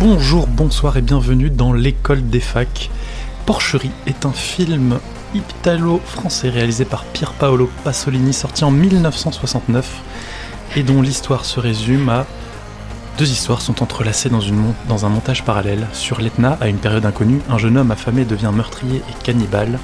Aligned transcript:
Bonjour, 0.00 0.46
bonsoir 0.46 0.96
et 0.96 1.02
bienvenue 1.02 1.50
dans 1.50 1.72
l'école 1.72 2.26
des 2.28 2.40
facs. 2.40 2.90
Porcherie 3.46 3.90
est 4.06 4.24
un 4.26 4.32
film 4.32 4.98
italo-français 5.34 6.48
réalisé 6.48 6.84
par 6.84 7.04
Pier 7.04 7.26
Paolo 7.38 7.70
Pasolini 7.84 8.32
sorti 8.32 8.64
en 8.64 8.70
1969 8.70 9.86
et 10.76 10.82
dont 10.82 11.02
l'histoire 11.02 11.44
se 11.44 11.60
résume 11.60 12.08
à 12.08 12.26
deux 13.18 13.30
histoires 13.30 13.60
sont 13.60 13.82
entrelacées 13.82 14.30
dans, 14.30 14.40
une 14.40 14.56
mon- 14.56 14.74
dans 14.88 15.04
un 15.04 15.08
montage 15.10 15.44
parallèle. 15.44 15.86
Sur 15.92 16.20
l'Etna, 16.20 16.56
à 16.60 16.68
une 16.68 16.78
période 16.78 17.04
inconnue, 17.04 17.40
un 17.50 17.58
jeune 17.58 17.76
homme 17.76 17.90
affamé 17.90 18.24
devient 18.24 18.50
meurtrier 18.54 18.96
et 18.98 19.22
cannibale. 19.24 19.78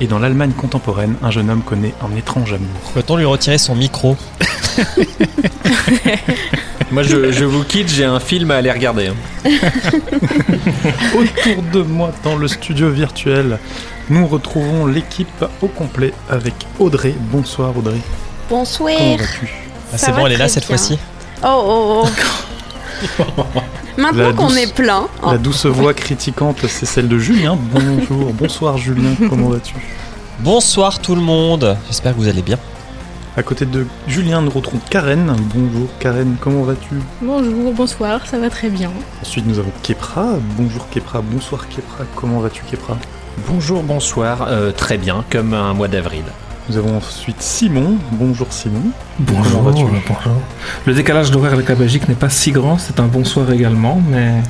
Et 0.00 0.06
dans 0.06 0.18
l'Allemagne 0.18 0.52
contemporaine, 0.52 1.16
un 1.22 1.30
jeune 1.30 1.50
homme 1.50 1.62
connaît 1.62 1.92
un 2.02 2.16
étrange 2.16 2.54
amour. 2.54 2.68
Peut-on 2.94 3.16
lui 3.16 3.26
retirer 3.26 3.58
son 3.58 3.74
micro? 3.76 4.16
Moi, 6.90 7.02
je, 7.04 7.30
je 7.30 7.44
vous 7.44 7.62
quitte, 7.62 7.88
j'ai 7.88 8.04
un 8.04 8.18
film 8.18 8.50
à 8.50 8.56
aller 8.56 8.70
regarder. 8.72 9.08
hein. 9.08 9.14
Autour 11.14 11.62
de 11.72 11.82
moi, 11.82 12.10
dans 12.24 12.36
le 12.36 12.48
studio 12.48 12.90
virtuel, 12.90 13.58
nous 14.08 14.26
retrouvons 14.26 14.86
l'équipe 14.86 15.44
au 15.62 15.68
complet 15.68 16.12
avec 16.28 16.54
Audrey. 16.80 17.14
Bonsoir 17.30 17.76
Audrey. 17.76 17.98
Bonsoir. 18.48 18.92
Comment 18.98 19.16
vas-tu? 19.16 19.48
Ah, 19.92 19.98
Ça 19.98 20.06
C'est 20.06 20.12
va 20.12 20.18
bon, 20.18 20.26
elle 20.26 20.32
est 20.32 20.36
là 20.36 20.44
très 20.48 20.54
cette 20.54 20.66
bien. 20.66 20.76
fois-ci 20.76 20.98
Oh 21.44 21.62
oh 21.64 22.04
oh. 22.04 23.24
Maintenant 23.96 24.34
qu'on 24.34 24.48
douce- 24.48 24.58
est 24.58 24.74
plein. 24.74 25.06
oh, 25.22 25.30
La 25.32 25.38
douce 25.38 25.66
voix 25.66 25.94
critiquante, 25.94 26.58
c'est 26.68 26.86
celle 26.86 27.06
de 27.08 27.18
Julien. 27.18 27.56
Bonjour, 27.72 28.32
bonsoir 28.32 28.76
Julien, 28.78 29.10
comment 29.28 29.48
vas-tu? 29.48 29.74
Bonsoir 30.40 30.98
tout 30.98 31.14
le 31.14 31.20
monde 31.20 31.76
J'espère 31.86 32.12
que 32.14 32.18
vous 32.18 32.28
allez 32.28 32.42
bien. 32.42 32.58
À 33.36 33.42
côté 33.44 33.64
de 33.64 33.86
Julien, 34.08 34.42
nous 34.42 34.50
retrouvons 34.50 34.80
Karen. 34.90 35.34
Bonjour 35.54 35.88
Karen, 36.00 36.36
comment 36.40 36.62
vas-tu? 36.62 36.96
Bonjour, 37.22 37.72
bonsoir, 37.72 38.26
ça 38.26 38.38
va 38.38 38.50
très 38.50 38.68
bien. 38.68 38.90
Ensuite, 39.22 39.46
nous 39.46 39.58
avons 39.60 39.70
Kepra. 39.84 40.34
Bonjour 40.56 40.88
Kepra, 40.90 41.22
bonsoir 41.22 41.68
Kepra, 41.68 42.04
comment 42.16 42.40
vas-tu 42.40 42.62
Kepra? 42.68 42.96
Bonjour, 43.46 43.84
bonsoir, 43.84 44.46
euh, 44.48 44.72
très 44.72 44.98
bien, 44.98 45.24
comme 45.30 45.54
un 45.54 45.72
mois 45.74 45.86
d'avril. 45.86 46.24
Nous 46.68 46.76
avons 46.76 46.96
ensuite 46.96 47.40
Simon. 47.40 47.98
Bonjour 48.12 48.48
Simon. 48.52 48.90
Bonjour, 49.20 49.62
vas-tu? 49.62 49.84
bonjour. 49.84 50.32
Le 50.86 50.94
décalage 50.94 51.30
d'horaire 51.30 51.52
avec 51.52 51.68
la 51.68 51.76
Belgique 51.76 52.08
n'est 52.08 52.16
pas 52.16 52.30
si 52.30 52.50
grand, 52.50 52.78
c'est 52.78 52.98
un 52.98 53.06
bonsoir 53.06 53.50
également, 53.52 54.02
mais 54.08 54.42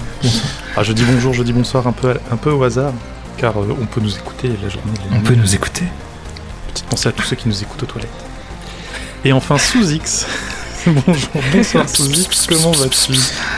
Ah, 0.74 0.82
je 0.82 0.92
dis 0.94 1.04
bonjour, 1.04 1.34
je 1.34 1.42
dis 1.42 1.52
bonsoir 1.52 1.86
un 1.86 1.92
peu, 1.92 2.14
un 2.32 2.36
peu 2.36 2.50
au 2.50 2.62
hasard, 2.64 2.94
car 3.36 3.58
euh, 3.58 3.76
on 3.80 3.84
peut 3.84 4.00
nous 4.00 4.16
écouter 4.16 4.48
la 4.62 4.70
journée. 4.70 4.90
la 5.10 5.18
on 5.18 5.20
peut 5.20 5.34
nous 5.34 5.54
écouter. 5.54 5.84
Petite 6.72 6.86
pensée 6.86 7.08
à 7.10 7.12
tous 7.12 7.24
ceux 7.24 7.36
qui 7.36 7.46
nous 7.46 7.62
écoutent 7.62 7.82
aux 7.82 7.86
toilettes. 7.86 8.29
Et 9.24 9.32
enfin, 9.32 9.58
sous 9.58 9.92
X. 9.92 10.26
Bonjour, 10.86 11.42
bonsoir 11.52 11.86
sous 11.86 12.10
X, 12.10 12.46
comment 12.46 12.70
vas-tu? 12.70 13.12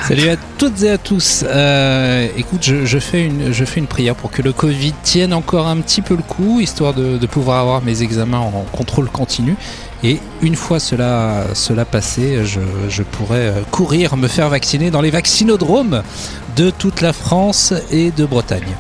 Salut 0.09 0.28
à 0.28 0.37
toutes 0.59 0.83
et 0.83 0.91
à 0.91 0.99
tous. 0.99 1.45
Euh, 1.47 2.27
écoute, 2.37 2.62
je, 2.65 2.99
fais 2.99 3.25
une, 3.25 3.53
je 3.53 3.65
fais 3.65 3.78
une 3.78 3.87
prière 3.87 4.17
pour 4.17 4.33
que 4.33 4.43
le 4.43 4.53
Covid 4.53 4.93
tienne 5.05 5.33
encore 5.33 5.69
un 5.69 5.77
petit 5.77 6.03
peu 6.03 6.17
le 6.17 6.22
coup, 6.25 6.59
histoire 6.59 6.95
de, 6.95 7.19
de 7.19 7.27
pouvoir 7.28 7.61
avoir 7.61 7.81
mes 7.81 8.03
examens 8.03 8.41
en 8.41 8.65
contrôle 8.72 9.09
continu. 9.09 9.55
Et 10.03 10.19
une 10.41 10.56
fois 10.56 10.81
cela, 10.81 11.45
cela 11.55 11.84
passé, 11.84 12.45
je, 12.45 12.61
je 12.89 13.05
pourrai 13.05 13.47
euh, 13.47 13.62
courir, 13.71 14.17
me 14.17 14.27
faire 14.27 14.49
vacciner 14.49 14.91
dans 14.91 15.01
les 15.01 15.11
vaccinodromes 15.11 16.03
de 16.56 16.71
toute 16.71 17.01
la 17.03 17.12
France 17.12 17.72
et 17.93 18.11
de 18.11 18.25
Bretagne. 18.25 18.75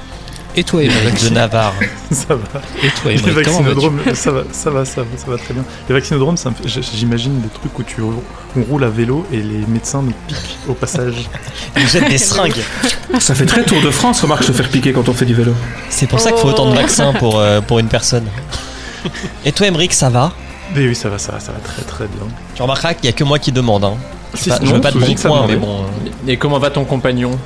Et 0.54 0.64
toi, 0.64 0.82
Émeric 0.82 1.22
De 1.24 1.30
Navarre. 1.30 1.72
Ça 2.10 2.34
va. 2.34 2.60
Et 2.82 2.88
toi, 3.00 3.10
Les 3.10 3.18
Émeric, 3.18 3.46
comment 3.46 3.62
vas-tu 3.62 3.74
vaccinodromes, 3.74 4.00
ça 4.14 4.30
va, 4.30 4.42
ça 4.52 4.70
va, 4.70 4.84
ça 4.84 5.00
va, 5.00 5.06
ça 5.16 5.26
va 5.30 5.38
très 5.38 5.54
bien. 5.54 5.64
Les 5.88 5.94
vaccinodromes, 5.94 6.36
ça 6.36 6.50
me 6.50 6.54
fait- 6.54 6.68
j- 6.68 6.80
j'imagine 6.94 7.40
des 7.40 7.48
trucs 7.48 7.78
où 7.78 7.82
tu 7.82 8.02
on 8.02 8.62
roule 8.64 8.84
à 8.84 8.90
vélo 8.90 9.26
et 9.32 9.38
les 9.38 9.64
médecins 9.66 10.02
nous 10.02 10.12
piquent 10.28 10.58
au 10.68 10.74
passage. 10.74 11.14
Ils 11.78 11.88
jettent 11.88 12.08
des 12.10 12.18
seringues. 12.18 12.52
Ça 13.18 13.34
fait 13.34 13.46
très 13.46 13.64
Tour 13.64 13.80
de 13.80 13.90
France, 13.90 14.20
remarque, 14.20 14.44
se 14.44 14.52
faire 14.52 14.68
piquer 14.68 14.92
quand 14.92 15.08
on 15.08 15.14
fait 15.14 15.24
du 15.24 15.34
vélo. 15.34 15.54
C'est 15.88 16.06
pour 16.06 16.20
ça 16.20 16.30
qu'il 16.32 16.40
faut 16.40 16.48
autant 16.48 16.70
de 16.70 16.74
vaccins 16.76 17.14
pour, 17.14 17.38
euh, 17.38 17.62
pour 17.62 17.78
une 17.78 17.88
personne. 17.88 18.26
Et 19.46 19.52
toi, 19.52 19.66
Emmerich, 19.66 19.94
ça 19.94 20.10
va? 20.10 20.32
Mais 20.74 20.86
oui, 20.86 20.94
ça 20.94 21.08
va, 21.08 21.16
ça 21.18 21.32
va, 21.32 21.40
ça 21.40 21.52
va 21.52 21.58
très 21.60 21.82
très 21.82 22.04
bien. 22.06 22.26
Tu 22.54 22.62
remarqueras 22.62 22.92
qu'il 22.94 23.04
n'y 23.04 23.08
a 23.08 23.12
que 23.12 23.24
moi 23.24 23.38
qui 23.38 23.52
demande. 23.52 23.84
Hein. 23.84 23.94
Si, 24.34 24.48
Pas- 24.48 24.58
je 24.62 24.72
veux 24.72 24.80
pas 24.80 24.90
de 24.90 24.98
sous 24.98 25.04
bon 25.04 25.10
X, 25.12 25.22
ça 25.22 25.28
point, 25.28 25.40
va, 25.42 25.46
mais 25.46 25.56
bon. 25.56 25.80
euh, 25.82 26.10
Et 26.28 26.36
comment 26.36 26.58
va 26.58 26.70
ton 26.70 26.84
compagnon? 26.84 27.38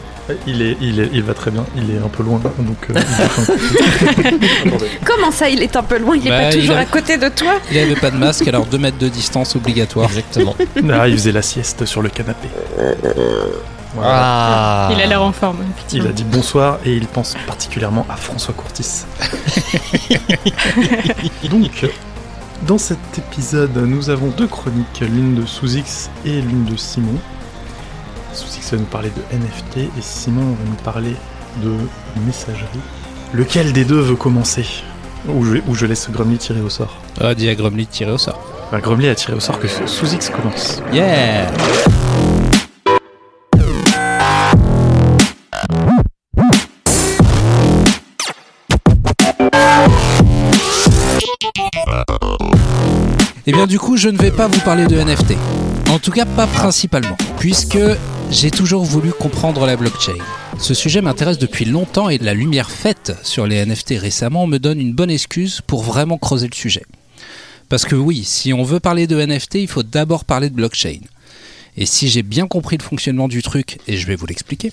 Il 0.46 0.60
est, 0.62 0.76
il 0.80 0.98
est, 1.00 1.10
il 1.12 1.22
va 1.22 1.34
très 1.34 1.50
bien. 1.52 1.64
Il 1.76 1.90
est 1.90 1.98
un 1.98 2.08
peu 2.08 2.22
loin, 2.24 2.40
donc. 2.58 2.76
euh. 2.90 2.94
Comment 5.04 5.30
ça, 5.30 5.48
il 5.48 5.62
est 5.62 5.76
un 5.76 5.82
peu 5.82 5.98
loin? 5.98 6.16
Il 6.16 6.26
est 6.26 6.30
Bah, 6.30 6.40
pas 6.42 6.52
toujours 6.52 6.76
a- 6.76 6.80
à 6.80 6.84
côté 6.84 7.16
de 7.16 7.28
toi? 7.28 7.52
Il 7.70 7.78
avait 7.78 7.94
pas 7.94 8.10
de 8.10 8.16
masque, 8.16 8.46
alors 8.48 8.66
2 8.66 8.76
mètres 8.78 8.98
de 8.98 9.08
distance 9.08 9.54
obligatoire. 9.56 10.06
Exactement. 10.06 10.56
Ah, 10.92 11.08
il 11.08 11.14
faisait 11.16 11.32
la 11.32 11.42
sieste 11.42 11.84
sur 11.84 12.02
le 12.02 12.08
canapé. 12.08 12.48
Voilà. 13.94 14.10
Ah. 14.12 14.88
Il 14.92 15.00
a 15.00 15.06
l'air 15.06 15.22
en 15.22 15.32
forme, 15.32 15.58
Il 15.92 16.06
a 16.06 16.12
dit 16.12 16.24
bonsoir 16.24 16.78
et 16.84 16.92
il 16.94 17.06
pense 17.06 17.34
particulièrement 17.46 18.04
à 18.10 18.16
François 18.16 18.52
Courtis. 18.54 19.04
Donc, 21.50 21.86
dans 22.66 22.78
cet 22.78 22.98
épisode, 23.18 23.76
nous 23.76 24.10
avons 24.10 24.28
deux 24.28 24.46
chroniques, 24.46 25.00
l'une 25.00 25.34
de 25.34 25.46
Sous-X 25.46 26.10
et 26.24 26.40
l'une 26.40 26.64
de 26.64 26.76
Simon. 26.76 27.14
Sous-X 28.36 28.72
va 28.72 28.76
nous 28.76 28.84
parler 28.84 29.08
de 29.10 29.36
NFT 29.36 29.78
et 29.78 30.02
Simon 30.02 30.42
va 30.42 30.64
nous 30.68 30.82
parler 30.84 31.14
de 31.64 31.72
messagerie. 32.26 32.66
Lequel 33.32 33.72
des 33.72 33.86
deux 33.86 33.98
veut 34.00 34.14
commencer? 34.14 34.66
Ou 35.26 35.42
je, 35.42 35.56
ou 35.66 35.74
je 35.74 35.86
laisse 35.86 36.10
Grumly 36.10 36.36
tirer 36.36 36.60
au 36.60 36.68
sort. 36.68 37.00
Ah, 37.18 37.34
dis 37.34 37.48
à 37.48 37.54
Grumly 37.54 37.86
tirer 37.86 38.12
au 38.12 38.18
sort. 38.18 38.38
Enfin, 38.66 38.80
Grumly 38.80 39.08
a 39.08 39.14
tiré 39.14 39.32
au 39.32 39.40
sort 39.40 39.58
que 39.58 39.68
Sous-X 39.68 40.28
commence. 40.30 40.82
Yeah 40.92 41.50
Et 53.48 53.50
Eh 53.50 53.52
bien 53.52 53.66
du 53.66 53.78
coup, 53.78 53.96
je 53.96 54.08
ne 54.10 54.18
vais 54.18 54.30
pas 54.30 54.46
vous 54.46 54.60
parler 54.60 54.86
de 54.86 54.96
NFT. 54.96 55.36
En 55.88 56.00
tout 56.00 56.10
cas, 56.10 56.24
pas 56.24 56.48
principalement, 56.48 57.16
puisque 57.38 57.78
j'ai 58.30 58.50
toujours 58.50 58.84
voulu 58.84 59.12
comprendre 59.12 59.64
la 59.66 59.76
blockchain. 59.76 60.18
Ce 60.58 60.74
sujet 60.74 61.00
m'intéresse 61.00 61.38
depuis 61.38 61.64
longtemps 61.64 62.08
et 62.08 62.18
la 62.18 62.34
lumière 62.34 62.70
faite 62.70 63.12
sur 63.22 63.46
les 63.46 63.64
NFT 63.64 63.94
récemment 63.98 64.46
me 64.48 64.58
donne 64.58 64.80
une 64.80 64.92
bonne 64.92 65.10
excuse 65.10 65.60
pour 65.64 65.82
vraiment 65.82 66.18
creuser 66.18 66.48
le 66.48 66.54
sujet. 66.54 66.82
Parce 67.68 67.84
que 67.84 67.94
oui, 67.94 68.24
si 68.24 68.52
on 68.52 68.64
veut 68.64 68.80
parler 68.80 69.06
de 69.06 69.24
NFT, 69.24 69.56
il 69.56 69.68
faut 69.68 69.84
d'abord 69.84 70.24
parler 70.24 70.50
de 70.50 70.56
blockchain. 70.56 71.00
Et 71.76 71.86
si 71.86 72.08
j'ai 72.08 72.22
bien 72.22 72.48
compris 72.48 72.76
le 72.76 72.82
fonctionnement 72.82 73.28
du 73.28 73.42
truc, 73.42 73.78
et 73.86 73.96
je 73.96 74.06
vais 74.06 74.16
vous 74.16 74.26
l'expliquer, 74.26 74.72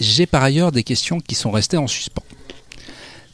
j'ai 0.00 0.24
par 0.26 0.42
ailleurs 0.42 0.72
des 0.72 0.82
questions 0.82 1.20
qui 1.20 1.34
sont 1.34 1.50
restées 1.50 1.76
en 1.76 1.86
suspens. 1.86 2.24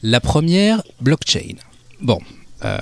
La 0.03 0.19
première, 0.19 0.83
blockchain. 0.99 1.55
Bon, 2.01 2.19
euh, 2.65 2.77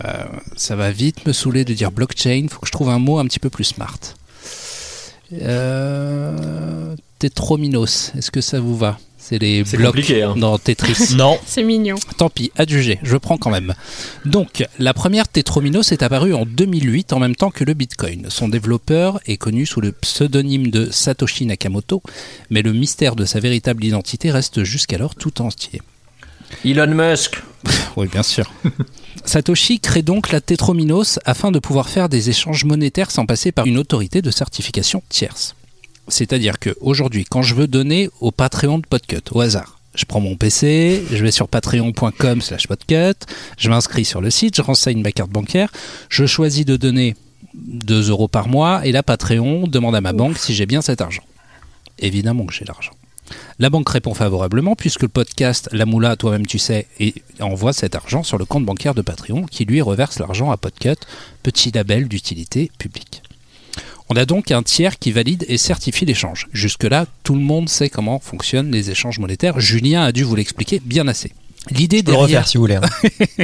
ça 0.56 0.76
va 0.76 0.92
vite 0.92 1.26
me 1.28 1.34
saouler 1.34 1.66
de 1.66 1.74
dire 1.74 1.92
blockchain, 1.92 2.48
faut 2.50 2.60
que 2.60 2.68
je 2.68 2.72
trouve 2.72 2.90
un 2.90 3.00
mot 3.00 3.20
un 3.20 3.26
petit 3.26 3.40
peu 3.40 3.50
plus 3.50 3.66
smart. 3.66 4.00
Euh, 5.34 6.96
Tetrominos, 7.20 8.12
est-ce 8.18 8.32
que 8.32 8.42
ça 8.42 8.60
vous 8.60 8.78
va? 8.78 8.98
C'est 9.18 9.38
les 9.38 9.64
blocs 9.64 9.88
compliqué, 9.88 10.24
hein. 10.24 10.34
dans 10.38 10.58
Tetris. 10.58 11.14
Non. 11.16 11.38
C'est 11.46 11.64
mignon. 11.64 11.98
Tant 12.18 12.30
pis, 12.30 12.52
adjugé, 12.58 12.98
je 13.04 13.16
prends 13.18 13.38
quand 13.38 13.52
même. 13.52 13.76
Donc, 14.26 14.66
la 14.80 14.94
première 14.94 15.28
Tetrominos 15.28 15.92
est 15.92 16.02
apparue 16.02 16.34
en 16.34 16.46
2008 16.46 17.14
en 17.14 17.20
même 17.20 17.36
temps 17.36 17.52
que 17.52 17.64
le 17.64 17.74
Bitcoin. 17.74 18.28
Son 18.30 18.48
développeur 18.48 19.20
est 19.28 19.38
connu 19.38 19.66
sous 19.66 19.82
le 19.82 19.92
pseudonyme 19.92 20.72
de 20.72 20.90
Satoshi 20.90 21.46
Nakamoto, 21.46 22.02
mais 22.50 22.62
le 22.62 22.74
mystère 22.74 23.16
de 23.16 23.26
sa 23.26 23.40
véritable 23.40 23.84
identité 23.84 24.32
reste 24.32 24.64
jusqu'alors 24.64 25.14
tout 25.14 25.42
entier. 25.42 25.82
Elon 26.66 26.88
Musk. 26.88 27.44
Oui, 27.98 28.08
bien 28.08 28.24
sûr. 28.24 28.50
Satoshi 29.26 29.80
crée 29.80 30.02
donc 30.02 30.32
la 30.32 30.42
Tetrominos 30.42 31.20
afin 31.26 31.52
de 31.52 31.60
pouvoir 31.60 31.90
faire 31.90 32.10
des 32.10 32.30
échanges 32.30 32.66
monétaires 32.66 33.12
sans 33.12 33.26
passer 33.26 33.52
par 33.52 33.66
une 33.66 33.78
autorité 33.78 34.22
de 34.22 34.32
certification 34.32 35.04
tierce. 35.10 35.56
C'est-à-dire 36.08 36.60
que 36.60 36.76
aujourd'hui, 36.82 37.26
quand 37.30 37.42
je 37.42 37.56
veux 37.56 37.68
donner 37.68 38.10
au 38.20 38.32
Patreon 38.32 38.80
de 38.80 38.88
Podcut, 38.88 39.22
au 39.32 39.42
hasard, 39.42 39.80
je 39.96 40.06
prends 40.06 40.22
mon 40.22 40.36
PC, 40.36 41.04
je 41.12 41.24
vais 41.24 41.32
sur 41.32 41.48
patreon.com 41.48 42.42
slash 42.42 42.68
podcut, 42.68 43.26
je 43.58 43.70
m'inscris 43.70 44.06
sur 44.06 44.22
le 44.22 44.30
site, 44.30 44.56
je 44.56 44.62
renseigne 44.62 45.02
ma 45.02 45.12
carte 45.12 45.32
bancaire, 45.32 45.72
je 46.10 46.26
choisis 46.26 46.66
de 46.66 46.78
donner 46.78 47.16
2 47.54 48.10
euros 48.10 48.28
par 48.28 48.48
mois 48.48 48.86
et 48.86 48.92
la 48.92 49.04
Patreon 49.04 49.68
demande 49.68 49.96
à 49.96 50.02
ma 50.02 50.14
banque 50.14 50.38
si 50.38 50.54
j'ai 50.54 50.66
bien 50.66 50.82
cet 50.82 51.02
argent. 51.02 51.24
Évidemment 52.00 52.46
que 52.46 52.54
j'ai 52.54 52.66
l'argent. 52.66 52.94
La 53.60 53.70
banque 53.70 53.90
répond 53.90 54.14
favorablement 54.14 54.76
puisque 54.76 55.02
le 55.04 55.08
podcast 55.08 55.70
La 55.72 55.86
Moula, 55.86 56.16
toi-même 56.16 56.46
tu 56.46 56.60
sais, 56.60 56.88
et 57.00 57.14
envoie 57.40 57.74
cet 57.74 57.96
argent 57.96 58.24
sur 58.24 58.38
le 58.38 58.46
compte 58.46 58.66
bancaire 58.66 58.96
de 58.96 59.02
Patreon 59.02 59.46
qui 59.46 59.66
lui 59.66 59.82
reverse 59.82 60.20
l'argent 60.20 60.52
à 60.52 60.58
Podcut, 60.58 60.96
petit 61.44 61.72
label 61.72 62.08
d'utilité 62.08 62.72
publique. 62.78 63.22
On 64.10 64.16
a 64.16 64.26
donc 64.26 64.50
un 64.50 64.64
tiers 64.64 64.98
qui 64.98 65.12
valide 65.12 65.46
et 65.48 65.58
certifie 65.58 66.06
l'échange. 66.06 66.48
Jusque-là, 66.52 67.06
tout 67.24 67.36
le 67.36 67.42
monde 67.42 67.70
sait 67.70 67.90
comment 67.90 68.20
fonctionnent 68.20 68.72
les 68.72 68.90
échanges 68.90 69.20
monétaires. 69.20 69.60
Julien 69.60 70.04
a 70.04 70.12
dû 70.12 70.24
vous 70.24 70.36
l'expliquer 70.36 70.82
bien 70.84 71.08
assez. 71.08 71.32
L'idée 71.70 72.02
derrière, 72.02 72.22
refaire 72.24 72.48
si 72.48 72.58
vous 72.58 72.64
voulez. 72.64 72.78
hein. 72.78 73.44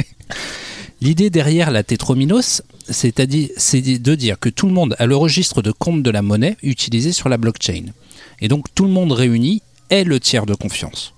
l'idée 1.00 1.30
derrière 1.30 1.70
la 1.70 1.82
tétrominos, 1.84 2.62
c'est-à-dire 2.88 3.50
c'est 3.56 3.80
de 3.80 4.14
dire 4.14 4.38
que 4.40 4.48
tout 4.48 4.66
le 4.66 4.72
monde 4.72 4.96
a 4.98 5.06
le 5.06 5.16
registre 5.16 5.62
de 5.62 5.70
compte 5.70 6.02
de 6.02 6.10
la 6.10 6.22
monnaie 6.22 6.56
utilisé 6.62 7.12
sur 7.12 7.28
la 7.28 7.36
blockchain. 7.36 7.84
Et 8.40 8.48
donc 8.48 8.66
tout 8.74 8.84
le 8.84 8.90
monde 8.90 9.12
réuni 9.12 9.62
est 9.90 10.04
le 10.04 10.20
tiers 10.20 10.46
de 10.46 10.54
confiance. 10.54 11.14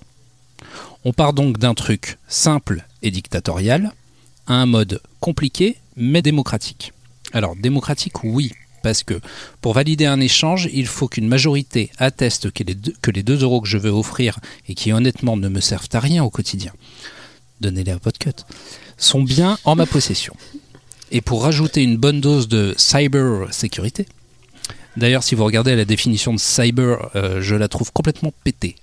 On 1.05 1.13
part 1.13 1.33
donc 1.33 1.59
d'un 1.59 1.75
truc 1.75 2.19
simple 2.29 2.85
et 3.03 3.11
dictatorial 3.11 3.93
à 4.47 4.55
un 4.55 4.67
mode 4.67 5.01
compliqué 5.21 5.77
mais 5.97 6.23
démocratique. 6.23 6.93
Alors 7.33 7.57
démocratique 7.57 8.25
oui, 8.25 8.53
parce 8.83 9.03
que 9.03 9.21
pour 9.61 9.75
valider 9.75 10.07
un 10.07 10.21
échange, 10.21 10.69
il 10.73 10.87
faut 10.87 11.09
qu'une 11.09 11.29
majorité 11.29 11.91
atteste 11.99 12.51
que 12.51 12.63
les, 12.63 12.75
deux, 12.75 12.95
que 13.03 13.11
les 13.11 13.23
2 13.23 13.43
euros 13.43 13.61
que 13.61 13.69
je 13.69 13.79
veux 13.79 13.91
offrir 13.91 14.39
et 14.69 14.75
qui 14.75 14.93
honnêtement 14.93 15.37
ne 15.37 15.49
me 15.49 15.61
servent 15.61 15.89
à 15.93 16.01
rien 16.01 16.25
au 16.25 16.31
quotidien, 16.31 16.73
donnez-les 17.61 17.93
à 17.93 17.99
Podcut, 17.99 18.45
sont 18.97 19.23
bien 19.23 19.59
en 19.65 19.77
ma 19.77 19.87
possession. 19.87 20.35
Et 21.11 21.21
pour 21.21 21.43
rajouter 21.43 21.83
une 21.83 21.97
bonne 21.97 22.21
dose 22.21 22.49
de 22.49 22.75
cyber 22.77 23.53
sécurité, 23.53 24.07
d'ailleurs 24.99 25.23
si 25.23 25.35
vous 25.35 25.45
regardez 25.45 25.75
la 25.77 25.85
définition 25.85 26.33
de 26.35 26.39
cyber, 26.39 27.11
euh, 27.17 27.41
je 27.41 27.55
la 27.55 27.69
trouve 27.69 27.93
complètement 27.93 28.33
pétée. 28.45 28.77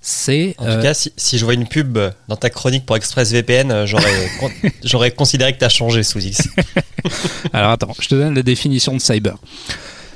C'est 0.00 0.54
En 0.58 0.66
euh, 0.66 0.76
tout 0.76 0.82
cas, 0.82 0.94
si, 0.94 1.12
si 1.16 1.38
je 1.38 1.44
vois 1.44 1.54
une 1.54 1.66
pub 1.68 1.98
dans 2.28 2.36
ta 2.36 2.50
chronique 2.50 2.84
pour 2.86 2.96
ExpressVPN, 2.96 3.70
euh, 3.70 3.86
j'aurais 3.86 4.30
con- 4.40 4.50
j'aurais 4.82 5.10
considéré 5.12 5.52
que 5.52 5.58
tu 5.58 5.64
as 5.64 5.68
changé 5.68 6.02
sous 6.02 6.18
X. 6.26 6.48
Alors 7.52 7.70
attends, 7.70 7.94
je 8.00 8.08
te 8.08 8.14
donne 8.14 8.34
la 8.34 8.42
définition 8.42 8.92
de 8.94 9.00
cyber. 9.00 9.36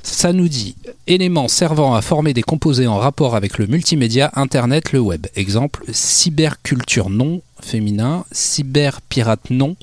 Ça 0.02 0.32
nous 0.34 0.48
dit 0.48 0.74
éléments 1.06 1.48
servant 1.48 1.94
à 1.94 2.02
former 2.02 2.34
des 2.34 2.42
composés 2.42 2.86
en 2.86 2.98
rapport 2.98 3.36
avec 3.36 3.56
le 3.58 3.66
multimédia, 3.66 4.30
Internet, 4.34 4.92
le 4.92 5.00
web. 5.00 5.26
Exemple, 5.34 5.82
cyberculture 5.92 7.08
non 7.08 7.40
féminin, 7.62 8.24
cyberpirate 8.30 9.48
non. 9.50 9.76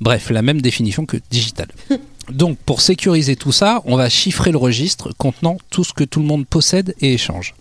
Bref, 0.00 0.30
la 0.30 0.42
même 0.42 0.60
définition 0.60 1.06
que 1.06 1.16
digital. 1.30 1.68
Donc, 2.30 2.58
pour 2.58 2.80
sécuriser 2.82 3.36
tout 3.36 3.52
ça, 3.52 3.80
on 3.86 3.96
va 3.96 4.08
chiffrer 4.10 4.50
le 4.52 4.58
registre 4.58 5.12
contenant 5.16 5.56
tout 5.70 5.84
ce 5.84 5.92
que 5.92 6.04
tout 6.04 6.20
le 6.20 6.26
monde 6.26 6.46
possède 6.46 6.94
et 7.00 7.14
échange. 7.14 7.54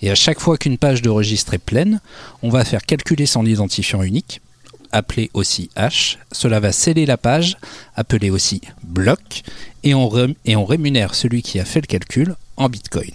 Et 0.00 0.10
à 0.10 0.14
chaque 0.14 0.40
fois 0.40 0.56
qu'une 0.56 0.78
page 0.78 1.02
de 1.02 1.08
registre 1.10 1.54
est 1.54 1.58
pleine, 1.58 2.00
on 2.42 2.48
va 2.48 2.64
faire 2.64 2.82
calculer 2.82 3.26
son 3.26 3.44
identifiant 3.44 4.02
unique, 4.02 4.40
appelé 4.92 5.30
aussi 5.34 5.68
hash. 5.76 6.18
Cela 6.32 6.60
va 6.60 6.72
sceller 6.72 7.04
la 7.04 7.16
page, 7.18 7.56
appelée 7.94 8.30
aussi 8.30 8.60
bloc, 8.84 9.42
et 9.82 9.94
on, 9.94 10.08
rem- 10.08 10.34
et 10.46 10.56
on 10.56 10.64
rémunère 10.64 11.14
celui 11.14 11.42
qui 11.42 11.60
a 11.60 11.64
fait 11.64 11.80
le 11.82 11.86
calcul 11.86 12.36
en 12.56 12.68
bitcoin. 12.68 13.10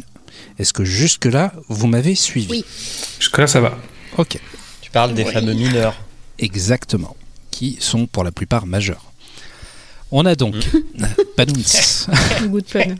Est-ce 0.59 0.74
que 0.74 0.83
jusque-là, 0.86 1.53
vous 1.69 1.88
m'avez 1.88 2.13
suivi? 2.15 2.48
Oui. 2.51 2.65
Jusque-là, 3.19 3.48
ça 3.48 3.62
va. 3.62 3.77
Ok, 4.18 4.38
Tu 4.81 4.92
parles 4.92 5.13
des 5.13 5.25
fameux 5.25 5.53
mineurs. 5.53 5.95
exactement. 6.38 7.15
Qui 7.50 7.77
sont 7.80 8.06
pour 8.07 8.24
la 8.24 8.31
plupart 8.31 8.65
majeurs. 8.65 9.11
On 10.12 10.25
a 10.25 10.36
donc. 10.36 10.56
Fun. 12.68 12.96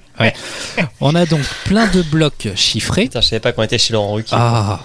On 1.00 1.14
a 1.14 1.26
donc 1.26 1.42
plein 1.66 1.88
de 1.88 2.02
blocs 2.02 2.50
chiffrés. 2.56 3.04
Putain, 3.04 3.22
je 3.22 3.28
savais 3.28 3.40
pas 3.40 3.52
qu'on 3.52 3.64
était 3.64 3.78
chez 3.78 3.94
Laurent 3.94 4.14
Ruquier. 4.14 4.38
Ah 4.40 4.80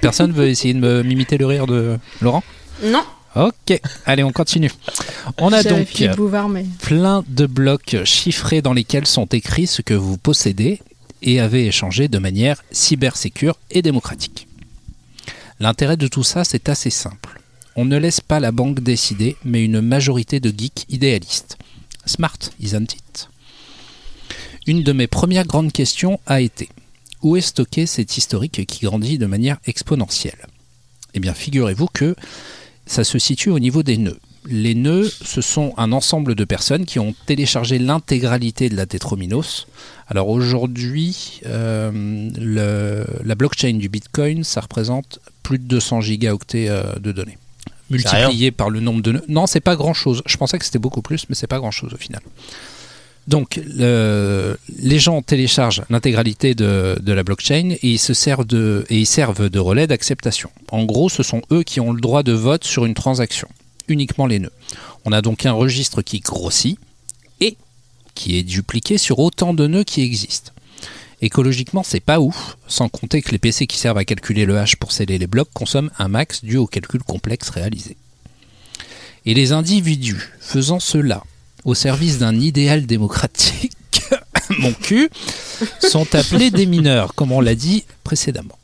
Personne 0.00 0.32
veut 0.32 0.48
essayer 0.48 0.74
de 0.74 0.78
me 0.78 1.02
m'imiter 1.02 1.36
le 1.38 1.46
rire 1.46 1.66
de 1.66 1.98
Laurent? 2.20 2.42
Non. 2.82 3.02
Ok, 3.36 3.80
allez, 4.06 4.24
on 4.24 4.32
continue. 4.32 4.72
On 5.38 5.52
a 5.52 5.62
donc 5.62 5.86
Philippe 5.86 6.16
Bouvard, 6.16 6.48
mais 6.48 6.64
plein 6.82 7.22
de 7.28 7.46
blocs 7.46 7.96
chiffrés 8.04 8.60
dans 8.60 8.72
lesquels 8.72 9.06
sont 9.06 9.26
écrits 9.26 9.66
ce 9.66 9.82
que 9.82 9.94
vous 9.94 10.16
possédez 10.16 10.80
et 11.22 11.40
avez 11.40 11.66
échangé 11.66 12.08
de 12.08 12.18
manière 12.18 12.62
cybersécure 12.72 13.56
et 13.70 13.82
démocratique. 13.82 14.48
L'intérêt 15.60 15.96
de 15.96 16.08
tout 16.08 16.24
ça, 16.24 16.44
c'est 16.44 16.68
assez 16.68 16.90
simple. 16.90 17.39
On 17.80 17.86
ne 17.86 17.96
laisse 17.96 18.20
pas 18.20 18.40
la 18.40 18.52
banque 18.52 18.80
décider, 18.80 19.38
mais 19.42 19.64
une 19.64 19.80
majorité 19.80 20.38
de 20.38 20.50
geeks 20.50 20.84
idéalistes. 20.90 21.56
Smart, 22.04 22.36
isn't 22.60 22.92
it? 22.92 23.30
Une 24.66 24.82
de 24.82 24.92
mes 24.92 25.06
premières 25.06 25.46
grandes 25.46 25.72
questions 25.72 26.20
a 26.26 26.42
été 26.42 26.68
où 27.22 27.38
est 27.38 27.40
stocké 27.40 27.86
cet 27.86 28.18
historique 28.18 28.66
qui 28.66 28.84
grandit 28.84 29.16
de 29.16 29.24
manière 29.24 29.56
exponentielle? 29.64 30.46
Eh 31.14 31.20
bien, 31.20 31.32
figurez-vous 31.32 31.86
que 31.86 32.14
ça 32.84 33.02
se 33.02 33.18
situe 33.18 33.48
au 33.48 33.58
niveau 33.58 33.82
des 33.82 33.96
nœuds. 33.96 34.20
Les 34.44 34.74
nœuds, 34.74 35.08
ce 35.08 35.40
sont 35.40 35.72
un 35.78 35.92
ensemble 35.92 36.34
de 36.34 36.44
personnes 36.44 36.84
qui 36.84 36.98
ont 36.98 37.14
téléchargé 37.24 37.78
l'intégralité 37.78 38.68
de 38.68 38.76
la 38.76 38.84
Tetrominos. 38.84 39.66
Alors 40.06 40.28
aujourd'hui, 40.28 41.40
euh, 41.46 43.06
la 43.24 43.34
blockchain 43.34 43.78
du 43.78 43.88
Bitcoin, 43.88 44.44
ça 44.44 44.60
représente 44.60 45.18
plus 45.42 45.58
de 45.58 45.64
200 45.64 46.02
gigaoctets 46.02 46.68
euh, 46.68 46.96
de 46.96 47.12
données. 47.12 47.38
Multiplié 47.90 48.50
par 48.52 48.70
le 48.70 48.80
nombre 48.80 49.02
de 49.02 49.12
nœuds. 49.12 49.24
Non, 49.28 49.46
c'est 49.46 49.60
pas 49.60 49.76
grand 49.76 49.94
chose. 49.94 50.22
Je 50.26 50.36
pensais 50.36 50.58
que 50.58 50.64
c'était 50.64 50.78
beaucoup 50.78 51.02
plus, 51.02 51.26
mais 51.28 51.34
c'est 51.34 51.46
pas 51.46 51.58
grand 51.58 51.70
chose 51.72 51.92
au 51.92 51.96
final. 51.96 52.20
Donc, 53.28 53.60
le- 53.64 54.56
les 54.82 54.98
gens 54.98 55.22
téléchargent 55.22 55.82
l'intégralité 55.90 56.54
de, 56.54 56.98
de 57.00 57.12
la 57.12 57.22
blockchain 57.22 57.70
et 57.70 57.78
ils, 57.90 57.98
se 57.98 58.14
servent 58.14 58.46
de, 58.46 58.84
et 58.90 58.98
ils 58.98 59.06
servent 59.06 59.48
de 59.50 59.58
relais 59.58 59.86
d'acceptation. 59.86 60.50
En 60.72 60.84
gros, 60.84 61.08
ce 61.08 61.22
sont 61.22 61.42
eux 61.52 61.62
qui 61.62 61.80
ont 61.80 61.92
le 61.92 62.00
droit 62.00 62.22
de 62.22 62.32
vote 62.32 62.64
sur 62.64 62.86
une 62.86 62.94
transaction, 62.94 63.48
uniquement 63.88 64.26
les 64.26 64.38
nœuds. 64.38 64.52
On 65.04 65.12
a 65.12 65.22
donc 65.22 65.46
un 65.46 65.52
registre 65.52 66.02
qui 66.02 66.20
grossit 66.20 66.78
et 67.40 67.56
qui 68.14 68.36
est 68.38 68.42
dupliqué 68.42 68.98
sur 68.98 69.18
autant 69.18 69.54
de 69.54 69.66
nœuds 69.66 69.84
qui 69.84 70.02
existent. 70.02 70.52
Écologiquement, 71.22 71.82
c'est 71.82 72.00
pas 72.00 72.20
ouf, 72.20 72.56
sans 72.66 72.88
compter 72.88 73.20
que 73.20 73.30
les 73.30 73.38
PC 73.38 73.66
qui 73.66 73.76
servent 73.76 73.98
à 73.98 74.04
calculer 74.04 74.46
le 74.46 74.58
hash 74.58 74.76
pour 74.76 74.92
sceller 74.92 75.18
les 75.18 75.26
blocs 75.26 75.50
consomment 75.52 75.90
un 75.98 76.08
max 76.08 76.42
dû 76.44 76.56
au 76.56 76.66
calcul 76.66 77.02
complexe 77.02 77.50
réalisé. 77.50 77.96
Et 79.26 79.34
les 79.34 79.52
individus 79.52 80.30
faisant 80.40 80.80
cela 80.80 81.22
au 81.64 81.74
service 81.74 82.18
d'un 82.18 82.38
idéal 82.40 82.86
démocratique, 82.86 84.02
mon 84.58 84.72
cul, 84.72 85.10
sont 85.80 86.14
appelés 86.14 86.50
des 86.50 86.64
mineurs, 86.64 87.14
comme 87.14 87.32
on 87.32 87.40
l'a 87.40 87.54
dit 87.54 87.84
précédemment. 88.02 88.58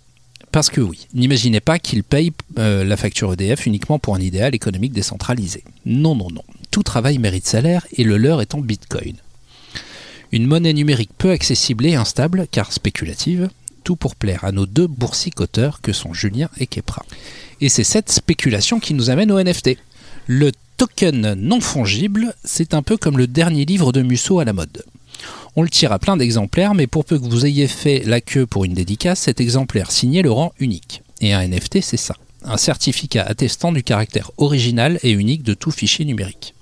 Parce 0.50 0.70
que 0.70 0.80
oui, 0.80 1.06
n'imaginez 1.12 1.60
pas 1.60 1.78
qu'ils 1.78 2.02
payent 2.02 2.32
euh, 2.58 2.82
la 2.84 2.96
facture 2.96 3.34
EDF 3.34 3.66
uniquement 3.66 3.98
pour 3.98 4.14
un 4.14 4.20
idéal 4.20 4.54
économique 4.54 4.94
décentralisé. 4.94 5.62
Non, 5.84 6.14
non, 6.14 6.30
non. 6.30 6.44
Tout 6.70 6.82
travail 6.82 7.18
mérite 7.18 7.46
salaire 7.46 7.86
et 7.92 8.04
le 8.04 8.16
leur 8.16 8.40
est 8.40 8.54
en 8.54 8.60
bitcoin. 8.60 9.16
Une 10.33 10.47
monnaie 10.47 10.73
numérique 10.73 11.11
peu 11.16 11.30
accessible 11.30 11.87
et 11.87 11.95
instable, 11.95 12.47
car 12.50 12.73
spéculative, 12.73 13.49
tout 13.85 13.97
pour 13.97 14.16
plaire 14.16 14.45
à 14.45 14.52
nos 14.52 14.66
deux 14.66 14.88
boursicoteurs 14.88 15.80
que 15.80 15.92
sont 15.92 16.12
Julien 16.12 16.50
et 16.59 16.66
Kepra. 16.66 17.04
Et 17.61 17.68
c'est 17.68 17.85
cette 17.85 18.11
spéculation 18.11 18.80
qui 18.80 18.95
nous 18.95 19.11
amène 19.11 19.30
au 19.30 19.40
NFT. 19.40 19.78
Le 20.26 20.50
token 20.76 21.35
non 21.35 21.61
fongible, 21.61 22.35
c'est 22.45 22.75
un 22.75 22.83
peu 22.83 22.97
comme 22.97 23.16
le 23.16 23.28
dernier 23.28 23.64
livre 23.64 23.92
de 23.92 24.02
Musso 24.02 24.40
à 24.40 24.45
la 24.45 24.52
mode. 24.52 24.85
On 25.54 25.62
le 25.62 25.71
tire 25.71 25.92
à 25.92 25.99
plein 25.99 26.16
d'exemplaires, 26.16 26.75
mais 26.75 26.87
pour 26.87 27.04
peu 27.04 27.18
que 27.18 27.25
vous 27.25 27.47
ayez 27.47 27.68
fait 27.68 28.02
la 28.04 28.21
queue 28.21 28.45
pour 28.45 28.64
une 28.64 28.75
dédicace, 28.75 29.21
cet 29.21 29.40
exemplaire 29.40 29.90
signé 29.90 30.23
le 30.23 30.33
rend 30.33 30.52
unique. 30.59 31.02
Et 31.21 31.33
un 31.33 31.47
NFT, 31.47 31.80
c'est 31.80 31.97
ça. 31.97 32.16
Un 32.45 32.56
certificat 32.56 33.23
attestant 33.23 33.73
du 33.73 33.83
caractère 33.83 34.33
original 34.37 34.99
et 35.02 35.12
unique 35.12 35.45
de 35.45 35.54
tout 35.54 35.71
fichier 35.71 36.04
numérique. 36.04 36.55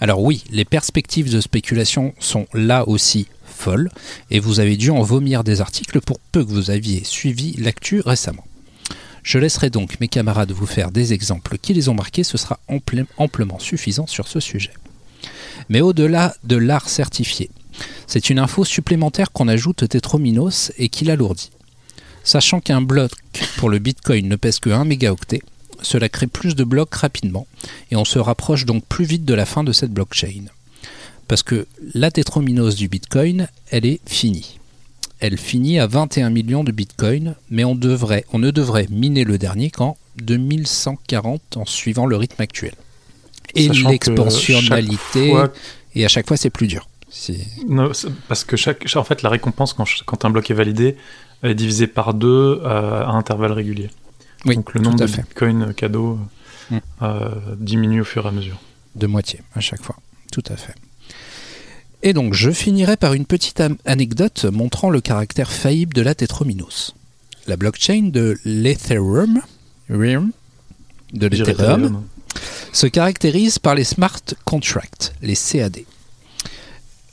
Alors 0.00 0.22
oui, 0.22 0.44
les 0.50 0.64
perspectives 0.64 1.32
de 1.32 1.40
spéculation 1.40 2.14
sont 2.18 2.46
là 2.52 2.86
aussi 2.88 3.26
folles, 3.44 3.90
et 4.30 4.38
vous 4.40 4.60
avez 4.60 4.76
dû 4.76 4.90
en 4.90 5.02
vomir 5.02 5.42
des 5.44 5.60
articles 5.60 6.00
pour 6.00 6.18
peu 6.32 6.44
que 6.44 6.50
vous 6.50 6.70
aviez 6.70 7.02
suivi 7.04 7.54
l'actu 7.58 8.00
récemment. 8.00 8.44
Je 9.22 9.38
laisserai 9.38 9.70
donc 9.70 9.98
mes 9.98 10.08
camarades 10.08 10.52
vous 10.52 10.66
faire 10.66 10.90
des 10.90 11.12
exemples 11.12 11.58
qui 11.58 11.74
les 11.74 11.88
ont 11.88 11.94
marqués, 11.94 12.22
ce 12.22 12.38
sera 12.38 12.60
ample- 12.68 13.06
amplement 13.16 13.58
suffisant 13.58 14.06
sur 14.06 14.28
ce 14.28 14.38
sujet. 14.40 14.72
Mais 15.68 15.80
au-delà 15.80 16.36
de 16.44 16.56
l'art 16.56 16.88
certifié, 16.88 17.50
c'est 18.06 18.30
une 18.30 18.38
info 18.38 18.64
supplémentaire 18.64 19.32
qu'on 19.32 19.48
ajoute 19.48 19.88
Tetrominos 19.88 20.70
et 20.78 20.88
qui 20.88 21.04
l'alourdit. 21.04 21.50
Sachant 22.22 22.60
qu'un 22.60 22.82
bloc 22.82 23.10
pour 23.56 23.68
le 23.68 23.78
Bitcoin 23.78 24.28
ne 24.28 24.36
pèse 24.36 24.58
que 24.60 24.70
1 24.70 24.84
mégaoctet, 24.84 25.42
cela 25.82 26.08
crée 26.08 26.26
plus 26.26 26.54
de 26.54 26.64
blocs 26.64 26.94
rapidement 26.94 27.46
et 27.90 27.96
on 27.96 28.04
se 28.04 28.18
rapproche 28.18 28.64
donc 28.66 28.84
plus 28.86 29.04
vite 29.04 29.24
de 29.24 29.34
la 29.34 29.46
fin 29.46 29.64
de 29.64 29.72
cette 29.72 29.92
blockchain. 29.92 30.44
Parce 31.28 31.42
que 31.42 31.66
la 31.94 32.10
tétrominose 32.10 32.76
du 32.76 32.88
Bitcoin, 32.88 33.48
elle 33.70 33.84
est 33.86 34.00
finie. 34.06 34.58
Elle 35.18 35.38
finit 35.38 35.78
à 35.78 35.86
21 35.86 36.30
millions 36.30 36.62
de 36.62 36.72
Bitcoin, 36.72 37.34
mais 37.50 37.64
on, 37.64 37.74
devrait, 37.74 38.24
on 38.32 38.38
ne 38.38 38.50
devrait 38.50 38.86
miner 38.90 39.24
le 39.24 39.38
dernier 39.38 39.70
qu'en 39.70 39.96
2140 40.18 41.56
en 41.56 41.64
suivant 41.64 42.06
le 42.06 42.16
rythme 42.16 42.42
actuel. 42.42 42.74
Et 43.54 43.68
l'expansionnalité, 43.68 45.30
fois- 45.30 45.52
et 45.94 46.04
à 46.04 46.08
chaque 46.08 46.26
fois 46.28 46.36
c'est 46.36 46.50
plus 46.50 46.66
dur. 46.66 46.88
Non, 47.66 47.90
parce 48.28 48.44
que 48.44 48.56
chaque, 48.56 48.84
en 48.94 49.04
fait, 49.04 49.22
la 49.22 49.30
récompense 49.30 49.72
quand, 49.72 50.24
un 50.24 50.30
bloc 50.30 50.50
est 50.50 50.54
validé 50.54 50.96
elle 51.42 51.50
est 51.50 51.54
divisée 51.54 51.86
par 51.86 52.14
deux 52.14 52.60
euh, 52.64 53.02
à 53.04 53.10
intervalles 53.10 53.52
réguliers. 53.52 53.90
Oui, 54.44 54.54
Donc 54.56 54.74
le 54.74 54.80
nombre 54.80 54.98
de 54.98 55.06
fait. 55.06 55.22
bitcoins 55.22 55.72
cadeaux 55.74 56.18
Mm. 56.68 56.78
euh, 57.02 57.30
diminue 57.58 58.00
au 58.00 58.04
fur 58.04 58.24
et 58.24 58.28
à 58.28 58.32
mesure. 58.32 58.58
de 58.96 59.06
moitié 59.06 59.40
à 59.54 59.60
chaque 59.60 59.82
fois. 59.82 59.94
Tout 60.32 60.42
à 60.48 60.56
fait. 60.56 60.74
Et 62.02 62.12
donc, 62.12 62.34
je 62.34 62.50
finirai 62.50 62.96
par 62.96 63.12
une 63.14 63.24
petite 63.24 63.62
anecdote 63.84 64.44
montrant 64.46 64.90
le 64.90 65.00
caractère 65.00 65.50
faillible 65.52 65.94
de 65.94 66.02
la 66.02 66.14
Tetrominos. 66.16 66.92
La 67.46 67.56
blockchain 67.56 68.10
de 68.12 68.36
l'Ethereum, 68.44 69.40
Ethereum, 69.88 70.32
de 71.12 71.26
l'Ethereum, 71.28 71.84
Ethereum. 71.84 72.04
se 72.72 72.86
caractérise 72.88 73.58
par 73.60 73.74
les 73.76 73.84
smart 73.84 74.20
contracts, 74.44 75.14
les 75.22 75.36
CAD. 75.36 75.78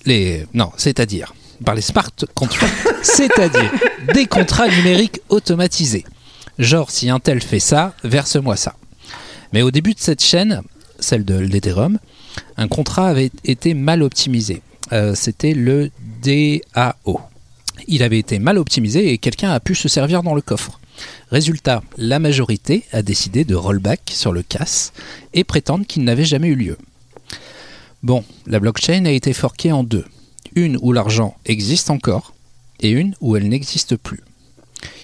Les 0.05 0.45
non, 0.53 0.71
c'est-à-dire 0.77 1.33
par 1.63 1.75
les 1.75 1.81
smart 1.81 2.11
contracts, 2.33 2.73
c'est-à-dire 3.03 3.71
des 4.13 4.25
contrats 4.25 4.67
numériques 4.67 5.21
automatisés. 5.29 6.05
Genre 6.59 6.91
si 6.91 7.09
un 7.09 7.19
tel 7.19 7.41
fait 7.41 7.59
ça, 7.59 7.95
verse-moi 8.03 8.55
ça. 8.55 8.75
Mais 9.51 9.61
au 9.61 9.71
début 9.71 9.93
de 9.93 9.99
cette 9.99 10.23
chaîne, 10.23 10.61
celle 10.99 11.25
de 11.25 11.35
l'Ethereum, 11.37 11.99
un 12.57 12.67
contrat 12.67 13.09
avait 13.09 13.31
été 13.43 13.73
mal 13.73 14.03
optimisé. 14.03 14.61
Euh, 14.91 15.15
C'était 15.15 15.53
le 15.53 15.91
DAO. 16.23 17.21
Il 17.87 18.03
avait 18.03 18.19
été 18.19 18.39
mal 18.39 18.57
optimisé 18.57 19.11
et 19.11 19.17
quelqu'un 19.17 19.51
a 19.51 19.59
pu 19.59 19.75
se 19.75 19.89
servir 19.89 20.23
dans 20.23 20.35
le 20.35 20.41
coffre. 20.41 20.79
Résultat, 21.31 21.81
la 21.97 22.19
majorité 22.19 22.83
a 22.91 23.01
décidé 23.01 23.45
de 23.45 23.55
rollback 23.55 24.11
sur 24.13 24.31
le 24.31 24.43
casse 24.43 24.93
et 25.33 25.43
prétendre 25.43 25.85
qu'il 25.85 26.03
n'avait 26.03 26.25
jamais 26.25 26.47
eu 26.49 26.55
lieu. 26.55 26.77
Bon, 28.03 28.23
la 28.45 28.59
blockchain 28.59 29.05
a 29.05 29.11
été 29.11 29.33
forquée 29.33 29.71
en 29.71 29.83
deux. 29.83 30.05
Une 30.55 30.77
où 30.81 30.91
l'argent 30.91 31.35
existe 31.45 31.89
encore 31.89 32.33
et 32.79 32.91
une 32.91 33.15
où 33.21 33.35
elle 33.35 33.49
n'existe 33.49 33.95
plus. 33.95 34.21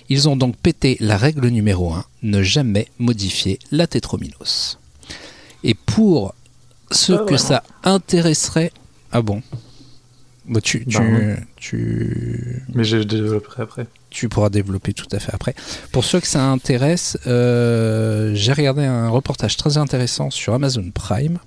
Ils 0.10 0.28
ont 0.28 0.36
donc 0.36 0.58
pété 0.58 0.98
la 1.00 1.18
règle 1.18 1.48
numéro 1.50 1.94
1, 1.94 2.04
ne 2.24 2.42
jamais 2.42 2.88
modifier 2.98 3.60
la 3.72 3.86
tétrominos. 3.88 4.80
Et 5.64 5.74
pour 5.76 6.34
ceux 6.92 7.24
que 7.26 7.38
ça 7.38 7.64
intéresserait... 7.84 8.72
Ah 9.12 9.22
bon? 9.22 9.42
Bah, 10.48 10.62
tu, 10.62 10.84
tu, 10.86 10.98
Bah, 10.98 11.36
tu, 11.58 12.64
Mais 12.74 12.84
je 12.84 12.98
développerai 12.98 13.62
après. 13.64 13.86
tu 14.10 14.30
pourras 14.30 14.50
développer 14.50 14.94
tout 14.94 15.06
à 15.12 15.20
fait 15.20 15.32
après. 15.34 15.54
Pour 15.92 16.04
ceux 16.04 16.20
que 16.20 16.28
ça 16.28 16.44
intéresse, 16.50 17.18
euh, 17.28 18.34
j'ai 18.34 18.54
regardé 18.54 18.84
un 18.86 19.10
reportage 19.10 19.58
très 19.58 19.78
intéressant 19.78 20.32
sur 20.32 20.56
Amazon 20.56 20.90
Prime 20.92 21.38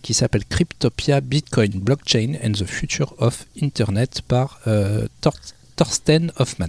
qui 0.00 0.14
s'appelle 0.14 0.44
Cryptopia 0.46 1.20
Bitcoin 1.20 1.72
Blockchain 1.80 2.34
and 2.42 2.52
the 2.52 2.64
Future 2.64 3.14
of 3.18 3.44
Internet 3.62 4.22
par 4.26 4.58
euh, 4.66 5.06
Thor- 5.20 5.34
Thorsten 5.76 6.32
Hoffman. 6.38 6.68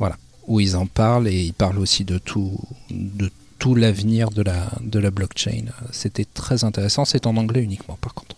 Voilà, 0.00 0.16
où 0.46 0.60
ils 0.60 0.76
en 0.76 0.86
parlent 0.86 1.28
et 1.28 1.40
ils 1.42 1.54
parlent 1.54 1.78
aussi 1.78 2.04
de 2.04 2.18
tout, 2.18 2.58
de 2.90 3.30
tout 3.58 3.74
l'avenir 3.74 4.30
de 4.30 4.42
la, 4.42 4.70
de 4.82 4.98
la 4.98 5.10
blockchain. 5.10 5.66
C'était 5.90 6.24
très 6.26 6.64
intéressant, 6.64 7.04
c'est 7.04 7.26
en 7.26 7.36
anglais 7.36 7.62
uniquement 7.62 7.98
par 8.00 8.14
contre. 8.14 8.36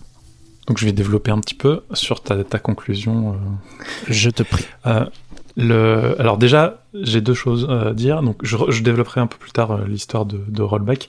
Donc 0.67 0.79
je 0.79 0.85
vais 0.85 0.93
développer 0.93 1.31
un 1.31 1.39
petit 1.39 1.55
peu 1.55 1.83
sur 1.93 2.23
ta, 2.23 2.43
ta 2.43 2.59
conclusion. 2.59 3.33
euh. 3.33 3.37
Je 4.09 4.31
te 4.31 4.43
prie. 4.43 4.65
Euh, 4.87 5.07
le... 5.57 6.21
Alors 6.21 6.39
déjà, 6.39 6.83
j'ai 6.95 7.21
deux 7.21 7.35
choses 7.35 7.69
à 7.71 7.93
dire. 7.93 8.23
Donc 8.23 8.39
je, 8.43 8.83
développerai 8.83 9.21
un 9.21 9.27
peu 9.27 9.37
plus 9.39 9.53
tard 9.53 9.71
euh, 9.73 9.87
l'histoire 9.87 10.27
de, 10.27 10.43
de 10.49 10.63
rollback. 10.63 11.09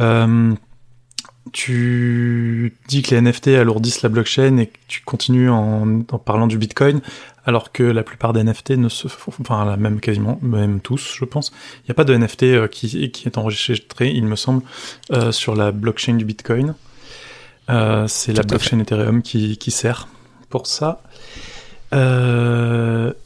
Euh, 0.00 0.54
tu 1.52 2.76
dis 2.88 3.02
que 3.02 3.14
les 3.14 3.20
NFT 3.20 3.48
alourdissent 3.48 4.02
la 4.02 4.08
blockchain 4.08 4.56
et 4.56 4.66
que 4.68 4.78
tu 4.88 5.02
continues 5.04 5.50
en, 5.50 6.00
en 6.10 6.18
parlant 6.18 6.46
du 6.46 6.56
Bitcoin, 6.56 7.00
alors 7.46 7.72
que 7.72 7.82
la 7.82 8.02
plupart 8.02 8.32
des 8.32 8.42
NFT 8.42 8.70
ne 8.70 8.88
se 8.88 9.06
font, 9.08 9.32
enfin 9.40 9.64
la 9.64 9.76
même 9.76 10.00
quasiment, 10.00 10.38
même 10.42 10.80
tous, 10.80 11.14
je 11.18 11.24
pense. 11.24 11.52
Il 11.80 11.88
n'y 11.88 11.90
a 11.92 11.94
pas 11.94 12.04
de 12.04 12.16
NFT 12.16 12.42
euh, 12.44 12.68
qui, 12.68 13.10
qui 13.10 13.26
est 13.26 13.36
enregistré, 13.38 14.10
il 14.10 14.24
me 14.24 14.36
semble, 14.36 14.62
euh, 15.12 15.30
sur 15.32 15.54
la 15.54 15.70
blockchain 15.72 16.14
du 16.14 16.24
Bitcoin. 16.24 16.74
Euh, 17.70 18.06
c'est 18.08 18.32
la 18.32 18.42
blockchain 18.42 18.78
Ethereum 18.80 19.22
qui, 19.22 19.56
qui 19.58 19.70
sert 19.70 20.08
pour 20.50 20.66
ça. 20.66 21.02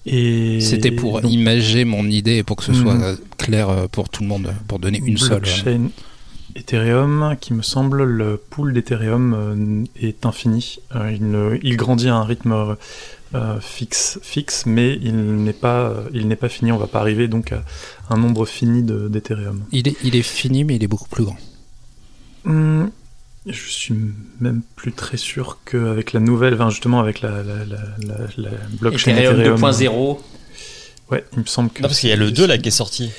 Et 0.07 0.61
C'était 0.61 0.91
pour 0.91 1.21
donc, 1.23 1.33
imager 1.33 1.85
mon 1.85 2.05
idée 2.07 2.37
et 2.37 2.43
pour 2.43 2.57
que 2.57 2.65
ce 2.65 2.75
soit 2.75 2.95
Mhm. 2.95 3.03
euh, 3.03 3.17
clair 3.39 3.89
pour 3.91 4.09
tout 4.09 4.23
le 4.23 4.29
monde, 4.29 4.53
pour 4.67 4.79
donner 4.79 5.01
une 5.05 5.17
seule. 5.19 5.43
Ethereum, 6.57 7.37
qui 7.41 7.53
me 7.55 7.63
semble 7.63 8.03
le 8.05 8.37
pool 8.51 8.73
d'Ethereum 8.73 9.35
euh, 9.35 9.85
est 10.07 10.27
infini. 10.27 10.79
Euh, 10.95 11.13
il, 11.13 11.31
ne- 11.31 11.59
il 11.63 11.77
grandit 11.77 12.09
à 12.09 12.17
un 12.17 12.25
rythme 12.25 12.77
euh, 13.35 13.61
fixe, 13.61 14.19
fixe, 14.23 14.65
mais 14.67 14.99
il 15.03 15.15
n'est 15.15 15.53
pas, 15.53 15.95
il 16.15 16.27
n'est 16.29 16.37
pas 16.37 16.49
fini. 16.49 16.73
On 16.73 16.79
va 16.79 16.87
pas 16.87 17.01
arriver 17.01 17.29
donc 17.29 17.53
à 17.53 17.63
un 18.11 18.17
nombre 18.17 18.47
fini 18.47 18.83
de- 18.83 19.09
d'Ethereum. 19.09 19.63
Il 19.73 19.89
est, 19.89 19.97
il 20.03 20.17
est 20.17 20.23
fini, 20.23 20.65
mais 20.65 20.77
il 20.77 20.83
est 20.85 20.89
beaucoup 20.89 21.09
plus 21.09 21.25
grand. 21.25 21.37
Hmm, 22.45 22.87
je 23.47 23.69
suis 23.69 23.95
même 24.41 24.63
plus 24.77 24.93
très 24.93 25.17
sûr 25.17 25.59
qu'avec 25.65 26.13
la 26.13 26.21
nouvelle, 26.21 26.55
enfin 26.55 26.71
justement 26.71 27.01
avec 27.01 27.21
la, 27.21 27.43
la, 27.43 27.65
la, 27.65 27.77
la, 28.07 28.17
la 28.37 28.51
blockchain 28.81 29.17
Ethereum 29.17 29.41
Ethereum. 29.41 29.61
2.0. 29.61 30.19
Ouais, 31.11 31.25
il 31.35 31.41
me 31.41 31.45
semble 31.47 31.71
que. 31.71 31.83
Non, 31.83 31.89
parce 31.89 32.01
qu'il 32.01 32.11
y 32.11 32.13
a 32.13 32.17
le 32.17 32.31
2 32.31 32.47
là 32.47 32.59
qui 32.59 32.69
est 32.69 32.71
sorti. 32.73 33.11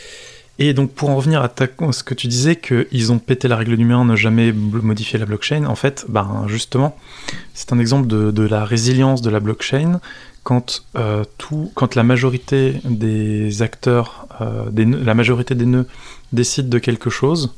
Et 0.61 0.73
donc 0.73 0.91
pour 0.91 1.09
en 1.09 1.15
revenir 1.15 1.41
à 1.41 1.47
ta- 1.49 1.67
ce 1.91 2.03
que 2.03 2.13
tu 2.13 2.27
disais 2.27 2.57
qu'ils 2.57 3.11
ont 3.13 3.17
pété 3.19 3.47
la 3.47 3.55
règle 3.55 3.75
numéro 3.75 4.01
1, 4.01 4.05
ne 4.05 4.15
jamais 4.17 4.51
modifier 4.51 5.17
la 5.17 5.25
blockchain, 5.25 5.65
en 5.65 5.75
fait, 5.75 6.05
ben 6.09 6.43
justement, 6.47 6.97
c'est 7.53 7.71
un 7.71 7.79
exemple 7.79 8.07
de, 8.07 8.29
de 8.31 8.43
la 8.43 8.65
résilience 8.65 9.21
de 9.21 9.29
la 9.29 9.39
blockchain 9.39 10.01
quand 10.43 10.83
euh, 10.97 11.23
tout, 11.37 11.71
quand 11.75 11.95
la 11.95 12.03
majorité 12.03 12.81
des 12.83 13.61
acteurs, 13.61 14.27
euh, 14.41 14.69
des 14.69 14.85
nœuds- 14.85 15.01
la 15.03 15.13
majorité 15.13 15.55
des 15.55 15.65
nœuds 15.65 15.87
décident 16.33 16.67
de 16.69 16.79
quelque 16.79 17.09
chose 17.09 17.55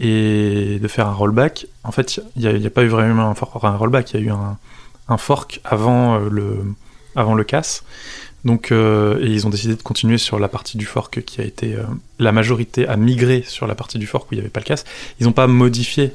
et 0.00 0.78
de 0.82 0.88
faire 0.88 1.06
un 1.06 1.12
rollback. 1.12 1.66
En 1.84 1.92
fait, 1.92 2.20
il 2.36 2.48
n'y 2.58 2.66
a, 2.66 2.70
pas 2.70 2.82
eu 2.82 2.88
vraiment 2.88 3.30
un, 3.30 3.66
un 3.68 3.76
rollback, 3.76 4.12
il 4.14 4.20
y 4.20 4.22
a 4.24 4.26
eu 4.26 4.30
un, 4.30 4.58
un 5.08 5.16
fork 5.16 5.60
avant 5.64 6.16
euh, 6.16 6.28
le, 6.28 6.58
avant 7.14 7.34
le 7.34 7.44
casse. 7.44 7.84
Donc, 8.44 8.72
euh, 8.72 9.18
ils 9.22 9.46
ont 9.46 9.50
décidé 9.50 9.76
de 9.76 9.82
continuer 9.82 10.18
sur 10.18 10.38
la 10.38 10.48
partie 10.48 10.76
du 10.76 10.86
fork 10.86 11.22
qui 11.22 11.40
a 11.40 11.44
été. 11.44 11.74
euh, 11.74 11.84
la 12.18 12.32
majorité 12.32 12.86
a 12.88 12.96
migré 12.96 13.44
sur 13.46 13.66
la 13.66 13.74
partie 13.74 13.98
du 13.98 14.06
fork 14.06 14.30
où 14.30 14.34
il 14.34 14.38
n'y 14.38 14.40
avait 14.40 14.50
pas 14.50 14.60
le 14.60 14.64
casse. 14.64 14.84
Ils 15.20 15.26
n'ont 15.26 15.32
pas 15.32 15.46
modifié 15.46 16.12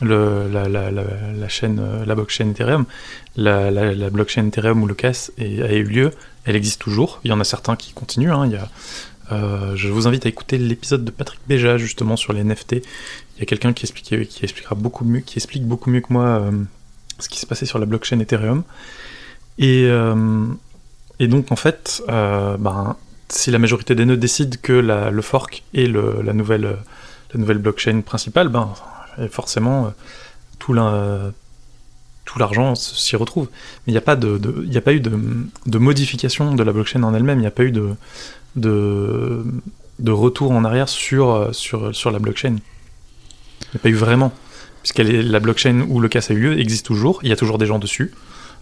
la, 0.00 1.48
chaîne, 1.48 1.78
euh, 1.78 2.04
la 2.06 2.14
blockchain 2.14 2.48
Ethereum. 2.50 2.86
La, 3.36 4.10
blockchain 4.10 4.46
Ethereum 4.46 4.82
où 4.82 4.86
le 4.86 4.94
casse 4.94 5.30
a 5.38 5.42
eu 5.42 5.84
lieu, 5.84 6.12
elle 6.44 6.56
existe 6.56 6.80
toujours. 6.80 7.20
Il 7.24 7.30
y 7.30 7.32
en 7.34 7.40
a 7.40 7.44
certains 7.44 7.76
qui 7.76 7.92
continuent. 7.92 8.32
hein. 8.32 8.46
Il 8.46 8.52
y 8.52 8.56
a, 8.56 8.68
je 9.74 9.88
vous 9.88 10.06
invite 10.06 10.26
à 10.26 10.28
écouter 10.28 10.58
l'épisode 10.58 11.04
de 11.04 11.10
Patrick 11.10 11.40
Béja 11.46 11.76
justement 11.76 12.16
sur 12.16 12.32
les 12.32 12.44
NFT. 12.44 12.72
Il 13.36 13.40
y 13.40 13.42
a 13.42 13.46
quelqu'un 13.46 13.72
qui, 13.72 13.86
qui 13.90 14.44
expliquera 14.44 14.74
beaucoup 14.74 15.04
mieux, 15.04 15.20
qui 15.20 15.38
explique 15.38 15.64
beaucoup 15.64 15.90
mieux 15.90 16.00
que 16.00 16.12
moi 16.12 16.50
ce 17.18 17.28
qui 17.28 17.38
s'est 17.38 17.46
passé 17.46 17.64
sur 17.64 17.78
la 17.78 17.86
blockchain 17.86 18.20
Ethereum. 18.20 18.62
Et, 19.58 19.88
et 21.22 21.28
donc 21.28 21.52
en 21.52 21.56
fait, 21.56 22.02
euh, 22.08 22.56
ben, 22.56 22.96
si 23.28 23.52
la 23.52 23.60
majorité 23.60 23.94
des 23.94 24.04
nœuds 24.04 24.16
décident 24.16 24.56
que 24.60 24.72
le 24.72 25.22
fork 25.22 25.62
est 25.72 25.86
la, 25.86 26.32
nouvelle, 26.32 26.78
blockchain 27.58 28.00
principale, 28.00 28.48
ben, 28.48 28.74
forcément 29.30 29.86
euh, 29.86 29.90
tout 30.58 30.72
la- 30.72 31.30
tout 32.24 32.40
l'argent 32.40 32.74
s'y 32.74 33.14
retrouve. 33.14 33.48
Mais 33.86 33.92
il 33.92 33.92
n'y 33.92 33.98
a, 33.98 34.00
pas 34.00 34.14
eu 34.94 35.00
de, 35.00 35.78
modification 35.78 36.56
de 36.56 36.62
la 36.64 36.72
blockchain 36.72 37.04
en 37.04 37.14
elle-même, 37.14 37.38
il 37.38 37.42
n'y 37.42 37.46
a 37.46 37.52
pas 37.52 37.62
eu 37.62 37.72
de, 38.56 39.44
retour 40.04 40.50
en 40.50 40.64
arrière 40.64 40.88
sur, 40.88 41.50
sur, 41.52 42.10
la 42.10 42.18
blockchain. 42.18 42.56
Il 42.56 43.74
n'y 43.74 43.76
a 43.76 43.78
pas 43.78 43.90
eu 43.90 43.94
vraiment. 43.94 44.32
Puisqu'elle 44.82 45.14
est 45.14 45.22
la 45.22 45.38
blockchain 45.38 45.86
où 45.88 46.00
le 46.00 46.08
casse 46.08 46.32
a 46.32 46.34
eu 46.34 46.40
lieu 46.40 46.58
existe 46.58 46.84
toujours, 46.84 47.20
il 47.22 47.28
y 47.28 47.32
a 47.32 47.36
toujours 47.36 47.58
des 47.58 47.66
gens 47.66 47.78
dessus. 47.78 48.12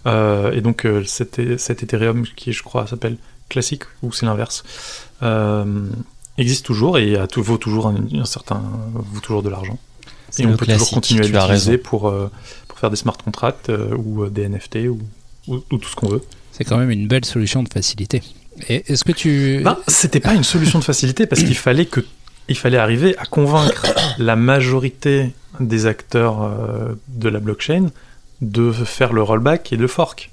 Euh, 0.07 0.53
et 0.53 0.61
donc 0.61 0.87
euh, 0.87 1.05
cet, 1.05 1.59
cet 1.59 1.83
Ethereum 1.83 2.25
qui 2.37 2.53
je 2.53 2.63
crois 2.63 2.87
s'appelle 2.87 3.17
classique 3.51 3.83
ou 4.03 4.13
c'est 4.13 4.25
l'inverse 4.25 4.63
euh, 5.23 5.87
existe 6.39 6.65
toujours 6.65 6.97
et 6.97 7.17
a 7.17 7.27
tout, 7.27 7.43
vaut 7.43 7.59
toujours 7.59 7.89
un, 7.89 7.97
un 8.15 8.25
certain 8.25 8.63
vaut 8.95 9.21
toujours 9.21 9.43
de 9.43 9.51
l'argent. 9.51 9.79
Et 10.39 10.47
on 10.47 10.57
peut 10.57 10.65
toujours 10.65 10.91
continuer 10.91 11.25
à 11.25 11.29
l'utiliser 11.29 11.77
pour, 11.77 12.13
pour 12.69 12.79
faire 12.79 12.89
des 12.89 12.97
smart 12.97 13.17
contracts 13.17 13.71
ou 13.97 14.27
des 14.27 14.49
NFT 14.49 14.77
ou, 14.89 15.01
ou, 15.49 15.57
ou 15.57 15.77
tout 15.77 15.89
ce 15.89 15.97
qu'on 15.97 16.09
veut. 16.09 16.23
C'est 16.53 16.63
quand 16.65 16.77
même 16.77 16.91
une 16.91 17.09
belle 17.09 17.25
solution 17.25 17.65
de 17.65 17.69
facilité. 17.69 18.23
Est-ce 18.69 19.03
que 19.03 19.11
tu. 19.11 19.61
Ben, 19.65 19.77
c'était 19.89 20.21
pas 20.21 20.35
une 20.35 20.45
solution 20.45 20.79
de 20.79 20.85
facilité 20.85 21.27
parce 21.27 21.43
qu'il 21.43 21.57
fallait 21.57 21.87
que 21.87 22.01
il 22.49 22.57
fallait 22.57 22.79
arriver 22.79 23.19
à 23.19 23.27
convaincre 23.27 23.87
la 24.19 24.37
majorité 24.37 25.33
des 25.59 25.87
acteurs 25.87 26.97
de 27.09 27.29
la 27.29 27.41
blockchain 27.41 27.89
de 28.41 28.73
faire 28.73 29.13
le 29.13 29.23
rollback 29.23 29.73
et 29.73 29.77
le 29.77 29.87
fork. 29.87 30.31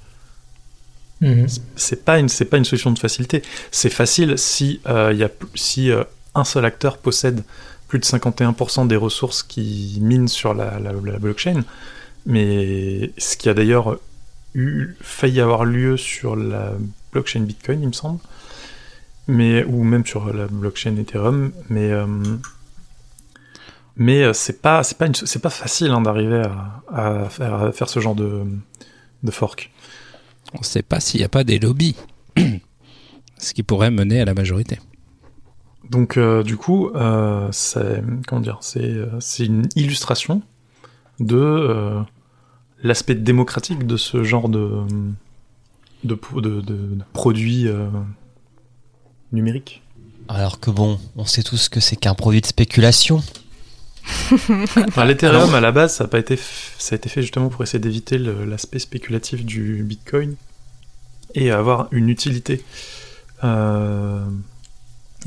Mhm. 1.20 1.46
C'est 1.76 2.04
pas 2.04 2.18
une, 2.18 2.28
c'est 2.28 2.44
pas 2.44 2.56
une 2.58 2.64
solution 2.64 2.90
de 2.92 2.98
facilité. 2.98 3.42
C'est 3.72 3.90
facile 3.90 4.38
si 4.38 4.80
euh, 4.86 5.12
y 5.12 5.24
a, 5.24 5.30
si 5.54 5.90
euh, 5.90 6.04
un 6.34 6.44
seul 6.44 6.64
acteur 6.64 6.98
possède 6.98 7.42
plus 7.88 7.98
de 7.98 8.04
51% 8.04 8.86
des 8.86 8.96
ressources 8.96 9.42
qui 9.42 9.98
minent 10.00 10.28
sur 10.28 10.54
la, 10.54 10.78
la- 10.78 10.92
la 10.92 11.18
blockchain. 11.18 11.64
Mais 12.26 13.10
ce 13.18 13.36
qui 13.36 13.48
a 13.48 13.54
d'ailleurs 13.54 13.98
eu, 14.54 14.94
failli 15.00 15.40
avoir 15.40 15.64
lieu 15.64 15.96
sur 15.96 16.36
la 16.36 16.72
blockchain 17.12 17.40
Bitcoin, 17.40 17.82
il 17.82 17.88
me 17.88 17.92
semble, 17.92 18.20
mais 19.26 19.64
ou 19.64 19.82
même 19.84 20.04
sur 20.06 20.32
la 20.32 20.46
blockchain 20.46 20.96
Ethereum, 20.96 21.52
mais 21.70 21.90
euh, 21.90 22.06
mais 23.98 24.22
euh, 24.22 24.32
c'est 24.32 24.62
pas 24.62 24.82
c'est 24.82 24.96
pas 24.96 25.06
une- 25.06 25.14
c'est 25.14 25.42
pas 25.42 25.50
facile 25.50 25.90
hein, 25.90 26.00
d'arriver 26.00 26.42
à, 26.42 26.82
à 27.24 27.28
faire, 27.28 27.54
à 27.54 27.72
faire 27.72 27.88
ce 27.90 28.00
genre 28.00 28.14
de 28.14 28.44
de 29.22 29.30
fork. 29.30 29.70
On 30.54 30.60
ne 30.60 30.64
sait 30.64 30.82
pas 30.82 31.00
s'il 31.00 31.20
n'y 31.20 31.24
a 31.24 31.28
pas 31.28 31.44
des 31.44 31.58
lobbies. 31.58 31.96
Ce 33.38 33.52
qui 33.54 33.62
pourrait 33.62 33.90
mener 33.92 34.20
à 34.20 34.24
la 34.24 34.34
majorité. 34.34 34.78
Donc 35.90 36.16
euh, 36.16 36.42
du 36.42 36.56
coup, 36.56 36.88
euh, 36.94 37.48
c'est 37.52 38.02
comment 38.26 38.40
dire, 38.40 38.58
c'est 38.62 38.96
c'est 39.20 39.44
une 39.46 39.68
illustration 39.76 40.42
de 41.20 41.36
euh, 41.36 42.00
l'aspect 42.82 43.14
démocratique 43.14 43.86
de 43.86 43.96
ce 43.96 44.22
genre 44.24 44.48
de 44.48 44.82
de, 46.04 46.18
de, 46.36 46.40
de- 46.40 46.60
de 46.60 46.98
produits 47.12 47.68
euh, 47.68 47.88
numériques. 49.32 49.82
Alors 50.28 50.60
que 50.60 50.70
bon, 50.70 50.98
on 51.16 51.24
sait 51.24 51.42
tous 51.42 51.68
que 51.68 51.80
c'est 51.80 51.96
qu'un 51.96 52.14
produit 52.14 52.40
de 52.40 52.46
spéculation. 52.46 53.22
Enfin, 54.88 55.04
L'Ethereum 55.04 55.54
à 55.54 55.60
la 55.60 55.72
base, 55.72 55.94
ça 55.94 56.04
a 56.04 56.06
pas 56.06 56.18
été, 56.18 56.36
f- 56.36 56.72
ça 56.78 56.94
a 56.94 56.96
été 56.96 57.08
fait 57.08 57.22
justement 57.22 57.48
pour 57.48 57.62
essayer 57.62 57.78
d'éviter 57.78 58.18
l'aspect 58.18 58.78
spéculatif 58.78 59.44
du 59.44 59.82
Bitcoin 59.82 60.36
et 61.34 61.50
avoir 61.50 61.88
une 61.92 62.08
utilité. 62.08 62.62
Euh, 63.44 64.24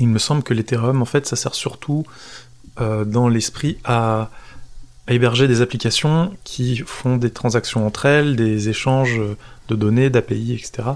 il 0.00 0.08
me 0.08 0.18
semble 0.18 0.42
que 0.42 0.54
l'Ethereum, 0.54 1.02
en 1.02 1.04
fait, 1.06 1.26
ça 1.26 1.36
sert 1.36 1.54
surtout 1.54 2.04
euh, 2.80 3.04
dans 3.04 3.28
l'esprit 3.28 3.78
à, 3.84 4.30
à 5.06 5.12
héberger 5.12 5.48
des 5.48 5.60
applications 5.60 6.34
qui 6.44 6.78
font 6.86 7.16
des 7.16 7.30
transactions 7.30 7.86
entre 7.86 8.06
elles, 8.06 8.36
des 8.36 8.68
échanges 8.68 9.20
de 9.68 9.74
données, 9.76 10.10
d'API, 10.10 10.54
etc. 10.54 10.88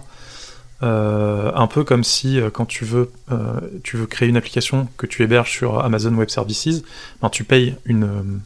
Euh, 0.83 1.51
un 1.55 1.67
peu 1.69 1.85
comme 1.85 2.05
si 2.05 2.39
euh, 2.39 2.51
quand 2.51 2.67
tu 2.67 2.85
veux, 2.85 3.11
euh, 3.33 3.61
tu 3.83 3.97
veux 3.97 4.07
créer 4.07 4.29
une 4.29 4.37
application 4.37 4.89
que 4.99 5.07
tu 5.07 5.23
héberges 5.23 5.51
sur 5.51 5.83
Amazon 5.83 6.15
Web 6.15 6.29
Services, 6.29 6.83
ben, 7.23 7.31
tu 7.31 7.45
payes 7.45 7.77
une, 7.87 8.41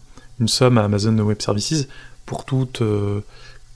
somme 0.47 0.79
à 0.79 0.85
Amazon 0.85 1.19
Web 1.19 1.43
Services 1.43 1.89
pour 2.25 2.45
toute, 2.45 2.83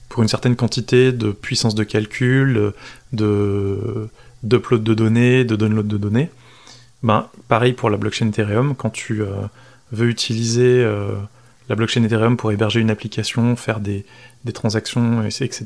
pour 0.09 0.23
une 0.23 0.29
certaine 0.29 0.55
quantité 0.55 1.11
de 1.11 1.31
puissance 1.31 1.75
de 1.75 1.83
calcul, 1.83 2.71
de 3.13 4.09
d'upload 4.43 4.83
de 4.83 4.93
données, 4.93 5.43
de 5.43 5.55
download 5.55 5.87
de 5.87 5.97
données. 5.97 6.29
Ben, 7.03 7.27
pareil 7.47 7.73
pour 7.73 7.89
la 7.89 7.97
blockchain 7.97 8.27
Ethereum, 8.27 8.75
quand 8.75 8.89
tu 8.89 9.21
veux 9.91 10.07
utiliser 10.07 10.83
la 11.69 11.75
blockchain 11.75 12.03
Ethereum 12.03 12.37
pour 12.37 12.51
héberger 12.51 12.79
une 12.79 12.89
application, 12.89 13.55
faire 13.55 13.79
des, 13.79 14.05
des 14.45 14.53
transactions, 14.53 15.23
et- 15.23 15.43
etc., 15.43 15.65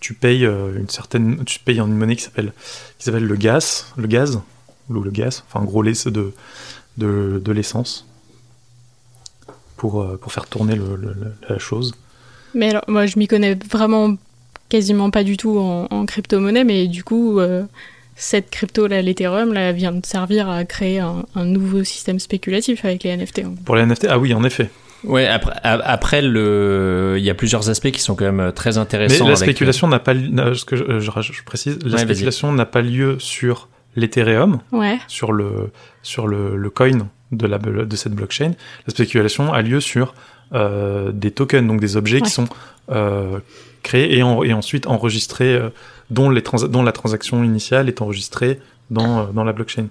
tu 0.00 0.12
payes 0.14 0.44
euh, 0.44 0.76
une 0.78 0.88
certaine, 0.88 1.44
tu 1.44 1.58
payes 1.60 1.80
en 1.80 1.86
une 1.86 1.96
monnaie 1.96 2.16
qui 2.16 2.22
s'appelle 2.24 2.52
qui 2.98 3.04
s'appelle 3.04 3.24
le 3.26 3.36
gaz, 3.36 3.86
le 3.96 4.06
gaz 4.06 4.40
ou 4.90 5.00
le 5.00 5.10
gaz, 5.10 5.44
enfin 5.48 5.60
en 5.60 5.64
gros 5.64 5.82
les- 5.82 5.94
c'est 5.94 6.10
de 6.10 6.32
de, 6.98 7.40
de 7.44 7.52
l'essence 7.52 8.06
pour 9.76 10.02
euh, 10.02 10.16
pour 10.20 10.32
faire 10.32 10.46
tourner 10.46 10.74
le- 10.74 10.96
le- 10.96 11.12
le- 11.14 11.32
la 11.48 11.58
chose. 11.58 11.94
Mais 12.54 12.70
alors, 12.70 12.84
moi, 12.88 13.06
je 13.06 13.18
m'y 13.18 13.28
connais 13.28 13.54
vraiment 13.70 14.16
quasiment 14.68 15.10
pas 15.10 15.22
du 15.24 15.36
tout 15.36 15.58
en, 15.58 15.86
en 15.90 16.06
crypto-monnaie, 16.06 16.64
mais 16.64 16.86
du 16.88 17.04
coup, 17.04 17.38
euh, 17.38 17.64
cette 18.16 18.50
crypto-là, 18.50 19.00
l'Ethereum, 19.02 19.52
là, 19.52 19.72
vient 19.72 19.92
de 19.92 20.04
servir 20.04 20.48
à 20.48 20.64
créer 20.64 20.98
un, 20.98 21.24
un 21.34 21.44
nouveau 21.44 21.84
système 21.84 22.18
spéculatif 22.18 22.84
avec 22.84 23.04
les 23.04 23.10
NFT. 23.16 23.40
hein. 23.44 23.54
Pour 23.64 23.76
les 23.76 23.82
NFT, 23.82 24.06
ah 24.08 24.18
oui, 24.18 24.34
en 24.34 24.42
effet. 24.44 24.70
Ouais, 25.04 25.26
après, 25.26 25.52
après 25.62 26.22
le, 26.22 27.14
il 27.18 27.24
y 27.24 27.30
a 27.30 27.34
plusieurs 27.34 27.70
aspects 27.70 27.90
qui 27.90 28.00
sont 28.00 28.14
quand 28.16 28.30
même 28.30 28.52
très 28.52 28.70
Mais 28.72 28.78
intéressants. 28.78 29.24
la 29.24 29.30
avec- 29.32 29.38
spéculation 29.50 29.86
n'a 29.88 29.98
pas, 30.00 30.12
li- 30.14 30.30
n'a- 30.32 30.54
ce 30.54 30.64
que 30.64 30.76
je, 30.76 30.98
je 31.00 31.10
raj- 31.10 31.32
je 31.32 31.42
précise, 31.44 31.78
la 31.84 31.92
Ouais, 31.96 31.98
spéculation 32.02 32.52
n'a 32.52 32.66
pas 32.66 32.82
lieu 32.82 33.16
sur 33.20 33.68
l'Ethereum, 33.96 34.58
Ouais. 34.72 34.98
sur 35.08 35.32
le 35.32 35.70
sur 36.02 36.26
le, 36.26 36.56
le 36.56 36.70
coin 36.70 36.98
de 37.32 37.46
la 37.46 37.58
de 37.58 37.96
cette 37.96 38.12
blockchain. 38.14 38.52
La 38.86 38.90
spéculation 38.92 39.52
a 39.52 39.62
lieu 39.62 39.80
sur 39.80 40.14
euh, 40.54 41.12
des 41.12 41.30
tokens, 41.30 41.66
donc 41.66 41.80
des 41.80 41.96
objets 41.96 42.16
Ouais. 42.16 42.22
qui 42.22 42.30
sont 42.30 42.48
euh, 42.90 43.38
créés 43.82 44.18
et, 44.18 44.22
en- 44.22 44.42
et 44.42 44.52
ensuite 44.52 44.86
enregistrés, 44.86 45.54
euh, 45.54 45.68
dont 46.10 46.30
les 46.30 46.42
trans- 46.42 46.66
dont 46.66 46.82
la 46.82 46.92
transaction 46.92 47.44
initiale 47.44 47.88
est 47.88 48.00
enregistrée 48.02 48.58
dans 48.90 49.20
euh, 49.20 49.24
dans 49.32 49.44
la 49.44 49.52
blockchain. 49.52 49.86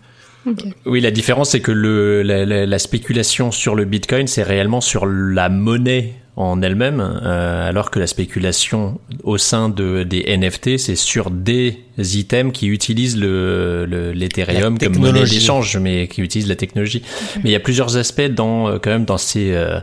Oui, 0.86 1.02
la 1.02 1.12
différence, 1.12 1.52
c'est 1.52 1.62
que 1.62 1.72
le, 1.72 2.24
la 2.24 2.80
spéculation 2.80 3.52
sur 3.52 3.76
le 3.76 3.86
Bitcoin, 3.86 4.28
c'est 4.28 4.44
réellement 4.44 4.82
sur 4.82 5.06
la 5.06 5.50
monnaie 5.50 6.14
en 6.38 6.62
elle-même, 6.62 7.02
euh, 7.02 7.68
alors 7.68 7.90
que 7.92 8.00
la 8.00 8.08
spéculation 8.08 9.00
au 9.24 9.38
sein 9.38 9.70
de, 9.70 10.04
des 10.04 10.24
NFT, 10.38 10.78
c'est 10.78 10.96
sur 10.96 11.32
des 11.32 11.80
items 11.98 12.54
qui 12.54 12.68
utilisent 12.68 13.18
le, 13.18 13.86
le- 13.88 14.12
l'Ethereum 14.12 14.78
La 14.80 14.88
comme 14.88 14.98
monnaie 15.00 15.22
d'échange, 15.34 15.78
mais 15.78 16.08
qui 16.08 16.22
utilisent 16.22 16.48
la 16.48 16.56
technologie. 16.56 17.02
Mais 17.38 17.50
il 17.50 17.52
y 17.52 17.56
a 17.56 17.60
plusieurs 17.60 17.98
aspects 17.98 18.22
dans, 18.30 18.68
euh, 18.70 18.78
quand 18.80 18.92
même, 18.92 19.06
dans 19.06 19.18
ces, 19.18 19.52
euh, 19.52 19.80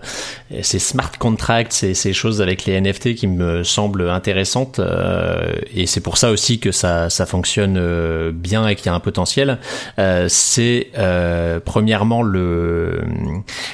ces 0.62 0.78
smart 0.78 1.10
contracts, 1.18 1.72
ces, 1.72 1.92
ces 1.92 2.12
choses 2.12 2.40
avec 2.40 2.66
les 2.66 2.80
NFT 2.80 3.16
qui 3.16 3.26
me 3.26 3.64
semblent 3.64 4.08
intéressantes, 4.08 4.78
euh, 4.78 5.50
et 5.74 5.86
c'est 5.86 6.00
pour 6.00 6.18
ça 6.18 6.30
aussi 6.30 6.60
que 6.60 6.70
ça, 6.70 7.10
ça 7.10 7.26
fonctionne 7.26 7.74
euh, 7.78 8.30
bien 8.32 8.68
et 8.68 8.76
qu'il 8.76 8.86
y 8.86 8.88
a 8.90 8.94
un 8.94 9.00
potentiel. 9.00 9.58
Euh, 9.98 10.26
c'est 10.28 10.90
euh, 10.96 11.58
premièrement 11.64 12.22
le 12.22 13.00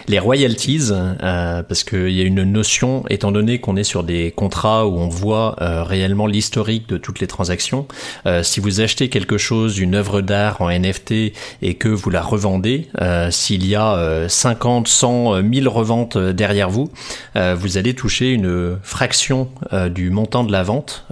les 0.09 0.19
royalties 0.19 0.89
euh, 0.93 1.63
parce 1.63 1.85
qu'il 1.85 2.09
y 2.11 2.21
a 2.21 2.25
une 2.25 2.43
notion 2.45 2.70
étant 3.09 3.33
donné 3.33 3.59
qu'on 3.59 3.77
est 3.77 3.85
sur 3.85 4.05
des 4.05 4.31
contrats 4.31 4.87
où 4.87 4.99
on 4.99 5.09
voit 5.09 5.57
euh, 5.61 5.83
réellement 5.83 6.27
l'historique 6.27 6.89
de 6.89 6.97
toutes 6.97 7.21
les 7.21 7.27
transactions 7.27 7.87
euh, 8.27 8.43
si 8.43 8.61
vous 8.61 8.81
achetez 8.81 9.09
quelque 9.09 9.39
chose 9.39 9.79
une 9.79 9.95
œuvre 9.95 10.21
d'art 10.21 10.61
en 10.61 10.71
NFT 10.71 11.33
et 11.63 11.75
que 11.75 11.89
vous 11.89 12.11
la 12.11 12.23
revendez 12.23 12.89
euh, 13.01 13.31
s'il 13.31 13.67
y 13.67 13.75
a 13.75 13.95
euh, 13.95 14.29
50 14.29 14.89
100 14.89 15.35
euh, 15.35 15.43
1000 15.43 15.69
reventes 15.69 16.17
derrière 16.17 16.71
vous 16.71 16.91
vous 17.35 17.79
allez 17.79 17.95
toucher 17.95 18.31
une 18.31 18.79
fraction 18.83 19.49
du 19.91 20.11
montant 20.11 20.45
de 20.45 20.53
la 20.53 20.63
vente 20.63 21.07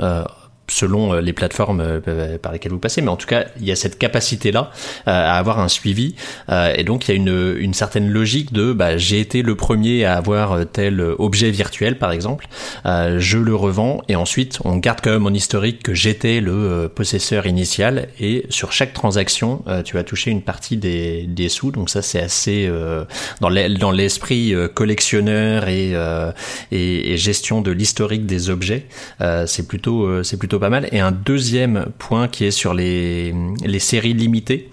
selon 0.68 1.14
euh, 1.14 1.20
les 1.20 1.32
plateformes 1.32 1.80
euh, 1.80 2.38
par 2.38 2.52
lesquelles 2.52 2.72
vous 2.72 2.78
passez, 2.78 3.02
mais 3.02 3.08
en 3.08 3.16
tout 3.16 3.26
cas, 3.26 3.46
il 3.58 3.66
y 3.66 3.72
a 3.72 3.76
cette 3.76 3.98
capacité-là 3.98 4.70
euh, 5.06 5.10
à 5.10 5.32
avoir 5.38 5.58
un 5.60 5.68
suivi, 5.68 6.14
euh, 6.50 6.72
et 6.76 6.84
donc 6.84 7.08
il 7.08 7.14
y 7.14 7.14
a 7.14 7.16
une, 7.16 7.74
certaine 7.74 8.08
logique 8.10 8.52
de 8.52 8.72
bah, 8.72 8.96
j'ai 8.96 9.20
été 9.20 9.42
le 9.42 9.54
premier 9.54 10.04
à 10.04 10.16
avoir 10.16 10.52
euh, 10.52 10.64
tel 10.64 11.00
objet 11.00 11.50
virtuel, 11.50 11.98
par 11.98 12.12
exemple, 12.12 12.48
euh, 12.86 13.18
je 13.18 13.38
le 13.38 13.54
revends, 13.54 14.02
et 14.08 14.16
ensuite 14.16 14.58
on 14.64 14.76
garde 14.76 15.00
quand 15.02 15.10
même 15.10 15.26
en 15.26 15.30
historique 15.34 15.82
que 15.82 15.94
j'étais 15.94 16.40
le 16.40 16.52
euh, 16.52 16.88
possesseur 16.88 17.46
initial, 17.46 18.08
et 18.20 18.46
sur 18.50 18.72
chaque 18.72 18.92
transaction, 18.92 19.62
euh, 19.68 19.82
tu 19.82 19.94
vas 19.94 20.04
toucher 20.04 20.30
une 20.30 20.42
partie 20.42 20.76
des, 20.76 21.48
sous, 21.48 21.70
donc 21.70 21.88
ça 21.88 22.02
c'est 22.02 22.20
assez 22.20 22.66
euh, 22.68 23.04
dans 23.40 23.48
l'e- 23.48 23.78
dans 23.78 23.90
l'esprit 23.90 24.54
euh, 24.54 24.68
collectionneur 24.68 25.68
et, 25.68 25.92
euh, 25.94 26.30
et, 26.72 27.16
gestion 27.16 27.62
de 27.62 27.70
l'historique 27.70 28.26
des 28.26 28.50
objets, 28.50 28.86
euh, 29.20 29.46
c'est 29.46 29.66
plutôt 29.66 30.04
euh, 30.04 30.22
c'est 30.22 30.36
plutôt 30.36 30.57
pas 30.58 30.70
mal. 30.70 30.88
Et 30.92 31.00
un 31.00 31.12
deuxième 31.12 31.86
point 31.98 32.28
qui 32.28 32.44
est 32.44 32.50
sur 32.50 32.74
les 32.74 33.34
les 33.64 33.78
séries 33.78 34.14
limitées. 34.14 34.70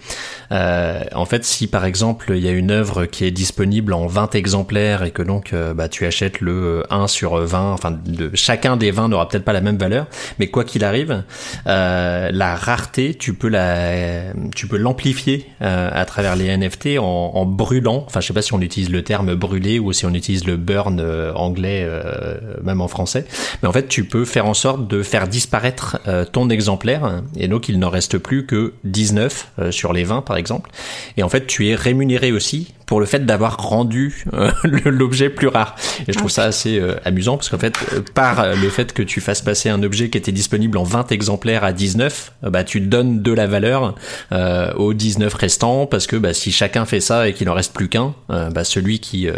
Euh, 0.52 1.02
en 1.12 1.24
fait, 1.24 1.44
si 1.44 1.66
par 1.66 1.84
exemple 1.84 2.32
il 2.36 2.42
y 2.42 2.48
a 2.48 2.52
une 2.52 2.70
œuvre 2.70 3.06
qui 3.06 3.24
est 3.24 3.32
disponible 3.32 3.92
en 3.92 4.06
20 4.06 4.34
exemplaires 4.36 5.02
et 5.02 5.10
que 5.10 5.22
donc 5.22 5.52
euh, 5.52 5.74
bah, 5.74 5.88
tu 5.88 6.06
achètes 6.06 6.40
le 6.40 6.84
1 6.90 7.08
sur 7.08 7.36
20, 7.36 7.72
enfin 7.72 7.90
de, 7.90 8.30
chacun 8.34 8.76
des 8.76 8.92
20 8.92 9.08
n'aura 9.08 9.28
peut-être 9.28 9.44
pas 9.44 9.52
la 9.52 9.60
même 9.60 9.76
valeur, 9.76 10.06
mais 10.38 10.46
quoi 10.46 10.62
qu'il 10.62 10.84
arrive, 10.84 11.24
euh, 11.66 12.30
la 12.32 12.54
rareté, 12.54 13.14
tu 13.14 13.34
peux 13.34 13.48
la, 13.48 14.32
tu 14.54 14.68
peux 14.68 14.76
l'amplifier 14.76 15.46
euh, 15.62 15.90
à 15.92 16.04
travers 16.04 16.36
les 16.36 16.56
NFT 16.56 16.98
en, 16.98 17.02
en 17.34 17.44
brûlant. 17.44 18.04
Enfin, 18.06 18.20
je 18.20 18.26
sais 18.26 18.34
pas 18.34 18.42
si 18.42 18.54
on 18.54 18.60
utilise 18.60 18.90
le 18.90 19.02
terme 19.02 19.34
brûler 19.34 19.78
ou 19.78 19.92
si 19.92 20.06
on 20.06 20.14
utilise 20.14 20.46
le 20.46 20.56
burn 20.56 21.00
euh, 21.00 21.32
anglais, 21.34 21.84
euh, 21.88 22.36
même 22.62 22.80
en 22.80 22.88
français. 22.88 23.26
Mais 23.62 23.68
en 23.68 23.72
fait, 23.72 23.88
tu 23.88 24.04
peux 24.04 24.24
faire 24.24 24.46
en 24.46 24.54
sorte 24.54 24.86
de 24.88 25.02
faire 25.02 25.28
disparaître 25.28 25.75
euh, 26.06 26.24
ton 26.24 26.50
exemplaire 26.50 27.22
et 27.36 27.48
donc 27.48 27.68
il 27.68 27.78
n'en 27.78 27.90
reste 27.90 28.18
plus 28.18 28.46
que 28.46 28.74
19 28.84 29.52
euh, 29.58 29.70
sur 29.70 29.92
les 29.92 30.04
20 30.04 30.22
par 30.22 30.36
par 30.36 30.36
exemple. 30.36 30.70
Et 31.16 31.22
en 31.22 31.30
fait, 31.30 31.46
tu 31.46 31.68
es 31.68 31.74
rémunéré 31.74 32.30
aussi 32.30 32.74
pour 32.86 33.00
le 33.00 33.06
fait 33.06 33.26
d'avoir 33.26 33.58
rendu 33.58 34.24
euh, 34.32 34.50
l'objet 34.84 35.28
plus 35.28 35.48
rare. 35.48 35.76
Et 36.06 36.12
je 36.12 36.18
trouve 36.18 36.30
ça 36.30 36.44
assez 36.44 36.78
euh, 36.78 36.94
amusant 37.04 37.36
parce 37.36 37.48
qu'en 37.48 37.58
fait, 37.58 37.76
euh, 37.92 38.00
par 38.14 38.40
euh, 38.40 38.54
le 38.54 38.68
fait 38.70 38.92
que 38.92 39.02
tu 39.02 39.20
fasses 39.20 39.42
passer 39.42 39.68
un 39.68 39.82
objet 39.82 40.08
qui 40.08 40.18
était 40.18 40.32
disponible 40.32 40.78
en 40.78 40.84
20 40.84 41.12
exemplaires 41.12 41.64
à 41.64 41.72
19, 41.72 42.32
euh, 42.44 42.50
bah 42.50 42.64
tu 42.64 42.80
donnes 42.80 43.22
de 43.22 43.32
la 43.32 43.46
valeur 43.46 43.94
euh, 44.32 44.72
aux 44.74 44.94
19 44.94 45.32
restants 45.34 45.86
parce 45.86 46.06
que 46.06 46.16
bah, 46.16 46.32
si 46.32 46.52
chacun 46.52 46.84
fait 46.84 47.00
ça 47.00 47.28
et 47.28 47.32
qu'il 47.32 47.48
en 47.50 47.54
reste 47.54 47.72
plus 47.72 47.88
qu'un, 47.88 48.14
bah, 48.28 48.64
celui 48.64 49.00
qui, 49.00 49.28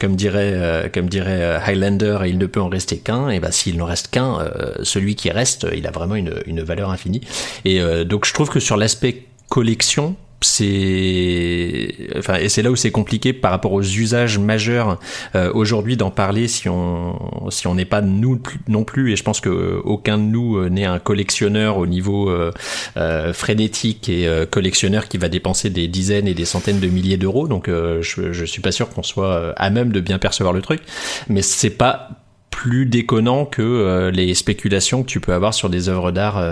comme 0.00 0.16
dirait, 0.16 0.52
euh, 0.78 0.88
comme 0.92 1.08
dirait 1.08 1.60
Highlander, 1.66 2.18
il 2.26 2.38
ne 2.38 2.46
peut 2.46 2.60
en 2.60 2.68
rester 2.68 2.98
qu'un. 2.98 3.28
Et 3.28 3.40
bah 3.40 3.52
s'il 3.52 3.76
n'en 3.76 3.86
reste 3.86 4.08
qu'un, 4.08 4.40
euh, 4.40 4.74
celui 4.82 5.14
qui 5.16 5.30
reste, 5.30 5.66
il 5.74 5.86
a 5.86 5.90
vraiment 5.90 6.14
une, 6.14 6.34
une 6.46 6.62
valeur 6.62 6.90
infinie. 6.90 7.20
Et 7.64 7.80
euh, 7.80 8.04
donc 8.04 8.26
je 8.26 8.34
trouve 8.34 8.48
que 8.48 8.60
sur 8.60 8.76
l'aspect 8.76 9.24
collection, 9.48 10.16
c'est 10.40 11.94
enfin 12.16 12.36
et 12.36 12.48
c'est 12.48 12.62
là 12.62 12.70
où 12.70 12.76
c'est 12.76 12.92
compliqué 12.92 13.32
par 13.32 13.50
rapport 13.50 13.72
aux 13.72 13.82
usages 13.82 14.38
majeurs 14.38 15.00
euh, 15.34 15.50
aujourd'hui 15.52 15.96
d'en 15.96 16.10
parler 16.10 16.46
si 16.46 16.68
on 16.68 17.50
si 17.50 17.66
on 17.66 17.74
n'est 17.74 17.84
pas 17.84 18.00
nous 18.00 18.40
non 18.68 18.84
plus. 18.84 19.12
Et 19.12 19.16
je 19.16 19.24
pense 19.24 19.40
que 19.40 19.48
euh, 19.48 19.80
aucun 19.84 20.18
de 20.18 20.22
nous 20.22 20.56
euh, 20.56 20.68
n'est 20.68 20.84
un 20.84 20.98
collectionneur 20.98 21.78
au 21.78 21.86
niveau 21.86 22.30
euh, 22.30 22.52
euh, 22.96 23.32
frénétique 23.32 24.08
et 24.08 24.28
collectionneur 24.50 25.08
qui 25.08 25.18
va 25.18 25.28
dépenser 25.28 25.70
des 25.70 25.88
dizaines 25.88 26.28
et 26.28 26.34
des 26.34 26.44
centaines 26.44 26.80
de 26.80 26.86
milliers 26.86 27.16
d'euros. 27.16 27.48
Donc 27.48 27.68
je 27.68 28.32
je 28.32 28.44
suis 28.44 28.62
pas 28.62 28.72
sûr 28.72 28.88
qu'on 28.90 29.02
soit 29.02 29.52
à 29.56 29.70
même 29.70 29.92
de 29.92 30.00
bien 30.00 30.18
percevoir 30.18 30.52
le 30.52 30.62
truc. 30.62 30.82
Mais 31.28 31.42
c'est 31.42 31.70
pas 31.70 32.10
plus 32.50 32.86
déconnant 32.86 33.44
que 33.44 34.10
les 34.12 34.34
spéculations 34.34 35.02
que 35.02 35.08
tu 35.08 35.20
peux 35.20 35.32
avoir 35.32 35.54
sur 35.54 35.70
des 35.70 35.88
œuvres 35.88 36.10
d'art 36.10 36.42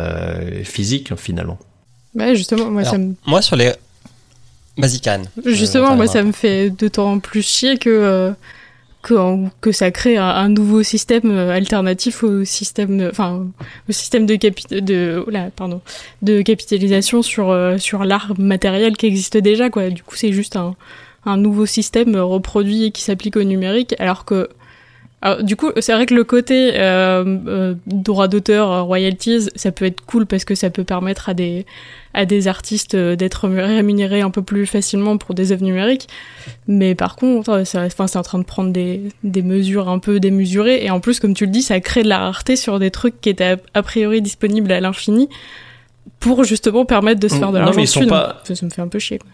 physiques 0.65 1.15
finalement. 1.17 1.59
Ouais, 2.17 2.35
justement, 2.35 2.71
moi, 2.71 2.85
ça 2.85 2.99
me 2.99 3.15
Moi, 3.27 3.43
sur 3.43 3.57
les. 3.57 3.73
Vas-y, 4.79 5.01
Cannes. 5.01 5.27
Justement, 5.45 5.97
moi, 5.97 6.07
ça 6.07 6.23
me 6.23 6.33
fait 6.33 6.71
d'autant 6.71 7.19
plus 7.19 7.43
chier 7.43 7.79
que, 7.79 7.89
euh, 7.89 8.31
que, 9.03 9.15
que 9.61 9.73
ça 9.73 9.91
crée 9.91 10.17
un, 10.19 10.25
un 10.27 10.49
nouveau 10.49 10.83
système 10.83 11.31
euh, 11.31 11.51
alternatif 11.51 12.23
au 12.25 12.45
système, 12.45 13.09
enfin, 13.11 13.47
au 13.89 13.93
système 13.93 14.27
de, 14.27 14.35
capi- 14.35 14.81
de, 14.83 15.25
oh 15.27 15.31
là, 15.31 15.49
pardon, 15.55 15.81
de 16.23 16.43
capitalisation 16.43 17.23
sur, 17.23 17.51
euh, 17.51 17.79
sur 17.79 18.05
l'art 18.05 18.33
matériel 18.39 18.97
qui 18.97 19.07
existe 19.07 19.37
déjà, 19.39 19.71
quoi. 19.71 19.89
Du 19.89 20.03
coup, 20.03 20.17
c'est 20.17 20.33
juste 20.33 20.57
un, 20.57 20.75
un 21.25 21.37
nouveau 21.39 21.65
système 21.65 22.15
euh, 22.15 22.25
reproduit 22.25 22.85
et 22.85 22.91
qui 22.91 23.01
s'applique 23.03 23.37
au 23.37 23.45
numérique, 23.45 23.95
alors 23.99 24.25
que 24.27 24.49
alors, 25.23 25.43
du 25.43 25.57
coup, 25.57 25.71
c'est 25.81 25.95
vrai 25.95 26.05
que 26.05 26.15
le 26.15 26.25
côté 26.25 26.73
euh, 26.75 27.25
euh, 27.49 27.75
droit 27.87 28.29
d'auteur, 28.29 28.71
euh, 28.71 28.83
royalties, 28.83 29.49
ça 29.57 29.73
peut 29.73 29.87
être 29.87 30.03
cool 30.03 30.27
parce 30.27 30.45
que 30.45 30.55
ça 30.55 30.69
peut 30.69 30.85
permettre 30.85 31.31
à 31.31 31.35
des 31.35 31.65
à 32.17 32.25
des 32.27 32.49
artistes 32.49 32.95
euh, 32.95 33.15
d'être 33.15 33.47
rémunérés 33.47 34.23
un 34.23 34.31
peu 34.31 34.43
plus 34.43 34.67
facilement 34.67 35.17
pour 35.19 35.35
des 35.35 35.53
œuvres 35.53 35.63
numériques. 35.65 36.09
Mais 36.67 36.95
par 36.97 37.15
contre, 37.15 37.51
euh, 37.51 37.63
enfin, 37.77 38.07
c'est 38.09 38.19
en 38.19 38.23
train 38.23 38.39
de 38.41 38.45
prendre 38.45 38.73
des, 38.73 39.03
des 39.23 39.43
mesures 39.43 39.89
un 39.89 39.99
peu 40.01 40.19
démesurées. 40.19 40.85
Et 40.85 40.91
en 40.91 40.99
plus, 40.99 41.21
comme 41.21 41.35
tu 41.35 41.45
le 41.47 41.53
dis, 41.53 41.63
ça 41.63 41.79
crée 41.81 42.03
de 42.03 42.09
la 42.09 42.19
rareté 42.19 42.57
sur 42.57 42.79
des 42.79 42.91
trucs 42.91 43.21
qui 43.21 43.29
étaient 43.29 43.57
a, 43.75 43.83
priori 43.83 44.23
disponibles 44.23 44.73
à 44.73 44.81
l'infini 44.81 45.29
pour 46.21 46.45
justement 46.45 46.85
permettre 46.85 47.21
de 47.21 47.29
se 47.29 47.35
faire 47.37 47.53
de 47.53 47.59
Non, 47.59 47.65
l'argent 47.67 47.81
pas- 48.09 48.41
ça, 48.45 48.55
ça 48.55 48.65
me 48.67 48.71
fait 48.71 48.83
un 48.83 48.89
peu 48.89 48.99
chier. 48.99 49.19
quoi. 49.19 49.29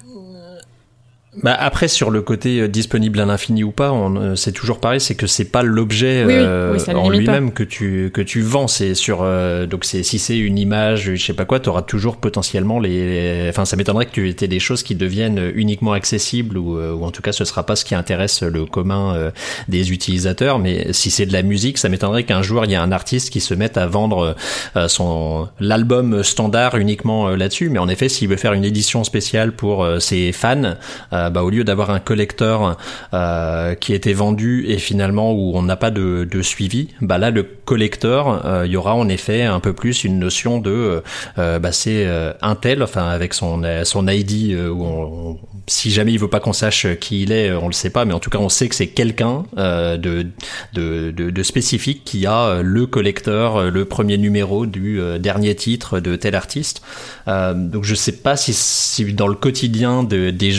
Bah 1.43 1.57
après 1.59 1.89
sur 1.89 2.11
le 2.11 2.21
côté 2.21 2.61
euh, 2.61 2.69
disponible 2.69 3.19
à 3.19 3.25
l'infini 3.25 3.65
ou 3.65 3.71
pas, 3.71 3.91
on, 3.91 4.17
euh, 4.17 4.37
c'est 4.37 4.53
toujours 4.53 4.81
pareil, 4.81 5.01
c'est 5.01 5.15
que 5.15 5.27
c'est 5.27 5.47
pas 5.47 5.63
l'objet 5.63 6.25
Oui, 6.27 6.35
euh, 6.37 6.75
oui, 6.75 6.95
en 6.95 7.09
lui-même 7.21 7.53
que 7.53 7.63
tu 7.63 8.11
que 8.13 8.21
tu 8.21 8.43
vends, 8.43 8.67
c'est 8.69 8.95
sur 8.95 9.21
euh, 9.23 9.65
donc 9.65 9.87
c'est 9.87 10.03
si 10.03 10.19
c'est 10.19 10.37
une 10.39 10.59
image, 10.59 11.15
je 11.15 11.25
sais 11.25 11.33
pas 11.33 11.47
quoi, 11.47 11.59
tu 11.59 11.71
auras 11.71 11.81
toujours 11.81 12.19
potentiellement 12.19 12.79
les, 12.79 13.45
les- 13.45 13.49
enfin 13.49 13.65
ça 13.65 13.77
m'étonnerait 13.77 14.05
que 14.05 14.11
tu 14.13 14.29
aies 14.45 14.49
des 14.49 14.61
choses 14.61 14.83
qui 14.83 14.95
deviennent 14.95 15.51
uniquement 15.55 15.93
accessibles 15.95 16.59
ou, 16.59 16.77
euh, 16.77 16.93
ou 16.93 17.03
en 17.05 17.11
tout 17.11 17.23
cas 17.23 17.33
ce 17.33 17.47
sera 17.47 17.65
pas 17.65 17.77
ce 17.77 17.87
qui 17.87 17.95
intéresse 17.95 18.43
le 18.43 18.67
commun 18.67 19.15
euh, 19.15 19.31
des 19.69 19.91
utilisateurs, 19.91 20.59
mais 20.59 20.93
si 20.93 21.11
c'est 21.11 21.25
de 21.25 21.33
la 21.33 21.43
musique, 21.43 21.79
ça 21.79 21.89
m'étonnerait 21.89 22.25
qu'un 22.25 22.43
jour 22.43 22.67
il 22.67 22.73
y 22.73 22.75
ait 22.75 22.77
un 22.77 22.93
artiste 22.93 23.31
qui 23.31 23.41
se 23.41 23.55
mette 23.55 23.79
à 23.79 23.87
vendre 23.87 24.37
euh, 24.77 24.87
son 24.87 25.49
l'album 25.61 26.23
standard 26.25 26.77
uniquement 26.77 27.31
là-dessus, 27.31 27.71
mais 27.71 27.79
en 27.79 27.89
effet 27.89 28.11
s'il 28.11 28.29
veut 28.29 28.37
faire 28.37 28.53
une 28.53 28.67
édition 28.67 29.03
spéciale 29.03 29.53
pour 29.53 29.87
ses 29.99 30.33
fans, 30.33 30.75
euh, 31.23 31.31
bah, 31.31 31.43
au 31.43 31.51
lieu 31.51 31.65
d'avoir 31.65 31.91
un 31.91 32.01
collector 32.01 32.77
euh, 33.15 33.75
qui 33.75 33.95
était 33.95 34.13
vendu 34.13 34.65
et 34.69 34.79
finalement 34.79 35.33
où 35.33 35.53
on 35.55 35.63
n'a 35.63 35.77
pas 35.77 35.91
de, 35.91 36.29
de 36.31 36.43
suivi, 36.43 36.89
bah 37.01 37.19
là 37.19 37.31
le 37.31 37.43
collector, 37.43 38.45
euh, 38.45 38.67
il 38.67 38.73
y 38.73 38.77
aura 38.77 38.95
en 38.95 39.09
effet 39.09 39.43
un 39.43 39.61
peu 39.61 39.73
plus 39.73 40.05
une 40.05 40.19
notion 40.19 40.59
de, 40.59 41.03
euh, 41.39 41.59
bah 41.59 41.73
c'est 41.73 42.07
euh, 42.07 42.33
un 42.43 42.55
tel, 42.55 42.83
enfin 42.83 43.09
avec 43.09 43.35
son 43.35 43.63
euh, 43.65 43.85
son 43.85 44.09
ID 44.09 44.53
euh, 44.53 44.69
où 44.69 45.39
si 45.67 45.91
jamais 45.91 46.13
il 46.13 46.19
veut 46.19 46.29
pas 46.29 46.41
qu'on 46.41 46.53
sache 46.53 46.87
qui 47.01 47.23
il 47.23 47.33
est, 47.33 47.51
euh, 47.51 47.61
on 47.61 47.67
le 47.67 47.73
sait 47.73 47.91
pas, 47.91 48.05
mais 48.05 48.13
en 48.15 48.19
tout 48.19 48.31
cas 48.31 48.39
on 48.39 48.49
sait 48.49 48.69
que 48.69 48.75
c'est 48.75 48.89
quelqu'un 48.89 49.45
euh, 49.59 49.97
de, 49.97 50.27
de, 50.75 51.11
de 51.11 51.31
de 51.31 51.43
spécifique 51.43 52.03
qui 52.05 52.27
a 52.27 52.47
euh, 52.47 52.63
le 52.63 52.87
collector, 52.87 53.57
euh, 53.59 53.71
le 53.71 53.85
premier 53.85 54.19
numéro 54.19 54.67
du 54.67 55.01
euh, 55.01 55.19
dernier 55.19 55.55
titre 55.55 56.01
de 56.01 56.17
tel 56.17 56.35
artiste. 56.35 56.83
Euh, 57.29 57.55
donc 57.55 57.85
je 57.85 57.95
sais 57.95 58.13
pas 58.13 58.37
si, 58.37 58.53
si 58.53 59.13
dans 59.13 59.29
le 59.29 59.35
quotidien 59.35 60.03
de, 60.03 60.31
des 60.31 60.53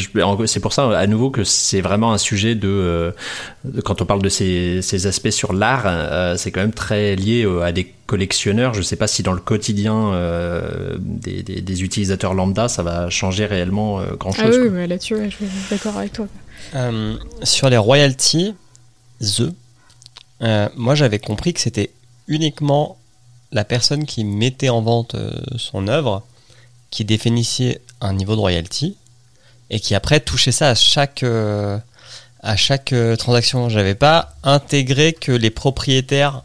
c'est 0.53 0.59
pour 0.59 0.73
ça 0.73 0.97
à 0.97 1.07
nouveau 1.07 1.29
que 1.31 1.43
c'est 1.43 1.81
vraiment 1.81 2.13
un 2.13 2.17
sujet 2.17 2.55
de, 2.55 2.67
euh, 2.69 3.11
de- 3.65 3.81
quand 3.81 4.01
on 4.01 4.05
parle 4.05 4.21
de 4.21 4.29
ces, 4.29 4.81
ces 4.81 5.07
aspects 5.07 5.29
sur 5.31 5.51
l'art 5.53 5.83
euh, 5.85 6.37
c'est 6.37 6.51
quand 6.51 6.61
même 6.61 6.73
très 6.73 7.15
lié 7.15 7.43
euh, 7.43 7.61
à 7.63 7.71
des 7.71 7.91
collectionneurs 8.05 8.73
je 8.73 8.81
sais 8.81 8.95
pas 8.95 9.07
si 9.07 9.23
dans 9.23 9.33
le 9.33 9.39
quotidien 9.41 10.13
euh, 10.13 10.95
des, 10.99 11.43
des, 11.43 11.61
des 11.61 11.83
utilisateurs 11.83 12.33
lambda 12.33 12.67
ça 12.67 12.83
va 12.83 13.09
changer 13.09 13.45
réellement 13.45 14.01
grand 14.19 14.31
Ah 14.37 14.47
oui, 14.49 14.69
mais 14.71 14.87
là-dessus, 14.87 15.15
ouais, 15.15 15.29
je 15.29 15.35
suis 15.37 15.45
d'accord 15.69 15.97
avec 15.97 16.13
toi. 16.13 16.27
Euh, 16.75 17.15
sur 17.43 17.69
les 17.69 17.77
royalties, 17.77 18.53
The, 19.21 19.53
euh, 20.41 20.69
moi 20.75 20.95
j'avais 20.95 21.19
compris 21.19 21.53
que 21.53 21.59
c'était 21.61 21.91
uniquement 22.27 22.97
la 23.51 23.63
personne 23.65 24.05
qui 24.05 24.23
mettait 24.23 24.69
en 24.69 24.81
vente 24.81 25.15
euh, 25.15 25.31
son 25.57 25.87
œuvre 25.87 26.23
qui 26.89 27.05
définissait 27.05 27.81
un 28.01 28.13
niveau 28.13 28.35
de 28.35 28.39
royalty 28.41 28.97
et 29.73 29.79
qui 29.79 29.95
après 29.95 30.19
touchait 30.19 30.51
ça 30.51 30.69
à 30.69 30.75
chaque, 30.75 31.23
euh, 31.23 31.77
à 32.41 32.55
chaque 32.55 32.93
euh, 32.93 33.15
transaction. 33.15 33.69
J'avais 33.69 33.95
pas 33.95 34.35
intégré 34.43 35.13
que 35.13 35.31
les 35.31 35.49
propriétaires 35.49 36.43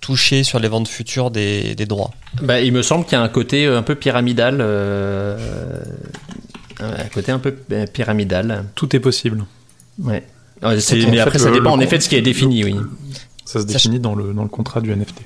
touchaient 0.00 0.42
sur 0.42 0.58
les 0.58 0.68
ventes 0.68 0.88
futures 0.88 1.30
des, 1.30 1.74
des 1.74 1.86
droits. 1.86 2.10
Bah, 2.42 2.60
il 2.60 2.72
me 2.72 2.82
semble 2.82 3.04
qu'il 3.04 3.12
y 3.12 3.20
a 3.20 3.22
un 3.22 3.28
côté 3.28 3.66
euh, 3.66 3.78
un 3.78 3.82
peu 3.82 3.94
pyramidal 3.94 4.58
euh, 4.60 5.38
un 6.80 7.04
côté 7.12 7.30
un 7.30 7.38
peu 7.38 7.56
euh, 7.72 7.86
pyramidal 7.86 8.64
Tout 8.74 8.96
est 8.96 9.00
possible. 9.00 9.44
ouais 10.00 10.24
c'est- 10.80 10.96
mais 11.06 11.12
fait, 11.12 11.18
après 11.20 11.38
ça 11.38 11.50
le- 11.50 11.54
dépend 11.54 11.76
le 11.76 11.76
en 11.76 11.80
effet 11.80 11.98
de 11.98 12.02
ce 12.02 12.08
qui 12.08 12.16
est 12.16 12.22
défini 12.22 12.64
oui 12.64 12.74
Ça 13.44 13.60
se 13.60 13.66
définit 13.66 14.00
dans 14.00 14.14
le, 14.14 14.32
dans 14.32 14.42
le 14.44 14.48
contrat 14.48 14.80
du 14.80 14.90
NFT. 14.90 15.16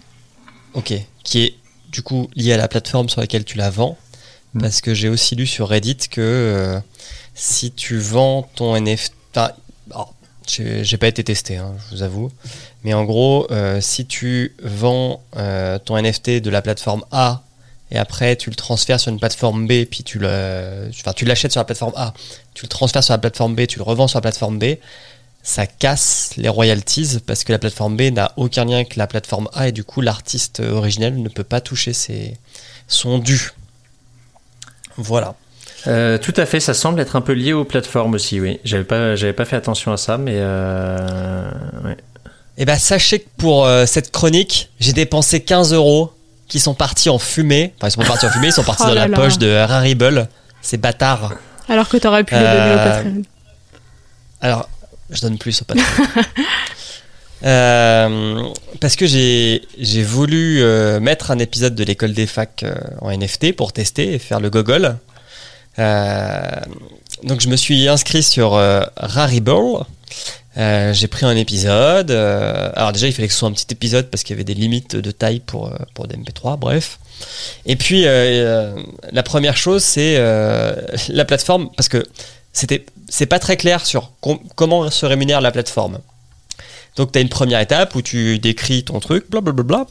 Ok, 0.75 0.93
qui 1.23 1.45
est 1.45 1.55
du 1.93 2.03
coup 2.03 2.29
lié 2.35 2.53
à 2.53 2.57
la 2.59 2.69
plateforme 2.69 3.09
sur 3.09 3.21
laquelle 3.21 3.45
tu 3.45 3.57
la 3.57 3.71
vends. 3.71 3.97
Parce 4.61 4.81
que 4.81 4.95
j'ai 4.95 5.09
aussi 5.09 5.35
lu 5.35 5.47
sur 5.47 5.69
Reddit 5.69 6.09
que 6.11 6.21
euh, 6.21 6.81
si 7.35 7.73
tu 7.73 7.99
vends 7.99 8.49
ton 8.55 8.79
NFT. 8.81 9.13
alors, 9.91 10.15
j'ai 10.47 10.97
pas 10.97 11.09
été 11.09 11.25
testé, 11.25 11.57
hein, 11.57 11.75
je 11.79 11.97
vous 11.97 12.03
avoue. 12.03 12.31
Mais 12.85 12.95
en 12.95 13.05
gros, 13.05 13.47
euh, 13.51 13.81
si 13.81 14.07
tu 14.07 14.55
vends 14.63 15.21
euh, 15.37 15.79
ton 15.79 16.01
NFT 16.01 16.41
de 16.41 16.51
la 16.51 16.63
plateforme 16.63 17.05
A 17.11 17.43
et 17.91 17.99
après 17.99 18.37
tu 18.37 18.51
le 18.51 18.57
transfères 18.57 19.01
sur 19.01 19.13
une 19.13 19.19
plateforme 19.19 19.67
B, 19.67 19.85
puis 19.85 20.05
tu 20.05 20.19
le, 20.19 20.89
enfin, 20.91 21.13
tu 21.13 21.25
l'achètes 21.25 21.53
sur 21.53 21.61
la 21.61 21.65
plateforme 21.65 21.93
A, 21.97 22.15
tu 22.55 22.65
le 22.65 22.69
transfères 22.69 23.03
sur 23.03 23.13
la 23.15 23.19
plateforme 23.19 23.55
B, 23.55 23.67
tu 23.67 23.79
le 23.79 23.85
revends 23.85 24.09
sur 24.09 24.19
la 24.19 24.23
plateforme 24.23 24.59
B, 24.59 24.77
ça 25.43 25.67
casse 25.67 26.31
les 26.37 26.49
royalties 26.49 27.19
parce 27.27 27.45
que 27.45 27.53
la 27.53 27.59
plateforme 27.59 27.97
B 27.97 28.03
n'a 28.13 28.33
aucun 28.37 28.65
lien 28.65 28.77
avec 28.77 28.97
la 28.97 29.07
plateforme 29.07 29.49
A 29.53 29.69
et 29.69 29.73
du 29.73 29.85
coup 29.85 30.01
l'artiste 30.01 30.61
originel 30.61 31.21
ne 31.21 31.29
peut 31.29 31.45
pas 31.45 31.61
toucher 31.61 31.93
ses, 31.93 32.39
son 32.89 33.19
dû. 33.19 33.53
Voilà. 34.97 35.35
Euh, 35.87 36.19
tout 36.19 36.35
à 36.37 36.47
fait, 36.47 36.59
ça 36.59 36.75
semble 36.75 37.01
être 37.01 37.17
un 37.17 37.21
peu 37.21 37.33
lié 37.33 37.53
aux 37.53 37.65
plateformes 37.65 38.15
aussi, 38.15 38.41
oui. 38.41 38.59
J'avais 38.65 38.85
pas, 38.85 39.15
j'avais 39.15 39.33
pas 39.33 39.45
fait 39.45 39.57
attention 39.57 39.93
à 39.93 39.97
ça, 39.97 40.19
mais 40.19 40.35
euh, 40.37 41.49
ouais. 41.85 41.97
Et 42.59 42.65
ben 42.65 42.79
sachez 42.79 43.21
que 43.21 43.29
pour 43.37 43.67
euh, 43.67 43.87
cette 43.87 44.11
chronique, 44.11 44.71
j'ai 44.81 44.93
dépensé 44.93 45.41
15 45.41 45.75
euros 45.75 46.13
qui 46.49 46.59
sont 46.59 46.75
partis 46.75 47.11
en 47.11 47.19
fumée. 47.19 47.75
Enfin, 47.77 47.89
ils 47.89 47.91
sont 47.93 48.01
pas 48.01 48.07
partis 48.09 48.27
en 48.27 48.31
fumée, 48.31 48.49
ils 48.49 48.53
sont 48.53 48.65
partis 48.65 48.83
Oh 48.87 48.89
dans 48.89 48.95
la 48.95 49.09
là. 49.09 49.17
poche 49.17 49.39
de 49.39 49.55
Rarible. 49.55 50.29
Ces 50.63 50.77
bâtards. 50.79 51.35
Alors 51.69 51.89
que 51.89 51.97
t'aurais 51.99 52.25
pu 52.25 52.35
le 52.35 52.41
donner 52.41 52.75
au 52.75 52.77
Patreon. 52.79 53.23
Alors, 54.41 54.69
je 55.11 55.21
donne 55.21 55.39
plus 55.39 55.63
au 55.63 55.65
patron. 55.65 55.85
Euh, 57.45 58.43
parce 58.81 58.97
que 58.97 59.07
j'ai 59.07 59.61
voulu 60.03 60.63
euh, 60.63 61.01
mettre 61.01 61.31
un 61.31 61.39
épisode 61.39 61.75
de 61.75 61.85
l'école 61.85 62.13
des 62.13 62.27
facs 62.27 62.63
euh, 62.63 62.75
en 63.01 63.11
NFT 63.11 63.55
pour 63.55 63.73
tester 63.73 64.15
et 64.15 64.19
faire 64.19 64.41
le 64.41 64.51
gogol. 64.51 64.97
Donc 67.23 67.41
je 67.41 67.49
me 67.49 67.57
suis 67.57 67.89
inscrit 67.89 68.23
sur 68.23 68.53
Rarible. 68.97 69.85
J'ai 70.57 71.07
pris 71.09 71.27
un 71.27 71.37
épisode. 71.37 72.11
alors 72.11 72.93
déjà, 72.93 73.07
il 73.09 73.13
fallait 73.13 73.29
que 73.29 73.35
ce 73.35 73.41
soit 73.41 73.49
un 73.49 73.53
petit 73.53 73.67
épisode 73.71 74.07
parce 74.07 74.23
qu'il 74.23 74.35
y 74.35 74.37
avait 74.37 74.45
des 74.45 74.55
limites 74.55 74.97
de 74.97 75.11
taille 75.11 75.41
pour, 75.41 75.71
pour 75.93 76.07
des 76.09 76.17
MP3, 76.17 76.59
bref. 76.59 76.99
Et 77.67 77.77
puis, 77.77 78.05
la 78.05 79.23
première 79.23 79.59
chose, 79.59 79.83
c'est 79.85 80.17
la 80.19 81.25
plateforme, 81.27 81.69
parce 81.77 81.91
que 81.91 82.03
c'était, 82.55 82.87
c'est 83.11 83.27
pas 83.27 83.39
très 83.39 83.59
clair 83.59 83.85
sur 83.85 84.13
com- 84.23 84.39
comment 84.55 84.91
se 84.91 85.05
rémunère 85.05 85.43
la 85.43 85.53
plateforme. 85.53 85.99
Donc, 86.97 87.13
tu 87.13 87.19
as 87.19 87.23
une 87.23 87.29
première 87.29 87.61
étape 87.61 87.95
où 87.95 88.03
tu 88.03 88.39
décris 88.39 88.85
ton 88.85 89.01
truc, 89.01 89.31
blablabla. 89.31 89.87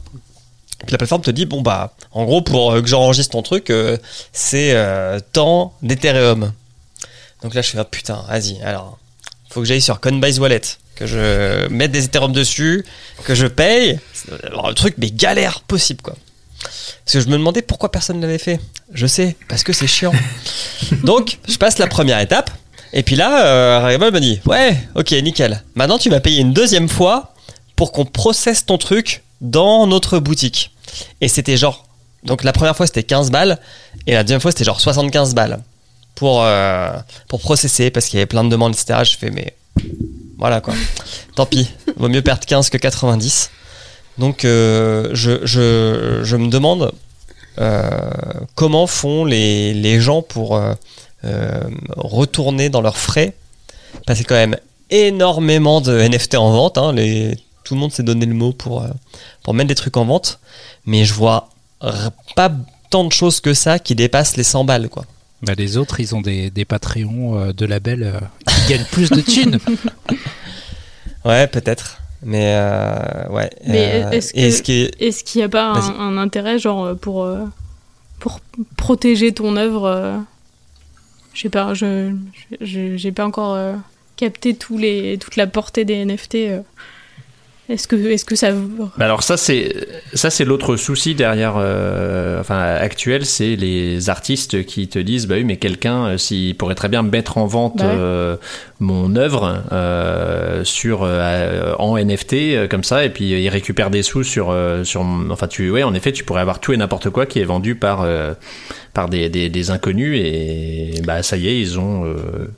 Puis 0.84 0.92
la 0.92 0.98
plateforme 0.98 1.22
te 1.22 1.30
dit, 1.30 1.46
bon, 1.46 1.62
bah, 1.62 1.94
en 2.12 2.24
gros, 2.24 2.42
pour 2.42 2.72
euh, 2.72 2.82
que 2.82 2.88
j'enregistre 2.88 3.32
ton 3.32 3.42
truc, 3.42 3.70
euh, 3.70 3.96
c'est 4.32 4.72
euh, 4.72 5.18
tant 5.32 5.72
d'Ethereum. 5.82 6.52
Donc 7.42 7.54
là, 7.54 7.62
je 7.62 7.70
fais, 7.70 7.78
ah, 7.78 7.84
putain, 7.84 8.22
vas-y, 8.28 8.60
alors, 8.62 8.98
faut 9.48 9.60
que 9.60 9.66
j'aille 9.66 9.80
sur 9.80 10.00
Coinbase 10.00 10.38
Wallet, 10.38 10.60
que 10.94 11.06
je 11.06 11.66
mette 11.68 11.92
des 11.92 12.04
Ethereum 12.04 12.32
dessus, 12.32 12.84
que 13.24 13.34
je 13.34 13.46
paye. 13.46 13.98
Alors, 14.44 14.68
le 14.68 14.74
truc, 14.74 14.96
mais 14.98 15.10
galère 15.10 15.60
possible, 15.62 16.02
quoi. 16.02 16.14
Parce 16.60 17.12
que 17.12 17.20
je 17.20 17.28
me 17.28 17.38
demandais 17.38 17.62
pourquoi 17.62 17.90
personne 17.90 18.16
ne 18.16 18.22
l'avait 18.22 18.38
fait. 18.38 18.60
Je 18.92 19.06
sais, 19.06 19.36
parce 19.48 19.62
que 19.62 19.72
c'est 19.72 19.86
chiant. 19.86 20.12
Donc, 21.04 21.38
je 21.48 21.56
passe 21.56 21.78
la 21.78 21.86
première 21.86 22.18
étape. 22.18 22.50
Et 22.92 23.02
puis 23.02 23.16
là, 23.16 23.46
euh, 23.46 23.98
me 23.98 24.20
dit 24.20 24.40
Ouais, 24.46 24.76
ok, 24.94 25.12
nickel. 25.12 25.62
Maintenant, 25.74 25.98
tu 25.98 26.10
vas 26.10 26.20
payer 26.20 26.40
une 26.40 26.52
deuxième 26.52 26.88
fois 26.88 27.34
pour 27.74 27.92
qu'on 27.92 28.04
processe 28.04 28.64
ton 28.66 28.78
truc 28.78 29.22
dans 29.40 29.86
notre 29.86 30.18
boutique. 30.18 30.72
Et 31.20 31.28
c'était 31.28 31.56
genre. 31.56 31.84
Donc, 32.24 32.42
la 32.42 32.52
première 32.52 32.76
fois, 32.76 32.86
c'était 32.86 33.02
15 33.02 33.30
balles. 33.30 33.58
Et 34.06 34.14
la 34.14 34.24
deuxième 34.24 34.40
fois, 34.40 34.50
c'était 34.50 34.64
genre 34.64 34.80
75 34.80 35.34
balles 35.34 35.60
pour, 36.14 36.42
euh, 36.42 36.96
pour 37.28 37.40
processer 37.40 37.90
parce 37.90 38.06
qu'il 38.06 38.16
y 38.16 38.20
avait 38.20 38.26
plein 38.26 38.42
de 38.44 38.48
demandes, 38.48 38.74
etc. 38.74 39.00
Je 39.04 39.16
fais 39.16 39.30
Mais 39.30 39.54
voilà 40.38 40.60
quoi. 40.60 40.74
Tant 41.36 41.46
pis. 41.46 41.70
Vaut 41.96 42.08
mieux 42.08 42.22
perdre 42.22 42.44
15 42.44 42.70
que 42.70 42.78
90. 42.78 43.50
Donc, 44.18 44.44
euh, 44.44 45.10
je, 45.12 45.44
je, 45.44 46.20
je 46.24 46.36
me 46.36 46.48
demande 46.48 46.92
euh, 47.58 47.90
comment 48.54 48.86
font 48.86 49.24
les, 49.24 49.74
les 49.74 50.00
gens 50.00 50.22
pour 50.22 50.60
retourner 51.96 52.68
dans 52.68 52.80
leurs 52.80 52.96
frais. 52.98 53.34
Parce 54.06 54.18
qu'il 54.18 54.24
y 54.30 54.34
a 54.34 54.44
quand 54.44 54.48
même 54.50 54.58
énormément 54.90 55.80
de 55.80 55.98
NFT 55.98 56.34
en 56.36 56.50
vente. 56.50 56.78
hein. 56.78 56.92
Les, 56.92 57.36
tout 57.64 57.74
le 57.74 57.80
monde 57.80 57.92
s'est 57.92 58.02
donné 58.02 58.26
le 58.26 58.34
mot 58.34 58.52
pour, 58.52 58.82
euh, 58.82 58.88
pour 59.42 59.54
mettre 59.54 59.68
des 59.68 59.74
trucs 59.74 59.96
en 59.96 60.04
vente. 60.04 60.38
Mais 60.84 61.04
je 61.04 61.14
vois 61.14 61.48
pas 62.36 62.52
tant 62.90 63.04
de 63.04 63.12
choses 63.12 63.40
que 63.40 63.54
ça 63.54 63.78
qui 63.78 63.94
dépassent 63.94 64.36
les 64.36 64.44
100 64.44 64.64
balles. 64.64 64.88
Quoi. 64.88 65.04
Bah, 65.42 65.52
les 65.56 65.76
autres, 65.76 66.00
ils 66.00 66.14
ont 66.14 66.20
des, 66.20 66.50
des 66.50 66.64
Patreons 66.64 67.38
euh, 67.38 67.52
de 67.52 67.66
labels 67.66 68.02
euh, 68.04 68.20
qui 68.66 68.72
gagnent 68.72 68.86
plus 68.90 69.10
de 69.10 69.20
thunes. 69.20 69.58
Ouais, 71.24 71.46
peut-être. 71.48 71.98
Mais 72.22 72.54
euh, 72.56 73.28
ouais. 73.30 73.50
Mais 73.66 74.04
euh, 74.04 74.10
est-ce 74.12 74.32
et 74.34 74.48
que- 74.50 74.56
ce 74.56 74.62
qui 74.62 74.82
est- 75.00 75.24
qu'il 75.24 75.40
n'y 75.40 75.44
a 75.44 75.48
pas 75.48 75.64
un, 75.72 75.98
un 76.00 76.18
intérêt, 76.18 76.58
genre, 76.58 76.84
euh, 76.84 76.94
pour, 76.94 77.24
euh, 77.24 77.44
pour 78.20 78.40
protéger 78.76 79.32
ton 79.32 79.56
œuvre 79.56 79.84
euh, 79.86 80.16
Pas, 81.50 81.74
je 81.74 82.12
j'ai 82.60 83.12
pas 83.12 83.26
encore 83.26 83.54
euh, 83.54 83.74
capté 84.16 84.54
tous 84.56 84.78
les, 84.78 85.18
toute 85.18 85.36
la 85.36 85.46
portée 85.46 85.84
des 85.84 86.04
NFT. 86.04 86.36
Est-ce 87.68 87.88
que, 87.88 87.96
est 87.96 88.24
que 88.24 88.36
ça. 88.36 88.52
Bah 88.52 89.04
alors 89.04 89.24
ça 89.24 89.36
c'est 89.36 89.74
ça 90.14 90.30
c'est 90.30 90.44
l'autre 90.44 90.76
souci 90.76 91.16
derrière 91.16 91.54
euh, 91.58 92.40
enfin 92.40 92.58
actuel 92.60 93.26
c'est 93.26 93.56
les 93.56 94.08
artistes 94.08 94.64
qui 94.64 94.86
te 94.86 95.00
disent 95.00 95.26
bah 95.26 95.34
oui 95.36 95.42
mais 95.44 95.56
quelqu'un 95.56 96.06
euh, 96.06 96.16
s'il 96.18 96.54
pourrait 96.54 96.76
très 96.76 96.88
bien 96.88 97.02
mettre 97.02 97.38
en 97.38 97.46
vente 97.46 97.78
Bah 97.78 97.86
ouais. 97.86 97.94
euh, 97.98 98.36
mon 98.78 99.16
œuvre 99.16 99.62
euh, 99.72 100.62
sur 100.62 101.00
euh, 101.02 101.74
en 101.80 101.96
NFT 101.98 102.34
euh, 102.34 102.68
comme 102.68 102.84
ça 102.84 103.04
et 103.04 103.10
puis 103.10 103.34
euh, 103.34 103.38
il 103.40 103.48
récupère 103.48 103.90
des 103.90 104.02
sous 104.04 104.22
sur 104.22 104.50
euh, 104.50 104.84
sur 104.84 105.00
enfin 105.30 105.48
tu 105.48 105.68
ouais 105.70 105.82
en 105.82 105.94
effet 105.94 106.12
tu 106.12 106.22
pourrais 106.22 106.42
avoir 106.42 106.60
tout 106.60 106.72
et 106.72 106.76
n'importe 106.76 107.10
quoi 107.10 107.26
qui 107.26 107.40
est 107.40 107.44
vendu 107.44 107.74
par 107.74 108.02
euh, 108.02 108.34
par 108.94 109.08
des, 109.10 109.28
des, 109.28 109.50
des 109.50 109.70
inconnus 109.70 110.18
et 110.24 111.02
bah 111.04 111.22
ça 111.22 111.36
y 111.36 111.48
est 111.48 111.60
ils 111.60 111.78
ont 111.78 112.06
euh, 112.06 112.14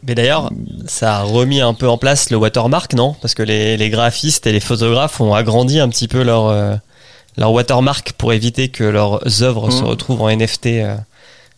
Mais 0.06 0.14
d'ailleurs, 0.14 0.52
ça 0.86 1.16
a 1.16 1.22
remis 1.22 1.60
un 1.60 1.74
peu 1.74 1.88
en 1.88 1.98
place 1.98 2.30
le 2.30 2.36
watermark, 2.36 2.94
non? 2.94 3.16
Parce 3.20 3.34
que 3.34 3.42
les, 3.42 3.76
les 3.76 3.90
graphistes 3.90 4.46
et 4.46 4.52
les 4.52 4.60
photographes 4.60 4.97
ont 5.20 5.34
agrandi 5.34 5.78
un 5.80 5.88
petit 5.88 6.08
peu 6.08 6.22
leur, 6.22 6.46
euh, 6.46 6.74
leur 7.36 7.52
watermark 7.52 8.12
pour 8.18 8.32
éviter 8.32 8.68
que 8.68 8.84
leurs 8.84 9.42
œuvres 9.42 9.70
se 9.70 9.82
Mhm. 9.82 9.88
retrouvent 9.88 10.22
en 10.22 10.28
NFT 10.28 10.66
euh, 10.66 10.96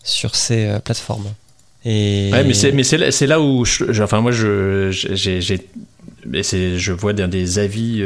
sur 0.05 0.35
ces 0.35 0.67
euh, 0.67 0.79
plateformes. 0.79 1.27
Et 1.85 2.31
Ouais, 2.33 2.45
mais 2.45 2.53
c'est 2.55 2.73
mais 2.73 2.83
c'est 2.83 2.99
là, 2.99 3.11
c'est 3.11 3.27
là 3.27 3.41
où 3.41 3.65
je, 3.65 4.03
enfin 4.03 4.21
moi 4.21 4.33
je 4.33 4.91
j'ai 4.91 5.41
je 6.79 6.93
vois 6.93 7.15
des, 7.15 7.27
des 7.27 7.59
avis 7.59 8.03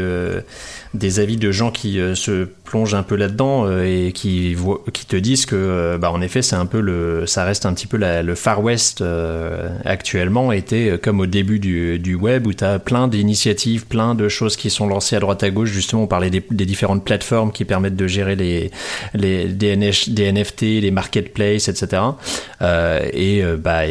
des 0.95 1.19
avis 1.19 1.37
de 1.37 1.51
gens 1.51 1.71
qui 1.73 1.99
euh, 1.99 2.15
se 2.15 2.47
plongent 2.65 2.95
un 2.95 3.03
peu 3.03 3.17
là-dedans 3.17 3.67
euh, 3.67 3.85
et 3.85 4.13
qui 4.13 4.57
qui 4.93 5.07
te 5.07 5.17
disent 5.17 5.45
que 5.45 5.57
euh, 5.57 5.99
bah 5.99 6.11
en 6.11 6.21
effet 6.21 6.41
c'est 6.41 6.57
un 6.57 6.67
peu 6.67 6.81
le 6.81 7.27
ça 7.27 7.45
reste 7.45 7.67
un 7.67 7.75
petit 7.75 7.87
peu 7.87 7.99
le 7.99 8.35
Far 8.35 8.63
West 8.63 9.03
actuellement 9.85 10.53
était 10.53 10.99
comme 11.03 11.21
au 11.21 11.27
début 11.27 11.59
du, 11.59 11.99
du 11.99 12.15
web 12.15 12.47
où 12.47 12.53
tu 12.53 12.65
as 12.65 12.79
plein 12.79 13.09
d'initiatives 13.09 13.87
plein 13.87 14.15
de 14.15 14.29
choses 14.29 14.57
qui 14.57 14.71
sont 14.71 14.87
lancées 14.87 15.17
à 15.17 15.21
droite 15.21 15.43
à 15.43 15.51
gauche. 15.51 15.71
Justement 15.71 16.05
on 16.05 16.07
parlait 16.07 16.31
des, 16.31 16.41
différentes 16.65 17.05
plateformes 17.05 17.53
qui 17.53 17.65
permettent 17.65 17.97
de 17.97 18.07
gérer 18.07 18.37
les 18.37 18.71
les 19.15 19.47
des, 19.47 19.77
NFT 19.77 20.63
les 20.63 20.91
marketplaces 20.91 21.69
etc 21.69 22.03
et 23.13 23.43
bah 23.59 23.83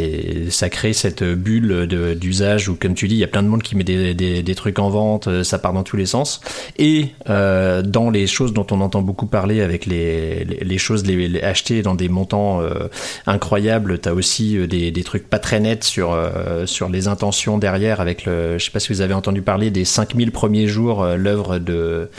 ça 0.50 0.70
crée 0.70 0.94
cette 0.94 1.24
bulle 1.24 1.88
d'usage 2.20 2.70
où 2.70 2.76
comme 2.76 2.96
tu 2.96 3.08
dis 3.08 3.16
il 3.16 3.20
y 3.20 3.24
a 3.24 3.28
plein 3.28 3.44
de 3.44 3.50
monde 3.50 3.63
qui 3.63 3.76
met 3.76 3.84
des, 3.84 4.13
des, 4.13 4.42
des 4.42 4.56
trucs 4.56 4.80
en 4.80 4.89
vente 4.89 5.44
ça 5.44 5.60
part 5.60 5.74
dans 5.74 5.84
tous 5.84 5.98
les 5.98 6.06
sens. 6.06 6.42
Et 6.78 6.93
euh, 7.30 7.82
dans 7.82 8.10
les 8.10 8.28
choses 8.28 8.54
dont 8.54 8.66
on 8.72 8.82
entend 8.82 9.02
beaucoup 9.02 9.26
parler 9.28 9.62
avec 9.62 9.86
les, 9.86 10.44
les, 10.46 10.60
les 10.64 10.78
choses 10.78 11.06
les, 11.06 11.28
les 11.28 11.42
achetées 11.42 11.82
dans 11.82 11.96
des 11.96 12.10
montants 12.10 12.62
euh, 12.62 12.90
incroyables 13.26 14.00
t'as 14.00 14.14
aussi 14.14 14.58
euh, 14.58 14.68
des, 14.68 14.92
des 14.92 15.04
trucs 15.04 15.30
pas 15.30 15.40
très 15.40 15.60
nets 15.60 15.84
sur 15.84 16.14
euh, 16.14 16.66
sur 16.66 16.90
les 16.90 17.08
intentions 17.08 17.58
derrière 17.58 18.02
avec 18.02 18.26
le 18.26 18.58
je 18.58 18.66
sais 18.66 18.72
pas 18.72 18.80
si 18.80 18.90
vous 18.94 19.02
avez 19.02 19.14
entendu 19.14 19.42
parler 19.42 19.72
des 19.72 19.86
5000 19.86 20.32
premiers 20.32 20.68
jours 20.68 21.04
euh, 21.04 21.16
l'œuvre 21.16 21.60
de 21.60 22.10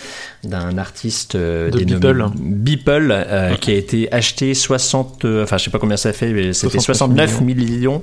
d'un 0.45 0.77
artiste 0.79 1.35
euh, 1.35 1.71
De 1.71 1.79
dénommé 1.79 2.01
Beeple. 2.01 2.27
Beeple, 2.39 3.09
euh, 3.13 3.55
qui 3.57 3.71
a 3.71 3.75
été 3.75 4.13
acheté 4.13 4.55
60 4.55 5.25
euh, 5.25 5.43
enfin 5.45 5.57
je 5.59 5.65
sais 5.65 5.71
pas 5.71 5.79
combien 5.79 5.97
ça 5.97 6.13
fait 6.13 6.33
mais 6.33 6.53
c'était 6.53 6.79
69 6.81 7.31
69 7.31 7.41
millions, 7.43 8.03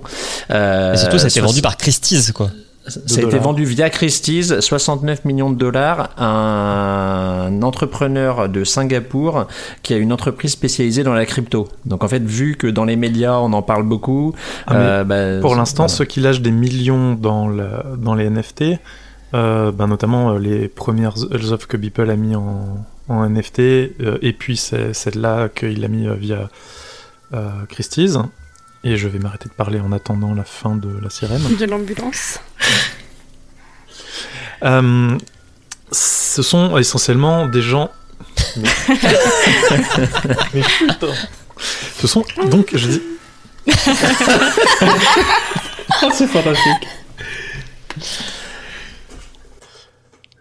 Euh, 0.49 0.93
Et 0.93 0.97
surtout, 0.97 1.17
ça 1.17 1.25
a 1.25 1.29
été 1.29 1.39
vendu 1.41 1.61
par 1.61 1.77
Christie's, 1.77 2.31
quoi. 2.31 2.49
Ça 3.05 3.21
a 3.21 3.23
été 3.23 3.37
vendu 3.39 3.63
via 3.65 3.89
Christie's, 3.89 4.59
69 4.59 5.25
millions 5.25 5.49
de 5.51 5.57
dollars, 5.57 6.09
un 6.17 7.61
entrepreneur 7.61 8.49
de 8.49 8.63
Singapour 8.63 9.47
qui 9.83 9.93
a 9.93 9.97
une 9.97 10.13
entreprise 10.13 10.51
spécialisée 10.51 11.03
dans 11.03 11.13
la 11.13 11.25
crypto. 11.25 11.67
Donc 11.85 12.03
en 12.03 12.07
fait, 12.07 12.23
vu 12.23 12.55
que 12.55 12.67
dans 12.67 12.85
les 12.85 12.95
médias 12.95 13.37
on 13.39 13.53
en 13.53 13.61
parle 13.61 13.83
beaucoup, 13.83 14.33
Ah, 14.67 14.75
euh, 14.75 15.03
bah, 15.03 15.41
Pour 15.41 15.55
l'instant, 15.55 15.83
voilà. 15.83 15.95
ceux 15.95 16.05
qui 16.05 16.19
lâchent 16.19 16.41
des 16.41 16.51
millions 16.51 17.13
dans, 17.13 17.47
la- 17.47 17.83
dans 17.97 18.15
les 18.15 18.29
NFT, 18.29 18.79
euh, 19.33 19.71
ben, 19.71 19.87
notamment 19.87 20.31
euh, 20.33 20.39
les 20.39 20.67
premières 20.67 21.15
œuvres 21.33 21.67
que 21.67 21.77
Beeple 21.77 22.09
a 22.09 22.15
mis 22.15 22.35
en, 22.35 22.77
en 23.07 23.23
NFT, 23.29 23.59
euh, 23.59 24.17
et 24.21 24.33
puis 24.33 24.57
celle-là 24.57 25.49
qu'il 25.49 25.83
a 25.83 25.87
mis 25.87 26.07
via 26.19 26.49
Christie's. 27.69 28.17
Et 28.83 28.97
je 28.97 29.07
vais 29.07 29.19
m'arrêter 29.19 29.47
de 29.47 29.53
parler 29.53 29.79
en 29.79 29.91
attendant 29.91 30.33
la 30.33 30.43
fin 30.43 30.75
de 30.75 30.89
la 31.01 31.09
sirène. 31.09 31.41
De 31.57 31.65
l'ambulance. 31.65 32.39
Euh, 34.63 35.17
ce 35.91 36.41
sont 36.41 36.77
essentiellement 36.77 37.45
des 37.47 37.61
gens. 37.61 37.91
Mais, 38.57 38.69
Mais 40.53 40.61
putain. 40.61 41.13
Ce 41.99 42.07
sont 42.07 42.23
donc, 42.49 42.71
je 42.75 42.87
dis, 42.87 43.01
c'est 46.13 46.27
fantastique. 46.27 46.87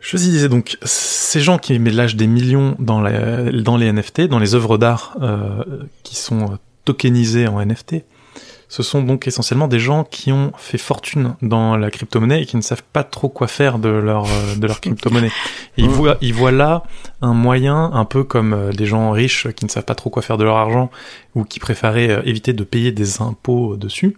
Je 0.00 0.16
disais 0.16 0.48
donc, 0.48 0.76
ces 0.83 1.40
gens 1.40 1.59
qui 1.59 1.79
lâchent 1.79 2.16
des 2.16 2.26
millions 2.26 2.74
dans, 2.79 3.00
la- 3.00 3.53
dans 3.53 3.76
les 3.76 3.92
NFT, 3.92 4.22
dans 4.22 4.38
les 4.38 4.55
œuvres 4.55 4.79
d'art 4.79 5.16
euh, 5.20 5.62
qui 6.03 6.16
sont 6.16 6.59
tokenisées 6.85 7.46
en 7.46 7.61
NFT, 7.64 7.96
ce 8.70 8.83
sont 8.83 9.02
donc 9.02 9.26
essentiellement 9.26 9.68
des 9.68 9.78
gens 9.80 10.04
qui 10.04 10.33
ont 10.33 10.52
fait 10.56 10.78
fortune 10.78 11.35
dans 11.42 11.76
la 11.76 11.90
crypto-monnaie 11.90 12.40
et 12.42 12.46
qui 12.46 12.56
ne 12.56 12.62
savent 12.62 12.85
pas 12.92 13.04
trop 13.04 13.28
quoi 13.28 13.48
faire 13.48 13.78
de 13.78 13.90
leur, 13.90 14.24
euh, 14.24 14.54
de 14.56 14.66
leur 14.66 14.80
crypto-monnaie. 14.80 15.33
Ils 15.76 15.88
voient, 15.88 16.16
ils 16.22 16.33
voient 16.33 16.52
là 16.52 16.85
un 17.20 17.35
moyen, 17.35 17.90
un 17.92 18.04
peu 18.06 18.24
comme 18.24 18.54
euh, 18.54 18.72
des 18.72 18.87
gens 18.87 19.11
riches 19.11 19.48
qui 19.56 19.66
ne 19.66 19.70
savent 19.70 19.85
pas 19.85 19.96
trop 19.96 20.09
quoi 20.09 20.22
faire 20.22 20.38
de 20.38 20.44
leur 20.44 20.56
argent 20.56 20.90
ou 21.35 21.44
qui 21.44 21.59
préféraient 21.61 22.11
euh, 22.11 22.22
éviter 22.24 22.52
de 22.54 22.64
payer 22.64 22.92
des 22.92 23.20
impôts 23.20 23.76
dessus, 23.76 24.16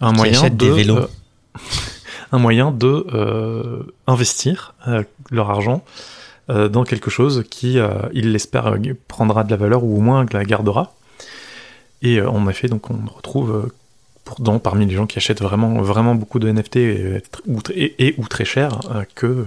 un 0.00 0.10
Qui 0.12 0.16
moyen 0.18 0.42
de... 0.44 0.48
des 0.50 0.70
vélos. 0.70 0.96
euh, 0.98 1.08
un 2.32 2.38
moyen 2.38 2.70
de 2.70 3.06
euh, 3.14 3.82
investir 4.06 4.74
euh, 4.88 5.02
leur 5.30 5.50
argent 5.50 5.82
euh, 6.50 6.68
dans 6.68 6.84
quelque 6.84 7.10
chose 7.10 7.44
qui, 7.50 7.78
il 8.12 8.32
l'espère, 8.32 8.76
prendra 9.08 9.42
de 9.42 9.50
la 9.50 9.56
valeur 9.56 9.84
ou 9.84 9.96
au 9.96 10.00
moins 10.00 10.26
la 10.32 10.44
gardera. 10.44 10.92
Et 12.02 12.20
en 12.20 12.46
effet, 12.48 12.68
donc 12.68 12.90
on 12.90 12.98
retrouve 13.16 13.70
pour, 14.26 14.38
dans, 14.40 14.58
parmi 14.58 14.84
les 14.84 14.94
gens 14.94 15.06
qui 15.06 15.16
achètent 15.18 15.40
vraiment, 15.40 15.80
vraiment 15.80 16.14
beaucoup 16.14 16.38
de 16.38 16.50
NFT 16.52 16.76
et, 16.76 17.22
ou, 17.46 17.60
tr- 17.60 17.72
et- 17.74 17.94
et 18.08 18.14
ou 18.18 18.26
très 18.28 18.44
cher 18.44 18.80
euh, 18.94 19.04
que 19.14 19.26
euh, 19.26 19.44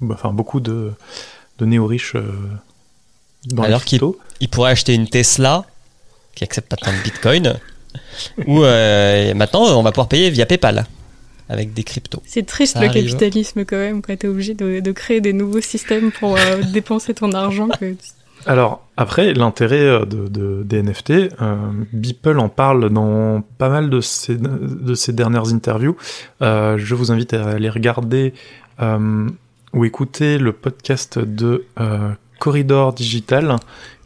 bah, 0.00 0.14
enfin, 0.18 0.32
beaucoup 0.32 0.60
de, 0.60 0.92
de 1.58 1.66
néo-riches 1.66 2.14
euh, 2.16 2.32
dans 3.46 3.64
Alors 3.64 3.80
les 3.80 3.84
qu'il 3.84 4.00
il 4.40 4.48
pourrait 4.48 4.70
acheter 4.70 4.94
une 4.94 5.08
Tesla 5.08 5.64
qui 6.34 6.44
accepte 6.44 6.70
pas 6.70 6.76
tant 6.76 6.92
de 6.92 7.02
Bitcoin. 7.02 7.58
ou 8.46 8.62
euh, 8.64 9.34
maintenant, 9.34 9.64
on 9.78 9.82
va 9.82 9.90
pouvoir 9.92 10.08
payer 10.08 10.30
via 10.30 10.46
PayPal 10.46 10.86
avec 11.48 11.74
des 11.74 11.82
cryptos. 11.84 12.22
C'est 12.24 12.46
triste 12.46 12.74
Ça 12.74 12.80
le 12.80 12.86
arrive. 12.88 13.04
capitalisme 13.10 13.64
quand 13.66 13.76
même, 13.76 14.00
quand 14.00 14.16
t'es 14.16 14.28
obligé 14.28 14.54
de, 14.54 14.80
de 14.80 14.92
créer 14.92 15.20
des 15.20 15.34
nouveaux 15.34 15.60
systèmes 15.60 16.10
pour 16.12 16.36
euh, 16.38 16.62
dépenser 16.72 17.12
ton 17.12 17.32
argent. 17.32 17.68
Que... 17.68 17.94
Alors, 18.46 18.86
après, 18.96 19.34
l'intérêt 19.34 19.80
euh, 19.86 20.04
de, 20.04 20.26
de- 20.28 20.62
des 20.64 20.82
NFT, 20.82 21.10
euh, 21.10 21.56
Beeple 21.92 22.38
en 22.38 22.48
parle 22.48 22.90
dans 22.90 23.42
pas 23.58 23.68
mal 23.68 23.88
de 23.90 24.00
ses, 24.00 24.36
de 24.36 24.94
ses 24.94 25.12
dernières 25.12 25.52
interviews. 25.52 25.96
Euh, 26.42 26.76
je 26.78 26.94
vous 26.94 27.12
invite 27.12 27.34
à 27.34 27.50
aller 27.50 27.70
regarder 27.70 28.34
euh, 28.80 29.28
ou 29.72 29.84
écouter 29.84 30.38
le 30.38 30.52
podcast 30.52 31.18
de 31.18 31.64
Corridor 32.40 32.92
Digital. 32.92 33.56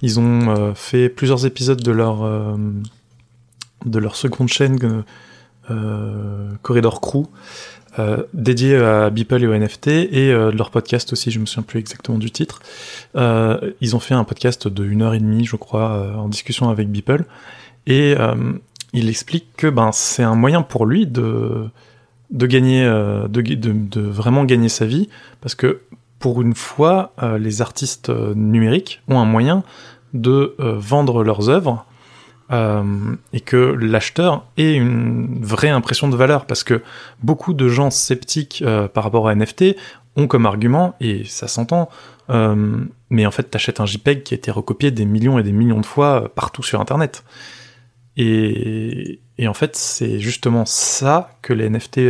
Ils 0.02 0.20
ont 0.20 0.74
fait 0.74 1.08
plusieurs 1.08 1.44
épisodes 1.46 1.82
de 1.82 1.90
leur, 1.90 2.22
de 3.84 3.98
leur 3.98 4.14
seconde 4.14 4.48
chaîne, 4.48 5.02
Corridor 6.62 7.00
Crew. 7.00 7.24
Euh, 7.98 8.24
dédié 8.34 8.76
à 8.76 9.10
Beeple 9.10 9.42
et 9.42 9.46
au 9.46 9.54
NFT 9.54 9.88
et 9.88 10.30
euh, 10.30 10.52
leur 10.52 10.70
podcast 10.70 11.12
aussi, 11.12 11.30
je 11.30 11.38
me 11.38 11.46
souviens 11.46 11.62
plus 11.62 11.78
exactement 11.78 12.18
du 12.18 12.30
titre. 12.30 12.60
Euh, 13.16 13.72
ils 13.80 13.96
ont 13.96 14.00
fait 14.00 14.14
un 14.14 14.24
podcast 14.24 14.68
de 14.68 14.84
une 14.84 15.02
heure 15.02 15.14
et 15.14 15.18
demie, 15.18 15.44
je 15.44 15.56
crois, 15.56 15.92
euh, 15.92 16.14
en 16.14 16.28
discussion 16.28 16.68
avec 16.68 16.90
Beeple. 16.90 17.24
Et 17.86 18.14
euh, 18.18 18.34
il 18.92 19.08
explique 19.08 19.48
que 19.56 19.68
ben, 19.68 19.92
c'est 19.92 20.22
un 20.22 20.34
moyen 20.34 20.62
pour 20.62 20.86
lui 20.86 21.06
de, 21.06 21.68
de 22.30 22.46
gagner, 22.46 22.84
euh, 22.84 23.28
de, 23.28 23.40
de, 23.42 24.00
vraiment 24.00 24.44
gagner 24.44 24.68
sa 24.68 24.86
vie, 24.86 25.08
parce 25.40 25.54
que 25.54 25.80
pour 26.18 26.42
une 26.42 26.54
fois, 26.54 27.12
euh, 27.22 27.38
les 27.38 27.62
artistes 27.62 28.10
euh, 28.10 28.34
numériques 28.34 29.02
ont 29.08 29.18
un 29.18 29.24
moyen 29.24 29.62
de 30.14 30.54
euh, 30.60 30.74
vendre 30.76 31.22
leurs 31.22 31.48
œuvres 31.48 31.86
euh, 32.52 33.16
et 33.32 33.40
que 33.40 33.56
l'acheteur 33.56 34.46
ait 34.56 34.74
une 34.74 35.44
vraie 35.44 35.68
impression 35.68 36.08
de 36.08 36.16
valeur, 36.16 36.46
parce 36.46 36.62
que 36.62 36.80
beaucoup 37.22 37.54
de 37.54 37.68
gens 37.68 37.90
sceptiques 37.90 38.62
euh, 38.64 38.86
par 38.86 39.02
rapport 39.02 39.28
à 39.28 39.34
NFT 39.34 39.76
ont 40.14 40.28
comme 40.28 40.46
argument, 40.46 40.94
et 41.00 41.24
ça 41.24 41.48
s'entend, 41.48 41.88
euh, 42.30 42.84
mais 43.10 43.26
en 43.26 43.32
fait, 43.32 43.44
t'achètes 43.44 43.80
un 43.80 43.86
JPEG 43.86 44.22
qui 44.22 44.34
a 44.34 44.36
été 44.36 44.50
recopié 44.52 44.92
des 44.92 45.06
millions 45.06 45.38
et 45.40 45.42
des 45.42 45.52
millions 45.52 45.80
de 45.80 45.86
fois 45.86 46.32
partout 46.34 46.62
sur 46.62 46.80
Internet. 46.80 47.24
Et, 48.16 49.20
en 49.44 49.52
fait, 49.52 49.76
c'est 49.76 50.20
justement 50.20 50.64
ça 50.64 51.36
que 51.42 51.52
les 51.52 51.68
NFT, 51.68 52.00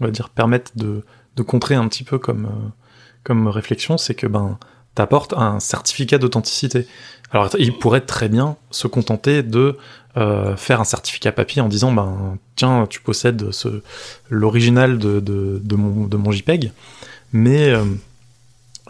on 0.00 0.04
va 0.04 0.10
dire, 0.10 0.28
permettent 0.28 0.76
de, 0.76 1.02
contrer 1.46 1.76
un 1.76 1.88
petit 1.88 2.04
peu 2.04 2.18
comme, 2.18 2.72
comme 3.22 3.48
réflexion, 3.48 3.96
c'est 3.96 4.14
que 4.14 4.26
ben, 4.26 4.58
t'apportes 4.94 5.32
un 5.32 5.60
certificat 5.60 6.18
d'authenticité. 6.18 6.86
Alors, 7.30 7.50
il 7.58 7.76
pourrait 7.76 8.00
très 8.00 8.28
bien 8.28 8.56
se 8.70 8.86
contenter 8.86 9.42
de 9.42 9.76
euh, 10.16 10.56
faire 10.56 10.80
un 10.80 10.84
certificat 10.84 11.32
papier 11.32 11.60
en 11.60 11.68
disant, 11.68 11.92
ben, 11.92 12.38
tiens, 12.54 12.86
tu 12.88 13.00
possèdes 13.00 13.50
l'original 14.30 14.98
de, 14.98 15.18
de, 15.20 15.76
mon, 15.76 16.30
JPEG, 16.30 16.70
mais 17.32 17.70
euh, 17.70 17.84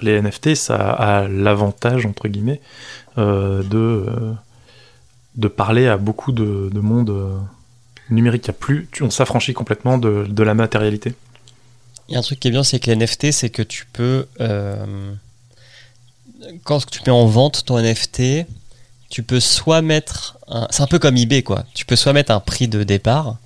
les 0.02 0.20
NFT, 0.20 0.54
ça 0.54 0.76
a 0.76 1.26
l'avantage, 1.28 2.04
entre 2.04 2.28
guillemets, 2.28 2.60
euh, 3.16 3.62
de, 3.62 4.34
de 5.36 5.48
parler 5.48 5.86
à 5.86 5.96
beaucoup 5.96 6.32
de, 6.32 6.68
de 6.70 6.80
monde 6.80 7.40
numérique. 8.10 8.50
Plus, 8.52 8.88
on 9.00 9.08
s'affranchit 9.08 9.54
complètement 9.54 9.96
de, 9.96 10.26
de 10.28 10.42
la 10.42 10.52
matérialité. 10.52 11.14
Il 12.10 12.12
y 12.12 12.16
a 12.16 12.18
un 12.18 12.22
truc 12.22 12.40
qui 12.40 12.48
est 12.48 12.50
bien, 12.50 12.64
c'est 12.64 12.78
que 12.78 12.90
les 12.90 12.96
NFT, 12.96 13.32
c'est 13.32 13.48
que 13.48 13.62
tu 13.62 13.86
peux. 13.90 14.26
Quand 16.64 16.84
tu 16.86 17.00
mets 17.06 17.12
en 17.12 17.26
vente 17.26 17.64
ton 17.64 17.78
NFT, 17.78 18.46
tu 19.10 19.22
peux 19.22 19.40
soit 19.40 19.82
mettre. 19.82 20.38
un- 20.48 20.66
C'est 20.70 20.82
un 20.82 20.86
peu 20.86 20.98
comme 20.98 21.16
eBay, 21.16 21.42
quoi. 21.42 21.64
Tu 21.74 21.84
peux 21.86 21.96
soit 21.96 22.12
mettre 22.12 22.32
un 22.32 22.40
prix 22.40 22.68
de 22.68 22.82
départ, 22.82 23.36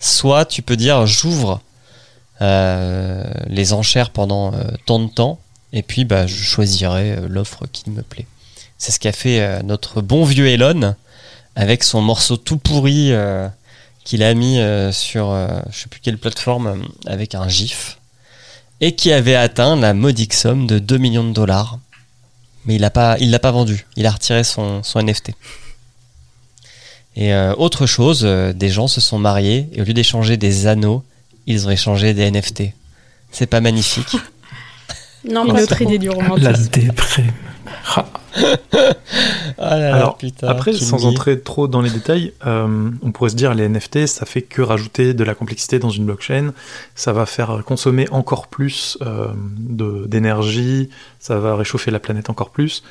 soit 0.00 0.44
tu 0.44 0.62
peux 0.62 0.76
dire 0.76 1.06
j'ouvre 1.06 1.60
euh, 2.40 3.24
les 3.46 3.72
enchères 3.72 4.10
pendant 4.10 4.52
euh, 4.54 4.64
tant 4.86 4.98
de 4.98 5.08
temps, 5.08 5.38
et 5.72 5.82
puis 5.82 6.04
bah, 6.04 6.26
je 6.26 6.42
choisirai 6.42 7.12
euh, 7.12 7.28
l'offre 7.28 7.66
qui 7.70 7.88
me 7.90 8.02
plaît. 8.02 8.26
C'est 8.78 8.90
ce 8.92 8.98
qu'a 8.98 9.12
fait 9.12 9.62
notre 9.62 10.00
bon 10.00 10.24
vieux 10.24 10.48
Elon 10.48 10.96
avec 11.54 11.84
son 11.84 12.00
morceau 12.00 12.36
tout 12.36 12.56
pourri 12.56 13.12
qu'il 14.02 14.24
a 14.24 14.34
mis 14.34 14.58
sur 14.92 15.32
je 15.70 15.78
sais 15.82 15.86
plus 15.88 16.00
quelle 16.00 16.18
plateforme 16.18 16.82
avec 17.06 17.36
un 17.36 17.46
GIF 17.46 17.98
et 18.80 18.96
qui 18.96 19.12
avait 19.12 19.36
atteint 19.36 19.76
la 19.76 19.94
modique 19.94 20.34
somme 20.34 20.66
de 20.66 20.80
2 20.80 20.98
millions 20.98 21.22
de 21.22 21.32
dollars. 21.32 21.78
Mais 22.64 22.76
il 22.76 22.80
l'a 22.80 22.90
pas, 22.90 23.16
l'a 23.18 23.38
pas 23.38 23.50
vendu. 23.50 23.86
Il 23.96 24.06
a 24.06 24.10
retiré 24.10 24.44
son, 24.44 24.82
son 24.82 25.02
NFT. 25.02 25.32
Et 27.16 27.34
euh, 27.34 27.54
autre 27.56 27.86
chose, 27.86 28.22
euh, 28.24 28.52
des 28.52 28.68
gens 28.68 28.88
se 28.88 29.00
sont 29.00 29.18
mariés 29.18 29.68
et 29.72 29.82
au 29.82 29.84
lieu 29.84 29.92
d'échanger 29.92 30.36
des 30.36 30.66
anneaux, 30.66 31.04
ils 31.46 31.66
ont 31.66 31.70
échangé 31.70 32.14
des 32.14 32.30
NFT. 32.30 32.64
C'est 33.30 33.46
pas 33.46 33.60
magnifique. 33.60 34.16
Non, 35.28 35.44
Une 35.46 35.52
pas 35.52 35.62
autre 35.62 35.80
idée 35.82 35.98
du 35.98 36.08
La 36.08 36.14
romantisme. 36.14 36.70
déprime. 36.70 37.32
Ah, 37.96 38.06
Ah 39.58 39.78
là 39.78 39.90
là, 39.90 39.96
Alors, 39.96 40.16
putain, 40.16 40.48
Après, 40.48 40.72
sans 40.72 41.06
entrer 41.06 41.40
trop 41.40 41.68
dans 41.68 41.80
les 41.80 41.90
détails, 41.90 42.32
euh, 42.46 42.90
on 43.02 43.12
pourrait 43.12 43.30
se 43.30 43.36
dire 43.36 43.54
les 43.54 43.68
NFT, 43.68 44.06
ça 44.06 44.26
fait 44.26 44.42
que 44.42 44.62
rajouter 44.62 45.14
de 45.14 45.22
la 45.24 45.34
complexité 45.34 45.78
dans 45.78 45.90
une 45.90 46.04
blockchain, 46.06 46.52
ça 46.94 47.12
va 47.12 47.26
faire 47.26 47.62
consommer 47.64 48.08
encore 48.10 48.48
plus 48.48 48.98
euh, 49.02 49.28
d'énergie, 50.06 50.88
ça 51.20 51.38
va 51.38 51.54
réchauffer 51.56 51.90
la 51.90 52.00
planète 52.00 52.30
encore 52.30 52.50
plus. 52.50 52.82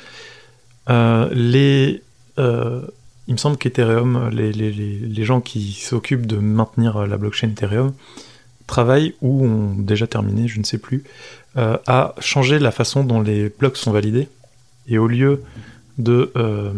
Euh, 0.90 1.28
les, 1.32 2.02
euh, 2.38 2.82
il 3.28 3.32
me 3.34 3.38
semble 3.38 3.56
qu'Ethereum, 3.56 4.30
les, 4.32 4.52
les, 4.52 4.72
les, 4.72 4.98
les 4.98 5.24
gens 5.24 5.40
qui 5.40 5.72
s'occupent 5.72 6.26
de 6.26 6.36
maintenir 6.36 7.06
la 7.06 7.16
blockchain 7.16 7.48
Ethereum, 7.48 7.92
travaillent 8.66 9.14
ou 9.20 9.44
ont 9.44 9.74
déjà 9.76 10.06
terminé, 10.06 10.48
je 10.48 10.58
ne 10.58 10.64
sais 10.64 10.78
plus, 10.78 11.04
euh, 11.56 11.76
à 11.86 12.14
changer 12.20 12.58
la 12.58 12.70
façon 12.70 13.04
dont 13.04 13.20
les 13.20 13.48
blocs 13.50 13.76
sont 13.76 13.92
validés. 13.92 14.28
Et 14.88 14.98
au 14.98 15.06
lieu 15.06 15.42
de, 15.98 16.32
euh, 16.36 16.72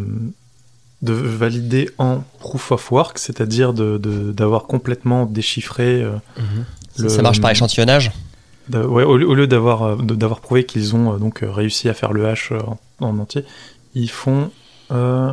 de 1.02 1.12
valider 1.12 1.90
en 1.98 2.22
proof 2.40 2.72
of 2.72 2.90
work, 2.90 3.18
c'est-à-dire 3.18 3.72
de- 3.72 3.98
de- 3.98 4.32
d'avoir 4.32 4.64
complètement 4.64 5.26
déchiffré. 5.26 6.02
euh, 6.02 6.12
Mhm. 6.38 6.64
le- 6.98 7.08
Ça 7.08 7.22
marche 7.22 7.40
par 7.40 7.50
échantillonnage? 7.50 8.12
de- 8.68 8.78
ouais, 8.82 9.04
au, 9.04 9.16
lieu- 9.18 9.28
au 9.28 9.34
lieu 9.34 9.46
d'avoir 9.46 9.82
euh, 9.82 9.96
de- 9.96 10.14
d'avoir 10.14 10.40
prouvé 10.40 10.64
qu'ils 10.64 10.94
ont 10.96 11.14
euh, 11.14 11.18
donc 11.18 11.40
réussi 11.42 11.88
à 11.88 11.94
faire 11.94 12.12
le 12.12 12.26
hash 12.26 12.50
euh, 12.52 12.58
en, 13.00 13.06
en 13.08 13.18
entier, 13.18 13.44
ils 13.94 14.10
font. 14.10 14.50
Euh... 14.92 15.32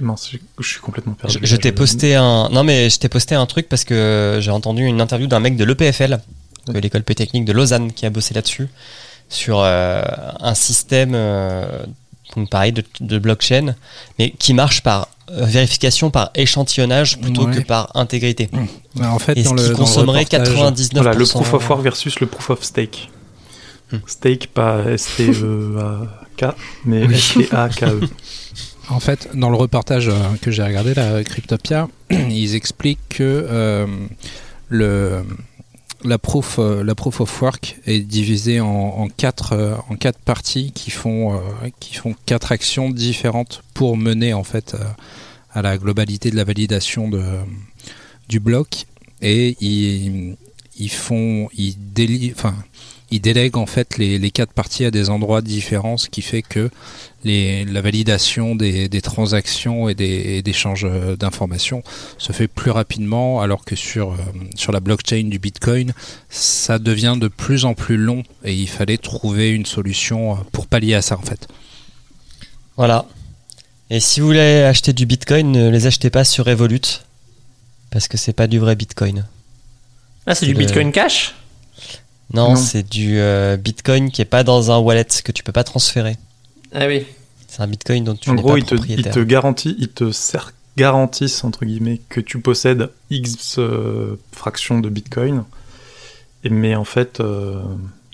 Mince, 0.00 0.30
je, 0.32 0.38
je 0.58 0.68
suis 0.68 0.80
complètement 0.80 1.12
perdu. 1.12 1.38
Je, 1.42 1.46
je 1.46 1.56
t'ai 1.56 1.70
posté 1.70 2.16
un. 2.16 2.48
Non, 2.50 2.64
mais 2.64 2.90
je 2.90 2.98
t'ai 2.98 3.08
posté 3.08 3.34
un 3.34 3.46
truc 3.46 3.68
parce 3.68 3.84
que 3.84 4.38
j'ai 4.40 4.50
entendu 4.50 4.82
une 4.84 5.00
interview 5.00 5.26
d'un 5.28 5.38
mec 5.38 5.56
de 5.56 5.64
l'EPFL, 5.64 6.18
de 6.68 6.78
l'école 6.78 7.02
polytechnique 7.02 7.44
de 7.44 7.52
Lausanne, 7.52 7.92
qui 7.92 8.06
a 8.06 8.10
bossé 8.10 8.34
là-dessus, 8.34 8.68
sur 9.28 9.60
euh, 9.60 10.02
un 10.40 10.54
système, 10.54 11.12
euh, 11.14 11.64
donc 12.36 12.50
pareil, 12.50 12.72
de, 12.72 12.84
de 13.00 13.18
blockchain, 13.18 13.74
mais 14.18 14.30
qui 14.30 14.54
marche 14.54 14.82
par 14.82 15.08
euh, 15.30 15.44
vérification 15.44 16.10
par 16.10 16.30
échantillonnage 16.34 17.18
plutôt 17.20 17.46
Ouais. 17.46 17.56
que 17.56 17.60
par 17.60 17.90
intégrité. 17.94 18.50
En 19.00 19.18
fait, 19.18 19.36
Et 19.38 19.42
dans 19.44 19.50
ce 19.50 19.54
le, 19.54 19.60
qui 19.62 19.66
dans 19.66 19.70
le 19.70 19.76
consommerait 19.76 20.24
reportage- 20.24 20.48
99%. 20.54 20.88
Voilà, 20.94 21.12
le 21.14 21.24
proof 21.26 21.54
of 21.54 21.68
work 21.70 21.82
versus 21.82 22.20
le 22.20 22.26
proof 22.26 22.50
of 22.50 22.62
stake. 22.64 23.10
Hmm. 23.90 23.98
Stake, 24.06 24.48
pas 24.48 24.82
S-T-E-A-K, 24.90 26.54
mais 26.84 27.06
Oui. 27.06 27.14
S-T-A-K-E. 27.14 28.00
En 28.90 28.98
fait, 29.00 29.28
dans 29.34 29.48
le 29.48 29.56
reportage 29.56 30.08
euh, 30.08 30.12
que 30.42 30.50
j'ai 30.50 30.62
regardé, 30.62 30.92
la 30.92 31.22
Cryptopia, 31.24 31.88
ils 32.10 32.54
expliquent 32.56 32.98
que 33.10 33.22
euh, 33.48 33.86
le, 34.68 35.24
la, 36.04 36.18
proof, 36.18 36.58
euh, 36.58 36.82
la 36.84 36.94
proof 36.94 37.20
of 37.20 37.42
work 37.42 37.78
est 37.86 38.00
divisée 38.00 38.60
en, 38.60 39.08
quatre, 39.08 39.52
euh, 39.52 39.74
en 39.88 39.96
quatre 39.96 40.18
parties 40.18 40.72
qui 40.72 40.90
font, 40.90 41.34
euh, 41.34 41.38
qui 41.80 41.94
font 41.94 42.14
quatre 42.26 42.52
actions 42.52 42.90
différentes 42.90 43.62
pour 43.74 43.96
mener 43.96 44.32
en 44.32 44.44
fait 44.44 44.76
à 45.52 45.62
la 45.62 45.76
globalité 45.78 46.30
de 46.30 46.36
la 46.36 46.44
validation 46.44 47.08
de, 47.08 47.22
du 48.28 48.40
bloc. 48.40 48.86
Et 49.20 49.56
ils, 49.60 50.36
ils 50.78 50.90
font, 50.90 51.48
ils 51.54 51.76
enfin, 52.34 52.54
ils 53.10 53.20
délèguent 53.20 53.58
en 53.58 53.66
fait 53.66 53.98
les, 53.98 54.18
les 54.18 54.30
quatre 54.30 54.52
parties 54.52 54.84
à 54.84 54.90
des 54.90 55.10
endroits 55.10 55.42
différents, 55.42 55.96
ce 55.96 56.08
qui 56.08 56.22
fait 56.22 56.42
que 56.42 56.70
les, 57.24 57.64
la 57.64 57.80
validation 57.80 58.54
des, 58.54 58.88
des 58.88 59.00
transactions 59.00 59.88
et 59.88 59.94
des 59.94 60.36
et 60.38 60.42
d'échanges 60.42 60.84
euh, 60.84 61.16
d'informations 61.16 61.82
se 62.18 62.32
fait 62.32 62.48
plus 62.48 62.70
rapidement, 62.70 63.40
alors 63.40 63.64
que 63.64 63.76
sur, 63.76 64.12
euh, 64.12 64.16
sur 64.56 64.72
la 64.72 64.80
blockchain 64.80 65.24
du 65.28 65.38
Bitcoin, 65.38 65.92
ça 66.28 66.78
devient 66.78 67.16
de 67.20 67.28
plus 67.28 67.64
en 67.64 67.74
plus 67.74 67.96
long 67.96 68.22
et 68.44 68.54
il 68.54 68.68
fallait 68.68 68.98
trouver 68.98 69.50
une 69.50 69.66
solution 69.66 70.32
euh, 70.32 70.36
pour 70.52 70.66
pallier 70.66 70.94
à 70.94 71.02
ça 71.02 71.16
en 71.18 71.22
fait. 71.22 71.48
Voilà. 72.76 73.06
Et 73.90 74.00
si 74.00 74.20
vous 74.20 74.26
voulez 74.26 74.62
acheter 74.62 74.92
du 74.94 75.04
bitcoin, 75.04 75.52
ne 75.52 75.68
les 75.68 75.86
achetez 75.86 76.08
pas 76.08 76.24
sur 76.24 76.46
Revolut. 76.46 76.80
Parce 77.90 78.08
que 78.08 78.16
c'est 78.16 78.32
pas 78.32 78.46
du 78.46 78.58
vrai 78.58 78.74
Bitcoin. 78.74 79.26
Ah, 80.26 80.34
c'est 80.34 80.46
du 80.46 80.54
Le- 80.54 80.58
Bitcoin 80.60 80.92
Cash? 80.92 81.34
Non, 82.32 82.50
Non. 82.50 82.56
c'est 82.56 82.88
du 82.88 83.18
euh, 83.18 83.58
Bitcoin 83.58 84.10
qui 84.10 84.22
est 84.22 84.24
pas 84.26 84.44
dans 84.44 84.70
un 84.70 84.78
wallet 84.78 85.04
que 85.22 85.30
tu 85.32 85.42
peux 85.42 85.52
pas 85.52 85.64
transférer. 85.64 86.16
Ah 86.74 86.86
oui. 86.86 87.06
C'est 87.48 87.60
un 87.62 87.66
Bitcoin 87.66 88.04
dont 88.04 88.14
tu 88.14 88.30
En 88.30 88.34
n'es 88.34 88.40
gros, 88.42 88.52
pas 88.52 88.58
ils 88.58 88.64
te, 88.64 88.74
propriétaire. 88.74 89.12
te 89.14 89.20
garantit, 89.20 89.76
ils 89.78 89.88
te 89.88 90.04
cer- 90.04 90.52
garantissent 90.76 91.44
entre 91.44 91.64
guillemets 91.66 92.00
que 92.08 92.20
tu 92.20 92.40
possèdes 92.40 92.88
X 93.10 93.56
euh, 93.58 94.16
fractions 94.32 94.80
de 94.80 94.88
Bitcoin. 94.88 95.44
Et, 96.44 96.48
mais 96.50 96.74
en 96.74 96.84
fait, 96.84 97.20
euh, 97.20 97.62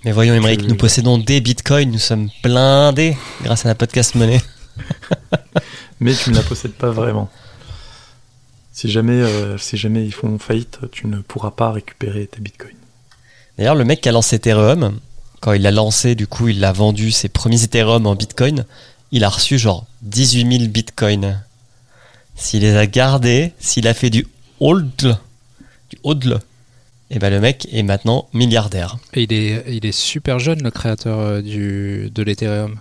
Mais 0.05 0.13
voyons, 0.13 0.35
Émeric, 0.35 0.63
Tu- 0.63 0.67
nous 0.67 0.75
possédons 0.77 1.19
des 1.19 1.41
Bitcoins, 1.41 1.91
nous 1.91 1.99
sommes 2.01 2.29
blindés 2.43 3.17
grâce 3.43 3.65
à 3.65 3.69
la 3.69 3.75
podcast 3.77 4.17
monnaie. 4.17 4.43
mais 6.01 6.15
tu 6.15 6.31
ne 6.31 6.37
la 6.37 6.43
possèdes 6.43 6.73
pas 6.73 6.91
vraiment. 6.91 7.31
Si 8.73 8.89
jamais, 8.91 9.13
euh, 9.21 9.59
si 9.59 9.77
jamais 9.77 10.05
ils 10.05 10.13
font 10.15 10.39
faillite, 10.39 10.79
tu 10.93 11.07
ne 11.07 11.19
pourras 11.19 11.51
pas 11.53 11.73
récupérer 11.73 12.27
tes 12.27 12.41
Bitcoins. 12.41 12.75
D'ailleurs, 13.57 13.75
le 13.75 13.85
mec 13.85 14.01
qui 14.01 14.09
a 14.09 14.13
lancé 14.13 14.37
Ethereum, 14.37 14.99
quand 15.41 15.53
il 15.53 15.63
l'a 15.63 15.71
lancé, 15.71 16.15
du 16.15 16.27
coup, 16.27 16.49
il 16.49 16.65
a 16.65 16.73
vendu 16.73 17.11
ses 17.11 17.29
premiers 17.29 17.63
Ethereum 17.63 18.07
en 18.07 18.15
Bitcoin, 18.15 18.65
il 19.13 19.25
a 19.25 19.29
reçu 19.29 19.59
genre 19.59 19.87
18 20.03 20.59
000 20.59 20.69
Bitcoins. 20.71 21.41
S'il 22.37 22.63
les 22.63 22.77
a 22.77 22.87
gardés, 22.87 23.53
s'il 23.59 23.89
a 23.89 23.95
fait 23.95 24.11
du 24.11 24.27
hold, 24.61 25.17
du 25.91 25.99
hodl, 26.05 26.41
et 27.11 27.19
ben 27.19 27.31
le 27.31 27.41
mec 27.41 27.67
est 27.73 27.83
maintenant 27.83 28.29
milliardaire. 28.33 28.99
Et 29.15 29.23
il 29.23 29.33
est, 29.33 29.65
il 29.69 29.87
est 29.87 29.93
super 29.93 30.39
jeune, 30.39 30.63
le 30.63 30.71
créateur 30.71 31.19
euh, 31.19 31.41
du, 31.43 32.11
de 32.15 32.23
l'Ethereum. 32.23 32.79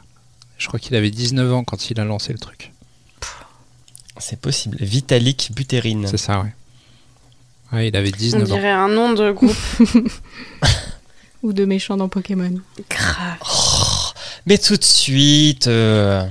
Je 0.57 0.67
crois 0.67 0.79
qu'il 0.79 0.95
avait 0.95 1.11
19 1.11 1.53
ans 1.53 1.63
quand 1.63 1.89
il 1.89 1.99
a 1.99 2.03
lancé 2.03 2.33
le 2.33 2.39
truc. 2.39 2.71
C'est 4.17 4.39
possible. 4.39 4.77
Vitalik 4.79 5.51
Buterin. 5.55 6.07
C'est 6.07 6.17
ça, 6.17 6.41
ouais. 6.41 6.53
Ouais, 7.71 7.87
il 7.89 7.95
avait 7.95 8.11
On 8.13 8.17
19 8.17 8.41
ans. 8.41 8.55
dirait 8.55 8.69
un 8.71 8.87
nom 8.89 9.13
de 9.13 9.31
groupe. 9.31 9.55
Ou 11.43 11.53
de 11.53 11.65
méchants 11.65 11.97
dans 11.97 12.09
Pokémon. 12.09 12.51
Grave. 12.89 13.37
Oh, 13.41 14.11
mais 14.45 14.57
tout 14.57 14.75
de 14.77 14.83
suite, 14.83 15.67
euh, 15.67 16.23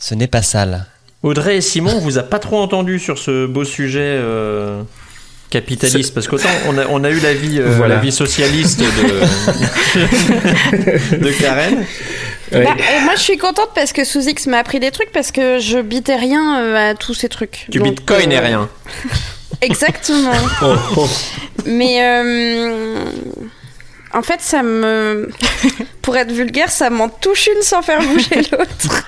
ce 0.00 0.14
n'est 0.14 0.26
pas 0.26 0.42
sale. 0.42 0.86
Audrey 1.22 1.58
et 1.58 1.60
Simon, 1.60 1.92
on 1.96 2.00
vous 2.00 2.18
a 2.18 2.22
pas 2.24 2.38
trop 2.40 2.60
entendu 2.60 2.98
sur 2.98 3.18
ce 3.18 3.46
beau 3.46 3.64
sujet 3.64 4.00
euh, 4.02 4.82
capitaliste, 5.50 6.12
parce 6.14 6.26
qu'autant 6.26 6.48
on 6.66 6.76
a, 6.78 6.86
on 6.88 7.04
a 7.04 7.10
eu 7.10 7.20
l'avis 7.20 7.60
euh, 7.60 7.76
Voilà. 7.76 7.94
l'avis 7.96 8.10
socialiste 8.10 8.80
de, 8.80 8.84
de 11.18 11.30
Karen. 11.40 11.84
Ouais. 12.52 12.64
Bah, 12.64 12.74
euh, 12.76 13.00
moi, 13.04 13.14
je 13.16 13.20
suis 13.22 13.38
contente 13.38 13.70
parce 13.74 13.92
que 13.92 14.04
sous 14.04 14.28
X 14.28 14.46
m'a 14.46 14.58
appris 14.58 14.80
des 14.80 14.90
trucs 14.90 15.12
parce 15.12 15.30
que 15.30 15.58
je 15.58 15.78
bitais 15.80 16.16
rien 16.16 16.60
euh, 16.60 16.90
à 16.90 16.94
tous 16.94 17.14
ces 17.14 17.28
trucs. 17.28 17.66
Du 17.68 17.78
Donc, 17.78 17.88
bitcoin 17.88 18.30
et 18.32 18.38
euh, 18.38 18.40
rien. 18.40 18.68
Exactement. 19.60 20.32
Oh, 20.62 20.74
oh. 20.96 21.08
Mais 21.66 21.98
euh, 22.02 23.04
en 24.14 24.22
fait, 24.22 24.40
ça 24.40 24.62
me. 24.62 25.30
Pour 26.02 26.16
être 26.16 26.32
vulgaire, 26.32 26.70
ça 26.70 26.90
m'en 26.90 27.08
touche 27.08 27.48
une 27.54 27.62
sans 27.62 27.82
faire 27.82 28.00
bouger 28.00 28.42
l'autre. 28.52 29.06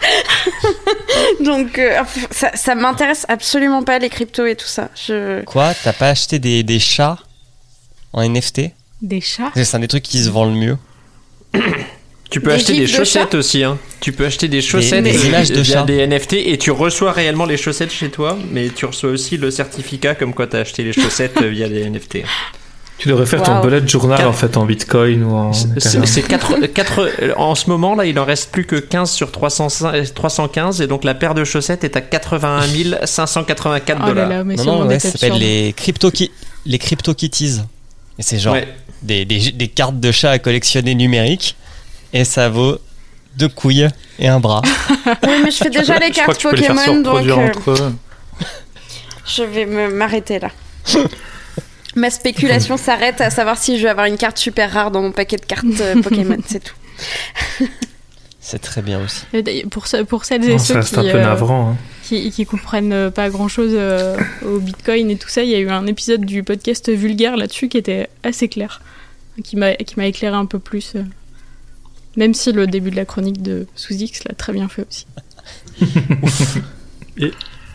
Donc, 1.44 1.78
euh, 1.78 2.00
ça, 2.30 2.50
ça 2.54 2.74
m'intéresse 2.74 3.26
absolument 3.28 3.82
pas 3.82 3.98
les 3.98 4.08
cryptos 4.08 4.46
et 4.46 4.54
tout 4.54 4.66
ça. 4.66 4.90
Je... 5.06 5.42
Quoi 5.44 5.74
T'as 5.74 5.92
pas 5.92 6.08
acheté 6.10 6.38
des, 6.38 6.62
des 6.62 6.78
chats 6.78 7.18
en 8.12 8.26
NFT 8.28 8.70
Des 9.02 9.20
chats? 9.20 9.50
C'est 9.54 9.74
un 9.74 9.80
des 9.80 9.88
trucs 9.88 10.04
qui 10.04 10.22
se 10.22 10.30
vend 10.30 10.44
le 10.44 10.52
mieux. 10.52 10.78
Tu 12.30 12.40
peux 12.40 12.50
Des 12.50 12.56
acheter 12.56 12.72
des 12.72 12.80
de 12.80 12.86
chaussettes 12.86 13.34
aussi. 13.36 13.62
Hein. 13.62 13.78
Tu 14.00 14.10
peux 14.10 14.24
acheter 14.24 14.48
des 14.48 14.60
chaussettes 14.60 15.04
des 15.04 15.16
euh, 15.16 15.28
images 15.28 15.50
de 15.50 15.60
via 15.60 15.74
chats. 15.76 15.82
des 15.84 16.04
NFT 16.04 16.32
et 16.32 16.58
tu 16.58 16.72
reçois 16.72 17.12
réellement 17.12 17.44
les 17.44 17.56
chaussettes 17.56 17.92
chez 17.92 18.08
toi, 18.10 18.36
mais 18.50 18.70
tu 18.70 18.86
reçois 18.86 19.10
aussi 19.10 19.36
le 19.36 19.52
certificat 19.52 20.16
comme 20.16 20.34
quoi 20.34 20.48
tu 20.48 20.56
as 20.56 20.60
acheté 20.60 20.82
les 20.82 20.92
chaussettes 20.92 21.40
via 21.40 21.68
des 21.68 21.88
NFT. 21.88 22.24
Tu 22.98 23.08
devrais 23.08 23.26
faire 23.26 23.42
ton 23.42 23.52
Waouh. 23.54 23.62
bullet 23.62 23.86
journal 23.88 24.24
en 24.26 24.32
fait 24.32 24.56
en 24.56 24.64
bitcoin 24.64 25.24
ou 25.24 25.34
en. 25.34 25.52
C'est 25.52 25.68
Ethereum. 25.76 26.06
c'est 26.06 26.22
quatre- 26.22 26.66
quatre- 26.72 27.10
euh, 27.22 27.32
en 27.36 27.54
ce 27.56 27.68
moment 27.68 27.94
là, 27.96 28.06
il 28.06 28.18
en 28.20 28.24
reste 28.24 28.50
plus 28.52 28.64
que 28.66 28.76
15 28.76 29.10
sur 29.10 29.32
305 29.32 30.14
315 30.14 30.80
et 30.80 30.86
donc 30.86 31.02
la 31.04 31.14
paire 31.14 31.34
de 31.34 31.42
chaussettes 31.44 31.82
est 31.84 31.96
à 31.96 32.00
81 32.00 33.04
584 33.04 33.98
Oh 33.98 34.06
là 34.06 34.08
dollars. 34.14 34.28
là, 34.28 34.44
mais 34.44 34.54
non, 34.56 34.64
non, 34.64 34.86
ouais, 34.86 34.98
ça 35.00 35.10
s'appelle 35.10 35.38
les 35.38 35.72
crypto 35.76 36.10
les 36.66 36.78
crypto 36.78 37.14
kitties. 37.14 37.60
Et 38.18 38.22
c'est 38.22 38.38
genre 38.38 38.54
Ouais. 38.54 38.68
des, 39.02 39.24
des, 39.24 39.50
des 39.50 39.68
cartes 39.68 39.98
de 39.98 40.12
chat 40.12 40.30
à 40.30 40.38
collectionner 40.38 40.94
numériques. 40.94 41.56
Et 42.12 42.24
ça 42.24 42.48
vaut 42.48 42.78
deux 43.36 43.48
couilles 43.48 43.88
et 44.20 44.28
un 44.28 44.38
bras. 44.38 44.62
Oui, 45.06 45.32
mais 45.42 45.50
je 45.50 45.56
fais 45.56 45.68
déjà 45.70 45.98
les 45.98 46.10
cartes 46.12 46.42
les 46.44 46.50
Pokémon, 46.50 47.00
donc 47.00 47.26
euh, 47.26 47.32
entre 47.34 47.70
eux. 47.72 47.92
je 49.26 49.42
vais 49.42 49.66
m'arrêter 49.88 50.38
là. 50.38 50.48
Ma 51.96 52.10
spéculation 52.10 52.76
s'arrête 52.86 53.20
à 53.20 53.30
savoir 53.30 53.58
si 53.58 53.78
je 53.78 53.84
vais 53.84 53.88
avoir 53.90 54.06
une 54.06 54.16
carte 54.16 54.38
super 54.38 54.70
rare 54.72 54.90
dans 54.90 55.02
mon 55.02 55.12
paquet 55.12 55.36
de 55.36 55.44
cartes 55.46 55.64
euh, 55.80 56.00
Pokémon, 56.02 56.38
c'est 56.46 56.62
tout. 56.62 56.74
C'est 58.46 58.58
très 58.58 58.82
bien 58.82 59.02
aussi. 59.02 59.24
Et 59.32 59.42
d'ailleurs, 59.42 59.70
Pour, 59.70 59.86
ce- 59.86 60.02
pour 60.02 60.26
celles 60.26 60.44
et 60.44 60.48
Non, 60.52 60.58
ceux 60.58 60.78
qui, 60.80 60.94
un 60.98 61.02
peu 61.02 61.08
euh, 61.16 61.22
navrant. 61.22 61.70
hein. 61.70 61.76
qui, 62.02 62.30
qui 62.30 62.44
comprennent 62.44 62.92
euh, 62.92 63.10
pas 63.10 63.30
grand 63.30 63.48
chose 63.48 63.74
au 64.44 64.58
bitcoin 64.58 65.10
et 65.10 65.16
tout 65.16 65.30
ça, 65.30 65.42
il 65.42 65.48
y 65.48 65.54
a 65.54 65.58
eu 65.60 65.70
un 65.70 65.86
épisode 65.86 66.26
du 66.26 66.42
podcast 66.42 66.90
vulgaire 66.92 67.38
là-dessus 67.38 67.70
qui 67.70 67.78
était 67.78 68.10
assez 68.22 68.48
clair, 68.48 68.82
qui 69.42 69.56
m'a 69.56 69.72
qui 69.76 69.94
m'a 69.98 70.04
éclairé 70.06 70.36
un 70.36 70.44
peu 70.44 70.58
plus. 70.58 70.92
euh. 70.96 71.04
Même 72.16 72.34
si 72.34 72.52
le 72.52 72.66
début 72.66 72.90
de 72.90 72.96
la 72.96 73.06
chronique 73.06 73.40
de 73.40 73.66
Sous 73.76 73.94
X 73.94 74.24
l'a 74.24 74.34
très 74.34 74.52
bien 74.52 74.68
fait 74.68 74.84
aussi. 74.86 75.06
Il 77.16 77.32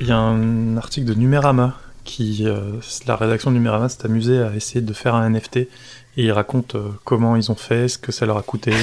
y 0.07 0.11
a 0.11 0.17
un 0.17 0.77
article 0.77 1.07
de 1.07 1.13
Numérama 1.15 1.79
qui, 2.09 2.47
euh, 2.47 2.59
la 3.05 3.15
rédaction 3.15 3.51
de 3.51 3.55
Numérama 3.55 3.87
s'est 3.87 4.03
amusée 4.03 4.41
à 4.41 4.55
essayer 4.55 4.81
de 4.81 4.93
faire 4.93 5.13
un 5.13 5.29
NFT 5.29 5.57
et 5.57 5.67
ils 6.17 6.31
racontent 6.31 6.77
euh, 6.77 6.89
comment 7.05 7.35
ils 7.35 7.51
ont 7.51 7.55
fait, 7.55 7.87
ce 7.87 7.99
que 7.99 8.11
ça 8.11 8.25
leur 8.25 8.37
a 8.37 8.41
coûté 8.41 8.73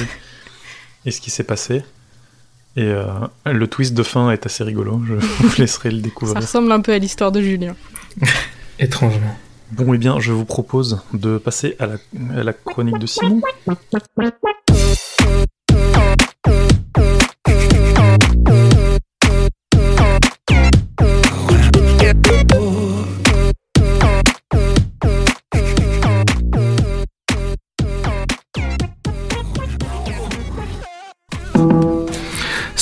et 1.05 1.11
ce 1.11 1.19
qui 1.19 1.29
s'est 1.29 1.43
passé. 1.43 1.83
Et 2.77 2.83
euh, 2.83 3.03
le 3.45 3.67
twist 3.67 3.93
de 3.93 4.03
fin 4.03 4.31
est 4.31 4.45
assez 4.45 4.63
rigolo, 4.63 5.01
je 5.05 5.13
vous 5.45 5.55
laisserai 5.57 5.91
le 5.91 5.97
Ça 5.97 6.03
découvrir. 6.03 6.41
ressemble 6.41 6.71
un 6.71 6.79
peu 6.79 6.93
à 6.93 6.97
l'histoire 6.99 7.33
de 7.33 7.41
Julien. 7.41 7.75
Étrangement. 8.79 9.37
Bon, 9.73 9.93
et 9.93 9.97
bien, 9.97 10.21
je 10.21 10.31
vous 10.31 10.45
propose 10.45 11.01
de 11.13 11.37
passer 11.37 11.75
à 11.79 11.87
la, 11.87 11.95
à 12.39 12.43
la 12.43 12.53
chronique 12.53 12.99
de 12.99 13.07
Simon. 13.07 13.41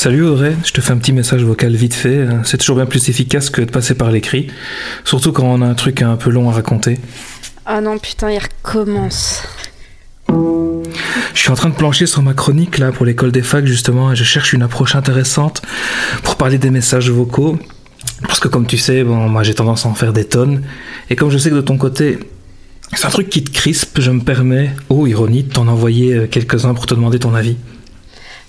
Salut 0.05 0.23
Audrey, 0.23 0.55
je 0.63 0.71
te 0.71 0.81
fais 0.81 0.91
un 0.91 0.99
petit 0.99 1.13
message 1.13 1.43
vocal 1.43 1.73
vite 1.75 1.95
fait. 1.95 2.21
hein. 2.21 2.41
C'est 2.43 2.59
toujours 2.59 2.75
bien 2.75 2.85
plus 2.85 3.09
efficace 3.09 3.49
que 3.49 3.61
de 3.61 3.71
passer 3.71 3.95
par 3.95 4.11
l'écrit. 4.11 4.51
Surtout 5.03 5.31
quand 5.31 5.45
on 5.45 5.63
a 5.63 5.65
un 5.65 5.73
truc 5.73 6.03
un 6.03 6.15
peu 6.15 6.29
long 6.29 6.47
à 6.47 6.53
raconter. 6.53 6.99
Oh 7.67 7.81
non, 7.81 7.97
putain, 7.97 8.29
il 8.29 8.37
recommence. 8.37 9.41
Je 10.29 11.39
suis 11.39 11.49
en 11.49 11.55
train 11.55 11.69
de 11.69 11.73
plancher 11.73 12.05
sur 12.05 12.21
ma 12.21 12.35
chronique 12.35 12.77
là 12.77 12.91
pour 12.91 13.03
l'école 13.03 13.31
des 13.31 13.41
facs 13.41 13.65
justement 13.65 14.11
et 14.11 14.15
je 14.15 14.23
cherche 14.23 14.53
une 14.53 14.61
approche 14.61 14.95
intéressante 14.95 15.63
pour 16.21 16.35
parler 16.35 16.59
des 16.59 16.69
messages 16.69 17.09
vocaux. 17.09 17.57
Parce 18.27 18.39
que 18.39 18.47
comme 18.47 18.67
tu 18.67 18.77
sais, 18.77 19.03
bon, 19.03 19.27
moi 19.27 19.41
j'ai 19.41 19.55
tendance 19.55 19.87
à 19.87 19.89
en 19.89 19.95
faire 19.95 20.13
des 20.13 20.25
tonnes. 20.25 20.61
Et 21.09 21.15
comme 21.15 21.31
je 21.31 21.39
sais 21.39 21.49
que 21.49 21.55
de 21.55 21.61
ton 21.61 21.79
côté, 21.79 22.19
c'est 22.93 23.07
un 23.07 23.09
truc 23.09 23.31
qui 23.31 23.43
te 23.43 23.49
crispe, 23.49 23.99
je 23.99 24.11
me 24.11 24.21
permets, 24.21 24.69
oh 24.89 25.07
ironie, 25.07 25.41
de 25.41 25.51
t'en 25.51 25.67
envoyer 25.67 26.13
euh, 26.13 26.27
quelques-uns 26.27 26.75
pour 26.75 26.85
te 26.85 26.93
demander 26.93 27.17
ton 27.17 27.33
avis. 27.33 27.57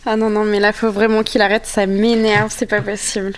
Ah 0.07 0.17
non, 0.17 0.31
non, 0.31 0.45
mais 0.45 0.61
là, 0.61 0.73
faut 0.73 0.91
vraiment 0.93 1.23
qu'il 1.25 1.41
arrête, 1.43 1.67
ça 1.67 1.87
m'énerve, 1.87 2.53
c'est 2.57 2.67
pas 2.67 2.81
possible. 2.81 3.33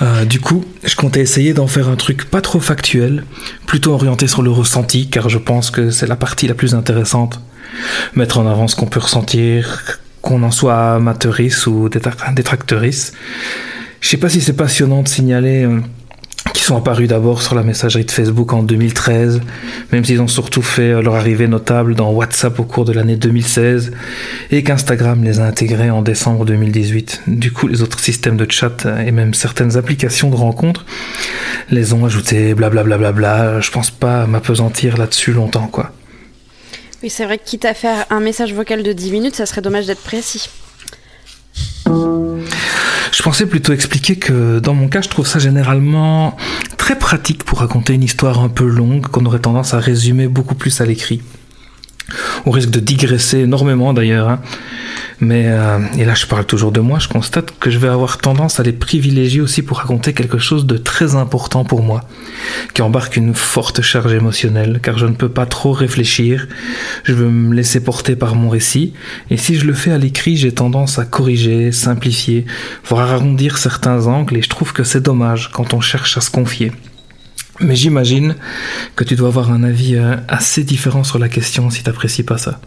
Euh, 0.00 0.24
du 0.24 0.40
coup, 0.40 0.64
je 0.84 0.94
comptais 0.96 1.20
essayer 1.20 1.54
d'en 1.54 1.66
faire 1.66 1.88
un 1.88 1.96
truc 1.96 2.24
pas 2.30 2.40
trop 2.40 2.60
factuel, 2.60 3.24
plutôt 3.66 3.92
orienté 3.92 4.26
sur 4.28 4.42
le 4.42 4.50
ressenti, 4.50 5.08
car 5.08 5.28
je 5.28 5.38
pense 5.38 5.70
que 5.70 5.90
c'est 5.90 6.06
la 6.06 6.16
partie 6.16 6.46
la 6.46 6.54
plus 6.54 6.74
intéressante. 6.74 7.40
Mettre 8.14 8.38
en 8.38 8.46
avant 8.46 8.68
ce 8.68 8.76
qu'on 8.76 8.86
peut 8.86 9.00
ressentir, 9.00 9.98
qu'on 10.20 10.42
en 10.44 10.50
soit 10.50 10.94
amateuriste 10.94 11.66
ou 11.66 11.88
détra- 11.88 12.32
détracteuriste. 12.34 13.14
Je 14.00 14.08
sais 14.08 14.16
pas 14.16 14.28
si 14.28 14.40
c'est 14.40 14.52
passionnant 14.52 15.02
de 15.02 15.08
signaler 15.08 15.68
qu'ils 16.52 16.64
sont 16.64 16.76
apparus 16.76 17.08
d'abord 17.08 17.42
sur 17.42 17.54
la 17.54 17.62
messagerie 17.62 18.04
de 18.04 18.10
Facebook 18.10 18.52
en 18.52 18.62
2013, 18.62 19.40
même 19.90 20.04
s'ils 20.04 20.20
ont 20.20 20.28
surtout 20.28 20.62
fait 20.62 20.92
euh, 20.92 21.02
leur 21.02 21.14
arrivée 21.14 21.48
notable 21.48 21.94
dans 21.94 22.10
WhatsApp 22.10 22.58
au 22.60 22.64
cours 22.64 22.84
de 22.84 22.92
l'année 22.92 23.16
2016, 23.16 23.92
et 24.50 24.62
qu'Instagram 24.62 25.22
les 25.24 25.40
a 25.40 25.44
intégrés 25.44 25.90
en 25.90 26.02
décembre 26.02 26.44
2018. 26.44 27.22
Du 27.26 27.52
coup, 27.52 27.66
les 27.66 27.82
autres 27.82 28.00
systèmes 28.00 28.36
de 28.36 28.50
chat 28.50 28.86
euh, 28.86 29.00
et 29.00 29.12
même 29.12 29.34
certaines 29.34 29.76
applications 29.76 30.30
de 30.30 30.36
rencontres 30.36 30.84
les 31.70 31.92
ont 31.92 32.04
ajoutés, 32.04 32.54
blablabla. 32.54 32.98
Bla, 32.98 33.12
bla, 33.12 33.36
bla. 33.52 33.60
Je 33.60 33.70
pense 33.70 33.90
pas 33.90 34.26
m'apesantir 34.26 34.96
là-dessus 34.98 35.32
longtemps, 35.32 35.68
quoi. 35.68 35.92
Oui, 37.02 37.10
c'est 37.10 37.24
vrai 37.24 37.38
que 37.38 37.44
quitte 37.44 37.64
à 37.64 37.74
faire 37.74 38.06
un 38.10 38.20
message 38.20 38.52
vocal 38.54 38.82
de 38.82 38.92
10 38.92 39.10
minutes, 39.10 39.34
ça 39.34 39.46
serait 39.46 39.60
dommage 39.60 39.86
d'être 39.86 40.02
précis. 40.02 40.48
Je 43.12 43.22
pensais 43.22 43.46
plutôt 43.46 43.72
expliquer 43.72 44.16
que 44.16 44.58
dans 44.58 44.74
mon 44.74 44.88
cas, 44.88 45.02
je 45.02 45.08
trouve 45.08 45.26
ça 45.26 45.38
généralement 45.38 46.36
très 46.78 46.98
pratique 46.98 47.44
pour 47.44 47.60
raconter 47.60 47.92
une 47.92 48.02
histoire 48.02 48.40
un 48.40 48.48
peu 48.48 48.64
longue 48.66 49.06
qu'on 49.06 49.26
aurait 49.26 49.38
tendance 49.38 49.74
à 49.74 49.78
résumer 49.78 50.28
beaucoup 50.28 50.54
plus 50.54 50.80
à 50.80 50.86
l'écrit. 50.86 51.20
On 52.46 52.50
risque 52.50 52.70
de 52.70 52.80
digresser 52.80 53.40
énormément 53.40 53.92
d'ailleurs. 53.92 54.28
hein. 54.28 54.40
Mais, 55.20 55.44
euh, 55.46 55.78
et 55.96 56.04
là 56.04 56.14
je 56.14 56.26
parle 56.26 56.44
toujours 56.44 56.72
de 56.72 56.80
moi, 56.80 56.98
je 56.98 57.06
constate 57.06 57.52
que 57.60 57.70
je 57.70 57.78
vais 57.78 57.86
avoir 57.86 58.18
tendance 58.18 58.58
à 58.58 58.64
les 58.64 58.72
privilégier 58.72 59.40
aussi 59.40 59.62
pour 59.62 59.78
raconter 59.78 60.14
quelque 60.14 60.38
chose 60.38 60.66
de 60.66 60.76
très 60.76 61.14
important 61.14 61.64
pour 61.64 61.82
moi, 61.82 62.00
qui 62.74 62.82
embarque 62.82 63.16
une 63.16 63.32
forte 63.32 63.82
charge 63.82 64.12
émotionnelle, 64.14 64.80
car 64.82 64.98
je 64.98 65.06
ne 65.06 65.14
peux 65.14 65.28
pas 65.28 65.46
trop 65.46 65.70
réfléchir, 65.70 66.48
je 67.04 67.12
veux 67.12 67.30
me 67.30 67.54
laisser 67.54 67.78
porter 67.78 68.16
par 68.16 68.34
mon 68.34 68.48
récit, 68.48 68.94
et 69.30 69.36
si 69.36 69.54
je 69.54 69.64
le 69.64 69.74
fais 69.74 69.92
à 69.92 69.98
l'écrit, 69.98 70.36
j'ai 70.36 70.52
tendance 70.52 70.98
à 70.98 71.04
corriger, 71.04 71.70
simplifier, 71.70 72.44
voire 72.84 73.12
arrondir 73.12 73.58
certains 73.58 74.08
angles, 74.08 74.38
et 74.38 74.42
je 74.42 74.48
trouve 74.48 74.72
que 74.72 74.82
c'est 74.82 75.02
dommage 75.02 75.50
quand 75.52 75.72
on 75.72 75.80
cherche 75.80 76.16
à 76.16 76.20
se 76.20 76.30
confier. 76.30 76.72
Mais 77.60 77.76
j'imagine 77.76 78.36
que 78.96 79.04
tu 79.04 79.14
dois 79.14 79.28
avoir 79.28 79.50
un 79.52 79.62
avis 79.62 79.96
euh, 79.96 80.16
assez 80.28 80.64
différent 80.64 81.04
sur 81.04 81.18
la 81.18 81.28
question 81.28 81.70
si 81.70 81.82
t'apprécies 81.82 82.22
pas 82.22 82.38
ça. 82.38 82.60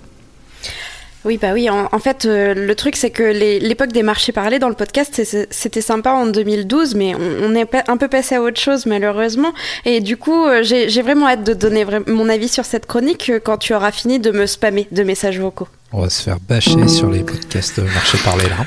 Oui, 1.25 1.39
bah 1.41 1.53
oui. 1.53 1.71
En, 1.71 1.89
en 1.91 1.99
fait, 1.99 2.25
euh, 2.25 2.53
le 2.53 2.75
truc, 2.75 2.95
c'est 2.95 3.09
que 3.09 3.23
l'époque 3.23 3.91
des 3.91 4.03
marchés 4.03 4.31
parlés 4.31 4.59
dans 4.59 4.69
le 4.69 4.75
podcast, 4.75 5.23
c'était 5.49 5.81
sympa 5.81 6.11
en 6.11 6.27
2012, 6.27 6.93
mais 6.93 7.15
on, 7.15 7.49
on 7.51 7.55
est 7.55 7.67
un 7.87 7.97
peu 7.97 8.07
passé 8.07 8.35
à 8.35 8.41
autre 8.43 8.61
chose, 8.61 8.85
malheureusement. 8.85 9.51
Et 9.85 10.01
du 10.01 10.17
coup, 10.17 10.45
euh, 10.45 10.61
j'ai 10.61 11.01
vraiment 11.01 11.27
hâte 11.27 11.43
de 11.43 11.55
donner 11.55 11.83
mon 12.05 12.29
avis 12.29 12.47
sur 12.47 12.63
cette 12.63 12.85
chronique 12.85 13.31
quand 13.43 13.57
tu 13.57 13.73
auras 13.73 13.91
fini 13.91 14.19
de 14.19 14.29
me 14.29 14.45
spammer 14.45 14.87
de 14.91 15.01
messages 15.01 15.39
vocaux. 15.39 15.67
On 15.91 16.01
va 16.01 16.11
se 16.11 16.21
faire 16.21 16.37
bâcher 16.47 16.87
sur 16.87 17.09
les 17.09 17.21
podcasts 17.23 17.79
de 17.79 17.85
marché 17.85 18.19
parlé 18.23 18.43
là. 18.43 18.57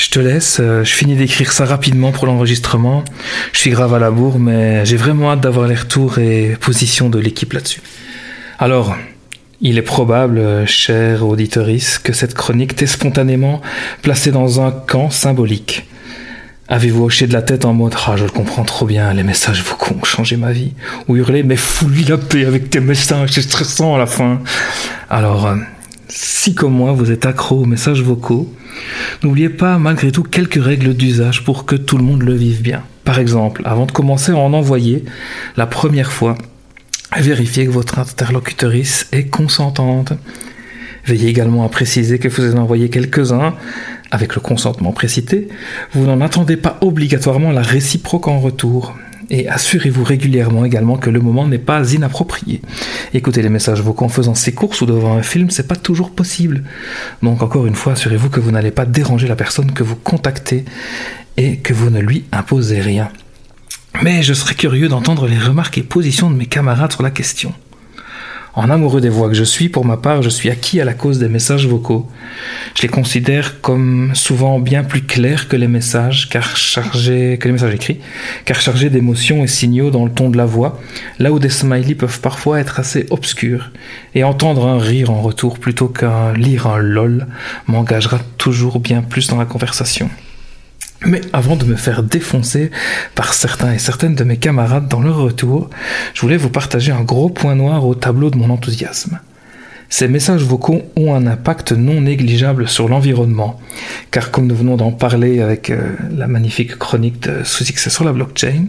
Je 0.00 0.08
te 0.08 0.18
laisse, 0.18 0.60
euh, 0.60 0.82
je 0.82 0.94
finis 0.94 1.14
d'écrire 1.14 1.52
ça 1.52 1.66
rapidement 1.66 2.10
pour 2.10 2.24
l'enregistrement. 2.24 3.04
Je 3.52 3.58
suis 3.58 3.68
grave 3.68 3.92
à 3.92 3.98
la 3.98 4.10
bourre, 4.10 4.38
mais 4.38 4.82
j'ai 4.86 4.96
vraiment 4.96 5.30
hâte 5.30 5.42
d'avoir 5.42 5.68
les 5.68 5.74
retours 5.74 6.18
et 6.18 6.56
positions 6.58 7.10
de 7.10 7.18
l'équipe 7.18 7.52
là-dessus. 7.52 7.82
Alors, 8.58 8.96
il 9.60 9.76
est 9.76 9.82
probable, 9.82 10.38
euh, 10.38 10.64
cher 10.64 11.28
auditoris, 11.28 11.98
que 11.98 12.14
cette 12.14 12.32
chronique 12.32 12.76
t'ait 12.76 12.86
spontanément 12.86 13.60
placée 14.00 14.30
dans 14.30 14.62
un 14.62 14.70
camp 14.70 15.10
symbolique. 15.10 15.86
Avez-vous 16.68 17.04
hoché 17.04 17.26
de 17.26 17.34
la 17.34 17.42
tête 17.42 17.66
en 17.66 17.74
mode 17.74 17.94
Ah, 18.06 18.16
je 18.16 18.24
le 18.24 18.30
comprends 18.30 18.64
trop 18.64 18.86
bien, 18.86 19.12
les 19.12 19.22
messages 19.22 19.62
vocaux 19.62 19.96
ont 20.00 20.04
changé 20.04 20.38
ma 20.38 20.52
vie 20.52 20.72
Ou 21.08 21.16
hurlé 21.16 21.42
Mais 21.42 21.56
fous-lui 21.56 22.04
la 22.04 22.16
paix 22.16 22.46
avec 22.46 22.70
tes 22.70 22.80
messages, 22.80 23.32
c'est 23.32 23.42
stressant 23.42 23.96
à 23.96 23.98
la 23.98 24.06
fin 24.06 24.40
Alors, 25.10 25.46
euh, 25.46 25.56
si 26.08 26.54
comme 26.54 26.72
moi 26.72 26.92
vous 26.92 27.10
êtes 27.10 27.26
accro 27.26 27.60
aux 27.60 27.66
messages 27.66 28.00
vocaux, 28.02 28.50
N'oubliez 29.22 29.48
pas 29.48 29.78
malgré 29.78 30.12
tout 30.12 30.22
quelques 30.22 30.62
règles 30.62 30.94
d'usage 30.94 31.44
pour 31.44 31.66
que 31.66 31.76
tout 31.76 31.98
le 31.98 32.04
monde 32.04 32.22
le 32.22 32.34
vive 32.34 32.62
bien. 32.62 32.82
Par 33.04 33.18
exemple, 33.18 33.62
avant 33.64 33.86
de 33.86 33.92
commencer 33.92 34.32
à 34.32 34.36
en 34.36 34.52
envoyer, 34.52 35.04
la 35.56 35.66
première 35.66 36.12
fois, 36.12 36.36
vérifiez 37.18 37.66
que 37.66 37.70
votre 37.70 37.98
interlocutrice 37.98 39.08
est 39.12 39.28
consentante. 39.28 40.12
Veillez 41.06 41.28
également 41.28 41.64
à 41.64 41.68
préciser 41.68 42.18
que 42.18 42.28
vous 42.28 42.54
en 42.54 42.58
envoyez 42.58 42.90
quelques-uns 42.90 43.54
avec 44.10 44.34
le 44.34 44.40
consentement 44.40 44.92
précité. 44.92 45.48
Vous 45.92 46.06
n'en 46.06 46.20
attendez 46.20 46.56
pas 46.56 46.78
obligatoirement 46.82 47.52
la 47.52 47.62
réciproque 47.62 48.28
en 48.28 48.38
retour. 48.38 48.96
Et 49.30 49.48
assurez-vous 49.48 50.02
régulièrement 50.02 50.64
également 50.64 50.96
que 50.96 51.08
le 51.08 51.20
moment 51.20 51.46
n'est 51.46 51.58
pas 51.58 51.92
inapproprié. 51.92 52.60
Écouter 53.14 53.42
les 53.42 53.48
messages 53.48 53.80
vocaux 53.80 54.04
en 54.04 54.08
faisant 54.08 54.34
ses 54.34 54.52
courses 54.52 54.80
ou 54.80 54.86
devant 54.86 55.16
un 55.16 55.22
film, 55.22 55.50
c'est 55.50 55.68
pas 55.68 55.76
toujours 55.76 56.10
possible. 56.10 56.64
Donc 57.22 57.40
encore 57.42 57.66
une 57.66 57.76
fois, 57.76 57.92
assurez-vous 57.92 58.28
que 58.28 58.40
vous 58.40 58.50
n'allez 58.50 58.72
pas 58.72 58.86
déranger 58.86 59.28
la 59.28 59.36
personne 59.36 59.72
que 59.72 59.84
vous 59.84 59.96
contactez 59.96 60.64
et 61.36 61.58
que 61.58 61.72
vous 61.72 61.90
ne 61.90 62.00
lui 62.00 62.24
imposez 62.32 62.80
rien. 62.80 63.10
Mais 64.02 64.22
je 64.22 64.34
serais 64.34 64.54
curieux 64.54 64.88
d'entendre 64.88 65.28
les 65.28 65.38
remarques 65.38 65.78
et 65.78 65.82
positions 65.82 66.30
de 66.30 66.36
mes 66.36 66.46
camarades 66.46 66.92
sur 66.92 67.02
la 67.02 67.10
question. 67.10 67.52
En 68.54 68.68
amoureux 68.68 69.00
des 69.00 69.08
voix 69.08 69.28
que 69.28 69.34
je 69.34 69.44
suis, 69.44 69.68
pour 69.68 69.84
ma 69.84 69.96
part, 69.96 70.22
je 70.22 70.28
suis 70.28 70.50
acquis 70.50 70.80
à 70.80 70.84
la 70.84 70.92
cause 70.92 71.20
des 71.20 71.28
messages 71.28 71.68
vocaux. 71.68 72.08
Je 72.74 72.82
les 72.82 72.88
considère 72.88 73.60
comme 73.60 74.10
souvent 74.14 74.58
bien 74.58 74.82
plus 74.82 75.02
clairs 75.02 75.46
que 75.46 75.56
les 75.56 75.68
messages, 75.68 76.28
car 76.28 76.56
chargés, 76.56 77.38
que 77.38 77.46
les 77.46 77.52
messages 77.52 77.74
écrits, 77.74 78.00
car 78.44 78.60
chargés 78.60 78.90
d'émotions 78.90 79.44
et 79.44 79.46
signaux 79.46 79.90
dans 79.90 80.04
le 80.04 80.10
ton 80.10 80.30
de 80.30 80.36
la 80.36 80.46
voix, 80.46 80.80
là 81.20 81.30
où 81.30 81.38
des 81.38 81.48
smileys 81.48 81.94
peuvent 81.94 82.20
parfois 82.20 82.58
être 82.58 82.80
assez 82.80 83.06
obscurs. 83.10 83.70
Et 84.16 84.24
entendre 84.24 84.66
un 84.66 84.78
rire 84.78 85.10
en 85.10 85.22
retour 85.22 85.60
plutôt 85.60 85.86
qu'un 85.86 86.32
lire 86.32 86.66
un 86.66 86.78
lol 86.78 87.28
m'engagera 87.68 88.18
toujours 88.36 88.80
bien 88.80 89.02
plus 89.02 89.28
dans 89.28 89.38
la 89.38 89.44
conversation. 89.44 90.10
Mais 91.06 91.22
avant 91.32 91.56
de 91.56 91.64
me 91.64 91.76
faire 91.76 92.02
défoncer 92.02 92.70
par 93.14 93.32
certains 93.32 93.72
et 93.72 93.78
certaines 93.78 94.14
de 94.14 94.24
mes 94.24 94.36
camarades 94.36 94.88
dans 94.88 95.00
leur 95.00 95.16
retour, 95.16 95.70
je 96.12 96.20
voulais 96.20 96.36
vous 96.36 96.50
partager 96.50 96.92
un 96.92 97.02
gros 97.02 97.30
point 97.30 97.54
noir 97.54 97.86
au 97.86 97.94
tableau 97.94 98.30
de 98.30 98.36
mon 98.36 98.50
enthousiasme. 98.50 99.18
Ces 99.92 100.06
messages 100.06 100.44
vocaux 100.44 100.82
ont 100.94 101.14
un 101.14 101.26
impact 101.26 101.72
non 101.72 102.00
négligeable 102.00 102.68
sur 102.68 102.88
l'environnement, 102.88 103.60
car 104.12 104.30
comme 104.30 104.46
nous 104.46 104.54
venons 104.54 104.76
d'en 104.76 104.92
parler 104.92 105.40
avec 105.40 105.68
euh, 105.68 105.96
la 106.16 106.28
magnifique 106.28 106.78
chronique 106.78 107.20
de 107.24 107.42
sous-succès 107.42 107.90
sur 107.90 108.04
la 108.04 108.12
blockchain, 108.12 108.66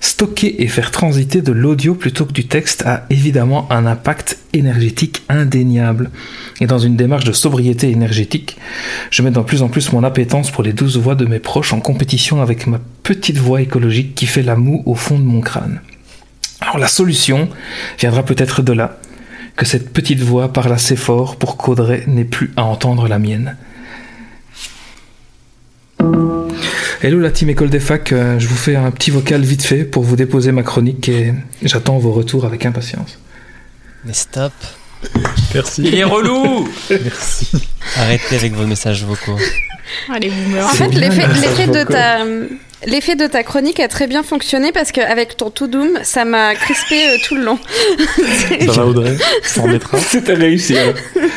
stocker 0.00 0.62
et 0.62 0.68
faire 0.68 0.90
transiter 0.90 1.40
de 1.40 1.50
l'audio 1.50 1.94
plutôt 1.94 2.26
que 2.26 2.32
du 2.32 2.46
texte 2.46 2.82
a 2.86 3.06
évidemment 3.08 3.72
un 3.72 3.86
impact 3.86 4.36
énergétique 4.52 5.22
indéniable. 5.30 6.10
Et 6.60 6.66
dans 6.66 6.78
une 6.78 6.94
démarche 6.94 7.24
de 7.24 7.32
sobriété 7.32 7.90
énergétique, 7.90 8.58
je 9.10 9.22
mets 9.22 9.30
de 9.30 9.40
plus 9.40 9.62
en 9.62 9.68
plus 9.68 9.92
mon 9.92 10.04
appétence 10.04 10.50
pour 10.50 10.62
les 10.62 10.74
douze 10.74 10.98
voix 10.98 11.14
de 11.14 11.24
mes 11.24 11.40
proches 11.40 11.72
en 11.72 11.80
compétition 11.80 12.42
avec 12.42 12.66
ma 12.66 12.80
petite 13.02 13.38
voix 13.38 13.62
écologique 13.62 14.14
qui 14.14 14.26
fait 14.26 14.42
la 14.42 14.56
moue 14.56 14.82
au 14.84 14.94
fond 14.94 15.18
de 15.18 15.24
mon 15.24 15.40
crâne. 15.40 15.80
Alors 16.60 16.76
la 16.76 16.88
solution 16.88 17.48
viendra 17.98 18.22
peut-être 18.22 18.60
de 18.60 18.74
là, 18.74 18.98
que 19.60 19.66
cette 19.66 19.92
petite 19.92 20.20
voix 20.20 20.50
parle 20.54 20.72
assez 20.72 20.96
fort 20.96 21.36
pour 21.36 21.58
qu'Audrey 21.58 22.04
n'ait 22.06 22.24
plus 22.24 22.50
à 22.56 22.64
entendre 22.64 23.06
la 23.08 23.18
mienne. 23.18 23.58
Hello 27.02 27.20
la 27.20 27.30
team 27.30 27.50
école 27.50 27.68
des 27.68 27.78
facs, 27.78 28.12
euh, 28.12 28.38
je 28.38 28.48
vous 28.48 28.56
fais 28.56 28.74
un 28.74 28.90
petit 28.90 29.10
vocal 29.10 29.42
vite 29.42 29.62
fait 29.62 29.84
pour 29.84 30.02
vous 30.02 30.16
déposer 30.16 30.50
ma 30.50 30.62
chronique 30.62 31.10
et 31.10 31.34
j'attends 31.60 31.98
vos 31.98 32.12
retours 32.12 32.46
avec 32.46 32.64
impatience. 32.64 33.18
Mais 34.06 34.14
stop, 34.14 34.54
Merci. 35.52 35.82
Il 35.84 35.94
est 35.94 36.04
relou 36.04 36.66
Merci. 36.90 37.50
arrêtez 37.96 38.36
avec 38.36 38.54
vos 38.54 38.66
messages 38.66 39.04
vocaux. 39.04 39.38
Allez, 40.10 40.30
boomers. 40.30 40.64
En 40.64 40.68
fait, 40.70 40.88
l'effet 40.88 41.66
de 41.66 41.84
ta 41.84 42.24
l'effet 42.86 43.14
de 43.16 43.26
ta 43.26 43.42
chronique 43.42 43.80
a 43.80 43.88
très 43.88 44.06
bien 44.06 44.22
fonctionné 44.22 44.72
parce 44.72 44.92
qu'avec 44.92 45.36
ton 45.36 45.50
tout 45.50 45.66
doom, 45.66 45.98
ça 46.02 46.24
m'a 46.24 46.54
crispé 46.54 47.08
euh, 47.08 47.16
tout 47.26 47.34
le 47.36 47.42
long. 47.42 47.58
Ça 48.66 48.72
va 48.72 48.86
Audrey 48.86 49.16
Ça 49.42 49.62
en 49.62 49.68
mettra 49.68 49.98
C'était 50.10 50.34
réussi. 50.34 50.76
hein. 50.78 50.94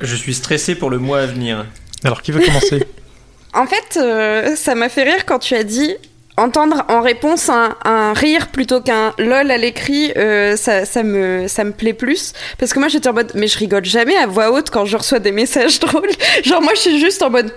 Je 0.00 0.16
suis 0.16 0.34
stressé 0.34 0.74
pour 0.74 0.90
le 0.90 0.98
mois 0.98 1.20
à 1.20 1.26
venir. 1.26 1.66
Alors 2.04 2.22
qui 2.22 2.32
veut 2.32 2.40
commencer? 2.44 2.82
En 3.52 3.66
fait, 3.66 3.98
euh, 4.00 4.56
ça 4.56 4.74
m'a 4.74 4.88
fait 4.88 5.02
rire 5.04 5.24
quand 5.26 5.38
tu 5.38 5.54
as 5.54 5.64
dit 5.64 5.94
entendre 6.36 6.84
en 6.88 7.02
réponse 7.02 7.48
un, 7.50 7.76
un 7.84 8.12
rire 8.14 8.48
plutôt 8.48 8.80
qu'un 8.80 9.12
lol 9.18 9.50
à 9.50 9.58
l'écrit, 9.58 10.10
euh, 10.16 10.56
ça, 10.56 10.86
ça, 10.86 11.02
me, 11.02 11.46
ça 11.48 11.64
me 11.64 11.72
plaît 11.72 11.92
plus. 11.92 12.32
Parce 12.58 12.72
que 12.72 12.78
moi, 12.78 12.88
j'étais 12.88 13.08
en 13.08 13.12
mode, 13.12 13.32
mais 13.34 13.46
je 13.46 13.58
rigole 13.58 13.84
jamais 13.84 14.16
à 14.16 14.26
voix 14.26 14.50
haute 14.50 14.70
quand 14.70 14.86
je 14.86 14.96
reçois 14.96 15.18
des 15.18 15.32
messages 15.32 15.78
drôles. 15.80 16.08
Genre, 16.44 16.62
moi, 16.62 16.72
je 16.74 16.80
suis 16.80 17.00
juste 17.00 17.22
en 17.22 17.28
mode. 17.30 17.52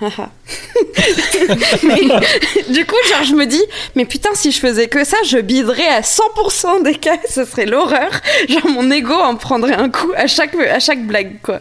haha. 0.00 0.30
du 2.68 2.86
coup, 2.86 2.96
genre, 3.08 3.24
je 3.24 3.34
me 3.34 3.46
dis, 3.46 3.62
mais 3.94 4.04
putain, 4.04 4.30
si 4.34 4.52
je 4.52 4.60
faisais 4.60 4.88
que 4.88 5.04
ça, 5.04 5.16
je 5.26 5.38
biderais 5.38 5.86
à 5.88 6.00
100% 6.00 6.82
des 6.82 6.94
cas, 6.94 7.16
ce 7.28 7.44
serait 7.44 7.66
l'horreur. 7.66 8.10
Genre, 8.48 8.68
mon 8.68 8.90
ego 8.90 9.14
en 9.14 9.36
prendrait 9.36 9.74
un 9.74 9.88
coup 9.90 10.12
à 10.16 10.26
chaque, 10.26 10.54
à 10.56 10.80
chaque 10.80 11.06
blague, 11.06 11.40
quoi. 11.42 11.60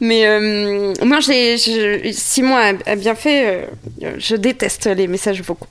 Mais 0.00 0.26
euh, 0.26 0.92
moi, 1.02 1.20
j'ai, 1.20 1.56
Simon 2.12 2.56
a, 2.56 2.96
bien 2.96 3.14
fait. 3.14 3.68
euh, 4.02 4.12
je 4.18 4.36
déteste 4.36 4.86
les 4.86 5.06
messages 5.06 5.42
vocaux. 5.42 5.66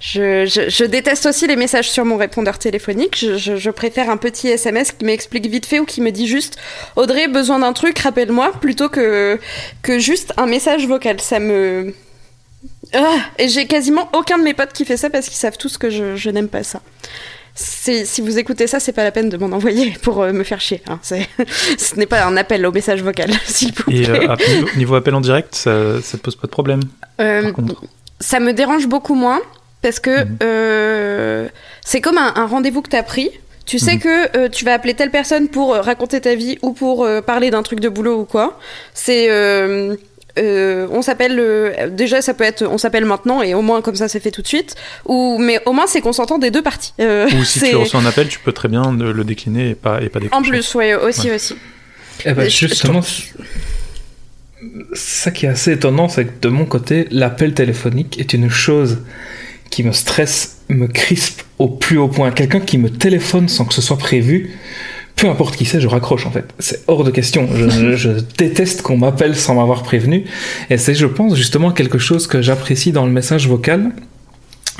Je, 0.00 0.46
je- 0.46 0.68
je 0.68 0.84
déteste 0.84 1.26
aussi 1.26 1.46
les 1.46 1.56
messages 1.56 1.90
sur 1.90 2.04
mon 2.04 2.16
répondeur 2.16 2.58
téléphonique. 2.58 3.16
Je, 3.18 3.36
je- 3.36 3.56
je 3.56 3.70
préfère 3.70 4.10
un 4.10 4.16
petit 4.16 4.48
SMS 4.48 4.92
qui 4.92 5.04
m'explique 5.04 5.46
vite 5.46 5.66
fait 5.66 5.78
ou 5.80 5.84
qui 5.84 6.00
me 6.00 6.10
dit 6.10 6.26
juste 6.28 6.56
Audrey, 6.96 7.28
besoin 7.28 7.58
d'un 7.60 7.72
truc, 7.72 7.98
rappelle-moi, 7.98 8.52
plutôt 8.60 8.88
que, 8.88 9.38
que 9.82 9.98
juste 9.98 10.32
un 10.36 10.46
message 10.46 10.86
vocal. 10.86 11.20
Ça 11.20 11.38
me. 11.38 11.94
Ah, 12.94 13.16
et 13.38 13.48
j'ai 13.48 13.66
quasiment 13.66 14.08
aucun 14.12 14.38
de 14.38 14.42
mes 14.44 14.54
potes 14.54 14.72
qui 14.72 14.84
fait 14.84 14.96
ça 14.96 15.10
parce 15.10 15.26
qu'ils 15.26 15.36
savent 15.36 15.56
tous 15.58 15.78
que 15.78 15.90
je, 15.90 16.16
je 16.16 16.30
n'aime 16.30 16.48
pas 16.48 16.62
ça. 16.62 16.80
Si 17.56 18.20
vous 18.20 18.36
écoutez 18.38 18.66
ça, 18.66 18.80
c'est 18.80 18.92
pas 18.92 19.04
la 19.04 19.12
peine 19.12 19.28
de 19.28 19.36
m'en 19.36 19.54
envoyer 19.54 19.92
pour 20.02 20.22
euh, 20.22 20.32
me 20.32 20.42
faire 20.42 20.60
chier. 20.60 20.82
hein. 20.88 20.98
Ce 21.78 21.94
n'est 21.96 22.06
pas 22.06 22.24
un 22.24 22.36
appel 22.36 22.66
au 22.66 22.72
message 22.72 23.02
vocal, 23.02 23.30
s'il 23.44 23.72
vous 23.74 23.84
plaît. 23.84 23.96
Et 24.02 24.08
euh, 24.10 24.28
à- 24.28 24.36
niveau, 24.36 24.68
niveau 24.76 24.94
appel 24.96 25.14
en 25.14 25.20
direct, 25.20 25.54
ça, 25.54 26.00
ça 26.02 26.18
te 26.18 26.22
pose 26.22 26.34
pas 26.36 26.46
de 26.48 26.52
problème 26.52 26.80
Euh, 27.20 27.52
par 27.52 27.64
ça 28.20 28.40
me 28.40 28.52
dérange 28.52 28.86
beaucoup 28.88 29.14
moins 29.14 29.40
parce 29.82 30.00
que 30.00 30.24
Mhm. 30.24 30.38
euh, 30.42 31.48
c'est 31.84 32.00
comme 32.00 32.18
un, 32.18 32.32
un 32.36 32.46
rendez-vous 32.46 32.82
que 32.82 32.90
tu 32.90 32.96
as 32.96 33.02
pris. 33.04 33.30
Tu 33.66 33.78
sais 33.78 33.94
Mhm. 33.94 34.00
que 34.00 34.36
euh, 34.36 34.48
tu 34.48 34.64
vas 34.64 34.72
appeler 34.74 34.94
telle 34.94 35.10
personne 35.10 35.48
pour 35.48 35.74
raconter 35.74 36.20
ta 36.20 36.34
vie 36.34 36.58
ou 36.62 36.72
pour 36.72 37.04
euh, 37.04 37.20
parler 37.22 37.50
d'un 37.50 37.62
truc 37.62 37.80
de 37.80 37.88
boulot 37.88 38.20
ou 38.20 38.24
quoi. 38.24 38.58
C'est 38.94 39.26
euh, 39.30 39.94
euh, 40.38 40.86
on 40.90 41.00
s'appelle 41.02 41.38
euh, 41.38 41.88
déjà 41.90 42.20
ça 42.22 42.34
peut 42.34 42.44
être 42.44 42.64
on 42.66 42.78
s'appelle 42.78 43.04
maintenant 43.04 43.40
et 43.42 43.54
au 43.54 43.62
moins 43.62 43.82
comme 43.82 43.94
ça 43.94 44.08
c'est 44.08 44.20
fait 44.20 44.30
tout 44.32 44.42
de 44.42 44.48
suite 44.48 44.74
ou 45.06 45.38
mais 45.38 45.60
au 45.66 45.72
moins 45.72 45.86
c'est 45.86 46.00
consentant 46.00 46.38
des 46.38 46.50
deux 46.50 46.62
parties 46.62 46.92
Euh, 47.00 47.28
Ou 47.38 47.44
si 47.44 47.60
tu 47.60 47.76
reçois 47.76 48.00
un 48.00 48.06
appel, 48.06 48.26
tu 48.28 48.38
peux 48.40 48.52
très 48.52 48.68
bien 48.68 48.92
le 48.92 49.12
le 49.12 49.24
décliner 49.24 49.70
et 49.70 49.74
pas, 49.74 50.00
et 50.02 50.08
pas 50.08 50.18
décrocher. 50.20 50.40
en 50.46 50.48
plus 50.48 50.74
ouais 50.74 50.94
aussi 50.94 51.30
aussi 51.30 51.54
Eh 52.26 52.32
ben, 52.32 52.48
justement, 52.50 53.02
ça 54.92 55.30
qui 55.30 55.46
est 55.46 55.48
assez 55.50 55.72
étonnant, 55.72 56.08
c'est 56.08 56.24
que 56.26 56.40
de 56.40 56.48
mon 56.48 56.64
côté, 56.64 57.06
l'appel 57.10 57.54
téléphonique 57.54 58.18
est 58.18 58.32
une 58.32 58.48
chose 58.50 58.98
qui 59.70 59.82
me 59.82 59.92
stresse, 59.92 60.58
me 60.68 60.86
crispe 60.86 61.42
au 61.58 61.68
plus 61.68 61.98
haut 61.98 62.08
point. 62.08 62.30
Quelqu'un 62.30 62.60
qui 62.60 62.78
me 62.78 62.88
téléphone 62.90 63.48
sans 63.48 63.64
que 63.64 63.74
ce 63.74 63.82
soit 63.82 63.98
prévu, 63.98 64.52
peu 65.16 65.28
importe 65.28 65.56
qui 65.56 65.64
c'est, 65.64 65.80
je 65.80 65.88
raccroche 65.88 66.26
en 66.26 66.30
fait. 66.30 66.44
C'est 66.58 66.82
hors 66.88 67.04
de 67.04 67.10
question. 67.10 67.48
Je, 67.52 68.10
déteste 68.38 68.82
qu'on 68.82 68.96
m'appelle 68.96 69.36
sans 69.36 69.54
m'avoir 69.54 69.82
prévenu. 69.82 70.24
Et 70.70 70.76
c'est, 70.76 70.94
je 70.94 71.06
pense, 71.06 71.36
justement 71.36 71.70
quelque 71.70 71.98
chose 71.98 72.26
que 72.26 72.42
j'apprécie 72.42 72.92
dans 72.92 73.06
le 73.06 73.12
message 73.12 73.48
vocal. 73.48 73.92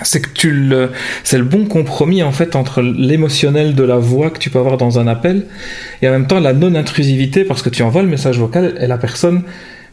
C'est 0.03 0.21
que 0.21 0.31
tu 0.35 0.51
le, 0.51 0.91
c'est 1.23 1.39
le 1.39 1.45
bon 1.45 1.67
compromis 1.67 2.25
en 2.25 2.33
fait 2.33 2.57
entre 2.57 2.83
l'émotionnel 2.83 3.77
de 3.77 3.85
la 3.85 3.97
voix 3.97 4.31
que 4.31 4.41
tu 4.41 4.51
peux 4.51 4.59
avoir 4.59 4.77
dans 4.77 4.99
un 4.99 5.07
appel 5.07 5.47
et 6.03 6.09
en 6.09 6.11
même 6.11 6.27
temps 6.27 6.41
la 6.41 6.53
non-intrusivité 6.53 7.45
parce 7.45 7.63
que 7.63 7.71
tu 7.71 7.85
envoies 7.85 8.03
le 8.03 8.09
message 8.09 8.41
vocal 8.41 8.75
et 8.81 8.89
la 8.89 8.99
personne, 8.99 9.43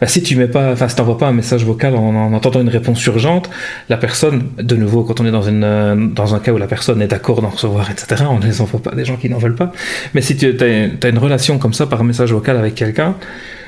bah, 0.02 0.08
si 0.08 0.24
tu 0.24 0.36
mets 0.36 0.48
pas, 0.48 0.72
enfin 0.72 0.90
si 0.90 0.96
t'envoies 0.96 1.20
pas 1.20 1.28
un 1.28 1.34
message 1.34 1.64
vocal 1.64 1.96
en, 1.96 2.16
en 2.16 2.34
entendant 2.34 2.60
une 2.60 2.70
réponse 2.70 3.06
urgente, 3.06 3.52
la 3.88 3.98
personne, 3.98 4.48
de 4.58 4.76
nouveau 4.76 5.04
quand 5.04 5.22
on 5.22 5.26
est 5.28 5.32
dans 5.32 5.44
une 5.44 5.64
euh, 5.64 5.96
dans 5.96 6.34
un 6.34 6.40
cas 6.40 6.52
où 6.52 6.58
la 6.58 6.68
personne 6.68 7.02
est 7.04 7.08
d'accord 7.08 7.42
d'en 7.42 7.50
recevoir, 7.50 7.90
etc. 7.92 8.24
On 8.30 8.40
ne 8.40 8.46
les 8.46 8.62
envoie 8.62 8.82
pas 8.82 8.96
des 8.96 9.06
gens 9.06 9.16
qui 9.16 9.30
n'en 9.30 9.38
veulent 9.38 9.56
pas. 9.56 9.72
Mais 10.16 10.22
si 10.22 10.36
tu 10.36 10.58
as, 10.60 11.08
une 11.08 11.18
relation 11.20 11.60
comme 11.60 11.74
ça 11.74 11.86
par 11.86 12.04
message 12.04 12.34
vocal 12.34 12.58
avec 12.58 12.74
quelqu'un, 12.74 13.16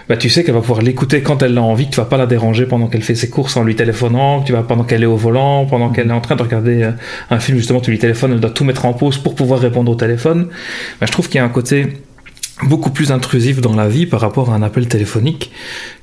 bah, 0.10 0.18
tu 0.18 0.30
sais 0.30 0.44
qu'elle 0.44 0.56
va 0.56 0.62
pouvoir 0.62 0.82
l'écouter 0.82 1.22
quand 1.22 1.44
elle 1.44 1.54
l'a 1.54 1.62
envie, 1.62 1.86
que 1.86 1.92
tu 1.92 1.98
vas 1.98 2.06
pas 2.06 2.18
la 2.18 2.26
déranger 2.26 2.66
pendant 2.66 2.88
qu'elle 2.88 3.04
fait 3.04 3.16
ses 3.16 3.30
courses 3.30 3.56
en 3.56 3.64
lui 3.64 3.76
téléphonant, 3.76 4.42
que 4.42 4.48
tu 4.48 4.54
vas 4.54 4.64
pendant 4.64 4.84
qu'elle 4.84 5.04
est 5.04 5.08
au 5.08 5.16
volant, 5.16 5.66
pendant 5.66 5.90
qu'elle 5.90 6.10
est 6.10 6.14
en 6.14 6.22
train 6.22 6.36
de 6.36 6.42
regarder 6.42 6.84
euh, 6.84 6.92
un 7.30 7.40
film 7.40 7.58
justement, 7.58 7.80
tu 7.80 7.92
lui 7.92 8.00
téléphones, 8.00 8.34
elle 8.34 8.40
doit 8.40 8.50
tout 8.50 8.66
mettre 8.66 8.86
en 8.86 8.94
pause 8.94 9.18
pour 9.20 9.36
pouvoir 9.36 9.60
répondre 9.60 9.92
au 9.92 9.96
téléphone. 9.96 10.48
Bah, 11.00 11.06
je 11.06 11.12
trouve 11.12 11.28
qu'il 11.28 11.38
y 11.38 11.42
a 11.42 11.46
un 11.46 11.50
côté 11.50 11.94
beaucoup 12.62 12.92
plus 12.92 13.12
intrusif 13.12 13.62
dans 13.62 13.76
la 13.76 13.88
vie 13.88 14.06
par 14.06 14.22
rapport 14.22 14.52
à 14.52 14.56
un 14.56 14.62
appel 14.62 14.88
téléphonique 14.88 15.52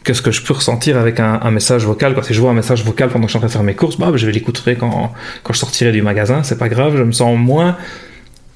que 0.02 0.12
ce 0.14 0.20
que 0.22 0.30
je 0.32 0.42
peux 0.42 0.54
ressentir 0.54 0.98
avec 0.98 1.20
un, 1.20 1.40
un 1.42 1.50
message 1.50 1.84
vocal. 1.84 2.14
Quand 2.14 2.22
si 2.22 2.34
je 2.34 2.40
vois 2.40 2.50
un 2.50 2.54
message 2.54 2.84
vocal 2.84 3.08
pendant 3.08 3.26
que 3.26 3.28
je 3.28 3.32
suis 3.32 3.38
en 3.38 3.40
train 3.40 3.48
de 3.48 3.52
faire 3.52 3.62
mes 3.62 3.74
courses, 3.74 3.96
bah, 3.96 4.10
je 4.14 4.26
vais 4.26 4.32
l'écouter 4.32 4.74
quand, 4.74 5.12
quand 5.42 5.52
je 5.52 5.58
sortirai 5.58 5.92
du 5.92 6.02
magasin, 6.02 6.42
c'est 6.42 6.58
pas 6.58 6.68
grave, 6.68 6.96
je 6.96 7.02
me 7.04 7.12
sens 7.12 7.38
moins 7.38 7.76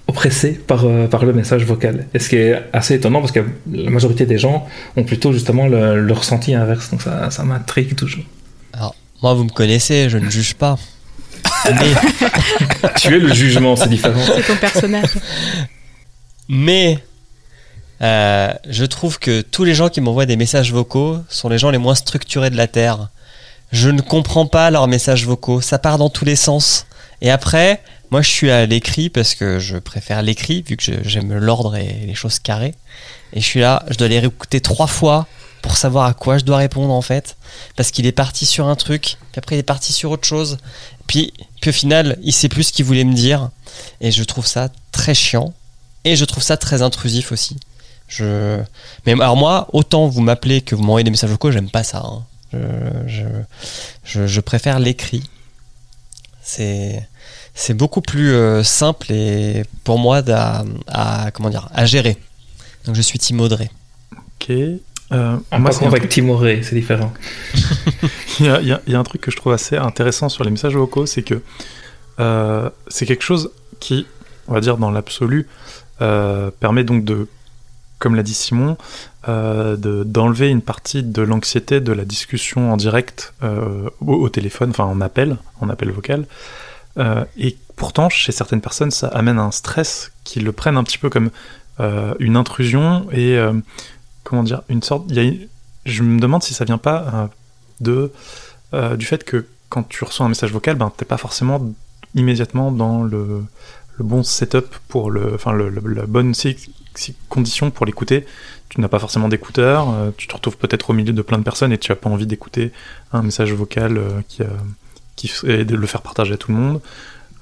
oppressé 0.06 0.52
par, 0.52 0.84
euh, 0.84 1.06
par 1.06 1.24
le 1.24 1.32
message 1.32 1.64
vocal. 1.64 2.06
Et 2.14 2.18
ce 2.18 2.28
qui 2.28 2.36
est 2.36 2.62
assez 2.72 2.94
étonnant 2.94 3.20
parce 3.20 3.32
que 3.32 3.40
la 3.72 3.90
majorité 3.90 4.26
des 4.26 4.38
gens 4.38 4.66
ont 4.96 5.04
plutôt 5.04 5.32
justement 5.32 5.66
le, 5.66 6.00
le 6.00 6.12
ressenti 6.12 6.54
inverse, 6.54 6.90
donc 6.90 7.00
ça, 7.00 7.30
ça 7.30 7.44
m'intrigue 7.44 7.94
toujours. 7.94 8.24
Alors, 8.72 8.94
moi, 9.22 9.34
vous 9.34 9.44
me 9.44 9.50
connaissez, 9.50 10.10
je 10.10 10.18
ne 10.18 10.28
juge 10.28 10.54
pas. 10.54 10.76
Mais, 11.66 11.94
tu 12.96 13.14
es 13.14 13.18
le 13.18 13.32
jugement, 13.32 13.76
c'est 13.76 13.88
différent. 13.88 14.20
C'est 14.36 14.42
ton 14.42 14.56
personnage. 14.56 15.14
mais 16.48 16.98
euh, 18.04 18.52
je 18.68 18.84
trouve 18.84 19.18
que 19.18 19.40
tous 19.40 19.64
les 19.64 19.74
gens 19.74 19.88
qui 19.88 20.02
m'envoient 20.02 20.26
des 20.26 20.36
messages 20.36 20.72
vocaux 20.72 21.18
sont 21.30 21.48
les 21.48 21.56
gens 21.58 21.70
les 21.70 21.78
moins 21.78 21.94
structurés 21.94 22.50
de 22.50 22.56
la 22.56 22.66
Terre. 22.66 23.08
Je 23.72 23.88
ne 23.88 24.02
comprends 24.02 24.46
pas 24.46 24.70
leurs 24.70 24.88
messages 24.88 25.24
vocaux, 25.24 25.62
ça 25.62 25.78
part 25.78 25.96
dans 25.96 26.10
tous 26.10 26.26
les 26.26 26.36
sens. 26.36 26.86
Et 27.22 27.30
après, 27.30 27.82
moi 28.10 28.20
je 28.20 28.28
suis 28.28 28.50
à 28.50 28.66
l'écrit 28.66 29.08
parce 29.08 29.34
que 29.34 29.58
je 29.58 29.78
préfère 29.78 30.22
l'écrit 30.22 30.62
vu 30.62 30.76
que 30.76 31.02
j'aime 31.02 31.32
l'ordre 31.32 31.76
et 31.76 32.04
les 32.06 32.14
choses 32.14 32.38
carrées. 32.38 32.74
Et 33.32 33.40
je 33.40 33.46
suis 33.46 33.60
là, 33.60 33.82
je 33.88 33.96
dois 33.96 34.08
les 34.08 34.20
réécouter 34.20 34.60
trois 34.60 34.86
fois 34.86 35.26
pour 35.62 35.78
savoir 35.78 36.04
à 36.04 36.12
quoi 36.12 36.36
je 36.36 36.44
dois 36.44 36.58
répondre 36.58 36.92
en 36.92 37.00
fait. 37.00 37.36
Parce 37.74 37.90
qu'il 37.90 38.04
est 38.04 38.12
parti 38.12 38.44
sur 38.44 38.68
un 38.68 38.76
truc, 38.76 39.16
puis 39.32 39.38
après 39.38 39.56
il 39.56 39.60
est 39.60 39.62
parti 39.62 39.94
sur 39.94 40.10
autre 40.10 40.28
chose. 40.28 40.58
Puis, 41.06 41.32
puis 41.62 41.70
au 41.70 41.72
final, 41.72 42.18
il 42.22 42.34
sait 42.34 42.50
plus 42.50 42.64
ce 42.64 42.72
qu'il 42.74 42.84
voulait 42.84 43.04
me 43.04 43.14
dire. 43.14 43.48
Et 44.02 44.10
je 44.10 44.22
trouve 44.24 44.46
ça 44.46 44.68
très 44.92 45.14
chiant. 45.14 45.54
Et 46.04 46.16
je 46.16 46.26
trouve 46.26 46.42
ça 46.42 46.58
très 46.58 46.82
intrusif 46.82 47.32
aussi. 47.32 47.56
Je... 48.08 48.60
Mais 49.06 49.12
alors 49.12 49.36
moi, 49.36 49.68
autant 49.72 50.06
vous 50.08 50.20
m'appelez 50.20 50.60
que 50.60 50.74
vous 50.74 50.82
m'envoyez 50.82 51.04
des 51.04 51.10
messages 51.10 51.30
vocaux, 51.30 51.50
j'aime 51.50 51.70
pas 51.70 51.82
ça. 51.82 52.02
hein. 52.04 52.22
Je, 52.52 52.58
je, 53.06 53.24
je, 54.04 54.26
je 54.26 54.40
préfère 54.40 54.78
l'écrit. 54.78 55.28
C'est 56.42 57.08
c'est 57.54 57.74
beaucoup 57.74 58.00
plus 58.00 58.32
euh, 58.32 58.62
simple 58.62 59.12
et 59.12 59.64
pour 59.84 59.98
moi 59.98 60.22
à, 60.28 60.64
à- 60.88 61.30
comment 61.30 61.50
dire 61.50 61.68
à 61.72 61.86
gérer. 61.86 62.16
Donc 62.84 62.94
je 62.94 63.00
suis 63.02 63.18
Tim 63.18 63.38
Audrey. 63.38 63.70
Ok. 64.40 64.50
Euh, 65.12 65.36
moi, 65.58 65.70
c'est 65.72 65.86
avec 65.86 66.08
Timoré, 66.08 66.62
c'est 66.62 66.74
différent. 66.74 67.12
Il 68.40 68.46
y, 68.46 68.48
a, 68.48 68.60
il 68.60 68.66
y 68.66 68.72
a- 68.72 68.80
il 68.86 68.92
y 68.92 68.96
a 68.96 68.98
un 68.98 69.04
truc 69.04 69.20
que 69.20 69.30
je 69.30 69.36
trouve 69.36 69.52
assez 69.52 69.76
intéressant 69.76 70.28
sur 70.28 70.42
les 70.42 70.50
messages 70.50 70.74
vocaux, 70.74 71.06
c'est 71.06 71.22
que 71.22 71.40
euh, 72.18 72.68
c'est 72.88 73.06
quelque 73.06 73.22
chose 73.22 73.50
qui, 73.78 74.06
on 74.48 74.54
va 74.54 74.60
dire 74.60 74.76
dans 74.76 74.90
l'absolu, 74.90 75.46
euh, 76.02 76.50
permet 76.58 76.82
donc 76.82 77.04
de, 77.04 77.28
comme 78.04 78.16
l'a 78.16 78.22
dit 78.22 78.34
Simon, 78.34 78.76
euh, 79.30 79.78
de- 79.78 80.04
d'enlever 80.04 80.50
une 80.50 80.60
partie 80.60 81.02
de 81.02 81.22
l'anxiété 81.22 81.80
de 81.80 81.90
la 81.90 82.04
discussion 82.04 82.70
en 82.70 82.76
direct 82.76 83.32
euh, 83.42 83.88
au, 84.02 84.28
téléphone, 84.28 84.68
enfin 84.68 84.84
en 84.84 85.00
appel, 85.00 85.38
en 85.62 85.70
appel 85.70 85.90
vocal. 85.90 86.26
Euh, 86.98 87.24
et 87.38 87.56
pourtant, 87.76 88.10
chez 88.10 88.30
certaines 88.30 88.60
personnes, 88.60 88.90
ça 88.90 89.08
amène 89.08 89.38
un 89.38 89.50
stress 89.50 90.12
qui 90.22 90.40
le 90.40 90.52
prennent 90.52 90.76
un 90.76 90.84
petit 90.84 90.98
peu 90.98 91.08
comme 91.08 91.30
une 92.20 92.36
intrusion 92.36 93.06
et 93.10 93.36
comment 94.22 94.42
dire, 94.44 94.60
une 94.68 94.82
sorte. 94.82 95.10
Y 95.10 95.18
a, 95.20 95.32
je 95.86 96.02
me 96.02 96.20
demande 96.20 96.42
si 96.42 96.52
ça 96.52 96.64
vient 96.66 96.78
pas 96.78 97.30
de 97.80 98.12
du 98.96 99.06
fait 99.06 99.24
que 99.24 99.46
quand 99.70 99.82
tu 99.88 100.04
reçois 100.04 100.26
un 100.26 100.28
message 100.28 100.52
vocal, 100.52 100.76
ben 100.76 100.92
t'es 100.94 101.06
pas 101.06 101.16
forcément 101.16 101.72
immédiatement 102.14 102.70
dans 102.70 103.02
le, 103.02 103.42
bon 103.98 104.22
setup 104.22 104.66
pour 104.88 105.10
le, 105.10 105.34
enfin 105.34 105.52
le- 105.52 105.70
la 105.70 106.06
bonne 106.06 106.34
si- 106.94 107.12
si- 107.12 107.16
condition 107.28 107.70
pour 107.70 107.86
l'écouter. 107.86 108.26
Tu 108.70 108.80
n'as 108.80 108.88
pas 108.88 108.98
forcément 108.98 109.28
d'écouteurs, 109.28 109.88
euh, 109.90 110.10
tu 110.16 110.26
te 110.26 110.34
retrouves 110.34 110.56
peut-être 110.56 110.90
au 110.90 110.92
milieu 110.94 111.12
de 111.12 111.22
plein 111.22 111.38
de 111.38 111.44
personnes 111.44 111.72
et 111.72 111.78
tu 111.78 111.92
as 111.92 111.96
pas 111.96 112.10
envie 112.10 112.26
d'écouter 112.26 112.72
un 113.12 113.22
message 113.22 113.52
vocal 113.52 113.96
euh, 113.98 114.20
qui, 114.28 114.42
a- 114.42 114.46
qui 115.16 115.30
et 115.46 115.64
de 115.64 115.76
le 115.76 115.86
faire 115.86 116.02
partager 116.02 116.34
à 116.34 116.36
tout 116.36 116.50
le 116.50 116.58
monde. 116.58 116.80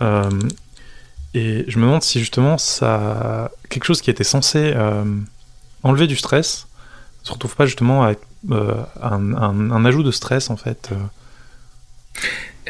Euh, 0.03 0.29
et 1.35 1.65
je 1.69 1.79
me 1.79 1.85
demande 1.85 2.03
si 2.03 2.19
justement 2.19 2.59
ça 2.59 3.51
quelque 3.71 3.85
chose 3.85 4.03
qui 4.03 4.11
était 4.11 4.25
censé 4.25 4.73
euh, 4.77 5.05
enlever 5.83 6.07
du 6.07 6.17
stress 6.17 6.67
se 7.23 7.33
retrouve 7.33 7.55
pas 7.57 7.65
justement 7.67 8.05
euh, 8.51 8.75
un, 9.01 9.85
ajout 9.87 10.03
de 10.03 10.11
stress 10.11 10.51
en 10.51 10.57
fait. 10.57 10.91
euh. 10.93 10.97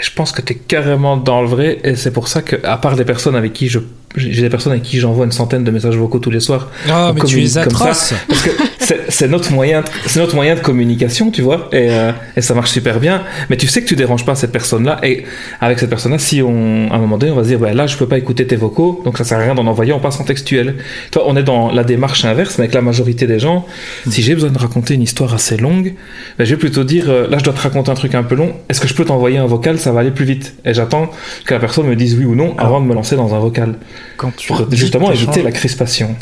Je 0.00 0.10
pense 0.14 0.32
que 0.32 0.40
tu 0.42 0.52
es 0.52 0.56
carrément 0.56 1.16
dans 1.16 1.42
le 1.42 1.48
vrai, 1.48 1.80
et 1.84 1.96
c'est 1.96 2.12
pour 2.12 2.28
ça 2.28 2.40
que, 2.42 2.56
à 2.64 2.76
part 2.78 2.96
des 2.96 3.04
personnes 3.04 3.34
avec 3.36 3.52
qui 3.52 3.68
je. 3.68 3.78
J'ai 4.16 4.42
des 4.42 4.50
personnes 4.50 4.72
avec 4.72 4.84
qui 4.84 4.98
j'envoie 4.98 5.24
une 5.24 5.32
centaine 5.32 5.64
de 5.64 5.70
messages 5.70 5.96
vocaux 5.96 6.18
tous 6.18 6.30
les 6.30 6.40
soirs. 6.40 6.70
Ah, 6.88 7.12
mais 7.14 7.20
tu 7.22 7.36
communique 7.36 7.56
es 7.56 7.64
comme 7.64 7.94
ça. 7.94 8.16
Parce 8.28 8.42
que 8.42 8.50
c'est 9.08 9.28
notre 9.28 9.52
moyen, 9.52 9.82
c'est 10.06 10.20
notre 10.20 10.34
moyen 10.34 10.54
de 10.54 10.60
communication, 10.60 11.30
tu 11.30 11.42
vois, 11.42 11.68
et, 11.72 11.88
euh, 11.90 12.12
et 12.36 12.40
ça 12.40 12.54
marche 12.54 12.70
super 12.70 13.00
bien. 13.00 13.22
Mais 13.48 13.56
tu 13.56 13.66
sais 13.66 13.82
que 13.82 13.86
tu 13.86 13.96
déranges 13.96 14.24
pas 14.24 14.34
cette 14.34 14.52
personne-là, 14.52 14.98
et 15.02 15.24
avec 15.60 15.78
cette 15.78 15.90
personne-là, 15.90 16.18
si 16.18 16.42
on, 16.42 16.88
à 16.90 16.96
un 16.96 16.98
moment 16.98 17.18
donné, 17.18 17.32
on 17.32 17.36
va 17.36 17.42
se 17.42 17.48
dire, 17.48 17.60
ouais, 17.60 17.74
là, 17.74 17.86
je 17.86 17.96
peux 17.96 18.06
pas 18.06 18.18
écouter 18.18 18.46
tes 18.46 18.56
vocaux, 18.56 19.00
donc 19.04 19.18
ça 19.18 19.24
sert 19.24 19.38
à 19.38 19.42
rien 19.42 19.54
d'en 19.54 19.66
envoyer, 19.66 19.92
on 19.92 20.00
passe 20.00 20.20
en 20.20 20.24
textuel. 20.24 20.76
Toi, 21.10 21.24
on 21.26 21.36
est 21.36 21.42
dans 21.42 21.70
la 21.72 21.84
démarche 21.84 22.24
inverse, 22.24 22.58
mais 22.58 22.64
avec 22.64 22.74
la 22.74 22.82
majorité 22.82 23.26
des 23.26 23.38
gens, 23.38 23.64
si 24.08 24.22
j'ai 24.22 24.34
besoin 24.34 24.50
de 24.50 24.58
raconter 24.58 24.94
une 24.94 25.02
histoire 25.02 25.32
assez 25.34 25.56
longue, 25.56 25.94
ben, 26.38 26.44
je 26.44 26.50
vais 26.50 26.58
plutôt 26.58 26.84
dire, 26.84 27.06
euh, 27.08 27.28
là, 27.28 27.38
je 27.38 27.44
dois 27.44 27.54
te 27.54 27.60
raconter 27.60 27.90
un 27.90 27.94
truc 27.94 28.14
un 28.14 28.22
peu 28.22 28.34
long, 28.34 28.52
est-ce 28.68 28.80
que 28.80 28.88
je 28.88 28.94
peux 28.94 29.04
t'envoyer 29.04 29.38
un 29.38 29.46
vocal, 29.46 29.78
ça 29.78 29.92
va 29.92 30.00
aller 30.00 30.10
plus 30.10 30.24
vite. 30.24 30.54
Et 30.64 30.74
j'attends 30.74 31.10
que 31.46 31.54
la 31.54 31.60
personne 31.60 31.86
me 31.86 31.96
dise 31.96 32.16
oui 32.16 32.24
ou 32.24 32.34
non 32.34 32.54
avant 32.58 32.80
de 32.80 32.86
me 32.86 32.94
lancer 32.94 33.16
dans 33.16 33.34
un 33.34 33.38
vocal. 33.38 33.74
Quand 34.16 34.34
tu 34.36 34.48
Pour 34.48 34.66
justement 34.70 35.11
éviter 35.12 35.42
la 35.42 35.53
crispation. 35.53 36.14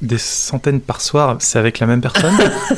des 0.00 0.18
centaines 0.18 0.80
par 0.80 1.00
soir, 1.00 1.36
c'est 1.40 1.58
avec 1.58 1.78
la 1.78 1.86
même 1.86 2.00
personne 2.00 2.34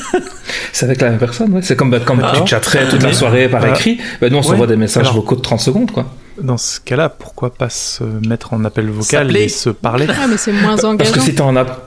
C'est 0.72 0.86
avec 0.86 1.00
la 1.00 1.10
même 1.10 1.18
personne, 1.18 1.52
ouais. 1.54 1.62
C'est 1.62 1.76
comme, 1.76 1.90
bah, 1.90 2.00
comme 2.00 2.18
D'accord. 2.20 2.44
tu 2.44 2.50
chatterais 2.50 2.88
toute 2.88 3.02
la 3.02 3.12
soirée 3.12 3.48
par 3.48 3.64
euh, 3.64 3.70
écrit. 3.70 3.98
Bah, 4.20 4.28
nous, 4.28 4.36
on 4.36 4.40
ouais, 4.40 4.46
s'envoie 4.46 4.66
des 4.66 4.76
messages 4.76 5.04
alors- 5.04 5.14
vocaux 5.16 5.36
de 5.36 5.40
30 5.40 5.60
secondes, 5.60 5.90
quoi. 5.90 6.06
Dans 6.40 6.56
ce 6.58 6.80
cas-là, 6.80 7.08
pourquoi 7.10 7.54
pas 7.54 7.70
se 7.70 8.02
mettre 8.26 8.54
en 8.54 8.64
appel 8.64 8.90
vocal 8.90 9.36
et 9.36 9.48
se 9.48 9.70
parler? 9.70 10.06
Ah, 10.10 10.26
mais 10.28 10.36
c'est 10.36 10.50
moins 10.52 10.70
Parce 10.70 10.80
que 10.82 10.86
engageant. 10.88 11.20
si 11.20 11.34
t'es 11.34 11.40
en 11.42 11.54
app, 11.54 11.83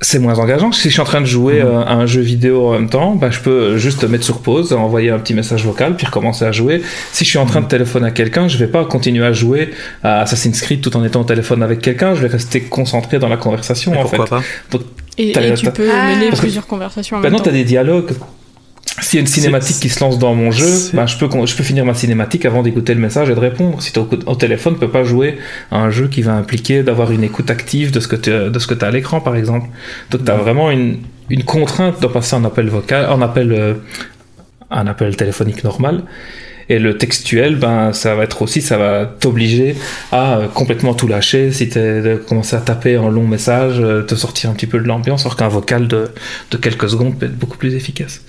c'est 0.00 0.18
moins 0.18 0.38
engageant. 0.38 0.70
Si 0.72 0.84
je 0.88 0.92
suis 0.92 1.00
en 1.00 1.04
train 1.04 1.20
de 1.20 1.26
jouer 1.26 1.60
Mhm. 1.60 1.66
euh, 1.66 1.84
à 1.84 1.92
un 1.94 2.06
jeu 2.06 2.20
vidéo 2.20 2.68
en 2.68 2.72
même 2.72 2.88
temps, 2.88 3.14
bah, 3.16 3.30
je 3.30 3.40
peux 3.40 3.76
juste 3.78 4.04
mettre 4.04 4.24
sur 4.24 4.38
pause, 4.40 4.72
envoyer 4.72 5.10
un 5.10 5.18
petit 5.18 5.34
message 5.34 5.64
vocal, 5.64 5.96
puis 5.96 6.06
recommencer 6.06 6.44
à 6.44 6.52
jouer. 6.52 6.82
Si 7.12 7.24
je 7.24 7.30
suis 7.30 7.38
en 7.38 7.46
train 7.46 7.60
de 7.62 7.66
téléphoner 7.66 8.06
à 8.06 8.10
quelqu'un, 8.12 8.46
je 8.48 8.58
vais 8.58 8.68
pas 8.68 8.84
continuer 8.84 9.24
à 9.26 9.32
jouer 9.32 9.70
à 10.04 10.20
Assassin's 10.20 10.60
Creed 10.60 10.80
tout 10.80 10.96
en 10.96 11.04
étant 11.04 11.22
au 11.22 11.24
téléphone 11.24 11.62
avec 11.62 11.80
quelqu'un. 11.80 12.14
Je 12.14 12.20
vais 12.22 12.28
rester 12.28 12.60
concentré 12.62 13.18
dans 13.18 13.28
la 13.28 13.36
conversation, 13.36 13.92
en 13.92 14.02
pourquoi 14.02 14.26
fait. 14.26 14.30
pas 14.30 14.42
Et, 15.20 15.32
tu 15.56 15.66
peux 15.72 15.88
Ah. 15.92 16.14
mener 16.14 16.30
plusieurs 16.30 16.66
conversations 16.68 17.16
en 17.16 17.20
Maintenant, 17.20 17.38
même 17.38 17.42
tu 17.42 17.48
as 17.48 17.52
temps. 17.52 17.58
des 17.58 17.64
dialogues. 17.64 18.12
S'il 19.00 19.18
y 19.18 19.18
a 19.18 19.20
une 19.20 19.26
cinématique 19.26 19.80
qui 19.80 19.88
se 19.88 20.00
lance 20.00 20.18
dans 20.18 20.34
mon 20.34 20.50
jeu, 20.50 20.90
ben, 20.92 21.06
je, 21.06 21.16
peux, 21.16 21.28
je 21.46 21.56
peux 21.56 21.62
finir 21.62 21.84
ma 21.84 21.94
cinématique 21.94 22.44
avant 22.44 22.62
d'écouter 22.62 22.94
le 22.94 23.00
message 23.00 23.30
et 23.30 23.34
de 23.34 23.40
répondre. 23.40 23.80
Si 23.82 23.92
tu 23.92 23.98
au, 23.98 24.08
au 24.26 24.34
téléphone, 24.34 24.74
tu 24.74 24.80
peux 24.80 24.90
pas 24.90 25.04
jouer 25.04 25.38
à 25.70 25.78
un 25.78 25.90
jeu 25.90 26.08
qui 26.08 26.22
va 26.22 26.34
impliquer 26.34 26.82
d'avoir 26.82 27.10
une 27.12 27.24
écoute 27.24 27.50
active 27.50 27.90
de 27.90 28.00
ce 28.00 28.08
que 28.08 28.16
tu 28.16 28.84
as 28.84 28.88
à 28.88 28.90
l'écran, 28.90 29.20
par 29.20 29.36
exemple. 29.36 29.68
Donc 30.10 30.24
tu 30.24 30.30
as 30.30 30.36
vraiment 30.36 30.70
une, 30.70 30.98
une 31.30 31.44
contrainte 31.44 32.00
de 32.00 32.06
passer 32.06 32.36
en 32.36 32.44
appel 32.44 32.68
vocal, 32.68 33.06
en 33.10 33.22
appel, 33.22 33.52
euh, 33.52 33.74
un 34.70 34.86
appel 34.86 35.16
téléphonique 35.16 35.64
normal. 35.64 36.02
Et 36.70 36.78
le 36.78 36.98
textuel, 36.98 37.56
ben, 37.56 37.94
ça 37.94 38.14
va 38.14 38.24
être 38.24 38.42
aussi, 38.42 38.60
ça 38.60 38.76
va 38.76 39.06
t'obliger 39.06 39.74
à 40.12 40.36
euh, 40.36 40.48
complètement 40.48 40.92
tout 40.92 41.08
lâcher. 41.08 41.50
Si 41.50 41.68
tu 41.70 41.80
commencer 42.28 42.56
à 42.56 42.60
taper 42.60 42.96
un 42.96 43.08
long 43.08 43.26
message, 43.26 43.76
euh, 43.80 44.02
te 44.02 44.14
sortir 44.14 44.50
un 44.50 44.52
petit 44.52 44.66
peu 44.66 44.78
de 44.78 44.86
l'ambiance, 44.86 45.22
alors 45.22 45.36
qu'un 45.36 45.48
vocal 45.48 45.88
de, 45.88 46.10
de 46.50 46.56
quelques 46.58 46.90
secondes 46.90 47.18
peut 47.18 47.26
être 47.26 47.38
beaucoup 47.38 47.56
plus 47.56 47.74
efficace. 47.74 48.22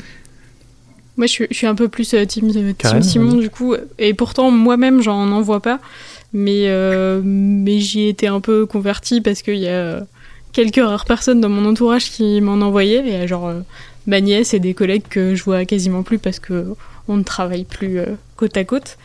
Moi, 1.19 1.27
je 1.27 1.31
suis, 1.33 1.47
je 1.51 1.55
suis 1.55 1.67
un 1.67 1.75
peu 1.75 1.87
plus 1.87 2.11
euh, 2.15 2.25
team, 2.25 2.49
euh, 2.55 2.73
team 2.73 3.03
Simon, 3.03 3.33
oui. 3.35 3.41
du 3.41 3.49
coup. 3.51 3.75
Et 3.99 4.15
pourtant, 4.15 4.49
moi-même, 4.49 5.01
j'en 5.03 5.29
envoie 5.31 5.59
pas. 5.59 5.79
Mais, 6.33 6.63
euh, 6.69 7.21
mais 7.23 7.79
j'y 7.79 8.01
ai 8.05 8.09
été 8.09 8.25
un 8.27 8.39
peu 8.39 8.65
convertie 8.65 9.19
parce 9.21 9.41
qu'il 9.43 9.57
y 9.57 9.67
a 9.67 10.01
quelques 10.53 10.77
rares 10.83 11.05
personnes 11.05 11.41
dans 11.41 11.49
mon 11.49 11.65
entourage 11.69 12.09
qui 12.09 12.39
m'en 12.41 12.53
envoyaient. 12.65 13.05
Et 13.23 13.27
genre, 13.27 13.51
ma 14.07 14.21
nièce 14.21 14.53
et 14.55 14.59
des 14.59 14.73
collègues 14.73 15.03
que 15.09 15.35
je 15.35 15.43
vois 15.43 15.65
quasiment 15.65 16.01
plus 16.03 16.17
parce 16.19 16.39
que 16.39 16.65
on 17.07 17.17
ne 17.17 17.23
travaille 17.23 17.65
plus 17.65 17.99
côte 18.37 18.55
à 18.57 18.63
côte. 18.63 18.97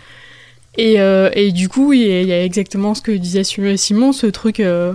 Et, 0.79 1.01
euh, 1.01 1.31
et 1.35 1.51
du 1.53 1.69
coup, 1.69 1.93
il 1.93 2.01
y, 2.03 2.13
a- 2.13 2.21
il 2.23 2.29
y 2.29 2.33
a 2.33 2.45
exactement 2.45 2.95
ce 2.95 3.03
que 3.03 3.13
disait 3.13 3.45
Simon, 3.45 4.13
ce 4.13 4.27
truc 4.27 4.61
euh, 4.61 4.93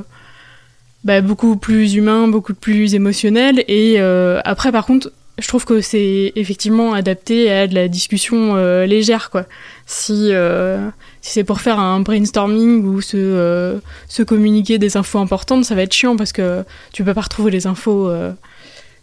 bah, 1.04 1.22
beaucoup 1.22 1.56
plus 1.56 1.96
humain, 1.96 2.28
beaucoup 2.28 2.54
plus 2.54 2.94
émotionnel. 2.96 3.64
Et 3.68 3.96
euh, 3.98 4.40
après, 4.46 4.72
par 4.72 4.86
contre, 4.86 5.12
je 5.40 5.48
trouve 5.48 5.66
que 5.66 5.82
c'est 5.82 6.32
effectivement 6.36 6.94
adapté 6.94 7.52
à 7.52 7.68
de 7.68 7.76
la 7.76 7.88
discussion 7.88 8.56
euh, 8.56 8.86
légère, 8.86 9.30
quoi. 9.30 9.46
Si, 9.86 10.30
euh, 10.32 10.90
si 11.22 11.34
c'est 11.34 11.44
pour 11.44 11.62
faire 11.62 11.80
un 11.80 12.00
brainstorming 12.02 12.84
ou 12.84 13.02
se, 13.02 13.18
euh, 13.18 13.80
se 14.08 14.24
communiquer 14.24 14.78
des 14.78 14.98
infos 14.98 15.20
importantes, 15.20 15.66
ça 15.66 15.76
va 15.76 15.84
être 15.84 15.94
chiant 15.94 16.16
parce 16.16 16.32
que 16.32 16.64
tu 16.94 17.04
peux 17.04 17.14
pas 17.14 17.22
retrouver 17.22 17.52
les 17.52 17.68
infos 17.68 18.12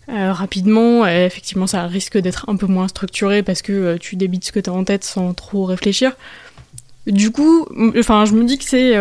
rapidement. 0.09 1.07
Effectivement, 1.07 1.67
ça 1.67 1.87
risque 1.87 2.19
d'être 2.19 2.49
un 2.49 2.57
peu 2.57 2.67
moins 2.67 2.89
structuré 2.89 3.43
parce 3.43 3.63
que 3.63 3.97
tu 3.97 4.17
débites 4.17 4.45
ce 4.45 4.53
que 4.53 4.61
tu 4.61 4.71
as 4.71 4.73
en 4.73 4.85
tête 4.85 5.05
sans 5.05 5.35
trop 5.35 5.65
réfléchir. 5.65 6.13
Du 7.07 7.31
coup, 7.31 7.67
enfin, 7.99 8.25
je 8.25 8.33
me 8.33 8.45
dis 8.45 8.59
que 8.59 8.65
c'est 8.65 8.95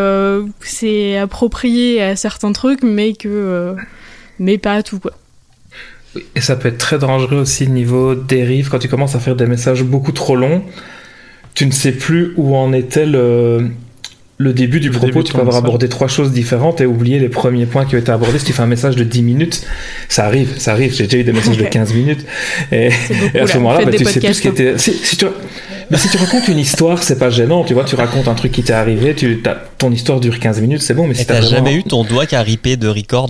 c'est 0.62 1.18
approprié 1.18 2.02
à 2.02 2.16
certains 2.16 2.52
trucs, 2.52 2.84
mais 2.84 3.14
que 3.14 3.76
mais 4.40 4.58
pas 4.58 4.74
à 4.74 4.84
tout, 4.84 5.00
quoi. 5.00 5.14
Et 6.36 6.42
ça 6.42 6.56
peut 6.56 6.70
être 6.70 6.78
très 6.78 6.98
dangereux 6.98 7.38
aussi 7.42 7.68
niveau 7.68 8.16
dérive 8.16 8.70
quand 8.70 8.80
tu 8.80 8.88
commences 8.88 9.16
à 9.16 9.20
faire 9.20 9.36
des 9.36 9.46
messages 9.46 9.84
beaucoup 9.84 10.12
trop 10.12 10.36
longs. 10.36 10.64
Tu 11.54 11.66
ne 11.66 11.72
sais 11.72 11.92
plus 11.92 12.34
où 12.38 12.56
en 12.56 12.74
était 12.74 13.06
le, 13.06 13.70
le 14.38 14.54
début 14.54 14.80
du 14.82 14.88
Le 14.90 14.94
propos. 14.94 15.08
début 15.14 15.24
tu 15.24 15.32
peux 15.34 15.40
avoir 15.40 15.56
message. 15.56 15.64
abordé 15.68 15.90
trois 15.90 16.08
choses 16.10 16.32
différentes 16.32 16.82
et 16.82 16.86
oublier 16.86 17.20
les 17.20 17.30
premiers 17.30 17.66
points 17.66 17.86
qui 17.86 17.96
ont 17.96 18.00
été 18.00 18.12
abordés. 18.12 18.40
Si 18.40 18.46
tu 18.46 18.54
fais 18.54 18.62
un 18.62 18.68
message 18.68 18.96
de 18.98 19.04
10 19.04 19.22
minutes, 19.24 19.66
ça 20.10 20.26
arrive, 20.26 20.58
ça 20.58 20.74
arrive. 20.74 20.94
J'ai 20.94 21.06
déjà 21.06 21.18
eu 21.18 21.24
des 21.24 21.32
messages 21.34 21.58
de 21.58 21.64
Ouais. 21.64 21.70
15 21.70 21.94
minutes. 21.94 22.26
Et, 22.72 22.90
C'est 22.92 23.14
beaucoup, 23.14 23.38
et 23.38 23.40
à 23.40 23.48
ce 23.48 23.54
là. 23.54 23.60
moment-là, 23.60 23.86
bah, 23.86 23.92
tu 23.92 24.06
sais 24.06 24.20
plus 24.20 24.34
ce 24.34 24.42
qui 24.42 24.48
était. 24.50 24.78
Si, 24.78 24.94
si 24.94 25.16
tu... 25.18 25.26
Mais 25.92 25.98
si 25.98 26.10
tu 26.10 26.18
racontes 26.18 26.48
une 26.48 26.58
histoire, 26.60 27.02
c'est 27.04 27.20
pas 27.20 27.30
gênant. 27.30 27.64
Tu 27.64 27.74
vois, 27.74 27.84
tu 27.84 27.96
racontes 27.96 28.28
un 28.28 28.34
truc 28.34 28.52
qui 28.52 28.64
t'est 28.64 28.74
arrivé, 28.74 29.14
tu, 29.16 29.42
t'as- 29.42 29.62
ton 29.78 29.92
histoire 29.92 30.20
dure 30.20 30.40
15 30.40 30.60
minutes, 30.60 30.82
c'est 30.82 30.94
bon. 30.96 31.08
Mais 31.08 31.14
si 31.14 31.26
t'as 31.26 31.36
t'as 31.36 31.42
vraiment- 31.42 31.58
jamais 31.68 31.76
eu 31.78 31.84
ton 31.84 32.04
doigt 32.04 32.26
qui 32.26 32.36
a 32.36 32.42
ripé 32.42 32.76
de 32.76 32.88
record? 32.88 33.30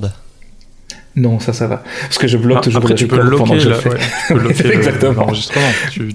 Non, 1.18 1.40
ça, 1.40 1.54
ça 1.54 1.68
va. 1.68 1.82
Parce 2.02 2.18
que 2.18 2.28
je 2.28 2.38
bloque 2.38 2.58
Ah, 2.60 2.62
toujours 2.62 2.80
Après, 2.80 2.94
le 2.94 2.98
tu 3.00 3.08
peux 3.08 3.20
loquer, 3.22 3.54
que 3.54 3.60
je 3.60 3.70
là, 3.70 3.76
le 3.76 3.82
fais. 3.82 3.90
ouais, 3.90 4.00
tu 4.28 4.34
peux 4.34 4.40
loquer 4.40 4.74
Exactement. 4.74 5.14
l'enregistrement. 5.14 5.66
Tu, 5.92 6.10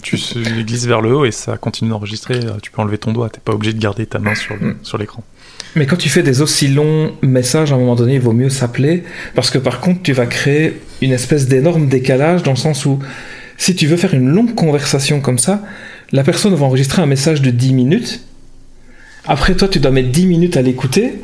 glisses 0.64 0.84
vers 0.86 1.00
le 1.00 1.14
haut 1.14 1.24
et 1.24 1.30
ça 1.30 1.56
continue 1.56 1.88
d'enregistrer. 1.90 2.34
euh, 2.44 2.58
Tu 2.62 2.70
peux 2.70 2.82
enlever 2.82 2.98
ton 2.98 3.12
doigt. 3.12 3.30
T'es 3.30 3.40
pas 3.42 3.52
obligé 3.52 3.72
de 3.72 3.78
garder 3.80 4.04
ta 4.06 4.18
main 4.18 4.34
sur 4.34 4.54
Mm. 4.56 4.74
sur 4.82 4.98
l'écran. 4.98 5.24
Mais 5.76 5.86
quand 5.86 5.96
tu 5.96 6.08
fais 6.10 6.22
des 6.22 6.42
aussi 6.42 6.68
longs 6.68 7.12
messages, 7.22 7.72
à 7.72 7.76
un 7.76 7.78
moment 7.78 7.94
donné, 7.94 8.14
il 8.16 8.20
vaut 8.20 8.32
mieux 8.32 8.50
s'appeler. 8.50 9.04
Parce 9.34 9.50
que 9.50 9.56
par 9.58 9.80
contre, 9.80 10.02
tu 10.02 10.12
vas 10.12 10.26
créer 10.26 10.80
une 11.00 11.12
espèce 11.12 11.48
d'énorme 11.48 11.86
décalage 11.88 12.42
dans 12.42 12.50
le 12.50 12.56
sens 12.58 12.84
où, 12.84 12.98
si 13.56 13.74
tu 13.74 13.86
veux 13.86 13.96
faire 13.96 14.12
une 14.12 14.28
longue 14.28 14.54
conversation 14.54 15.20
comme 15.20 15.38
ça, 15.38 15.62
la 16.12 16.24
personne 16.24 16.54
va 16.54 16.66
enregistrer 16.66 17.00
un 17.00 17.06
message 17.06 17.40
de 17.40 17.50
10 17.50 17.72
minutes. 17.72 18.20
Après, 19.26 19.54
toi, 19.54 19.68
tu 19.68 19.78
dois 19.80 19.92
mettre 19.92 20.08
10 20.10 20.26
minutes 20.26 20.56
à 20.56 20.62
l'écouter 20.62 21.14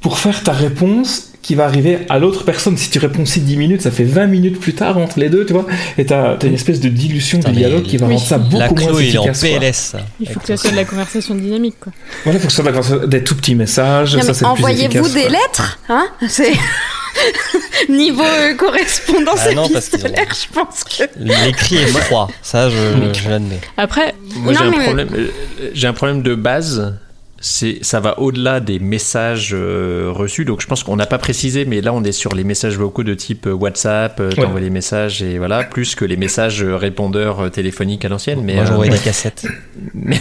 pour 0.00 0.18
faire 0.18 0.42
ta 0.42 0.52
réponse 0.52 1.32
qui 1.42 1.54
va 1.54 1.64
arriver 1.64 2.00
à 2.08 2.18
l'autre 2.18 2.44
personne. 2.44 2.76
Si 2.76 2.90
tu 2.90 2.98
réponds 2.98 3.24
si 3.24 3.40
10 3.40 3.56
minutes, 3.56 3.82
ça 3.82 3.92
fait 3.92 4.02
20 4.04 4.26
minutes 4.26 4.58
plus 4.58 4.74
tard 4.74 4.98
entre 4.98 5.20
les 5.20 5.28
deux, 5.28 5.46
tu 5.46 5.52
vois. 5.52 5.66
Et 5.96 6.04
t'as 6.04 6.36
as 6.36 6.44
une 6.44 6.54
espèce 6.54 6.80
de 6.80 6.88
dilution 6.88 7.38
Putain, 7.38 7.52
du 7.52 7.58
dialogue 7.58 7.84
qui 7.84 7.96
va 7.98 8.06
Oui. 8.08 8.14
rendre 8.14 8.26
ça 8.26 8.38
beaucoup 8.38 8.58
La 8.58 8.68
moins 8.68 8.86
Clo, 8.88 8.98
il 9.00 9.14
est 9.14 9.18
en 9.18 9.22
efficace. 9.30 9.40
quoi. 9.40 9.60
PLS. 9.60 9.76
ça. 9.76 9.98
Il 10.20 10.28
faut 10.28 10.40
que 10.40 10.46
ça 10.48 10.56
soit 10.56 10.70
de 10.72 10.76
la 10.76 10.84
conversation 10.84 11.34
dynamique, 11.36 11.76
quoi. 11.80 11.92
Voilà, 12.24 12.40
faut 12.40 12.46
que 12.46 12.52
ce 12.52 12.56
soit 12.62 12.64
de 12.64 12.74
la 12.76 12.80
conversation- 12.82 13.06
des 13.08 13.22
tout 13.22 13.36
petits 13.36 13.54
messages. 13.54 14.16
Non, 14.16 14.22
ça, 14.22 14.26
mais 14.28 14.34
c'est 14.34 14.44
le 14.44 14.52
plus 14.54 14.58
envoyez-vous 14.58 14.84
efficace, 15.06 15.14
des 15.14 15.20
quoi. 15.22 15.30
lettres, 15.30 15.78
hein? 15.88 16.06
C'est 16.28 16.52
niveau 17.88 18.22
euh, 18.24 18.54
correspondance 18.54 19.40
Ah 19.48 19.54
non, 19.54 19.66
épistolaire, 19.68 20.26
je 20.30 20.52
pense 20.52 20.84
que. 20.84 21.04
L'écrit 21.18 21.76
est 21.76 21.86
froid. 21.86 22.28
Ça, 22.42 22.68
je, 22.70 22.76
je 23.12 23.28
l'admets. 23.30 23.60
Après, 23.76 24.14
Moi, 24.36 24.52
j'ai 24.52 24.58
un 24.64 24.70
mais- 24.70 24.84
problème. 24.84 25.08
euh, 25.16 25.28
J'ai 25.74 25.86
un 25.86 25.92
problème 25.92 26.22
de 26.22 26.34
base. 26.34 26.94
Ça 27.38 28.00
va 28.00 28.18
au-delà 28.18 28.60
des 28.60 28.78
messages 28.78 29.50
euh, 29.52 30.08
reçus. 30.10 30.44
Donc, 30.46 30.62
je 30.62 30.66
pense 30.66 30.82
qu'on 30.82 30.96
n'a 30.96 31.04
pas 31.06 31.18
précisé, 31.18 31.64
mais 31.66 31.80
là, 31.82 31.92
on 31.92 32.02
est 32.02 32.12
sur 32.12 32.34
les 32.34 32.44
messages 32.44 32.76
vocaux 32.78 33.02
de 33.04 33.12
type 33.14 33.46
euh, 33.46 33.52
WhatsApp. 33.52 34.18
Euh, 34.20 34.30
T'envoies 34.30 34.60
les 34.60 34.70
messages 34.70 35.22
et 35.22 35.36
voilà, 35.38 35.62
plus 35.62 35.94
que 35.94 36.04
les 36.06 36.16
messages 36.16 36.62
euh, 36.62 36.76
répondeurs 36.76 37.50
téléphoniques 37.50 38.04
à 38.06 38.08
l'ancienne. 38.08 38.40
Mais 38.42 38.54
Moi, 38.54 38.64
euh, 38.86 38.88
des 38.88 38.98
cassettes. 39.04 39.46
mais, 39.94 40.18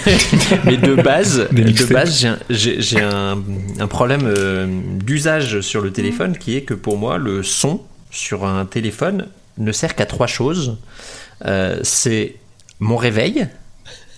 mais 0.66 0.76
de 0.78 0.96
base, 0.96 1.48
de 1.52 1.94
base, 1.94 2.28
j'ai 2.50 3.02
un- 3.02 3.88
problème 3.88 4.24
euh, 4.26 4.68
d'usage 5.02 5.62
sur 5.62 5.82
le 5.82 5.92
téléphone 5.92 6.38
qui 6.38 6.58
est 6.58 6.64
que 6.64 6.74
pour 6.74 6.98
moi, 6.98 7.18
le 7.18 7.44
son 7.44 7.80
sur 8.12 8.46
un 8.46 8.66
téléphone 8.66 9.28
ne 9.58 9.72
sert 9.72 9.96
qu'à 9.96 10.06
trois 10.06 10.28
choses. 10.28 10.78
Euh, 11.46 11.80
c'est 11.84 12.36
mon 12.82 12.98
réveil, 12.98 13.48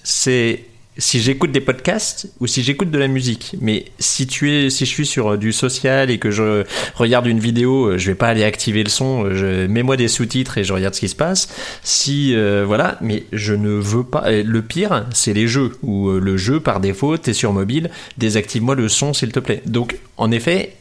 c'est 0.04 0.64
si 0.98 1.20
j'écoute 1.20 1.52
des 1.52 1.62
podcasts 1.62 2.30
ou 2.40 2.48
si 2.48 2.64
j'écoute 2.64 2.92
de 2.92 2.98
la 2.98 3.08
musique. 3.08 3.56
Mais 3.62 3.86
si 4.00 4.28
tu 4.28 4.52
es, 4.52 4.70
si 4.70 4.86
je 4.86 4.90
suis 4.90 5.06
sur 5.06 5.34
euh, 5.34 5.38
du 5.38 5.52
social 5.54 6.10
et 6.10 6.18
que 6.18 6.32
je 6.32 6.64
regarde 6.96 7.28
une 7.28 7.40
vidéo, 7.40 7.86
euh, 7.86 7.98
je 7.98 8.08
vais 8.12 8.16
pas 8.16 8.28
aller 8.28 8.44
activer 8.44 8.84
le 8.84 8.90
son. 8.90 9.26
euh, 9.26 9.36
Je 9.36 9.68
mets-moi 9.68 9.98
des 9.98 10.08
sous-titres 10.08 10.58
et 10.58 10.64
je 10.64 10.74
regarde 10.74 10.94
ce 10.96 11.00
qui 11.00 11.10
se 11.10 11.16
passe. 11.16 11.50
Si 11.84 12.36
voilà, 12.66 12.98
mais 13.02 13.24
je 13.32 13.54
ne 13.54 13.70
veux 13.70 14.04
pas. 14.04 14.30
Le 14.32 14.62
pire, 14.62 15.06
c'est 15.14 15.34
les 15.34 15.48
jeux 15.48 15.72
où 15.84 16.10
le 16.10 16.38
jeu 16.38 16.60
par 16.60 16.80
défaut, 16.80 17.18
t'es 17.18 17.34
sur 17.34 17.54
mobile, 17.54 17.90
désactive-moi 18.18 18.76
le 18.76 18.90
son 18.90 19.14
s'il 19.14 19.32
te 19.32 19.40
plaît. 19.40 19.62
Donc 19.66 19.98
en 20.18 20.32
effet. 20.32 20.74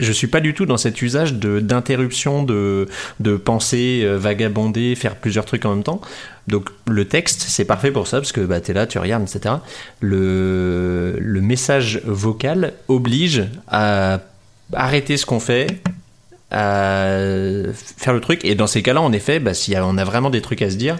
Je 0.00 0.12
suis 0.12 0.26
pas 0.26 0.40
du 0.40 0.54
tout 0.54 0.66
dans 0.66 0.78
cet 0.78 1.00
usage 1.02 1.34
d'interruption, 1.34 2.42
de, 2.42 2.88
de 3.20 3.36
penser, 3.36 4.00
euh, 4.02 4.16
vagabonder, 4.18 4.94
faire 4.94 5.14
plusieurs 5.14 5.44
trucs 5.44 5.64
en 5.64 5.74
même 5.74 5.84
temps. 5.84 6.00
Donc 6.48 6.70
le 6.88 7.04
texte, 7.04 7.44
c'est 7.46 7.66
parfait 7.66 7.90
pour 7.90 8.06
ça, 8.06 8.18
parce 8.18 8.32
que 8.32 8.40
bah, 8.40 8.60
tu 8.60 8.70
es 8.70 8.74
là, 8.74 8.86
tu 8.86 8.98
regardes, 8.98 9.22
etc. 9.22 9.56
Le, 10.00 11.16
le 11.20 11.40
message 11.40 12.00
vocal 12.04 12.72
oblige 12.88 13.44
à 13.68 14.20
arrêter 14.72 15.16
ce 15.16 15.26
qu'on 15.26 15.40
fait, 15.40 15.66
à 16.50 17.18
faire 17.96 18.12
le 18.12 18.20
truc. 18.20 18.44
Et 18.44 18.54
dans 18.54 18.66
ces 18.66 18.82
cas-là, 18.82 19.00
en 19.00 19.12
effet, 19.12 19.38
bah, 19.38 19.54
si 19.54 19.74
on 19.76 19.98
a 19.98 20.04
vraiment 20.04 20.30
des 20.30 20.40
trucs 20.40 20.62
à 20.62 20.70
se 20.70 20.76
dire, 20.76 20.96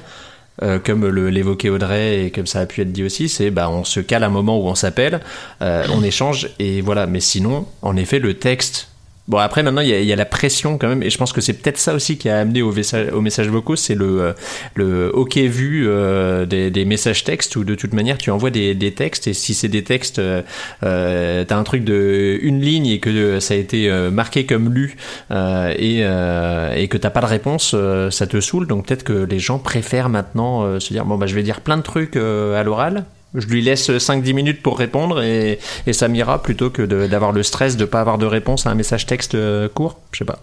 euh, 0.63 0.79
comme 0.79 1.07
l'évoquait 1.09 1.71
Audrey 1.71 2.27
et 2.27 2.31
comme 2.31 2.47
ça 2.47 2.61
a 2.61 2.67
pu 2.67 2.83
être 2.83 2.93
dit 2.93 3.03
aussi, 3.03 3.29
c'est 3.29 3.51
bah, 3.51 3.71
on 3.71 3.83
se 3.83 4.01
cale 4.01 4.25
un 4.25 4.29
moment 4.29 4.61
où 4.61 4.67
on 4.67 4.75
s'appelle, 4.75 5.21
euh, 5.63 5.87
on 5.91 6.03
échange 6.03 6.51
et 6.59 6.83
voilà. 6.83 7.07
Mais 7.07 7.21
sinon, 7.21 7.67
en 7.83 7.97
effet, 7.97 8.19
le 8.19 8.35
texte. 8.35 8.90
Bon, 9.31 9.39
après, 9.39 9.63
maintenant, 9.63 9.81
il 9.81 9.89
y, 9.89 10.05
y 10.05 10.13
a 10.13 10.17
la 10.17 10.25
pression 10.25 10.77
quand 10.77 10.89
même, 10.89 11.05
et 11.05 11.09
je 11.09 11.17
pense 11.17 11.33
que 11.33 11.41
c'est 11.41 11.53
peut-être 11.53 11.79
ça 11.79 11.95
aussi 11.95 12.19
qui 12.19 12.29
a 12.29 12.41
amené 12.41 12.63
au, 12.63 12.73
message, 12.73 13.13
au 13.13 13.21
message 13.21 13.49
vocaux, 13.49 13.77
c'est 13.77 13.95
le, 13.95 14.21
euh, 14.21 14.33
le 14.75 15.15
OK 15.15 15.37
vu 15.37 15.87
euh, 15.87 16.47
des, 16.47 16.73
des 16.73 16.85
messages 16.85 17.23
textes, 17.23 17.55
où 17.55 17.63
de 17.63 17.77
toute 17.77 17.95
manière, 17.95 18.19
tu 18.19 18.33
envoies 18.33 18.51
des, 18.51 18.75
des 18.75 18.91
textes, 18.91 19.29
et 19.29 19.33
si 19.33 19.55
c'est 19.55 19.69
des 19.69 19.85
textes, 19.85 20.19
euh, 20.19 20.43
euh, 20.83 21.45
t'as 21.45 21.57
un 21.57 21.63
truc 21.63 21.85
de 21.85 22.41
une 22.43 22.61
ligne 22.61 22.89
et 22.89 22.99
que 22.99 23.39
ça 23.39 23.55
a 23.55 23.57
été 23.57 23.89
euh, 23.89 24.11
marqué 24.11 24.47
comme 24.47 24.75
lu, 24.75 24.97
euh, 25.31 25.73
et, 25.79 26.01
et 26.83 26.89
que 26.89 26.97
t'as 26.97 27.11
pas 27.11 27.21
de 27.21 27.27
réponse, 27.27 27.77
ça 28.11 28.27
te 28.27 28.41
saoule, 28.41 28.67
donc 28.67 28.89
peut-être 28.89 29.05
que 29.05 29.13
les 29.13 29.39
gens 29.39 29.61
préfèrent 29.61 30.09
maintenant 30.09 30.81
se 30.81 30.93
dire, 30.93 31.05
bon, 31.05 31.19
bah, 31.19 31.27
je 31.27 31.37
vais 31.37 31.45
dire 31.45 31.61
plein 31.61 31.77
de 31.77 31.83
trucs 31.83 32.17
à 32.17 32.65
l'oral, 32.65 33.05
je 33.35 33.47
lui 33.47 33.63
laisse 33.63 33.89
5-10 33.91 34.33
minutes 34.35 34.63
pour 34.63 34.79
répondre 34.79 35.23
et, 35.23 35.59
et 35.87 35.93
ça 35.93 36.09
m'ira 36.09 36.43
plutôt 36.43 36.71
que 36.71 36.83
d'avoir 36.83 37.33
le 37.33 37.43
stress 37.43 37.77
de 37.77 37.85
pas 37.85 38.01
avoir 38.01 38.19
de 38.19 38.27
réponse 38.27 38.67
à 38.67 38.71
un 38.71 38.75
message 38.75 39.07
texte 39.07 39.35
euh, 39.35 39.69
court. 39.69 39.99
Je 40.13 40.19
sais 40.19 40.25
pas. 40.25 40.39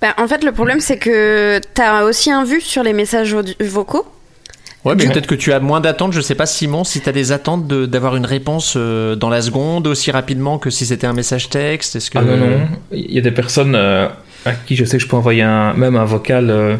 Bah, 0.00 0.14
en 0.18 0.26
fait, 0.28 0.44
le 0.44 0.52
problème, 0.52 0.80
c'est 0.80 0.98
que 0.98 1.60
t'as 1.74 2.04
aussi 2.04 2.30
un 2.30 2.44
vu 2.44 2.60
sur 2.60 2.82
les 2.82 2.92
messages 2.92 3.34
vocaux. 3.60 4.06
Ouais, 4.84 4.94
mais 4.94 5.06
peut-être 5.08 5.26
que 5.26 5.34
tu 5.34 5.52
as 5.52 5.60
moins 5.60 5.80
d'attentes. 5.80 6.12
Je 6.12 6.20
sais 6.20 6.34
pas, 6.34 6.44
Simon, 6.46 6.84
si 6.84 7.00
tu 7.00 7.08
as 7.08 7.12
des 7.12 7.32
attentes 7.32 7.66
de- 7.66 7.86
d'avoir 7.86 8.16
une 8.16 8.26
réponse 8.26 8.74
euh, 8.76 9.16
dans 9.16 9.30
la 9.30 9.40
seconde 9.40 9.86
aussi 9.86 10.10
rapidement 10.10 10.58
que 10.58 10.68
si 10.70 10.84
c'était 10.84 11.06
un 11.06 11.14
message 11.14 11.48
texte? 11.48 11.96
Est-ce 11.96 12.10
que 12.10 12.18
Ah 12.18 12.22
non, 12.22 12.36
non. 12.36 12.66
Il 12.92 13.10
y 13.12 13.18
a 13.18 13.22
des 13.22 13.30
personnes 13.30 13.74
euh, 13.74 14.08
à 14.44 14.52
qui 14.52 14.76
je 14.76 14.84
sais 14.84 14.98
que 14.98 15.02
je 15.02 15.08
peux 15.08 15.16
envoyer 15.16 15.40
un, 15.42 15.72
même 15.72 15.96
un 15.96 16.04
vocal. 16.04 16.50
euh, 16.50 16.76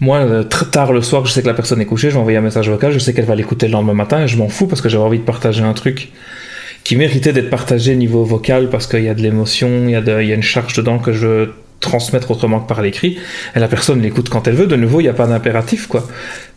moi, 0.00 0.18
euh, 0.18 0.44
très 0.44 0.66
tard 0.66 0.92
le 0.92 1.02
soir, 1.02 1.26
je 1.26 1.32
sais 1.32 1.42
que 1.42 1.46
la 1.46 1.54
personne 1.54 1.80
est 1.80 1.86
couchée, 1.86 2.08
je 2.08 2.14
vais 2.14 2.20
envoyer 2.20 2.38
un 2.38 2.42
message 2.42 2.70
vocal, 2.70 2.92
je 2.92 2.98
sais 2.98 3.12
qu'elle 3.12 3.24
va 3.24 3.34
l'écouter 3.34 3.66
le 3.66 3.72
lendemain 3.72 3.94
matin 3.94 4.22
et 4.22 4.28
je 4.28 4.36
m'en 4.36 4.48
fous 4.48 4.66
parce 4.66 4.80
que 4.80 4.88
j'avais 4.88 5.02
envie 5.02 5.18
de 5.18 5.24
partager 5.24 5.62
un 5.62 5.74
truc 5.74 6.12
qui 6.84 6.96
méritait 6.96 7.32
d'être 7.32 7.50
partagé 7.50 7.96
niveau 7.96 8.24
vocal 8.24 8.70
parce 8.70 8.86
qu'il 8.86 9.02
y 9.02 9.08
a 9.08 9.14
de 9.14 9.20
l'émotion, 9.20 9.88
il 9.88 9.90
y, 9.90 9.94
a 9.96 10.34
une 10.34 10.42
charge 10.42 10.74
dedans 10.74 10.98
que 10.98 11.12
je 11.12 11.26
veux 11.26 11.54
transmettre 11.80 12.30
autrement 12.30 12.60
que 12.60 12.68
par 12.68 12.80
l'écrit. 12.80 13.18
Et 13.54 13.58
la 13.58 13.68
personne 13.68 14.00
l'écoute 14.00 14.28
quand 14.28 14.48
elle 14.48 14.54
veut. 14.54 14.66
De 14.66 14.76
nouveau, 14.76 15.00
il 15.00 15.04
n'y 15.04 15.08
a 15.08 15.14
pas 15.14 15.26
d'impératif, 15.26 15.86
quoi. 15.86 16.06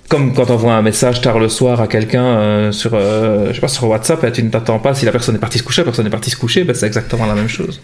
comme 0.07 0.33
quand 0.33 0.49
on 0.49 0.53
envoie 0.53 0.73
un 0.73 0.81
message 0.81 1.21
tard 1.21 1.39
le 1.39 1.49
soir 1.49 1.81
à 1.81 1.87
quelqu'un 1.87 2.25
euh, 2.25 2.71
sur, 2.71 2.91
euh, 2.93 3.49
je 3.49 3.55
sais 3.55 3.61
pas, 3.61 3.67
sur 3.67 3.87
WhatsApp, 3.87 4.23
et 4.23 4.31
tu 4.31 4.43
ne 4.43 4.49
t'attends 4.49 4.79
pas 4.79 4.93
si 4.93 5.05
la 5.05 5.11
personne 5.11 5.35
est 5.35 5.39
partie 5.39 5.57
se 5.57 5.63
coucher, 5.63 5.81
la 5.81 5.85
personne 5.85 6.07
est 6.07 6.11
partie 6.11 6.29
se 6.29 6.37
coucher, 6.37 6.63
ben, 6.63 6.75
c'est 6.75 6.87
exactement 6.87 7.25
la 7.25 7.35
même 7.35 7.49
chose. 7.49 7.81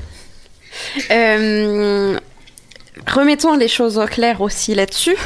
Remettons 3.07 3.55
les 3.55 3.67
choses 3.67 3.97
au 3.97 4.05
clair 4.05 4.41
aussi 4.41 4.75
là-dessus. 4.75 5.15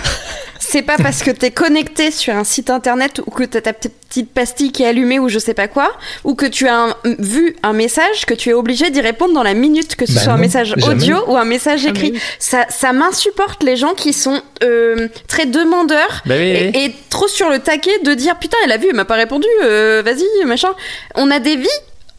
C'est 0.64 0.84
pas 0.84 0.96
parce 0.96 1.24
que 1.24 1.32
t'es 1.32 1.50
connecté 1.52 2.12
sur 2.12 2.34
un 2.36 2.44
site 2.44 2.70
internet 2.70 3.20
ou 3.26 3.32
que 3.32 3.44
t'as 3.44 3.62
ta 3.62 3.74
petite 3.74 4.32
pastille 4.32 4.72
qui 4.72 4.84
est 4.84 4.88
allumée 4.88 5.18
ou 5.20 5.28
je 5.28 5.40
sais 5.40 5.56
pas 5.56 5.68
quoi, 5.68 5.92
ou 6.24 6.36
que 6.36 6.46
tu 6.46 6.68
as 6.68 6.76
un- 6.78 6.96
vu 7.04 7.56
un 7.64 7.74
message 7.74 8.26
que 8.26 8.34
tu 8.36 8.52
es 8.52 8.54
obligé 8.54 8.90
d'y 8.92 9.02
répondre 9.02 9.34
dans 9.34 9.44
la 9.44 9.56
minute, 9.56 9.96
que 9.96 10.06
ce 10.06 10.14
Bah 10.14 10.22
soit 10.22 10.34
un 10.34 10.38
message 10.38 10.70
jamais. 10.70 10.88
audio 10.88 11.18
ou 11.28 11.36
un 11.36 11.44
message 11.46 11.82
Ah, 11.86 11.90
écrit. 11.90 12.12
mais 12.12 12.18
oui. 12.20 12.24
Ça, 12.40 12.68
ça 12.70 12.94
m'insupporte 12.94 13.64
les 13.64 13.76
gens 13.76 13.96
qui 13.96 14.14
sont 14.14 14.42
euh, 14.64 15.08
très 15.28 15.46
demandeurs 15.48 16.22
Bah 16.26 16.36
oui, 16.38 16.44
et, 16.50 16.72
oui. 16.74 16.80
et 16.86 16.96
trop 17.10 17.28
sur 17.28 17.50
le 17.50 17.60
taquet 17.60 17.98
de 18.06 18.14
dire 18.14 18.38
putain 18.38 18.58
elle 18.64 18.72
a 18.72 18.78
vu, 18.78 18.88
elle 18.90 18.96
m'a 18.96 19.04
pas 19.06 19.16
répondu, 19.16 19.48
euh, 19.64 20.04
vas-y 20.06 20.46
machin. 20.46 20.70
On 21.16 21.32
a 21.32 21.40
des 21.40 21.56
vies 21.58 21.68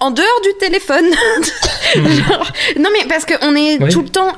en 0.01 0.11
dehors 0.11 0.41
du 0.43 0.51
téléphone. 0.59 1.07
Genre- 1.95 2.53
non 2.79 2.91
mais 2.93 3.07
parce 3.09 3.25
qu'on 3.25 3.55
est 3.55 3.81
Oui. 3.81 3.89
tout 3.91 4.03
le 4.03 4.09
temps 4.09 4.33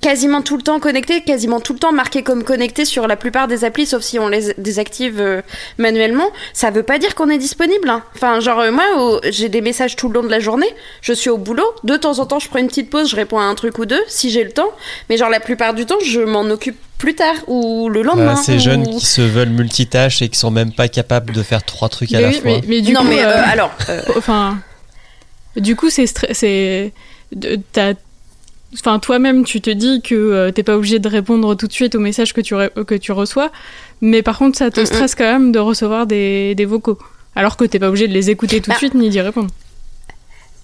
quasiment 0.00 0.40
tout 0.42 0.56
le 0.56 0.62
temps 0.62 0.80
connecté, 0.80 1.20
quasiment 1.22 1.60
tout 1.60 1.72
le 1.74 1.78
temps 1.78 1.92
marqué 1.92 2.22
comme 2.22 2.42
connecté 2.44 2.84
sur 2.84 3.06
la 3.06 3.16
plupart 3.16 3.48
des 3.48 3.64
applis, 3.64 3.86
sauf 3.86 4.02
si 4.02 4.18
on 4.18 4.28
les 4.28 4.54
désactive 4.56 5.20
euh, 5.20 5.42
manuellement. 5.78 6.28
Ça 6.54 6.70
veut 6.70 6.82
pas 6.82 6.98
dire 6.98 7.14
qu'on 7.14 7.28
est 7.28 7.38
disponible. 7.38 7.88
hein. 7.90 8.02
Enfin, 8.14 8.40
genre 8.40 8.60
euh, 8.60 8.72
moi, 8.72 9.20
j'ai 9.30 9.48
des 9.48 9.60
messages 9.60 9.96
tout 9.96 10.08
le 10.08 10.14
long 10.14 10.22
de 10.22 10.30
la 10.30 10.40
journée. 10.40 10.68
Je 11.02 11.12
suis 11.12 11.28
au 11.30 11.36
boulot. 11.38 11.66
De 11.84 11.96
temps 11.96 12.18
en 12.18 12.26
temps, 12.26 12.38
je 12.38 12.48
prends 12.48 12.58
une 12.58 12.68
petite 12.68 12.88
pause, 12.90 13.10
je 13.10 13.16
réponds 13.16 13.38
à 13.38 13.42
un 13.44 13.54
truc 13.54 13.78
ou 13.78 13.86
deux 13.86 14.02
si 14.08 14.30
j'ai 14.30 14.44
le 14.44 14.52
temps. 14.52 14.70
Mais 15.08 15.16
genre 15.16 15.30
la 15.30 15.40
plupart 15.40 15.74
du 15.74 15.84
temps, 15.86 15.98
je 16.04 16.20
m'en 16.20 16.42
occupe 16.42 16.78
plus 16.98 17.14
tard 17.14 17.34
ou 17.46 17.88
le 17.88 18.02
lendemain. 18.02 18.36
Ces 18.36 18.56
ou- 18.56 18.58
jeunes 18.58 18.86
qui 18.98 19.06
se 19.06 19.22
veulent 19.22 19.48
multitâches 19.50 20.22
et 20.22 20.28
qui 20.28 20.38
sont 20.38 20.50
même 20.50 20.72
pas 20.72 20.88
capables 20.88 21.32
de 21.32 21.42
faire 21.42 21.62
trois 21.62 21.88
trucs 21.88 22.12
à 22.14 22.20
la 22.20 22.32
fois. 22.32 22.40
mais, 22.44 22.60
mais 22.66 22.80
du 22.82 22.92
non 22.92 23.00
coup, 23.02 23.06
mais 23.08 23.22
euh, 23.24 23.28
euh, 23.36 23.42
alors. 23.46 23.72
euh, 23.88 24.02
enfin, 24.16 24.58
du 25.56 25.76
coup, 25.76 25.90
c'est 25.90 26.06
c'est, 26.32 26.92
de- 27.32 27.58
t'as- 27.72 27.94
enfin, 28.74 28.98
toi-même, 28.98 29.44
tu 29.44 29.60
te 29.60 29.70
dis 29.70 30.00
que 30.02 30.14
euh, 30.14 30.50
t'es 30.50 30.62
pas 30.62 30.76
obligé 30.76 30.98
de 30.98 31.08
répondre 31.08 31.54
tout 31.54 31.66
de 31.66 31.72
suite 31.72 31.94
aux 31.94 32.00
messages 32.00 32.32
que 32.32 32.40
tu 32.40 32.54
re- 32.54 32.84
que 32.84 32.94
tu 32.94 33.12
reçois, 33.12 33.50
mais 34.00 34.22
par 34.22 34.38
contre, 34.38 34.58
ça 34.58 34.70
te 34.70 34.84
stresse 34.84 35.14
quand 35.14 35.24
même 35.24 35.52
de 35.52 35.58
recevoir 35.58 36.06
des, 36.06 36.54
des 36.54 36.64
vocaux, 36.64 36.98
alors 37.34 37.56
que 37.56 37.64
t'es 37.64 37.78
pas 37.78 37.88
obligé 37.88 38.08
de 38.08 38.12
les 38.14 38.30
écouter 38.30 38.60
tout 38.60 38.70
de 38.70 38.74
Bah. 38.74 38.78
suite 38.78 38.94
ni 38.94 39.08
d'y 39.10 39.20
répondre. 39.20 39.50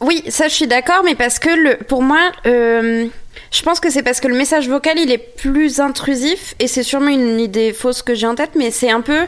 Oui, 0.01 0.23
ça 0.29 0.49
je 0.49 0.55
suis 0.55 0.67
d'accord, 0.67 1.03
mais 1.05 1.15
parce 1.15 1.39
que 1.39 1.49
le, 1.49 1.77
pour 1.85 2.03
moi, 2.03 2.21
euh, 2.47 3.07
je 3.51 3.63
pense 3.63 3.81
que 3.81 3.89
c'est 3.91 4.03
parce 4.03 4.21
que 4.21 4.29
le 4.29 4.37
message 4.37 4.69
vocal 4.69 4.99
il 4.99 5.11
est 5.11 5.17
plus 5.37 5.81
intrusif 5.81 6.55
et 6.59 6.67
c'est 6.67 6.83
sûrement 6.83 7.09
une 7.09 7.41
idée 7.41 7.73
fausse 7.73 8.03
que 8.03 8.15
j'ai 8.15 8.27
en 8.27 8.35
tête, 8.35 8.51
mais 8.57 8.71
c'est 8.71 8.91
un 8.91 9.01
peu. 9.01 9.21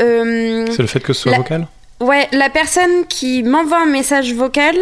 euh, 0.00 0.66
C'est 0.72 0.82
le 0.82 0.88
fait 0.88 0.98
que 1.00 1.12
ce 1.12 1.22
soit 1.22 1.30
La- 1.32 1.38
vocal? 1.38 1.68
Ouais, 2.00 2.28
la 2.32 2.50
personne 2.50 3.06
qui 3.08 3.42
m'envoie 3.44 3.80
un 3.82 3.86
message 3.86 4.34
vocal, 4.34 4.74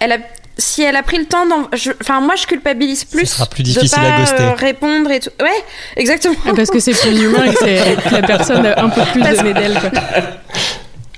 elle 0.00 0.12
a, 0.12 0.18
si 0.60 0.82
elle 0.82 0.94
a 0.96 1.02
pris 1.02 1.18
le 1.18 1.24
temps 1.24 1.46
d'en. 1.46 1.68
je- 1.72 1.90
Enfin, 2.00 2.20
moi 2.20 2.36
je 2.36 2.46
culpabilise 2.46 3.04
plus. 3.04 3.26
sera 3.26 3.46
plus 3.46 3.62
de 3.64 3.74
pas, 3.90 4.00
à 4.00 4.18
ghoster. 4.20 4.42
euh, 4.42 4.52
répondre 4.54 5.10
et 5.10 5.18
tout. 5.20 5.30
Ouais, 5.40 5.48
exactement. 5.96 6.36
Ah, 6.46 6.52
Parce 6.54 6.70
que 6.70 6.78
c'est 6.78 6.92
plus 6.92 7.20
humain 7.22 7.44
et 7.44 7.52
que, 7.54 7.58
c'est- 7.58 7.96
que 8.08 8.14
la 8.20 8.22
personne 8.22 8.64
a 8.66 8.80
un 8.80 8.88
peu 8.90 9.02
plus 9.12 9.20
Parce- 9.22 9.38
donné 9.38 9.54
d'elle. 9.54 9.80
quoi. 9.80 9.90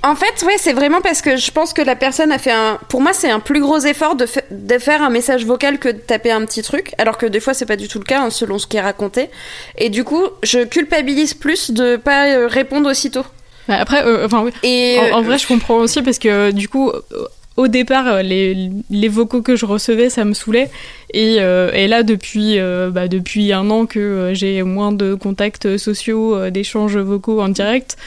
En 0.05 0.15
fait, 0.15 0.45
ouais, 0.45 0.55
c'est 0.57 0.73
vraiment 0.73 0.99
parce 0.99 1.21
que 1.21 1.37
je 1.37 1.49
pense 1.49 1.71
que 1.71 1.81
la 1.81 1.95
personne 1.95 2.33
a 2.33 2.37
fait 2.37 2.51
un. 2.51 2.77
Pour 2.89 2.99
moi, 2.99 3.13
c'est 3.13 3.29
un 3.31 3.39
plus 3.39 3.61
gros 3.61 3.79
effort 3.79 4.15
de, 4.17 4.25
fa- 4.25 4.41
de 4.51 4.77
faire 4.77 5.01
un 5.01 5.09
message 5.09 5.45
vocal 5.45 5.79
que 5.79 5.87
de 5.87 5.97
taper 5.97 6.29
un 6.29 6.41
petit 6.45 6.61
truc, 6.61 6.91
alors 6.97 7.17
que 7.17 7.25
des 7.25 7.39
fois, 7.39 7.53
c'est 7.53 7.65
pas 7.65 7.77
du 7.77 7.87
tout 7.87 7.99
le 7.99 8.03
cas, 8.03 8.19
hein, 8.19 8.29
selon 8.29 8.59
ce 8.59 8.67
qui 8.67 8.75
est 8.75 8.81
raconté. 8.81 9.29
Et 9.77 9.89
du 9.89 10.03
coup, 10.03 10.23
je 10.43 10.65
culpabilise 10.65 11.33
plus 11.33 11.71
de 11.71 11.95
pas 11.95 12.25
euh, 12.27 12.47
répondre 12.49 12.89
aussitôt. 12.91 13.23
Bah, 13.69 13.77
Après, 13.79 14.03
euh, 14.05 14.25
enfin, 14.25 14.41
oui. 14.43 14.51
Et 14.63 14.99
En, 15.13 15.19
en 15.19 15.21
vrai, 15.21 15.37
je 15.37 15.47
comprends 15.47 15.75
aussi 15.75 16.01
parce 16.01 16.19
que 16.19 16.51
du 16.51 16.67
coup, 16.67 16.89
euh, 16.89 17.01
au 17.55 17.67
départ, 17.67 18.07
euh, 18.07 18.21
les, 18.21 18.71
les 18.89 19.07
vocaux 19.07 19.41
que 19.41 19.55
je 19.55 19.65
recevais, 19.65 20.09
ça 20.09 20.25
me 20.25 20.33
saoulait. 20.33 20.69
Et, 21.13 21.37
euh, 21.39 21.71
et 21.73 21.87
là, 21.87 22.03
depuis, 22.03 22.59
euh, 22.59 22.89
bah, 22.89 23.07
depuis 23.07 23.53
un 23.53 23.69
an 23.69 23.85
que 23.85 24.31
j'ai 24.33 24.63
moins 24.63 24.91
de 24.91 25.13
contacts 25.13 25.77
sociaux, 25.77 26.49
d'échanges 26.49 26.97
vocaux 26.97 27.41
en 27.41 27.49
direct, 27.49 27.97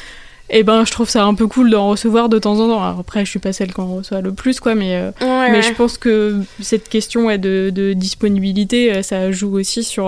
et 0.48 0.62
ben, 0.62 0.84
je 0.84 0.92
trouve 0.92 1.08
ça 1.08 1.24
un 1.24 1.34
peu 1.34 1.48
cool 1.48 1.70
d'en 1.70 1.88
recevoir 1.88 2.28
de 2.28 2.38
temps 2.38 2.60
en 2.60 2.68
temps. 2.68 2.82
Alors 2.82 3.00
après, 3.00 3.24
je 3.24 3.30
suis 3.30 3.40
pas 3.40 3.52
celle 3.52 3.72
qu'on 3.72 3.96
reçoit 3.96 4.20
le 4.20 4.32
plus, 4.32 4.60
quoi, 4.60 4.74
mais, 4.74 4.96
euh, 4.96 5.10
ouais, 5.20 5.50
mais 5.50 5.58
ouais. 5.58 5.62
je 5.62 5.72
pense 5.72 5.98
que 5.98 6.36
cette 6.60 6.88
question 6.88 7.26
ouais, 7.26 7.38
de, 7.38 7.70
de 7.74 7.92
disponibilité, 7.92 9.02
ça 9.02 9.32
joue 9.32 9.58
aussi 9.58 9.82
sur, 9.82 10.06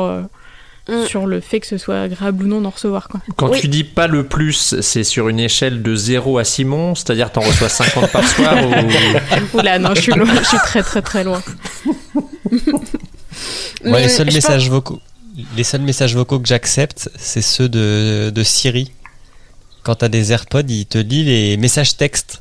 Mm. 0.89 1.07
sur 1.07 1.27
le 1.27 1.41
fait 1.41 1.61
que 1.61 1.67
ce 1.67 1.77
soit 1.77 2.01
agréable 2.01 2.45
ou 2.45 2.47
non 2.47 2.63
d'en 2.63 2.71
recevoir, 2.71 3.09
quoi. 3.09 3.21
Quand 3.37 3.51
Oui. 3.51 3.61
tu 3.61 3.69
dis 3.69 3.85
pas 3.85 4.07
le 4.07 4.27
plus, 4.27 4.81
c'est 4.81 5.05
sur 5.05 5.29
une 5.29 5.39
échelle 5.39 5.83
de 5.83 5.95
0 5.95 6.39
à 6.39 6.45
Simon, 6.45 6.95
c'est-à-dire 6.95 7.31
t'en 7.31 7.43
reçois 7.43 7.69
50 7.69 8.11
par 8.11 8.27
soir 8.27 8.57
ou... 8.67 8.73
Oula, 9.59 9.79
non, 9.79 9.91
je 9.95 10.01
suis, 10.01 10.13
loin, 10.13 10.27
je 10.43 10.49
suis 10.49 10.57
très 10.59 10.83
très 10.83 11.03
très 11.03 11.25
loin. 11.25 11.43
Les 13.85 14.09
seuls 14.09 14.33
messages 14.33 14.69
vocaux, 14.71 15.01
les 15.57 15.65
seuls 15.65 15.83
messages 15.83 16.15
vocaux 16.17 16.41
que 16.41 16.49
j'accepte, 16.49 17.11
c'est 17.17 17.43
ceux 17.43 17.69
de, 17.69 18.31
de 18.35 18.43
Siri. 18.43 18.93
Quand 19.83 19.97
t'as 19.97 20.09
des 20.09 20.33
AirPods, 20.33 20.63
il 20.69 20.87
te 20.87 20.99
lit 20.99 21.25
les 21.25 21.57
messages 21.57 21.97
textes. 21.97 22.41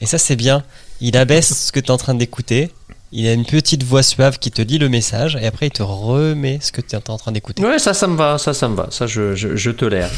Et 0.00 0.06
ça, 0.06 0.18
c'est 0.18 0.36
bien. 0.36 0.62
Il 1.00 1.16
abaisse 1.16 1.66
ce 1.66 1.72
que 1.72 1.80
t'es 1.80 1.90
en 1.90 1.96
train 1.96 2.14
d'écouter. 2.14 2.70
Il 3.16 3.28
a 3.28 3.32
une 3.32 3.44
petite 3.44 3.84
voix 3.84 4.02
suave 4.02 4.40
qui 4.40 4.50
te 4.50 4.60
lit 4.60 4.78
le 4.78 4.88
message 4.88 5.38
et 5.40 5.46
après 5.46 5.68
il 5.68 5.70
te 5.70 5.84
remet 5.84 6.58
ce 6.60 6.72
que 6.72 6.80
tu 6.80 6.96
es 6.96 7.10
en 7.10 7.16
train 7.16 7.30
d'écouter. 7.30 7.62
Ouais, 7.64 7.78
ça, 7.78 7.94
ça 7.94 8.08
me 8.08 8.16
va, 8.16 8.38
ça, 8.38 8.52
ça 8.52 8.68
me 8.68 8.74
va, 8.74 8.88
ça, 8.90 9.06
je, 9.06 9.36
je, 9.36 9.54
je 9.54 9.70
tolère. 9.70 10.10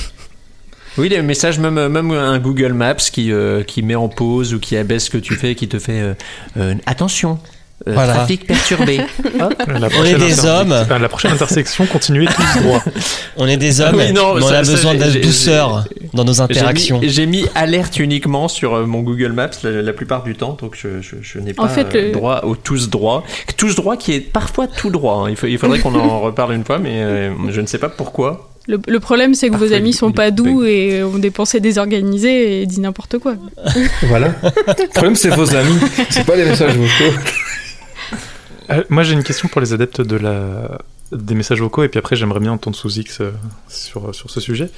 Oui, 0.97 1.11
les 1.11 1.20
messages, 1.20 1.59
même, 1.59 1.88
même 1.88 2.11
un 2.11 2.38
Google 2.38 2.72
Maps 2.72 2.94
qui, 2.94 3.30
euh, 3.30 3.62
qui 3.62 3.82
met 3.82 3.97
en 3.97 4.09
pause 4.09 4.55
ou 4.55 4.59
qui 4.59 4.78
abaisse 4.78 5.05
ce 5.05 5.11
que 5.11 5.18
tu 5.18 5.34
fais, 5.34 5.55
qui 5.55 5.68
te 5.68 5.78
fait 5.78 6.01
euh, 6.01 6.14
euh, 6.57 6.74
attention, 6.86 7.38
euh, 7.87 7.93
Voilà. 7.93 8.14
trafic 8.14 8.47
perturbé. 8.47 9.01
Hop. 9.41 9.55
On 9.99 10.05
est 10.05 10.14
des 10.18 10.45
hommes. 10.47 10.74
la 10.89 11.09
prochaine 11.09 11.33
intersection, 11.33 11.87
continuez 11.87 12.27
tous 12.27 12.62
droit. 12.62 12.83
On 13.37 13.47
est 13.47 13.57
des 13.59 13.81
hommes, 13.81 13.97
Oui, 13.97 14.12
non, 14.14 14.35
mais 14.35 14.43
on 14.43 14.49
a 14.49 14.64
ça, 14.64 14.72
besoin 14.72 14.95
de 14.95 15.20
douceur 15.20 15.85
dans 16.14 16.24
nos 16.24 16.41
interactions. 16.41 17.01
j'ai 17.03 17.27
mis 17.27 17.45
alerte 17.55 17.99
uniquement 17.99 18.49
sur 18.49 18.74
euh, 18.74 18.87
mon 18.87 19.01
Google 19.03 19.33
Maps 19.33 19.51
la, 19.62 19.83
la 19.83 19.93
plupart 19.93 20.22
du 20.22 20.35
temps, 20.35 20.57
donc 20.59 20.74
je, 20.81 21.03
je, 21.03 21.16
je 21.20 21.39
n'ai 21.39 21.53
pas 21.53 21.64
En 21.64 21.68
fait, 21.68 21.95
euh, 21.95 22.07
le- 22.07 22.12
droit 22.12 22.41
au 22.45 22.57
tous 22.57 22.89
droit. 22.89 23.24
Tous 23.59 23.74
droit 23.77 23.99
qui 23.99 24.14
est 24.14 24.20
parfois 24.20 24.66
tout 24.68 24.89
droit. 24.91 25.24
hein. 25.27 25.31
Il, 25.31 25.37
faut- 25.37 25.47
il 25.49 25.59
faudrait 25.59 25.81
qu'on 25.81 25.95
en 25.95 26.20
reparle 26.22 26.55
une 26.55 26.64
fois, 26.64 26.79
mais 26.79 27.03
euh, 27.03 27.31
je 27.51 27.61
ne 27.61 27.66
sais 27.66 27.79
pas 27.79 27.91
pourquoi. 27.91 28.49
Le, 28.68 28.81
le 28.89 28.99
problème, 29.01 29.35
c'est 29.35 29.49
que 29.51 29.57
vos 29.57 29.72
amis 29.74 29.93
sont 29.93 30.11
pas 30.11 30.31
doux 30.33 30.64
et 30.64 31.03
ont 31.05 31.18
des 31.18 31.31
pensées 31.31 31.61
désorganisées 31.61 32.62
et 32.62 32.66
disent 32.66 32.81
n'importe 32.81 33.18
quoi. 33.18 33.35
Voilà. 34.05 34.29
Le 34.43 34.89
problème, 34.93 35.14
c'est 35.14 35.29
vos 35.29 35.55
amis, 35.55 35.79
c'est 36.11 36.24
pas 36.24 36.35
les 36.35 36.45
messages 36.47 36.74
vocaux. 36.74 37.14
Euh, 38.71 38.83
moi, 38.89 39.03
j'ai 39.03 39.12
une 39.14 39.23
question 39.25 39.49
pour 39.49 39.61
les 39.61 39.73
adeptes 39.73 40.01
de 40.01 40.17
la... 40.17 40.79
des 41.12 41.35
messages 41.35 41.61
vocaux, 41.61 41.85
et 41.85 41.89
puis 41.89 41.99
après, 41.99 42.17
j'aimerais 42.17 42.41
bien 42.41 42.53
entendre 42.53 42.77
sous 42.77 42.99
X 42.99 43.21
euh, 43.21 43.31
sur, 43.69 44.14
sur 44.14 44.31
ce 44.31 44.41
sujet. 44.41 44.71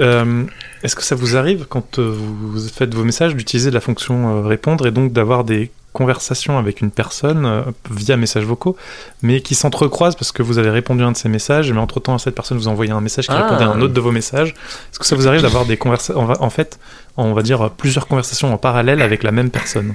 Euh, 0.00 0.44
Est-ce 0.82 0.96
que 0.96 1.02
ça 1.02 1.14
vous 1.14 1.36
arrive, 1.36 1.66
quand 1.68 1.98
vous 1.98 2.60
faites 2.68 2.94
vos 2.94 3.04
messages, 3.04 3.34
d'utiliser 3.34 3.70
la 3.70 3.80
fonction 3.80 4.42
répondre 4.42 4.86
et 4.86 4.90
donc 4.90 5.12
d'avoir 5.12 5.44
des 5.44 5.70
conversations 5.92 6.56
avec 6.56 6.80
une 6.80 6.90
personne 6.90 7.64
via 7.90 8.16
messages 8.16 8.44
vocaux, 8.44 8.76
mais 9.20 9.42
qui 9.42 9.54
s'entrecroisent 9.54 10.14
parce 10.16 10.32
que 10.32 10.42
vous 10.42 10.56
avez 10.56 10.70
répondu 10.70 11.02
à 11.02 11.06
un 11.06 11.12
de 11.12 11.16
ces 11.18 11.28
messages, 11.28 11.70
mais 11.70 11.80
entre-temps, 11.80 12.16
cette 12.16 12.34
personne 12.34 12.56
vous 12.56 12.66
a 12.68 12.70
envoyé 12.70 12.92
un 12.92 13.02
message 13.02 13.26
qui 13.26 13.32
Ah. 13.34 13.42
répondait 13.42 13.64
à 13.64 13.68
un 13.68 13.80
autre 13.82 13.92
de 13.92 14.00
vos 14.00 14.10
messages? 14.10 14.50
Est-ce 14.90 14.98
que 14.98 15.04
ça 15.04 15.16
vous 15.16 15.28
arrive 15.28 15.42
d'avoir 15.42 15.66
des 15.66 15.76
conversations, 15.76 16.18
en 16.18 16.50
fait, 16.50 16.78
on 17.18 17.34
va 17.34 17.42
dire 17.42 17.70
plusieurs 17.70 18.06
conversations 18.06 18.54
en 18.54 18.56
parallèle 18.56 19.02
avec 19.02 19.22
la 19.22 19.32
même 19.32 19.50
personne? 19.50 19.94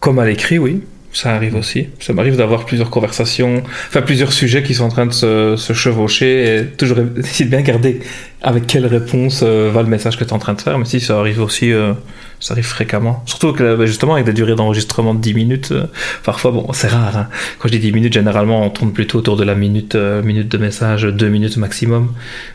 Comme 0.00 0.18
à 0.18 0.24
l'écrit, 0.26 0.58
oui. 0.58 0.82
Ça 1.12 1.34
arrive 1.34 1.56
aussi. 1.56 1.88
Ça 1.98 2.12
m'arrive 2.12 2.36
d'avoir 2.36 2.64
plusieurs 2.64 2.88
conversations, 2.88 3.64
enfin 3.88 4.00
plusieurs 4.00 4.32
sujets 4.32 4.62
qui 4.62 4.74
sont 4.74 4.84
en 4.84 4.88
train 4.90 5.06
de 5.06 5.12
se, 5.12 5.56
se 5.56 5.72
chevaucher 5.72 6.56
et 6.58 6.66
toujours 6.66 6.98
essayer 7.16 7.46
de 7.46 7.50
bien 7.50 7.62
garder 7.62 7.98
avec 8.42 8.68
quelle 8.68 8.86
réponse 8.86 9.40
euh, 9.42 9.70
va 9.74 9.82
le 9.82 9.88
message 9.88 10.16
que 10.16 10.22
tu 10.22 10.30
es 10.30 10.32
en 10.32 10.38
train 10.38 10.54
de 10.54 10.60
faire. 10.60 10.78
Mais 10.78 10.84
si 10.84 11.00
ça 11.00 11.18
arrive 11.18 11.40
aussi, 11.40 11.72
euh, 11.72 11.94
ça 12.38 12.54
arrive 12.54 12.64
fréquemment. 12.64 13.24
Surtout 13.26 13.52
que 13.52 13.74
bah, 13.74 13.86
justement 13.86 14.14
avec 14.14 14.24
des 14.24 14.32
durées 14.32 14.54
d'enregistrement 14.54 15.12
de 15.14 15.20
10 15.20 15.34
minutes, 15.34 15.72
euh, 15.72 15.86
parfois, 16.22 16.52
bon, 16.52 16.72
c'est 16.72 16.86
rare. 16.88 17.16
hein. 17.16 17.28
Quand 17.58 17.66
je 17.66 17.72
dis 17.72 17.80
10 17.80 17.92
minutes, 17.92 18.12
généralement 18.12 18.64
on 18.64 18.70
tourne 18.70 18.92
plutôt 18.92 19.18
autour 19.18 19.36
de 19.36 19.42
la 19.44 19.56
minute, 19.56 19.96
euh, 19.96 20.22
minute 20.22 20.48
de 20.48 20.58
message, 20.58 21.02
2 21.02 21.28
minutes 21.28 21.56
maximum. 21.56 22.12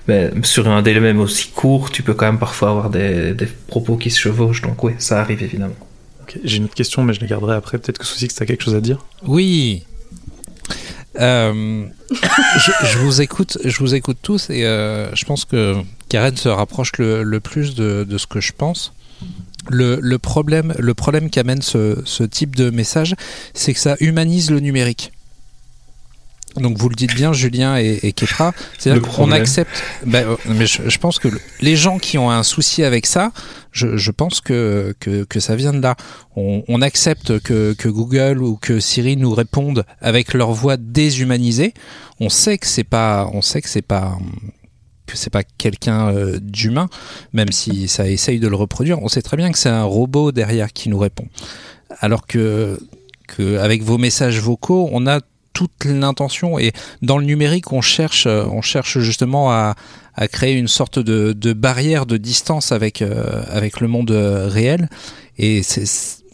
Mais 0.07 0.31
sur 0.43 0.69
un 0.69 0.81
délai 0.81 1.01
même 1.01 1.19
aussi 1.19 1.49
court, 1.49 1.91
tu 1.91 2.03
peux 2.03 2.13
quand 2.13 2.25
même 2.25 2.39
parfois 2.39 2.69
avoir 2.69 2.89
des, 2.89 3.33
des 3.33 3.47
propos 3.67 3.97
qui 3.97 4.11
se 4.11 4.19
chevauchent. 4.21 4.61
Donc 4.61 4.81
oui, 4.83 4.93
ça 4.97 5.19
arrive 5.19 5.43
évidemment. 5.43 5.75
J'ai 6.43 6.57
une 6.57 6.65
autre 6.65 6.75
question, 6.75 7.03
mais 7.03 7.13
je 7.13 7.21
la 7.21 7.27
garderai 7.27 7.55
après. 7.55 7.77
Peut-être 7.77 7.99
que 7.99 8.05
Sous 8.05 8.23
X, 8.23 8.35
t'as 8.35 8.45
quelque 8.45 8.63
chose 8.63 8.75
à 8.75 8.81
dire? 8.81 9.05
Oui. 9.25 9.83
Euh, 11.19 11.85
je, 12.11 12.97
vous 12.97 13.21
écoute, 13.21 13.57
je 13.63 13.79
vous 13.79 13.95
écoute 13.95 14.17
tous 14.21 14.49
et 14.49 14.65
euh, 14.65 15.13
je 15.15 15.23
pense 15.23 15.45
que 15.45 15.75
Karen 16.09 16.35
se 16.35 16.49
rapproche 16.49 16.91
le, 16.97 17.39
plus 17.39 17.75
de, 17.75 18.05
ce 18.17 18.27
que 18.27 18.41
je 18.41 18.51
pense. 18.51 18.93
Le, 19.69 20.17
problème, 20.17 20.73
le 20.77 20.93
problème 20.93 21.29
qu'amène 21.29 21.61
ce 21.61 22.23
type 22.23 22.55
de 22.55 22.69
message, 22.69 23.15
c'est 23.53 23.73
que 23.73 23.79
ça 23.79 23.95
humanise 23.99 24.51
le 24.51 24.59
numérique. 24.59 25.11
Donc 26.57 26.77
vous 26.77 26.89
le 26.89 26.95
dites 26.95 27.13
bien, 27.15 27.33
Julien 27.33 27.77
et, 27.77 27.99
et 28.03 28.11
Ketra, 28.13 28.53
c'est-à-dire 28.77 29.01
qu'on 29.03 29.31
accepte. 29.31 29.83
bah, 30.05 30.19
euh, 30.19 30.35
mais 30.45 30.65
je, 30.65 30.87
je 30.89 30.97
pense 30.97 31.19
que 31.19 31.27
le- 31.27 31.39
les 31.61 31.75
gens 31.75 31.97
qui 31.99 32.17
ont 32.17 32.31
un 32.31 32.43
souci 32.43 32.83
avec 32.83 33.05
ça, 33.05 33.31
je, 33.71 33.97
je 33.97 34.11
pense 34.11 34.39
que, 34.41 34.95
que, 34.99 35.23
que 35.25 35.39
ça 35.39 35.55
vient 35.55 35.73
de 35.73 35.81
là. 35.81 35.95
On, 36.35 36.63
on 36.67 36.81
accepte 36.81 37.39
que, 37.39 37.73
que 37.73 37.89
Google 37.89 38.41
ou 38.41 38.55
que 38.55 38.79
Siri 38.79 39.17
nous 39.17 39.33
répondent 39.33 39.83
avec 40.01 40.33
leur 40.33 40.51
voix 40.53 40.77
déshumanisée. 40.77 41.73
On 42.19 42.29
sait 42.29 42.57
que 42.57 42.67
c'est 42.67 42.83
pas, 42.85 43.29
on 43.33 43.41
sait 43.41 43.61
que 43.61 43.69
c'est 43.69 43.81
pas 43.81 44.17
que 45.07 45.15
c'est 45.17 45.29
pas 45.29 45.43
quelqu'un 45.43 46.07
euh, 46.09 46.39
d'humain, 46.41 46.87
même 47.31 47.51
si 47.51 47.87
ça 47.87 48.07
essaye 48.09 48.39
de 48.39 48.47
le 48.47 48.55
reproduire. 48.55 48.99
On 49.03 49.07
sait 49.07 49.21
très 49.21 49.37
bien 49.37 49.51
que 49.51 49.57
c'est 49.59 49.69
un 49.69 49.83
robot 49.83 50.31
derrière 50.31 50.73
qui 50.73 50.89
nous 50.89 50.97
répond. 50.97 51.27
Alors 51.99 52.25
que, 52.25 52.79
que 53.27 53.57
avec 53.59 53.83
vos 53.83 53.99
messages 53.99 54.39
vocaux, 54.39 54.89
on 54.91 55.05
a 55.05 55.19
toute 55.55 55.85
l'intention 55.85 56.59
et 56.59 56.73
dans 57.01 57.17
le 57.17 57.25
numérique 57.25 57.71
on 57.71 57.81
cherche 57.81 58.27
on 58.27 58.61
cherche 58.61 58.99
justement 58.99 59.51
à, 59.51 59.75
à 60.15 60.27
créer 60.27 60.53
une 60.53 60.67
sorte 60.67 60.99
de, 60.99 61.33
de 61.33 61.53
barrière 61.53 62.05
de 62.05 62.17
distance 62.17 62.71
avec 62.71 63.01
euh, 63.01 63.43
avec 63.49 63.81
le 63.81 63.87
monde 63.87 64.11
euh, 64.11 64.47
réel. 64.47 64.89
Et 65.37 65.63
c'est 65.63 65.85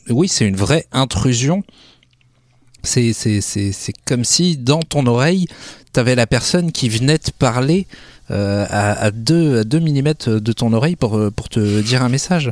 oui 0.10 0.28
c'est 0.28 0.46
une 0.46 0.56
vraie 0.56 0.86
intrusion. 0.92 1.64
C'est 2.84 3.14
c'est 3.14 3.42
c'est 3.42 3.72
c'est 3.72 3.94
comme 4.06 4.24
si 4.24 4.58
dans 4.58 4.82
ton 4.82 5.06
oreille 5.08 5.48
t'avais 5.94 6.16
la 6.16 6.28
personne 6.28 6.72
qui 6.72 6.90
venait 6.90 7.18
te 7.18 7.32
parler 7.32 7.88
euh, 8.30 8.66
à, 8.70 8.92
à 8.94 9.12
2 9.12 9.60
à 9.60 9.64
2 9.64 9.80
mm 9.80 10.40
de 10.40 10.54
ton 10.54 10.74
oreille 10.74 10.96
pour 10.96 11.18
euh, 11.18 11.32
pour 11.32 11.50
te 11.50 11.82
dire 11.82 12.04
un 12.04 12.10
message 12.10 12.52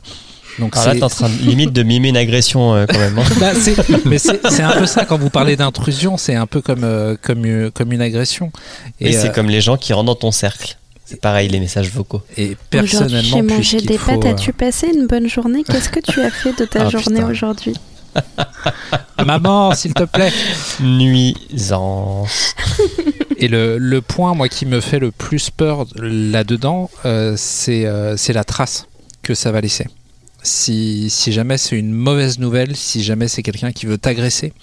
donc 0.60 0.76
Alors 0.76 0.88
là, 0.90 0.96
t'es 0.96 1.04
en 1.04 1.10
train 1.10 1.30
de, 1.30 1.34
limite 1.42 1.72
de 1.74 1.84
mimer 1.84 2.10
une 2.10 2.18
agression 2.18 2.76
euh, 2.76 2.86
quand 2.88 3.00
même. 3.00 3.18
hein. 3.18 3.24
bah, 3.40 3.52
c'est- 3.56 4.06
mais 4.06 4.18
c'est 4.20 4.40
c'est 4.50 4.62
un 4.64 4.74
peu 4.78 4.86
ça 4.86 5.06
quand 5.06 5.18
vous 5.18 5.30
parlez 5.30 5.56
d'intrusion, 5.56 6.18
c'est 6.18 6.36
un 6.36 6.46
peu 6.48 6.62
comme 6.62 6.84
euh, 6.84 7.16
comme 7.22 7.46
une, 7.46 7.72
comme 7.72 7.92
une 7.94 8.02
agression. 8.02 8.52
Et 9.00 9.14
c'est 9.14 9.30
euh, 9.30 9.32
comme 9.32 9.50
les 9.50 9.62
gens 9.62 9.78
qui 9.78 9.94
rentrent 9.94 10.08
dans 10.08 10.16
ton 10.16 10.32
cercle. 10.32 10.76
C'est 11.06 11.20
pareil, 11.20 11.50
les 11.50 11.60
messages 11.60 11.90
vocaux. 11.90 12.22
et 12.38 12.44
Aujourd'hui, 12.44 12.58
personnellement, 12.70 13.38
j'ai 13.38 13.42
mangé 13.42 13.82
des 13.82 13.98
faut, 13.98 14.12
pâtes. 14.12 14.26
euh, 14.26 14.30
As-tu 14.32 14.54
passé 14.54 14.92
une 14.94 15.08
bonne 15.08 15.28
journée? 15.28 15.64
Qu'est-ce 15.64 15.90
que 15.90 16.00
tu 16.00 16.22
as 16.22 16.30
fait 16.30 16.54
de 16.60 16.66
ta 16.66 16.86
Ah, 16.86 16.90
journée 16.90 17.16
putain. 17.22 17.32
aujourd'hui? 17.32 17.74
Maman, 19.26 19.74
s'il 19.74 19.94
te 19.96 20.04
plaît. 20.04 20.32
Nuisance. 20.82 22.56
Et 23.38 23.48
le, 23.48 23.78
le 23.78 24.02
point, 24.02 24.34
moi, 24.34 24.50
qui 24.50 24.66
me 24.66 24.80
fait 24.82 25.00
le 25.00 25.12
plus 25.12 25.50
peur 25.50 25.86
là-dedans, 25.96 26.90
euh, 27.06 27.34
c'est 27.38 27.86
euh, 27.86 28.16
c'est 28.18 28.34
la 28.34 28.44
trace 28.44 28.86
que 29.24 29.34
ça 29.34 29.52
va 29.52 29.62
laisser. 29.62 29.88
Si, 30.42 31.10
jamais 31.28 31.58
c'est 31.58 31.78
une 31.78 31.92
mauvaise 31.92 32.40
nouvelle, 32.40 32.76
si 32.76 33.04
jamais 33.04 33.28
c'est 33.28 33.44
quelqu'un 33.44 33.72
qui 33.72 33.86
veut 33.86 33.98
t'agresser, 33.98 34.54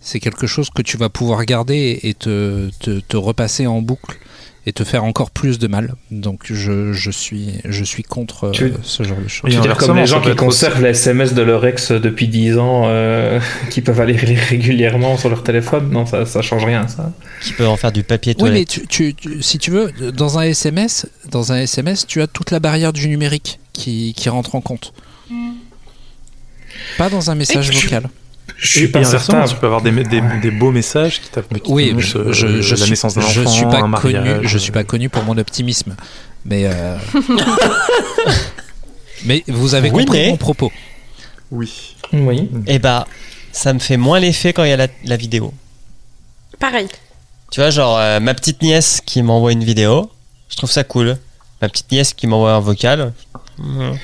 c'est 0.00 0.20
quelque 0.20 0.46
chose 0.46 0.70
que 0.70 0.82
tu 0.82 0.96
vas 0.96 1.08
pouvoir 1.08 1.44
garder 1.44 1.98
et 2.02 2.14
te, 2.14 2.70
te 2.80 3.16
repasser 3.16 3.66
en 3.66 3.82
boucle 3.82 4.18
et 4.64 4.72
te 4.72 4.84
faire 4.84 5.02
encore 5.02 5.30
plus 5.32 5.58
de 5.58 5.66
mal. 5.66 5.94
Donc 6.12 6.42
je, 6.44 6.92
je, 6.92 7.10
suis, 7.10 7.54
je 7.64 7.82
suis 7.84 8.02
contre 8.04 8.44
euh, 8.44 8.50
Tu 8.52 8.72
ce 8.82 9.02
genre 9.02 9.18
de 9.18 9.26
choses. 9.28 9.50
Je 9.50 9.56
veux 9.56 9.62
dire, 9.62 9.76
comme 9.76 9.96
les 9.96 10.06
gens 10.06 10.20
qui 10.20 10.28
être 10.28 10.34
aussi- 10.44 10.64
conservent 10.66 10.82
les 10.82 10.90
SMS 10.90 11.34
de 11.34 11.42
leur 11.42 11.66
ex 11.66 11.90
depuis 11.90 12.28
10 12.28 12.58
ans, 12.58 12.82
euh, 12.86 13.40
qui 13.70 13.80
peuvent 13.80 14.00
aller 14.00 14.12
lire 14.14 14.38
régulièrement 14.38 15.16
sur 15.16 15.28
leur 15.30 15.42
téléphone, 15.42 15.90
non, 15.90 16.06
ça, 16.06 16.26
ça 16.26 16.42
change 16.42 16.64
rien, 16.64 16.86
ça. 16.86 17.12
Qui 17.42 17.54
peuvent 17.54 17.68
en 17.68 17.76
faire 17.76 17.90
du 17.92 18.04
papier 18.04 18.34
Oui, 18.38 18.50
mais 18.50 18.64
toilette. 18.64 18.68
tu, 18.68 18.86
tu- 18.86 19.14
tu- 19.14 19.42
si 19.42 19.58
tu 19.58 19.70
veux, 19.72 19.90
dans 20.12 20.38
un 20.38 20.42
SMS, 20.42 21.06
dans 21.30 21.50
un 21.52 21.56
SMS, 21.58 22.06
tu 22.06 22.22
as 22.22 22.26
toute 22.28 22.50
la 22.52 22.60
barrière 22.60 22.92
du 22.92 23.08
numérique 23.08 23.58
qui, 23.72 24.14
qui 24.16 24.28
rentre 24.28 24.54
en 24.54 24.60
compte. 24.60 24.92
Pas 26.98 27.10
dans 27.10 27.30
un 27.30 27.34
message 27.34 27.70
vocal. 27.72 28.08
Je 28.62 28.68
suis 28.68 28.84
Et, 28.84 28.88
pas 28.88 29.02
certain. 29.04 29.44
tu 29.44 29.56
peux 29.56 29.66
avoir 29.66 29.82
des, 29.82 29.90
des, 29.90 30.20
des 30.40 30.50
beaux 30.52 30.70
messages 30.70 31.20
qui 31.20 31.28
qui 31.60 31.72
Oui, 31.72 31.88
t'annoncent, 31.88 32.06
je, 32.06 32.32
je, 32.32 32.46
euh, 32.46 32.62
je 32.62 32.74
la 32.76 32.80
suis, 32.82 32.90
naissance 32.90 33.14
d'un 33.14 33.20
je 33.22 33.40
enfant, 33.40 33.50
suis 33.50 33.64
pas 33.64 33.80
un 33.80 33.90
connu, 33.90 34.30
je 34.42 34.58
suis 34.58 34.70
pas 34.72 34.84
connu 34.84 35.08
pour 35.08 35.24
mon 35.24 35.36
optimisme, 35.36 35.96
mais 36.44 36.66
euh, 36.66 36.96
mais 39.24 39.42
vous 39.48 39.74
avez 39.74 39.90
Oui, 39.90 40.04
compris 40.04 40.18
mais- 40.20 40.28
mon 40.30 40.36
propos. 40.36 40.72
Oui. 41.50 41.96
Oui. 42.12 42.50
Et 42.66 42.78
bah, 42.78 43.06
ça 43.52 43.72
me 43.72 43.78
fait 43.78 43.96
moins 43.96 44.20
l'effet 44.20 44.52
quand 44.52 44.64
il 44.64 44.70
y 44.70 44.72
a 44.72 44.76
la, 44.76 44.88
la 45.04 45.16
vidéo. 45.16 45.52
Pareil. 46.58 46.88
Tu 47.50 47.60
vois, 47.60 47.70
genre, 47.70 47.98
euh, 47.98 48.20
ma 48.20 48.34
petite 48.34 48.62
nièce 48.62 49.00
qui 49.04 49.22
m'envoie 49.22 49.52
une 49.52 49.64
vidéo, 49.64 50.10
je 50.48 50.56
trouve 50.56 50.70
ça 50.70 50.84
cool. 50.84 51.18
Ma 51.60 51.68
petite 51.68 51.90
nièce 51.92 52.14
qui 52.14 52.26
m'envoie 52.26 52.52
un 52.52 52.60
vocal. 52.60 53.12
mhm. 53.58 53.98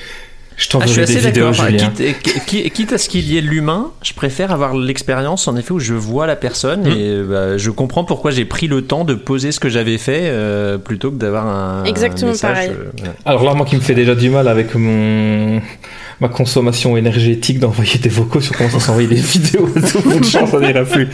Je 0.59 0.67
Ah, 0.73 0.79
je 0.85 0.87
suis 0.91 0.95
des 1.05 1.17
assez 1.17 1.27
vidéos. 1.27 1.47
Enfin, 1.47 1.69
Julien. 1.69 1.89
quitte, 1.95 2.45
qui- 2.45 2.69
quitte 2.69 2.91
à 2.93 2.97
ce 2.97 3.07
qu'il 3.07 3.25
y 3.31 3.37
ait 3.37 3.41
l'humain, 3.41 3.91
je 4.03 4.11
préfère 4.13 4.51
avoir 4.51 4.75
l'expérience 4.75 5.47
en 5.47 5.55
effet 5.55 5.71
où 5.71 5.79
je 5.79 5.93
vois 5.93 6.27
la 6.27 6.35
personne 6.35 6.81
Hmm. 6.83 6.91
et 6.91 7.21
bah, 7.23 7.57
je 7.57 7.69
comprends 7.71 8.03
pourquoi 8.03 8.31
j'ai 8.31 8.43
pris 8.43 8.67
le 8.67 8.81
temps 8.81 9.05
de 9.05 9.13
poser 9.13 9.53
ce 9.53 9.59
que 9.61 9.69
j'avais 9.69 9.97
fait 9.97 10.23
euh, 10.25 10.77
plutôt 10.77 11.11
que 11.11 11.15
d'avoir 11.15 11.47
un 11.47 11.85
Exactement 11.85 12.31
message, 12.31 12.51
pareil. 12.53 12.71
euh. 12.71 13.07
Alors 13.25 13.43
là, 13.45 13.53
moi 13.53 13.65
qui 13.65 13.77
me 13.77 13.81
fait 13.81 13.95
déjà 13.95 14.15
du 14.15 14.29
mal 14.29 14.47
avec 14.49 14.75
mon 14.75 15.61
ma 16.19 16.27
consommation 16.27 16.97
énergétique 16.97 17.59
d'envoyer 17.59 17.97
des 17.97 18.09
vocaux 18.09 18.41
sur 18.41 18.57
comment 18.57 18.69
ça 18.69 18.81
s'envoyer 18.81 19.07
des 19.07 19.15
vidéos 19.21 19.69
et 19.77 19.81
tout, 19.89 20.01
bonne 20.01 20.23
chance, 20.25 20.49
ça 20.51 20.59
n'ira 20.59 20.83
plus. 20.83 21.07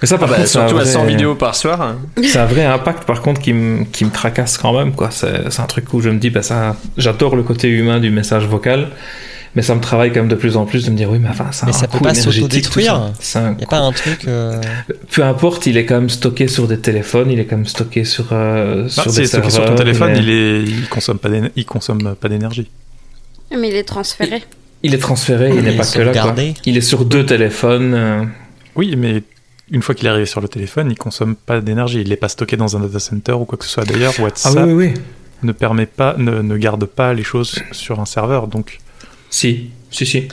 Mais 0.00 0.06
ça, 0.06 0.16
par 0.18 0.28
Bah, 0.28 0.36
contre, 0.36 0.48
c'est 0.48 0.58
un 0.58 0.68
surtout 0.68 0.80
à 0.80 0.84
vrai- 0.84 0.92
100 0.92 1.04
vidéos 1.06 1.34
par 1.34 1.54
soir. 1.56 1.80
hein. 1.82 1.96
C'est 2.22 2.38
un 2.38 2.46
vrai 2.46 2.64
impact, 2.64 3.04
par 3.04 3.20
contre, 3.22 3.40
qui 3.40 3.52
me 3.52 3.84
qui 3.84 4.04
me 4.04 4.10
tracasse 4.10 4.56
quand 4.56 4.72
même, 4.78 4.92
quoi. 4.92 5.10
C'est 5.10 5.50
c'est 5.50 5.60
un 5.60 5.66
truc 5.66 5.92
où 5.92 6.00
je 6.00 6.08
me 6.10 6.18
dis, 6.18 6.30
bah 6.30 6.42
ça, 6.42 6.76
j'adore 6.96 7.34
le 7.36 7.42
côté 7.42 7.68
humain 7.68 7.98
du 7.98 8.10
message 8.10 8.46
vocal, 8.46 8.88
mais 9.56 9.62
ça 9.62 9.74
me 9.74 9.80
travaille 9.80 10.10
quand 10.12 10.20
même 10.20 10.28
de 10.28 10.36
plus 10.36 10.56
en 10.56 10.66
plus 10.66 10.84
de 10.86 10.90
me 10.92 10.96
dire, 10.96 11.10
oui, 11.10 11.18
mais 11.18 11.28
enfin, 11.28 11.50
ça 11.50 11.66
Mais 11.66 11.72
un 11.74 11.74
ça 11.74 11.88
peut 11.88 11.98
pas 11.98 12.14
s'autodétruire. 12.14 12.94
tout 12.94 13.00
ça. 13.00 13.12
C'est 13.18 13.38
un 13.40 13.56
Y 13.58 13.64
a 13.64 13.66
pas 13.66 13.78
un 13.78 13.90
truc. 13.92 14.20
euh, 14.28 14.60
Peu 15.10 15.24
importe, 15.24 15.66
il 15.66 15.76
est 15.76 15.84
quand 15.84 15.96
même 15.96 16.10
stocké 16.10 16.46
sur 16.46 16.68
des 16.68 16.78
téléphones, 16.78 17.30
il 17.32 17.40
est 17.40 17.46
quand 17.46 17.56
même 17.56 17.66
stocké 17.66 18.04
sur, 18.04 18.26
euh, 18.30 18.84
Bah, 18.84 18.88
sur 18.88 19.02
si 19.04 19.08
des 19.10 19.16
il 19.16 19.24
est 19.24 19.26
stocké 19.26 19.50
sur 19.50 19.64
ton 19.64 19.74
téléphone, 19.74 20.12
il, 20.16 20.30
est, 20.30 20.62
il 20.62 20.88
consomme 20.88 21.18
pas 21.18 21.28
d'éner- 21.28 21.50
il 21.56 21.64
consomme 21.64 22.14
pas 22.14 22.28
d'énergie. 22.28 22.68
Mais 23.50 23.68
il 23.70 23.74
est 23.74 23.82
transféré. 23.82 24.44
il 24.84 24.94
est 24.94 24.98
transféré, 24.98 25.48
il 25.48 25.56
Il 25.56 25.62
n'est 25.64 25.74
est 25.74 25.76
pas 25.76 25.86
que 25.86 26.00
là. 26.02 26.12
Quoi. 26.12 26.34
Il 26.66 26.76
est 26.76 26.80
sur 26.82 27.04
deux 27.04 27.26
téléphones. 27.26 27.94
euh, 27.94 28.22
Oui, 28.76 28.94
mais 28.96 29.24
une 29.70 29.82
fois 29.82 29.94
qu'il 29.94 30.06
est 30.06 30.10
arrivé 30.10 30.26
sur 30.26 30.40
le 30.40 30.48
téléphone, 30.48 30.90
il 30.90 30.96
consomme 30.96 31.36
pas 31.36 31.60
d'énergie. 31.60 32.00
Il 32.00 32.08
n'est 32.08 32.16
pas 32.16 32.28
stocké 32.28 32.56
dans 32.56 32.76
un 32.76 32.80
data 32.80 32.98
center 32.98 33.32
ou 33.32 33.44
quoi 33.44 33.58
que 33.58 33.64
ce 33.64 33.70
soit. 33.70 33.84
D'ailleurs, 33.84 34.14
Ah 34.18 34.22
WhatsApp 34.22 34.54
oui, 34.66 34.72
oui, 34.72 34.92
oui. 34.94 35.00
ne 35.42 35.52
permet 35.52 35.86
pas, 35.86 36.14
ne, 36.18 36.40
ne 36.42 36.56
garde 36.56 36.84
pas 36.86 37.12
les 37.14 37.22
choses 37.24 37.56
sur 37.72 38.00
un 38.00 38.06
serveur. 38.06 38.46
Donc, 38.48 38.78
Si, 39.30 39.70
si, 39.90 40.06
si. 40.06 40.28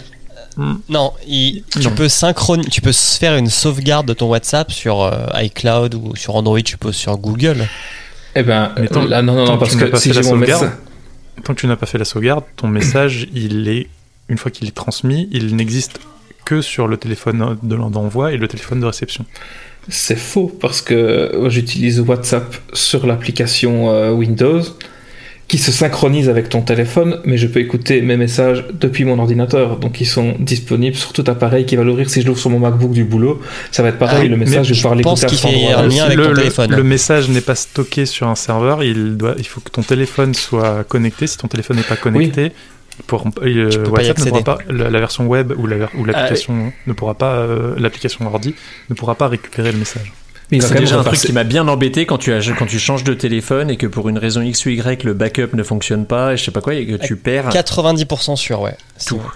Non, 0.88 1.11
il- 1.27 1.63
tu 1.69 1.79
Non. 1.79 1.91
peux 1.95 2.07
synchroniser, 2.07 2.69
tu 2.69 2.79
peux 2.79 2.93
se 2.93 3.17
faire 3.19 3.36
une 3.36 3.49
sauvegarde 3.49 4.07
de 4.07 4.13
ton 4.13 4.27
WhatsApp 4.29 4.71
sur 4.71 5.01
euh, 5.01 5.25
iCloud 5.43 5.95
ou 5.95 6.15
sur 6.15 6.36
Android, 6.36 6.61
tu 6.61 6.77
peux 6.77 6.93
sur 6.93 7.17
Google. 7.17 7.67
Eh 8.36 8.43
ben, 8.43 8.71
Mais 8.79 8.88
tant- 8.88 9.03
là, 9.03 9.21
non, 9.21 9.33
non, 9.36 9.45
non, 9.45 9.53
que 9.55 9.59
parce 9.59 9.71
tu 9.71 9.77
n'as 9.77 9.86
que 9.88 9.91
pas 9.91 9.97
si 9.99 10.07
fait 10.09 10.13
j'ai 10.15 10.21
la 10.21 10.25
mon 10.27 10.33
sauvegarde, 10.36 10.63
message. 10.63 10.77
tant 11.43 11.53
que 11.55 11.59
tu 11.59 11.67
n'as 11.67 11.75
pas 11.75 11.86
fait 11.86 11.97
la 11.97 12.05
sauvegarde, 12.05 12.45
ton 12.55 12.69
message, 12.69 13.27
il 13.33 13.67
est 13.67 13.89
une 14.29 14.38
fois 14.38 14.49
qu'il 14.49 14.67
est 14.69 14.71
transmis, 14.75 15.27
il 15.33 15.57
n'existe 15.57 15.99
que 16.45 16.61
sur 16.61 16.87
le 16.87 16.97
téléphone 16.97 17.57
de 17.63 17.75
d'envoi 17.75 18.31
et 18.33 18.37
le 18.37 18.47
téléphone 18.47 18.79
de 18.79 18.85
réception. 18.85 19.25
C'est 19.89 20.17
faux, 20.17 20.47
parce 20.61 20.81
que 20.81 20.93
euh, 20.93 21.49
j'utilise 21.49 21.99
WhatsApp 21.99 22.55
sur 22.73 23.05
l'application 23.05 23.91
euh, 23.91 24.11
Windows 24.11 24.61
qui 25.47 25.59
se 25.59 25.71
synchronise 25.71 26.27
avec 26.27 26.49
ton 26.49 26.61
téléphone, 26.61 27.19
mais 27.23 27.37
je 27.37 27.45
peux 27.45 27.59
écouter 27.59 28.01
mes 28.01 28.17
messages 28.17 28.65
depuis 28.73 29.05
mon 29.05 29.19
ordinateur. 29.19 29.77
Donc 29.77 30.01
ils 30.01 30.07
sont 30.07 30.33
disponibles 30.39 30.95
sur 30.95 31.13
tout 31.13 31.23
appareil 31.27 31.65
qui 31.67 31.75
va 31.75 31.83
l'ouvrir. 31.83 32.09
Si 32.09 32.21
je 32.21 32.25
l'ouvre 32.27 32.39
sur 32.39 32.49
mon 32.49 32.57
MacBook 32.57 32.93
du 32.93 33.03
boulot, 33.03 33.39
ça 33.71 33.83
va 33.83 33.89
être 33.89 33.99
pareil. 33.99 34.23
Ah, 34.25 34.27
le 34.27 34.37
message, 34.37 34.67
je 34.69 34.73
vais 34.73 34.77
pouvoir 34.77 34.95
l'écouter 34.95 35.25
à 35.25 35.29
cet 35.29 36.01
avec 36.01 36.17
le, 36.17 36.23
ton 36.23 36.29
le- 36.31 36.35
téléphone. 36.37 36.71
le 36.75 36.83
message 36.83 37.29
n'est 37.29 37.41
pas 37.41 37.53
stocké 37.53 38.07
sur 38.07 38.27
un 38.27 38.33
serveur, 38.33 38.83
il, 38.83 39.17
doit, 39.17 39.35
il 39.37 39.45
faut 39.45 39.61
que 39.61 39.69
ton 39.69 39.83
téléphone 39.83 40.33
soit 40.33 40.83
connecté. 40.85 41.27
Si 41.27 41.37
ton 41.37 41.47
téléphone 41.47 41.77
n'est 41.77 41.83
pas 41.83 41.95
connecté, 41.95 42.51
pour, 43.07 43.25
euh, 43.43 43.85
WhatsApp 43.89 44.17
ne 44.19 44.25
pourra 44.25 44.43
pas, 44.43 44.57
la, 44.69 44.89
la 44.89 44.99
version 44.99 45.27
web 45.27 45.53
ou 45.57 45.67
la 45.67 45.77
ver- 45.77 45.89
ou 45.95 46.05
l'application 46.05 46.71
ne 46.87 46.93
pourra 46.93 47.13
pas, 47.13 47.33
euh, 47.35 47.75
l'application 47.77 48.25
ordi 48.27 48.55
ne 48.89 48.95
pourra 48.95 49.15
pas 49.15 49.27
récupérer 49.27 49.71
le 49.71 49.77
message. 49.77 50.13
C'est 50.51 50.75
déjà 50.77 50.99
un 50.99 51.03
truc 51.03 51.19
qui 51.19 51.33
m'a 51.33 51.43
bien 51.43 51.67
embêté 51.67 52.05
quand 52.05 52.19
tu, 52.19 52.31
as, 52.31 52.39
quand 52.57 52.67
tu 52.67 52.77
changes 52.77 53.03
de 53.03 53.15
téléphone 53.15 53.71
et 53.71 53.77
que 53.77 53.87
pour 53.87 54.09
une 54.09 54.19
raison 54.19 54.41
X 54.41 54.65
ou 54.65 54.69
Y 54.69 55.03
le 55.03 55.13
backup 55.13 55.49
ne 55.55 55.63
fonctionne 55.63 56.05
pas 56.05 56.33
et 56.33 56.37
je 56.37 56.43
sais 56.43 56.51
pas 56.51 56.61
quoi 56.61 56.75
et 56.75 56.85
que 56.85 56.95
tu 57.03 57.15
perds 57.15 57.49
90% 57.49 58.35
sûr, 58.35 58.61
ouais. 58.61 58.77
C'est 58.97 59.09
tout. 59.09 59.17
vrai. 59.17 59.31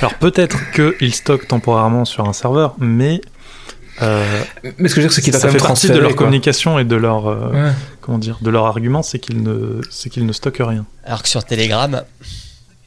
Alors 0.00 0.14
peut-être 0.14 0.58
qu'il 0.72 1.12
stocke 1.12 1.48
temporairement 1.48 2.04
sur 2.04 2.28
un 2.28 2.32
serveur, 2.32 2.76
mais 2.78 3.20
euh, 4.02 4.24
Mais 4.78 4.88
ce 4.88 4.94
que 4.94 5.00
je 5.00 5.06
veux 5.06 5.08
dire, 5.08 5.12
c'est 5.12 5.22
qu'il 5.22 5.32
va 5.32 5.38
ça 5.38 5.48
quand 5.48 5.52
fait 5.54 5.58
partie 5.58 5.88
de 5.88 5.98
leur 5.98 6.10
quoi. 6.10 6.18
communication 6.18 6.78
et 6.78 6.84
de 6.84 6.96
leur 6.96 7.28
euh, 7.28 7.50
Ouais. 7.52 7.72
comment 8.00 8.18
dire, 8.18 8.38
de 8.40 8.50
leur 8.50 8.66
argument, 8.66 9.02
c'est 9.02 9.18
qu'ils 9.18 9.42
ne, 9.42 9.80
c'est 9.90 10.10
qu'ils 10.10 10.26
ne 10.26 10.32
stockent 10.32 10.56
rien. 10.60 10.84
Alors 11.04 11.22
que 11.22 11.28
sur 11.28 11.44
Telegram, 11.44 12.02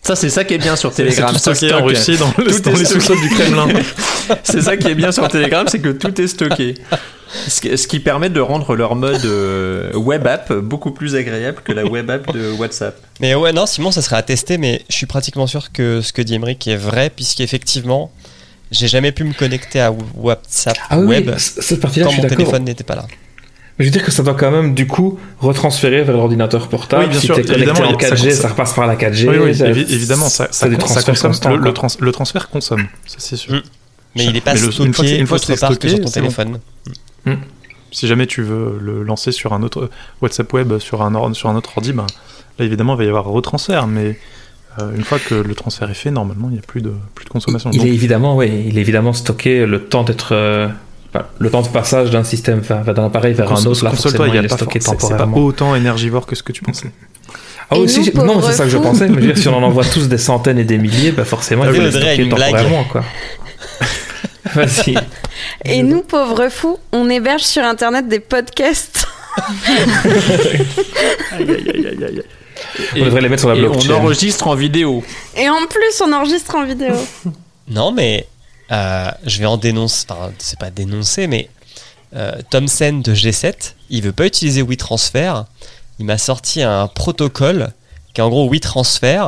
Ça 0.02 0.16
c'est 0.16 0.30
ça 0.30 0.44
qui 0.44 0.54
est 0.56 0.58
bien 0.58 0.76
sur 0.76 0.94
Telegram. 0.94 1.30
C'est 1.34 1.34
tout 1.34 1.40
ça 1.40 1.56
stocké 1.56 1.74
en. 1.74 1.84
Russie 1.86 2.18
dans, 2.18 2.34
le- 2.38 2.52
Tout 2.52 2.60
dans 2.62 2.72
est 2.76 2.80
les 2.80 2.86
sous-sols 2.86 3.22
du 3.22 3.30
Kremlin. 3.30 3.68
C'est 4.44 4.62
ça 4.62 4.78
qui 4.78 4.88
est 4.88 4.96
bien 4.96 5.12
sur 5.12 5.28
Telegram, 5.28 5.68
c'est 5.68 5.80
que 5.80 5.90
tout 5.90 6.22
est 6.22 6.28
stocké. 6.28 6.76
Ce 7.48 7.60
qui, 7.62 7.78
ce 7.78 7.88
qui 7.88 8.00
permet 8.00 8.30
de 8.30 8.40
rendre 8.40 8.76
leur 8.76 8.96
mode 8.96 9.24
euh, 9.26 9.92
web 9.96 10.26
app 10.28 10.54
beaucoup 10.54 10.92
plus 10.92 11.16
agréable 11.16 11.60
que 11.64 11.72
la 11.74 11.86
web 11.86 12.10
app 12.10 12.32
de 12.34 12.52
WhatsApp. 12.54 12.96
Mais 13.20 13.36
ouais, 13.36 13.52
non, 13.52 13.66
Simon, 13.66 13.92
ça 13.92 14.02
serait 14.02 14.16
à 14.18 14.22
tester, 14.22 14.58
mais 14.58 14.84
je 14.90 14.96
suis 14.96 15.06
pratiquement 15.06 15.48
sûr 15.48 15.72
que 15.74 16.02
ce 16.02 16.14
que 16.14 16.22
dit 16.22 16.36
Emmerich 16.36 16.66
est 16.68 16.76
vrai, 16.78 17.10
puisqu'effectivement, 17.10 18.12
j'ai 18.72 18.88
jamais 18.88 19.12
pu 19.12 19.24
me 19.24 19.34
connecter 19.34 19.80
à 19.82 19.94
WhatsApp 20.16 20.78
Ah 20.90 20.98
oui, 21.00 21.06
web 21.08 21.32
cette 21.38 21.80
partie-là, 21.80 22.06
quand 22.06 22.12
je 22.12 22.16
suis 22.16 22.24
mon 22.24 22.30
téléphone 22.30 22.64
n'était 22.64 22.84
pas 22.84 22.96
là. 22.96 23.06
Mais 23.78 23.86
je 23.86 23.90
veux 23.90 23.92
dire 23.92 24.04
que 24.04 24.12
ça 24.12 24.22
doit 24.24 24.34
quand 24.36 24.52
même, 24.52 24.74
du 24.74 24.86
coup, 24.88 25.18
retransférer 25.40 26.04
vers 26.04 26.16
l'ordinateur 26.16 26.68
portable. 26.68 27.04
Oui, 27.06 27.10
bien 27.10 27.20
si 27.20 27.26
sûr, 27.28 27.36
connecté 27.36 27.56
évidemment, 27.56 27.80
en 27.80 27.84
il 27.86 27.92
y 27.92 28.06
a- 28.06 28.10
ça- 28.10 28.16
4G, 28.16 28.32
ça, 28.32 28.42
ça- 28.44 28.48
repasse 28.50 28.74
par 28.74 28.88
la 28.88 28.96
4G. 28.96 29.28
Oui, 29.30 29.38
oui, 29.38 29.56
ça- 29.56 29.68
évi- 29.70 29.92
évidemment, 29.92 30.30
ça, 30.30 30.48
ça, 30.52 30.70
consomme. 30.70 31.32
le, 31.52 31.56
le 31.58 31.62
quoi. 31.64 31.74
trans- 31.74 31.88
le 32.00 32.12
transfert 32.12 32.50
consomme, 32.50 32.88
ça 33.08 33.16
c'est 33.20 33.36
sûr. 33.38 33.54
Mm. 33.56 33.62
Mais 34.16 34.26
il 34.26 34.36
est 34.36 34.42
pas 34.42 34.54
le- 34.54 34.60
une 34.60 34.94
fois 34.94 35.06
que 35.06 35.10
stocké 35.10 35.18
une 35.20 35.26
fois 35.28 35.38
que 35.38 35.44
autre 35.44 35.54
c'est 35.54 35.60
part 35.60 35.70
que 35.70 35.76
stocké, 35.76 35.90
sur 35.96 36.00
ton 36.02 36.08
c'est 36.08 36.22
bon. 36.22 36.28
téléphone. 36.28 36.60
Si 37.94 38.08
jamais 38.08 38.26
tu 38.26 38.42
veux 38.42 38.78
le 38.82 39.04
lancer 39.04 39.32
sur 39.34 39.54
un 39.54 39.64
autre 39.64 39.90
WhatsApp 40.22 40.52
web 40.54 40.78
sur 40.80 41.02
un, 41.02 41.14
or- 41.16 41.36
sur 41.36 41.50
un 41.50 41.56
autre 41.56 41.72
ordi, 41.78 41.92
ben, 41.92 42.06
là 42.58 42.66
évidemment 42.66 42.94
il 42.94 42.98
va 43.00 43.04
y 43.04 43.08
avoir 43.10 43.26
retransfert, 43.26 43.86
mais 43.88 44.18
euh, 44.80 44.92
une 44.96 45.04
fois 45.04 45.20
que 45.20 45.36
le 45.36 45.54
transfert 45.56 45.90
est 45.90 45.94
fait, 45.96 46.12
normalement 46.12 46.48
il 46.50 46.54
n'y 46.54 46.60
a 46.60 46.64
plus 46.66 46.82
de, 46.82 46.92
plus 47.16 47.26
de 47.26 47.30
consommation. 47.30 47.70
Il 47.74 47.80
Donc, 47.80 47.88
est 47.88 47.92
évidemment, 47.92 48.36
oui, 48.38 48.66
il 48.68 48.78
est 48.78 48.82
évidemment 48.82 49.14
stocké 49.14 49.66
le 49.66 49.84
temps 49.84 50.04
d'être, 50.04 50.30
euh, 50.34 50.68
le 51.40 51.50
temps 51.50 51.62
de 51.62 51.68
passage 51.68 52.10
d'un 52.12 52.24
système, 52.24 52.62
d'un 52.62 53.06
appareil 53.06 53.34
vers 53.34 53.52
un 53.52 53.66
autre. 53.66 53.84
Là, 53.84 53.92
forcément, 53.92 54.26
il 54.26 54.34
y 54.34 54.38
a 54.38 54.42
il 54.42 54.46
est 54.46 54.48
pas 54.48 54.56
stocké 54.56 54.80
for- 54.80 54.94
c'est- 54.94 55.00
c'est 55.02 55.08
pas 55.14 55.18
temporairement. 55.20 55.46
autant 55.46 55.76
énergivore 55.76 56.26
que 56.26 56.36
ce 56.36 56.44
que 56.44 56.52
tu 56.54 56.62
pensais. 56.64 56.92
Ah 57.70 57.76
oui, 57.80 57.88
si, 57.88 58.12
non, 58.16 58.42
c'est 58.42 58.52
ça 58.54 58.64
que 58.66 58.70
je 58.70 58.78
pensais. 58.78 59.08
Mais 59.08 59.16
je 59.16 59.20
veux 59.28 59.34
dire, 59.34 59.38
si 59.38 59.48
on 59.48 59.56
en 59.56 59.64
envoie 59.70 59.86
tous 59.86 60.08
des 60.10 60.18
centaines 60.18 60.58
et 60.60 60.66
des 60.66 60.78
milliers, 60.78 61.12
bah 61.12 61.24
forcément, 61.26 61.64
il 61.66 61.76
une 61.76 62.30
blague. 62.34 62.52
temporairement, 62.52 62.84
quoi. 62.86 63.04
Vas-y. 64.54 64.96
Et 65.64 65.82
nous, 65.84 66.02
pauvres 66.02 66.50
fous, 66.50 66.78
on 66.92 67.10
héberge 67.10 67.44
sur 67.44 67.64
Internet 67.64 68.08
des 68.10 68.20
podcasts. 68.20 69.08
Aïe, 71.32 71.50
aïe, 71.50 71.72
aïe, 71.74 71.88
aïe, 71.88 72.04
aïe. 72.06 72.24
On 72.96 73.06
devrait 73.06 73.22
les 73.22 73.30
mettre 73.30 73.42
sur 73.42 73.50
la 73.50 73.56
Et 73.56 73.66
on 73.66 73.72
blockchain. 73.72 73.94
enregistre 73.94 74.48
en 74.48 74.56
vidéo. 74.56 75.04
Et 75.38 75.50
en 75.50 75.66
plus, 75.68 76.02
on 76.04 76.12
enregistre 76.14 76.56
en 76.56 76.66
vidéo. 76.66 76.96
Non, 77.68 77.94
mais 77.94 78.28
euh, 78.72 79.10
je 79.26 79.40
vais 79.40 79.46
en 79.46 79.56
dénoncer. 79.56 80.06
Enfin, 80.10 80.32
c'est 80.40 80.60
pas 80.60 80.72
dénoncer, 80.72 81.28
mais 81.28 81.48
euh, 82.16 82.34
Thomson 82.50 83.02
de 83.02 83.14
G7, 83.14 83.76
il 83.90 84.02
veut 84.02 84.12
pas 84.12 84.26
utiliser 84.26 84.62
WeTransfer. 84.62 85.44
Il 86.00 86.06
m'a 86.06 86.18
sorti 86.18 86.62
un 86.64 86.88
protocole 86.88 87.72
qui 88.14 88.20
est 88.20 88.24
en 88.24 88.30
gros 88.30 88.50
WeTransfer, 88.50 89.24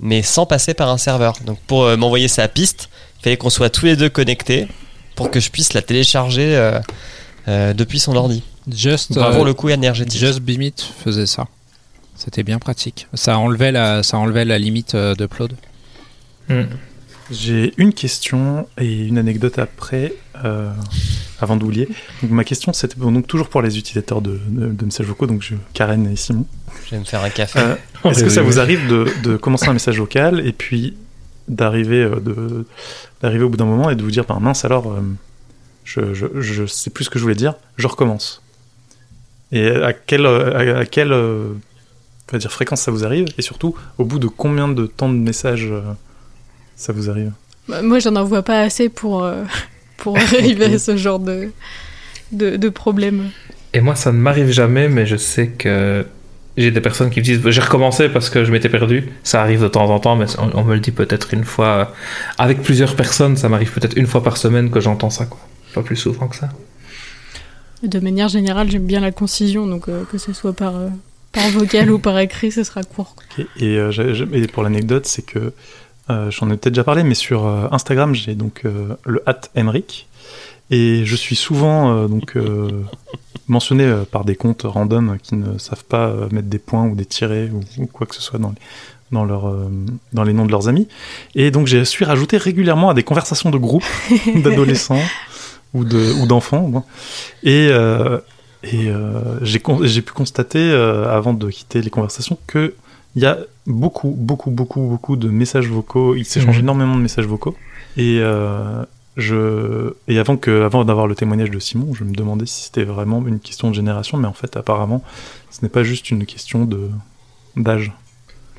mais 0.00 0.22
sans 0.22 0.44
passer 0.44 0.74
par 0.74 0.88
un 0.88 0.98
serveur. 0.98 1.34
Donc 1.44 1.58
pour 1.68 1.84
euh, 1.84 1.96
m'envoyer 1.96 2.26
sa 2.26 2.48
piste, 2.48 2.88
il 3.20 3.24
fallait 3.24 3.36
qu'on 3.36 3.50
soit 3.50 3.70
tous 3.70 3.86
les 3.86 3.94
deux 3.94 4.08
connectés 4.08 4.66
pour 5.14 5.30
que 5.30 5.38
je 5.38 5.50
puisse 5.50 5.72
la 5.74 5.82
télécharger 5.82 6.56
euh, 6.56 6.80
euh, 7.46 7.74
depuis 7.74 8.00
son 8.00 8.16
ordi. 8.16 8.42
Just, 8.72 9.16
euh, 9.16 9.32
pour 9.34 9.44
le 9.44 9.54
coup 9.54 9.68
énergétique. 9.68 10.18
Just 10.18 10.40
Bimit 10.40 10.74
faisait 11.04 11.26
ça. 11.26 11.46
C'était 12.16 12.42
bien 12.42 12.58
pratique. 12.58 13.08
Ça 13.14 13.38
enlevait 13.38 13.72
la, 13.72 14.02
ça 14.02 14.18
enlevait 14.18 14.44
la 14.44 14.58
limite 14.58 14.94
euh, 14.94 15.14
d'upload. 15.14 15.52
Hmm. 16.48 16.64
J'ai 17.30 17.72
une 17.78 17.92
question 17.94 18.68
et 18.78 19.06
une 19.06 19.16
anecdote 19.16 19.58
après, 19.58 20.14
euh, 20.44 20.70
avant 21.40 21.56
d'oublier. 21.56 21.88
Donc 22.22 22.30
ma 22.32 22.44
question 22.44 22.72
c'était 22.74 22.96
bon, 22.96 23.12
donc 23.12 23.26
toujours 23.26 23.48
pour 23.48 23.62
les 23.62 23.78
utilisateurs 23.78 24.20
de, 24.20 24.38
de, 24.48 24.66
de 24.68 24.84
messages 24.84 25.06
vocaux, 25.06 25.26
donc 25.26 25.42
je, 25.42 25.54
Karen 25.72 26.06
et 26.06 26.16
Simon. 26.16 26.44
Je 26.84 26.90
vais 26.90 26.98
me 26.98 27.04
faire 27.04 27.24
un 27.24 27.30
café. 27.30 27.58
Euh, 27.60 27.76
Est-ce 28.10 28.24
que 28.24 28.30
ça 28.30 28.42
vous 28.42 28.60
arrive 28.60 28.86
de, 28.88 29.06
de 29.22 29.36
commencer 29.38 29.68
un 29.68 29.72
message 29.72 29.98
vocal 29.98 30.46
et 30.46 30.52
puis 30.52 30.94
d'arriver 31.48 32.02
euh, 32.02 32.20
de 32.20 32.66
d'arriver 33.22 33.44
au 33.44 33.48
bout 33.48 33.56
d'un 33.56 33.64
moment 33.64 33.88
et 33.88 33.96
de 33.96 34.02
vous 34.02 34.10
dire 34.10 34.24
ben 34.26 34.38
mince 34.38 34.66
alors 34.66 34.92
euh, 34.92 35.00
je, 35.84 36.12
je, 36.12 36.26
je 36.40 36.66
sais 36.66 36.90
plus 36.90 37.04
ce 37.04 37.10
que 37.10 37.18
je 37.18 37.24
voulais 37.24 37.34
dire, 37.34 37.54
je 37.78 37.86
recommence. 37.86 38.42
Et 39.50 39.66
à 39.68 39.94
quelle 39.94 40.26
à, 40.26 40.80
à 40.80 40.84
quelle 40.84 41.12
euh, 41.12 41.52
va 42.32 42.38
dire 42.38 42.50
fréquence 42.52 42.80
ça 42.80 42.90
vous 42.90 43.04
arrive 43.04 43.26
et 43.38 43.42
surtout 43.42 43.74
au 43.98 44.04
bout 44.04 44.18
de 44.18 44.26
combien 44.28 44.68
de 44.68 44.86
temps 44.86 45.08
de 45.08 45.16
message 45.18 45.68
euh, 45.70 45.82
ça 46.76 46.92
vous 46.92 47.10
arrive 47.10 47.32
Bah, 47.68 47.82
moi, 47.82 47.98
j'en 47.98 48.16
envoie 48.16 48.42
pas 48.42 48.60
assez 48.60 48.88
pour, 48.88 49.22
euh, 49.24 49.44
pour 49.98 50.16
arriver 50.18 50.64
à 50.74 50.78
ce 50.78 50.96
genre 50.96 51.18
de, 51.20 51.50
de, 52.32 52.56
de 52.56 52.68
problème. 52.68 53.30
Et 53.72 53.80
moi, 53.80 53.94
ça 53.94 54.10
ne 54.12 54.18
m'arrive 54.18 54.50
jamais, 54.50 54.88
mais 54.88 55.04
je 55.06 55.16
sais 55.16 55.48
que 55.48 56.06
j'ai 56.56 56.70
des 56.70 56.80
personnes 56.80 57.10
qui 57.10 57.18
me 57.20 57.24
disent 57.24 57.40
j'ai 57.50 57.60
recommencé 57.60 58.08
parce 58.08 58.30
que 58.30 58.44
je 58.44 58.52
m'étais 58.52 58.68
perdu. 58.68 59.10
Ça 59.22 59.40
arrive 59.42 59.62
de 59.62 59.68
temps 59.68 59.90
en 59.90 59.98
temps, 60.00 60.16
mais 60.16 60.26
on, 60.38 60.60
on 60.60 60.64
me 60.64 60.74
le 60.74 60.80
dit 60.80 60.92
peut-être 60.92 61.34
une 61.34 61.44
fois. 61.44 61.66
euh, 61.66 61.84
Avec 62.38 62.62
plusieurs 62.62 62.96
personnes, 62.96 63.36
ça 63.36 63.48
m'arrive 63.48 63.72
peut-être 63.72 63.96
une 63.96 64.06
fois 64.06 64.22
par 64.22 64.36
semaine 64.36 64.70
que 64.70 64.80
j'entends 64.80 65.10
ça, 65.10 65.26
quoi. 65.26 65.40
Pas 65.74 65.82
plus 65.82 65.96
souvent 65.96 66.28
que 66.28 66.36
ça. 66.36 66.48
De 67.82 67.98
manière 68.00 68.28
générale, 68.28 68.70
j'aime 68.70 68.86
bien 68.86 69.00
la 69.00 69.10
concision, 69.12 69.66
donc 69.66 69.88
euh, 69.88 70.04
que 70.10 70.16
ce 70.18 70.32
soit 70.32 70.52
par, 70.54 70.76
euh, 70.76 70.88
par 71.34 71.48
vocal 71.50 71.90
ou 71.90 71.98
par 71.98 72.18
écrit, 72.18 72.52
ce 72.52 72.64
sera 72.64 72.82
court. 72.82 73.16
Et, 73.58 73.76
euh, 73.76 74.26
et 74.32 74.46
pour 74.46 74.62
l'anecdote, 74.62 75.06
c'est 75.06 75.22
que 75.22 75.52
euh, 76.10 76.30
j'en 76.30 76.50
ai 76.50 76.56
peut-être 76.56 76.74
déjà 76.74 76.84
parlé, 76.84 77.02
mais 77.02 77.14
sur 77.14 77.46
euh, 77.46 77.66
Instagram, 77.70 78.14
j'ai 78.14 78.34
donc 78.34 78.62
euh, 78.64 78.94
le 79.04 79.22
hat 79.26 79.42
Emric. 79.54 80.06
Et 80.70 81.04
je 81.04 81.14
suis 81.14 81.36
souvent 81.36 82.08
donc 82.08 82.38
mentionné 83.48 83.94
par 84.10 84.24
des 84.24 84.34
comptes 84.34 84.62
random 84.64 85.18
qui 85.22 85.34
ne 85.34 85.58
savent 85.58 85.84
pas 85.84 86.10
mettre 86.32 86.48
des 86.48 86.58
points 86.58 86.86
ou 86.86 86.94
des 86.94 87.04
tirets 87.04 87.50
ou, 87.52 87.60
ou 87.82 87.86
quoi 87.86 88.06
que 88.06 88.14
ce 88.14 88.22
soit 88.22 88.38
dans 88.38 88.48
les, 88.48 88.56
dans, 89.14 89.24
leur, 89.24 89.48
euh, 89.48 89.70
dans 90.12 90.24
les 90.24 90.34
noms 90.34 90.44
de 90.44 90.50
leurs 90.50 90.68
amis. 90.68 90.88
Et 91.34 91.50
donc 91.50 91.66
j'ai 91.66 91.86
su 91.86 92.04
rajouter 92.04 92.36
régulièrement 92.36 92.90
à 92.90 92.94
des 92.94 93.02
conversations 93.02 93.50
de 93.50 93.56
groupe 93.56 93.84
d'adolescents 94.34 95.02
ou 95.72 95.84
de 95.84 96.12
ou 96.20 96.26
d'enfants. 96.26 96.84
Et, 97.42 97.68
euh, 97.70 98.18
et 98.64 98.88
euh, 98.88 99.38
j'ai 99.42 99.60
con- 99.60 99.78
pu 99.80 100.12
constater 100.14 100.58
euh, 100.70 101.08
avant 101.14 101.34
de 101.34 101.48
quitter 101.50 101.80
les 101.82 101.90
conversations 101.90 102.38
que 102.46 102.74
il 103.16 103.22
y 103.22 103.26
a 103.26 103.38
beaucoup, 103.66 104.10
beaucoup, 104.18 104.50
beaucoup, 104.50 104.80
beaucoup 104.88 105.16
de 105.16 105.28
messages 105.28 105.68
vocaux. 105.68 106.14
Il 106.16 106.24
s'échange 106.24 106.56
Mhm. 106.56 106.62
énormément 106.64 106.96
de 106.96 107.00
messages 107.02 107.26
vocaux. 107.26 107.56
Et 107.96 108.18
euh, 108.20 108.82
je 109.16 109.94
et 110.08 110.18
avant 110.18 110.36
que, 110.36 110.62
avant 110.64 110.84
d'avoir 110.84 111.06
le 111.06 111.14
témoignage 111.14 111.50
de 111.50 111.60
Simon, 111.60 111.94
je 111.94 112.02
me 112.02 112.12
demandais 112.12 112.46
si 112.46 112.64
c'était 112.64 112.82
vraiment 112.82 113.24
une 113.26 113.38
question 113.38 113.70
de 113.70 113.74
génération, 113.74 114.18
mais 114.18 114.26
en 114.26 114.32
fait, 114.32 114.56
apparemment, 114.56 115.02
ce 115.52 115.60
n'est 115.62 115.68
pas 115.68 115.84
juste 115.84 116.10
une 116.10 116.26
question 116.26 116.64
de 116.64 116.90
d'âge. 117.56 117.92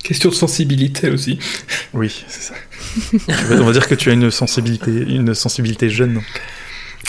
Question 0.04 0.30
de 0.30 0.36
sensibilité 0.36 1.10
aussi. 1.10 1.38
Oui, 1.94 2.24
c'est 2.28 2.54
ça. 2.54 2.54
On 3.28 3.56
va- 3.56 3.62
On 3.62 3.66
va 3.66 3.72
dire 3.74 3.88
que 3.90 3.96
tu 3.96 4.10
as 4.10 4.14
une 4.14 4.32
sensibilité, 4.32 4.92
une 4.92 5.34
sensibilité 5.34 5.90
jeune. 5.90 6.22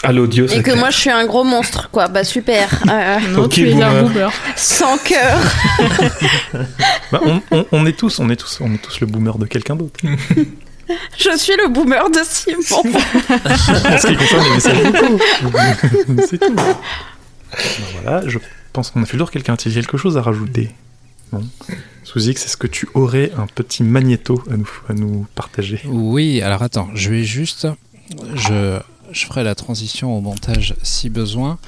À 0.03 0.13
l'audio, 0.13 0.45
Et 0.45 0.49
c'est 0.49 0.57
que 0.59 0.63
clair. 0.65 0.77
moi, 0.77 0.91
je 0.91 0.97
suis 0.99 1.11
un 1.11 1.27
gros 1.27 1.43
monstre, 1.45 1.89
quoi. 1.91 2.09
Bah, 2.09 2.23
super. 2.25 2.69
Euh, 2.91 3.19
Non, 3.31 3.49
tu 3.49 3.69
es 3.69 3.73
un 3.83 4.03
boomer. 4.03 4.03
boomer. 4.05 4.33
sans 4.57 4.99
cœur. 4.99 5.39
Bah, 7.13 7.21
on, 7.25 7.41
on- 7.51 7.67
on 7.73 7.87
est 7.87 7.97
tous, 7.97 8.19
on 8.19 8.29
est 8.31 8.37
tous, 8.37 8.59
on 8.61 8.73
est 8.75 8.79
tous 8.79 9.01
le 9.01 9.07
boomer 9.07 9.39
de 9.39 9.47
quelqu'un 9.47 9.77
d'autre. 9.77 9.99
Je 11.19 11.37
suis 11.37 11.55
le 11.57 11.69
boomer 11.69 12.09
de 12.11 12.19
Simon. 12.25 12.59
En 12.61 13.99
ce 13.99 14.07
qui 14.07 14.17
concerne 14.17 14.45
les 14.45 14.51
messages 14.51 14.83
vocaux. 14.83 15.19
c'est 16.29 16.39
tout. 16.39 16.55
Ben 16.55 16.77
voilà, 18.03 18.23
je 18.29 18.39
pense 18.73 18.91
qu'on 18.91 19.03
a 19.03 19.07
fait 19.07 19.15
le 19.15 19.19
tour. 19.21 19.31
Quelqu'un 19.31 19.55
a-t-il 19.55 19.75
quelque 19.75 19.97
chose 19.97 20.17
à 20.17 20.23
rajouter? 20.23 20.71
Bon. 21.33 21.43
Sous 22.05 22.29
X, 22.29 22.45
est-ce 22.45 22.57
que 22.57 22.69
tu 22.69 22.89
aurais 22.95 23.33
un 23.37 23.47
petit 23.47 23.83
magnéto 23.83 24.43
à 24.51 24.57
nous, 24.57 24.71
à 24.89 24.93
nous 24.93 25.27
partager? 25.35 25.81
Oui, 25.87 26.41
alors 26.43 26.63
attends, 26.63 26.89
je 26.95 27.11
vais 27.11 27.25
juste. 27.25 27.67
Je, 28.37 28.79
je 29.13 29.27
ferai 29.27 29.45
la 29.45 29.55
transition 29.55 30.17
au 30.17 30.21
montage 30.21 30.75
si 30.83 31.09
besoin. 31.11 31.59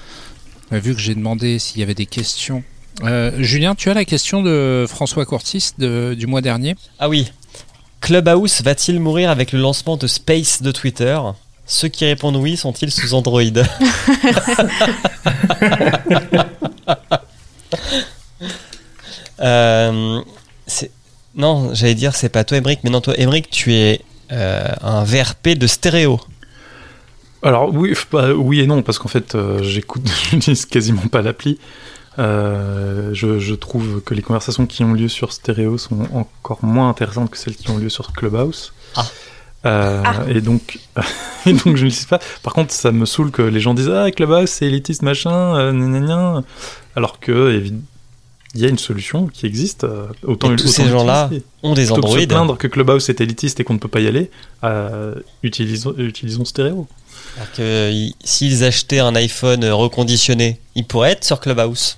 Vu 0.70 0.94
que 0.94 1.00
j'ai 1.00 1.14
demandé 1.14 1.58
s'il 1.58 1.80
y 1.80 1.82
avait 1.82 1.94
des 1.94 2.06
questions. 2.06 2.62
Euh, 3.02 3.30
Julien, 3.38 3.74
tu 3.74 3.88
as 3.90 3.94
la 3.94 4.04
question 4.04 4.42
de 4.42 4.84
François 4.88 5.24
Courtis 5.24 5.70
de- 5.78 6.14
du 6.18 6.26
mois 6.26 6.40
dernier 6.42 6.74
Ah 6.98 7.08
oui. 7.08 7.30
Clubhouse 8.00 8.60
va-t-il 8.62 9.00
mourir 9.00 9.30
avec 9.30 9.52
le 9.52 9.60
lancement 9.60 9.96
de 9.96 10.06
Space 10.06 10.60
de 10.62 10.70
Twitter? 10.72 11.18
Ceux 11.66 11.88
qui 11.88 12.04
répondent 12.04 12.36
oui 12.36 12.56
sont-ils 12.56 12.90
sous 12.90 13.14
Android? 13.14 13.42
Euh, 19.40 20.20
Non, 21.36 21.72
j'allais 21.74 21.94
dire 21.94 22.14
c'est 22.16 22.28
pas 22.28 22.42
toi 22.44 22.58
Emric, 22.58 22.80
mais 22.82 22.90
non 22.90 23.00
toi 23.00 23.14
Emric, 23.18 23.48
tu 23.50 23.72
es 23.74 24.00
euh, 24.32 24.66
un 24.82 25.04
VRP 25.04 25.50
de 25.50 25.66
stéréo. 25.66 26.20
Alors 27.42 27.72
oui, 27.74 27.94
bah, 28.10 28.32
oui 28.34 28.60
et 28.60 28.66
non, 28.66 28.82
parce 28.82 28.98
qu'en 28.98 29.08
fait, 29.08 29.34
euh, 29.34 29.62
j'écoute, 29.62 30.02
j'utilise 30.30 30.66
quasiment 30.66 31.06
pas 31.08 31.22
l'appli. 31.22 31.58
Euh, 32.18 33.10
je, 33.12 33.38
je 33.38 33.54
trouve 33.54 34.00
que 34.02 34.12
les 34.12 34.22
conversations 34.22 34.66
qui 34.66 34.82
ont 34.82 34.92
lieu 34.92 35.06
sur 35.08 35.32
Stéréo 35.32 35.78
sont 35.78 35.98
encore 36.12 36.58
moins 36.64 36.88
intéressantes 36.88 37.30
que 37.30 37.38
celles 37.38 37.54
qui 37.54 37.70
ont 37.70 37.78
lieu 37.78 37.88
sur 37.88 38.12
Clubhouse. 38.12 38.72
Ah. 38.96 39.06
Euh, 39.66 40.02
Et 40.28 40.40
donc, 40.40 40.78
et 41.46 41.52
donc 41.52 41.62
je 41.64 41.68
ne 41.68 41.74
l'utilise 41.74 42.06
pas. 42.06 42.18
Par 42.42 42.54
contre, 42.54 42.72
ça 42.72 42.90
me 42.90 43.06
saoule 43.06 43.30
que 43.30 43.42
les 43.42 43.60
gens 43.60 43.74
disent 43.74 43.90
ah 43.90 44.10
Clubhouse 44.10 44.50
c'est 44.50 44.66
élitiste 44.66 45.02
machin, 45.02 45.56
euh, 45.56 45.72
gna, 45.72 45.86
gna, 45.86 46.06
gna. 46.06 46.42
alors 46.96 47.20
que 47.20 47.62
il 48.54 48.60
y 48.60 48.64
a 48.64 48.68
une 48.68 48.78
solution 48.78 49.26
qui 49.26 49.46
existe. 49.46 49.86
autant 50.24 50.52
Et 50.52 50.56
tous 50.56 50.64
autant 50.64 50.72
ces 50.72 50.88
gens-là. 50.88 51.30
Ont 51.62 51.74
des 51.74 51.84
Plutôt 51.86 52.00
que 52.00 52.08
se 52.08 52.12
Android. 52.14 52.26
plaindre 52.26 52.58
que 52.58 52.66
Clubhouse 52.66 53.08
est 53.10 53.20
élitiste 53.20 53.60
et 53.60 53.64
qu'on 53.64 53.74
ne 53.74 53.78
peut 53.78 53.88
pas 53.88 54.00
y 54.00 54.08
aller, 54.08 54.30
euh, 54.64 55.14
utilisons, 55.42 55.94
utilisons 55.98 56.44
Stéréo. 56.44 56.86
Alors 57.36 57.52
que 57.52 58.08
s'ils 58.24 58.64
achetaient 58.64 58.98
un 59.00 59.14
iPhone 59.14 59.64
reconditionné, 59.64 60.60
ils 60.74 60.84
pourraient 60.84 61.12
être 61.12 61.24
sur 61.24 61.40
Clubhouse. 61.40 61.96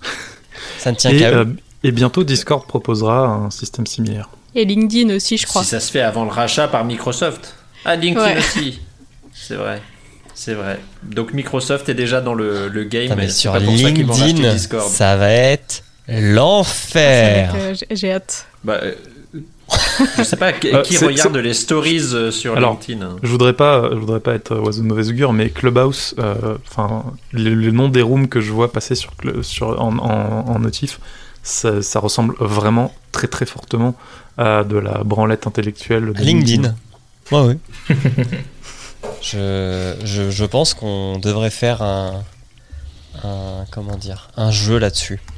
Ça 0.78 0.90
ne 0.92 0.96
tient 0.96 1.10
Et, 1.10 1.18
qu'à 1.18 1.30
eux. 1.30 1.36
euh, 1.36 1.44
et 1.84 1.92
bientôt, 1.92 2.24
Discord 2.24 2.66
proposera 2.66 3.26
un 3.26 3.50
système 3.50 3.86
similaire. 3.86 4.28
Et 4.54 4.64
LinkedIn 4.64 5.14
aussi, 5.14 5.36
je 5.38 5.46
crois. 5.46 5.62
Si 5.62 5.70
ça 5.70 5.80
se 5.80 5.90
fait 5.90 6.00
avant 6.02 6.24
le 6.24 6.30
rachat 6.30 6.68
par 6.68 6.84
Microsoft. 6.84 7.54
Ah, 7.84 7.96
LinkedIn 7.96 8.24
Ouais. 8.26 8.38
aussi. 8.38 8.80
C'est 9.32 9.54
vrai. 9.54 9.80
C'est 10.34 10.54
vrai. 10.54 10.78
Donc 11.02 11.32
Microsoft 11.32 11.88
est 11.88 11.94
déjà 11.94 12.20
dans 12.20 12.34
le, 12.34 12.68
le 12.68 12.84
game. 12.84 13.14
Mais 13.16 13.28
sur 13.30 13.52
pas 13.52 13.60
pour 13.60 13.78
ça 13.78 13.92
qu'ils 13.92 14.06
vont 14.06 14.12
racheter 14.12 14.26
LinkedIn, 14.32 14.52
Discord. 14.54 14.88
ça 14.90 15.16
va 15.16 15.30
être 15.32 15.82
l'enfer. 16.08 17.52
Euh, 17.54 17.74
j'ai- 17.74 17.96
J'ai 17.96 18.12
hâte. 18.12 18.46
Bah, 18.64 18.80
euh, 18.82 18.94
je 20.18 20.22
sais 20.22 20.36
pas 20.36 20.52
qui, 20.52 20.74
Euh, 20.74 20.82
qui 20.82 20.94
c'est- 20.94 21.06
regarde 21.06 21.36
les 21.36 21.54
stories 21.54 22.12
euh, 22.14 22.30
sur 22.30 22.56
Alors, 22.56 22.72
LinkedIn. 22.72 23.02
hein. 23.04 23.16
Je 23.22 23.28
voudrais 23.30 23.52
pas, 23.52 23.88
je 23.90 23.96
voudrais 23.96 24.20
pas 24.20 24.34
être 24.34 24.56
oiseau 24.56 24.82
de 24.82 24.86
mauvaise 24.86 25.10
augure, 25.10 25.32
mais 25.32 25.50
Clubhouse, 25.50 26.14
euh, 26.18 26.56
enfin, 26.68 27.04
le, 27.32 27.54
le 27.54 27.70
nom 27.70 27.88
des 27.88 28.02
rooms 28.02 28.28
que 28.28 28.40
je 28.40 28.50
vois 28.52 28.72
passer 28.72 28.94
sur, 28.94 29.12
sur 29.42 29.80
en, 29.80 29.98
en, 29.98 30.48
en 30.48 30.58
notif, 30.58 31.00
ça, 31.42 31.82
ça 31.82 32.00
ressemble 32.00 32.34
vraiment 32.40 32.92
très 33.12 33.26
très 33.28 33.46
fortement 33.46 33.94
à 34.38 34.64
de 34.64 34.76
la 34.78 35.02
branlette 35.04 35.46
intellectuelle. 35.46 36.12
de 36.12 36.20
LinkedIn. 36.22 36.74
Ouais, 37.32 37.40
ouais. 37.42 37.58
je, 39.22 39.94
je, 40.04 40.30
je 40.30 40.44
pense 40.44 40.74
qu'on 40.74 41.18
devrait 41.18 41.50
faire 41.50 41.82
un, 41.82 42.22
un. 43.24 43.64
Comment 43.70 43.96
dire 43.96 44.28
Un 44.36 44.50
jeu 44.50 44.78
là-dessus. 44.78 45.20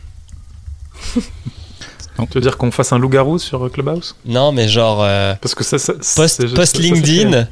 Tu 2.19 2.27
veux 2.35 2.41
dire 2.41 2.57
qu'on 2.59 2.71
fasse 2.71 2.93
un 2.93 2.99
loup-garou 2.99 3.39
sur 3.39 3.71
Clubhouse? 3.71 4.15
Non, 4.27 4.53
mais 4.53 4.69
genre. 4.69 5.03
euh, 5.03 5.35
Parce 5.41 5.55
que 5.55 5.65
ça, 5.65 5.79
ça 5.79 5.95
post, 6.17 6.55
post 6.55 6.79
LinkedIn. 6.79 7.47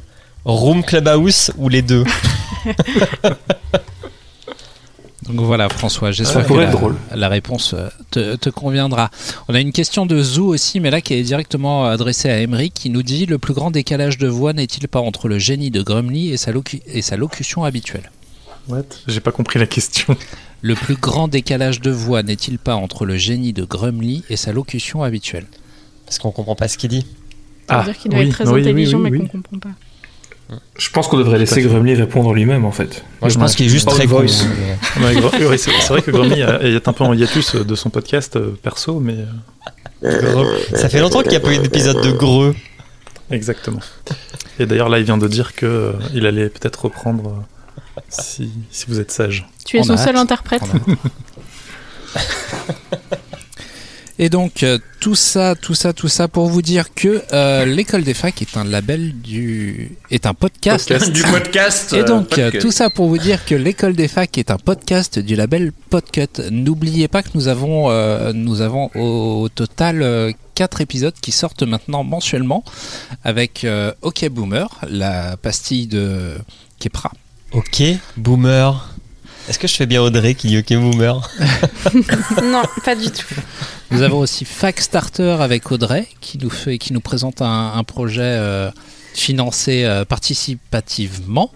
Room 0.45 0.83
Clubhouse 0.83 1.51
ou 1.57 1.69
les 1.69 1.81
deux. 1.81 2.03
Donc 5.27 5.39
voilà, 5.45 5.69
François, 5.69 6.11
j'espère 6.11 6.47
que 6.47 6.53
la, 6.53 6.63
être 6.63 6.71
drôle. 6.71 6.95
la 7.13 7.29
réponse 7.29 7.75
euh, 7.75 7.89
te, 8.09 8.35
te 8.37 8.49
conviendra. 8.49 9.11
On 9.47 9.53
a 9.53 9.59
une 9.59 9.71
question 9.71 10.07
de 10.07 10.19
Zou 10.21 10.47
aussi, 10.47 10.79
mais 10.79 10.89
là 10.89 10.99
qui 10.99 11.13
est 11.13 11.21
directement 11.21 11.85
adressée 11.85 12.27
à 12.29 12.39
Emery, 12.39 12.71
qui 12.71 12.89
nous 12.89 13.03
dit 13.03 13.27
Le 13.27 13.37
plus 13.37 13.53
grand 13.53 13.69
décalage 13.69 14.17
de 14.17 14.27
voix 14.27 14.51
n'est-il 14.53 14.87
pas 14.87 14.99
entre 14.99 15.27
le 15.27 15.37
génie 15.37 15.69
de 15.69 15.83
Grumly 15.83 16.31
et 16.31 16.37
sa, 16.37 16.51
locu- 16.51 16.81
et 16.87 17.03
sa 17.03 17.17
locution 17.17 17.63
habituelle? 17.63 18.11
What? 18.67 18.81
J'ai 19.07 19.19
pas 19.19 19.31
compris 19.31 19.59
la 19.59 19.67
question. 19.67 20.15
Le 20.61 20.75
plus 20.75 20.95
grand 20.95 21.27
décalage 21.27 21.81
de 21.81 21.89
voix 21.91 22.21
n'est-il 22.23 22.59
pas 22.59 22.75
entre 22.75 23.05
le 23.05 23.17
génie 23.17 23.53
de 23.53 23.63
Grumly 23.63 24.23
et 24.29 24.35
sa 24.37 24.51
locution 24.53 25.01
habituelle? 25.03 25.45
Parce 26.05 26.19
qu'on 26.19 26.31
comprend 26.31 26.55
pas 26.55 26.67
ce 26.67 26.77
qu'il 26.77 26.89
dit. 26.89 27.05
Ça 27.67 27.75
veut 27.77 27.81
Ah, 27.81 27.83
dire 27.85 27.97
qu'il 27.97 28.11
doit 28.11 28.19
oui, 28.19 28.27
être 28.27 28.33
très 28.33 28.47
oui, 28.49 28.61
intelligent, 28.61 28.99
oui, 28.99 29.09
mais 29.11 29.17
oui. 29.17 29.27
qu'on 29.27 29.37
comprend 29.41 29.57
pas. 29.59 30.55
Je 30.77 30.89
pense 30.89 31.07
qu'on 31.07 31.17
devrait 31.17 31.39
laisser 31.39 31.61
Grumly 31.61 31.95
répondre 31.95 32.33
lui-même 32.33 32.65
en 32.65 32.71
fait. 32.73 33.05
Moi, 33.21 33.29
je 33.29 33.37
pense 33.39 33.55
qu'il 33.55 33.65
est 33.67 33.69
juste 33.69 33.87
très 33.87 34.05
voice. 34.05 34.43
Ouais, 34.99 35.15
oui, 35.47 35.57
c'est 35.57 35.71
vrai 35.87 36.01
que 36.01 36.11
Grummy 36.11 36.41
euh, 36.41 36.77
est 36.77 36.87
un 36.89 36.93
peu 36.93 37.05
en 37.05 37.13
hiatus 37.13 37.55
de 37.55 37.75
son 37.75 37.89
podcast 37.89 38.35
euh, 38.35 38.51
perso, 38.61 38.99
mais 38.99 39.15
euh, 40.03 40.59
Ça 40.75 40.89
fait 40.89 40.99
longtemps 40.99 41.21
qu'il 41.21 41.31
n'y 41.31 41.37
a 41.37 41.39
pas 41.39 41.53
eu 41.53 41.59
d'épisode 41.59 42.03
de 42.03 42.11
Greux. 42.11 42.53
exactement. 43.29 43.79
Et 44.59 44.65
d'ailleurs 44.65 44.89
là, 44.89 44.99
il 44.99 45.05
vient 45.05 45.17
de 45.17 45.27
dire 45.29 45.55
que 45.55 45.65
euh, 45.65 45.91
il 46.13 46.25
allait 46.25 46.49
peut-être 46.49 46.83
reprendre 46.85 47.29
euh, 47.29 47.41
si, 48.11 48.51
si 48.71 48.85
vous 48.87 48.99
êtes 48.99 49.11
sage. 49.11 49.47
Tu 49.65 49.77
es 49.77 49.79
On 49.81 49.83
son 49.83 49.97
seul 49.97 50.15
hâte. 50.15 50.23
interprète. 50.23 50.63
Et 54.19 54.29
donc 54.29 54.61
euh, 54.61 54.77
tout 54.99 55.15
ça, 55.15 55.55
tout 55.55 55.73
ça, 55.73 55.93
tout 55.93 56.07
ça 56.07 56.27
pour 56.27 56.45
vous 56.45 56.61
dire 56.61 56.93
que 56.93 57.23
euh, 57.33 57.65
l'école 57.65 58.03
des 58.03 58.13
facs 58.13 58.39
est 58.39 58.55
un 58.55 58.63
label 58.63 59.13
du, 59.19 59.97
est 60.11 60.27
un 60.27 60.35
podcast. 60.35 60.89
Podcast. 60.89 61.11
du 61.11 61.23
podcast. 61.23 61.93
Et 61.93 62.01
euh, 62.01 62.03
donc, 62.03 62.37
euh, 62.37 62.51
tout 62.61 62.69
ça 62.69 62.91
pour 62.91 63.07
vous 63.07 63.17
dire 63.17 63.43
que 63.45 63.55
l'école 63.55 63.93
des 63.95 64.07
facs 64.07 64.37
est 64.37 64.51
un 64.51 64.57
podcast 64.57 65.17
du 65.17 65.35
label 65.35 65.71
Podcut. 65.89 66.39
N'oubliez 66.51 67.07
pas 67.07 67.23
que 67.23 67.29
nous 67.33 67.47
avons, 67.47 67.89
euh, 67.89 68.31
nous 68.31 68.61
avons 68.61 68.91
au, 68.93 69.49
total 69.49 70.03
euh, 70.03 70.31
quatre 70.53 70.81
épisodes 70.81 71.15
qui 71.19 71.31
sortent 71.31 71.63
maintenant 71.63 72.03
mensuellement 72.03 72.63
avec 73.23 73.63
euh, 73.63 73.91
OK 74.03 74.29
Boomer, 74.29 74.69
la 74.87 75.35
pastille 75.37 75.87
de 75.87 76.35
Kepra. 76.79 77.11
Ok, 77.51 77.83
boomer. 78.17 78.87
Est-ce 79.49 79.59
que 79.59 79.67
je 79.67 79.75
fais 79.75 79.85
bien 79.85 80.01
Audrey 80.01 80.35
qui 80.35 80.47
dit 80.47 80.57
ok, 80.59 80.73
boomer 80.79 81.29
Non, 82.43 82.63
pas 82.85 82.95
du 82.95 83.09
tout. 83.11 83.35
Nous 83.89 84.01
avons 84.03 84.19
aussi 84.19 84.45
Fac 84.45 84.79
Starter 84.79 85.37
avec 85.41 85.71
Audrey 85.71 86.07
qui 86.21 86.37
nous, 86.37 86.49
fait, 86.49 86.77
qui 86.77 86.93
nous 86.93 87.01
présente 87.01 87.41
un, 87.41 87.73
un 87.73 87.83
projet 87.83 88.21
euh, 88.21 88.71
financé 89.13 89.83
euh, 89.83 90.05
participativement 90.05 91.51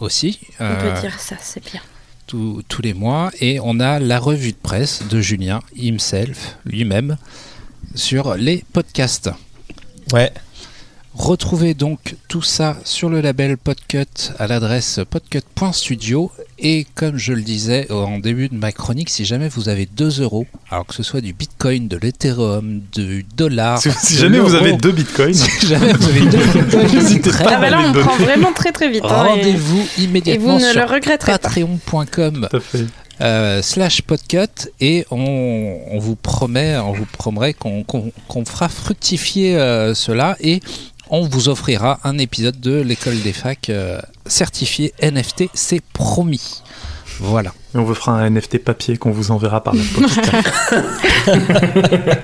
aussi. 0.00 0.38
On 0.60 0.64
euh, 0.64 0.92
peut 0.94 1.00
dire 1.00 1.18
ça, 1.18 1.36
c'est 1.40 1.64
bien. 1.64 1.80
tous- 2.26 2.62
tous 2.68 2.82
les 2.82 2.92
mois. 2.92 3.30
Et 3.40 3.58
on 3.62 3.80
a 3.80 3.98
la 4.00 4.18
revue 4.18 4.52
de 4.52 4.58
presse 4.62 5.04
de 5.08 5.20
Julien 5.22 5.60
himself, 5.76 6.56
lui-même, 6.66 7.16
sur 7.94 8.34
les 8.34 8.64
podcasts. 8.74 9.30
Ouais. 10.12 10.30
Retrouvez 11.14 11.74
donc 11.74 12.16
tout 12.26 12.40
ça 12.40 12.76
sur 12.84 13.10
le 13.10 13.20
label 13.20 13.58
Podcut 13.58 14.06
à 14.38 14.46
l'adresse 14.46 14.98
podcut.studio. 15.10 16.32
Et 16.58 16.86
comme 16.94 17.18
je 17.18 17.34
le 17.34 17.42
disais 17.42 17.90
en 17.92 18.18
début 18.18 18.48
de 18.48 18.54
ma 18.54 18.72
chronique, 18.72 19.10
si 19.10 19.24
jamais 19.26 19.48
vous 19.48 19.68
avez 19.68 19.84
2 19.84 20.22
euros, 20.22 20.46
alors 20.70 20.86
que 20.86 20.94
ce 20.94 21.02
soit 21.02 21.20
du 21.20 21.34
bitcoin, 21.34 21.86
de 21.86 21.98
l'ethereum, 21.98 22.80
du 22.94 23.26
dollar. 23.36 23.78
Si, 23.78 23.90
si 23.90 24.14
de 24.14 24.18
jamais 24.20 24.38
vous 24.38 24.54
avez 24.54 24.72
deux 24.72 24.92
bitcoins, 24.92 25.34
si 25.34 25.66
jamais 25.66 25.92
vous 25.92 26.08
avez 26.08 26.20
deux 26.20 26.38
bitcoins, 26.60 26.92
N'hésitez 26.94 27.30
très- 27.30 27.44
pas. 27.44 27.52
Ah 27.56 27.60
bah 27.60 27.68
là, 27.70 27.80
on 27.86 27.92
prend 27.92 28.16
vraiment 28.16 28.52
très 28.54 28.72
très 28.72 28.88
vite. 28.90 29.04
hein, 29.04 29.24
et- 29.26 29.28
rendez-vous 29.28 29.86
et, 29.98 30.02
immédiatement 30.02 30.58
ne 30.58 30.64
le 30.66 30.72
sur 30.72 30.88
regretterez 30.88 31.32
pas. 31.32 31.38
patreon.com 31.38 32.48
euh, 33.20 33.60
slash 33.62 34.02
podcut 34.02 34.70
et 34.80 35.04
on, 35.10 35.78
on 35.90 35.98
vous 35.98 36.16
promet, 36.16 36.76
on 36.78 36.92
vous 36.92 37.04
promet 37.06 37.52
qu'on 37.54 37.84
fera 38.46 38.68
fructifier 38.68 39.56
euh, 39.56 39.94
cela 39.94 40.36
et 40.40 40.60
on 41.12 41.28
vous 41.28 41.48
offrira 41.50 42.00
un 42.04 42.16
épisode 42.18 42.58
de 42.58 42.80
l'école 42.80 43.20
des 43.20 43.34
facs 43.34 43.68
euh, 43.68 44.00
certifié 44.26 44.94
NFT, 45.02 45.44
c'est 45.52 45.82
promis. 45.92 46.62
Voilà. 47.20 47.52
Et 47.74 47.78
on 47.78 47.84
vous 47.84 47.94
fera 47.94 48.12
un 48.12 48.30
NFT 48.30 48.64
papier 48.64 48.96
qu'on 48.96 49.10
vous 49.10 49.30
enverra 49.30 49.62
par 49.62 49.74
la 49.74 49.82
poste. 49.94 50.20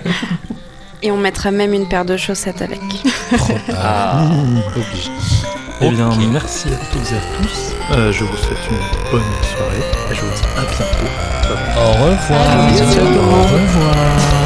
Et 1.02 1.12
on 1.12 1.19
mettra 1.19 1.52
même 1.52 1.74
une 1.74 1.86
paire 1.86 2.05
de 2.05 2.16
chaussettes 2.16 2.60
avec. 2.60 2.81
Ah, 3.77 4.27
obligé. 4.74 5.10
Eh 5.81 5.90
bien, 5.90 6.10
merci 6.32 6.69
à 6.69 6.77
toutes 6.93 7.12
et 7.12 7.15
à 7.15 7.20
tous. 7.40 7.74
Euh, 7.93 8.10
je 8.10 8.24
vous 8.24 8.36
souhaite 8.36 8.59
une 8.69 9.10
bonne 9.12 9.23
soirée 9.43 9.85
et 10.10 10.15
je 10.15 10.20
vous 10.23 10.35
dis 10.35 10.43
à 10.56 10.62
bientôt. 10.62 11.06
Au 11.78 11.93
revoir. 11.93 12.40
Au 12.40 13.70
revoir. 13.70 14.38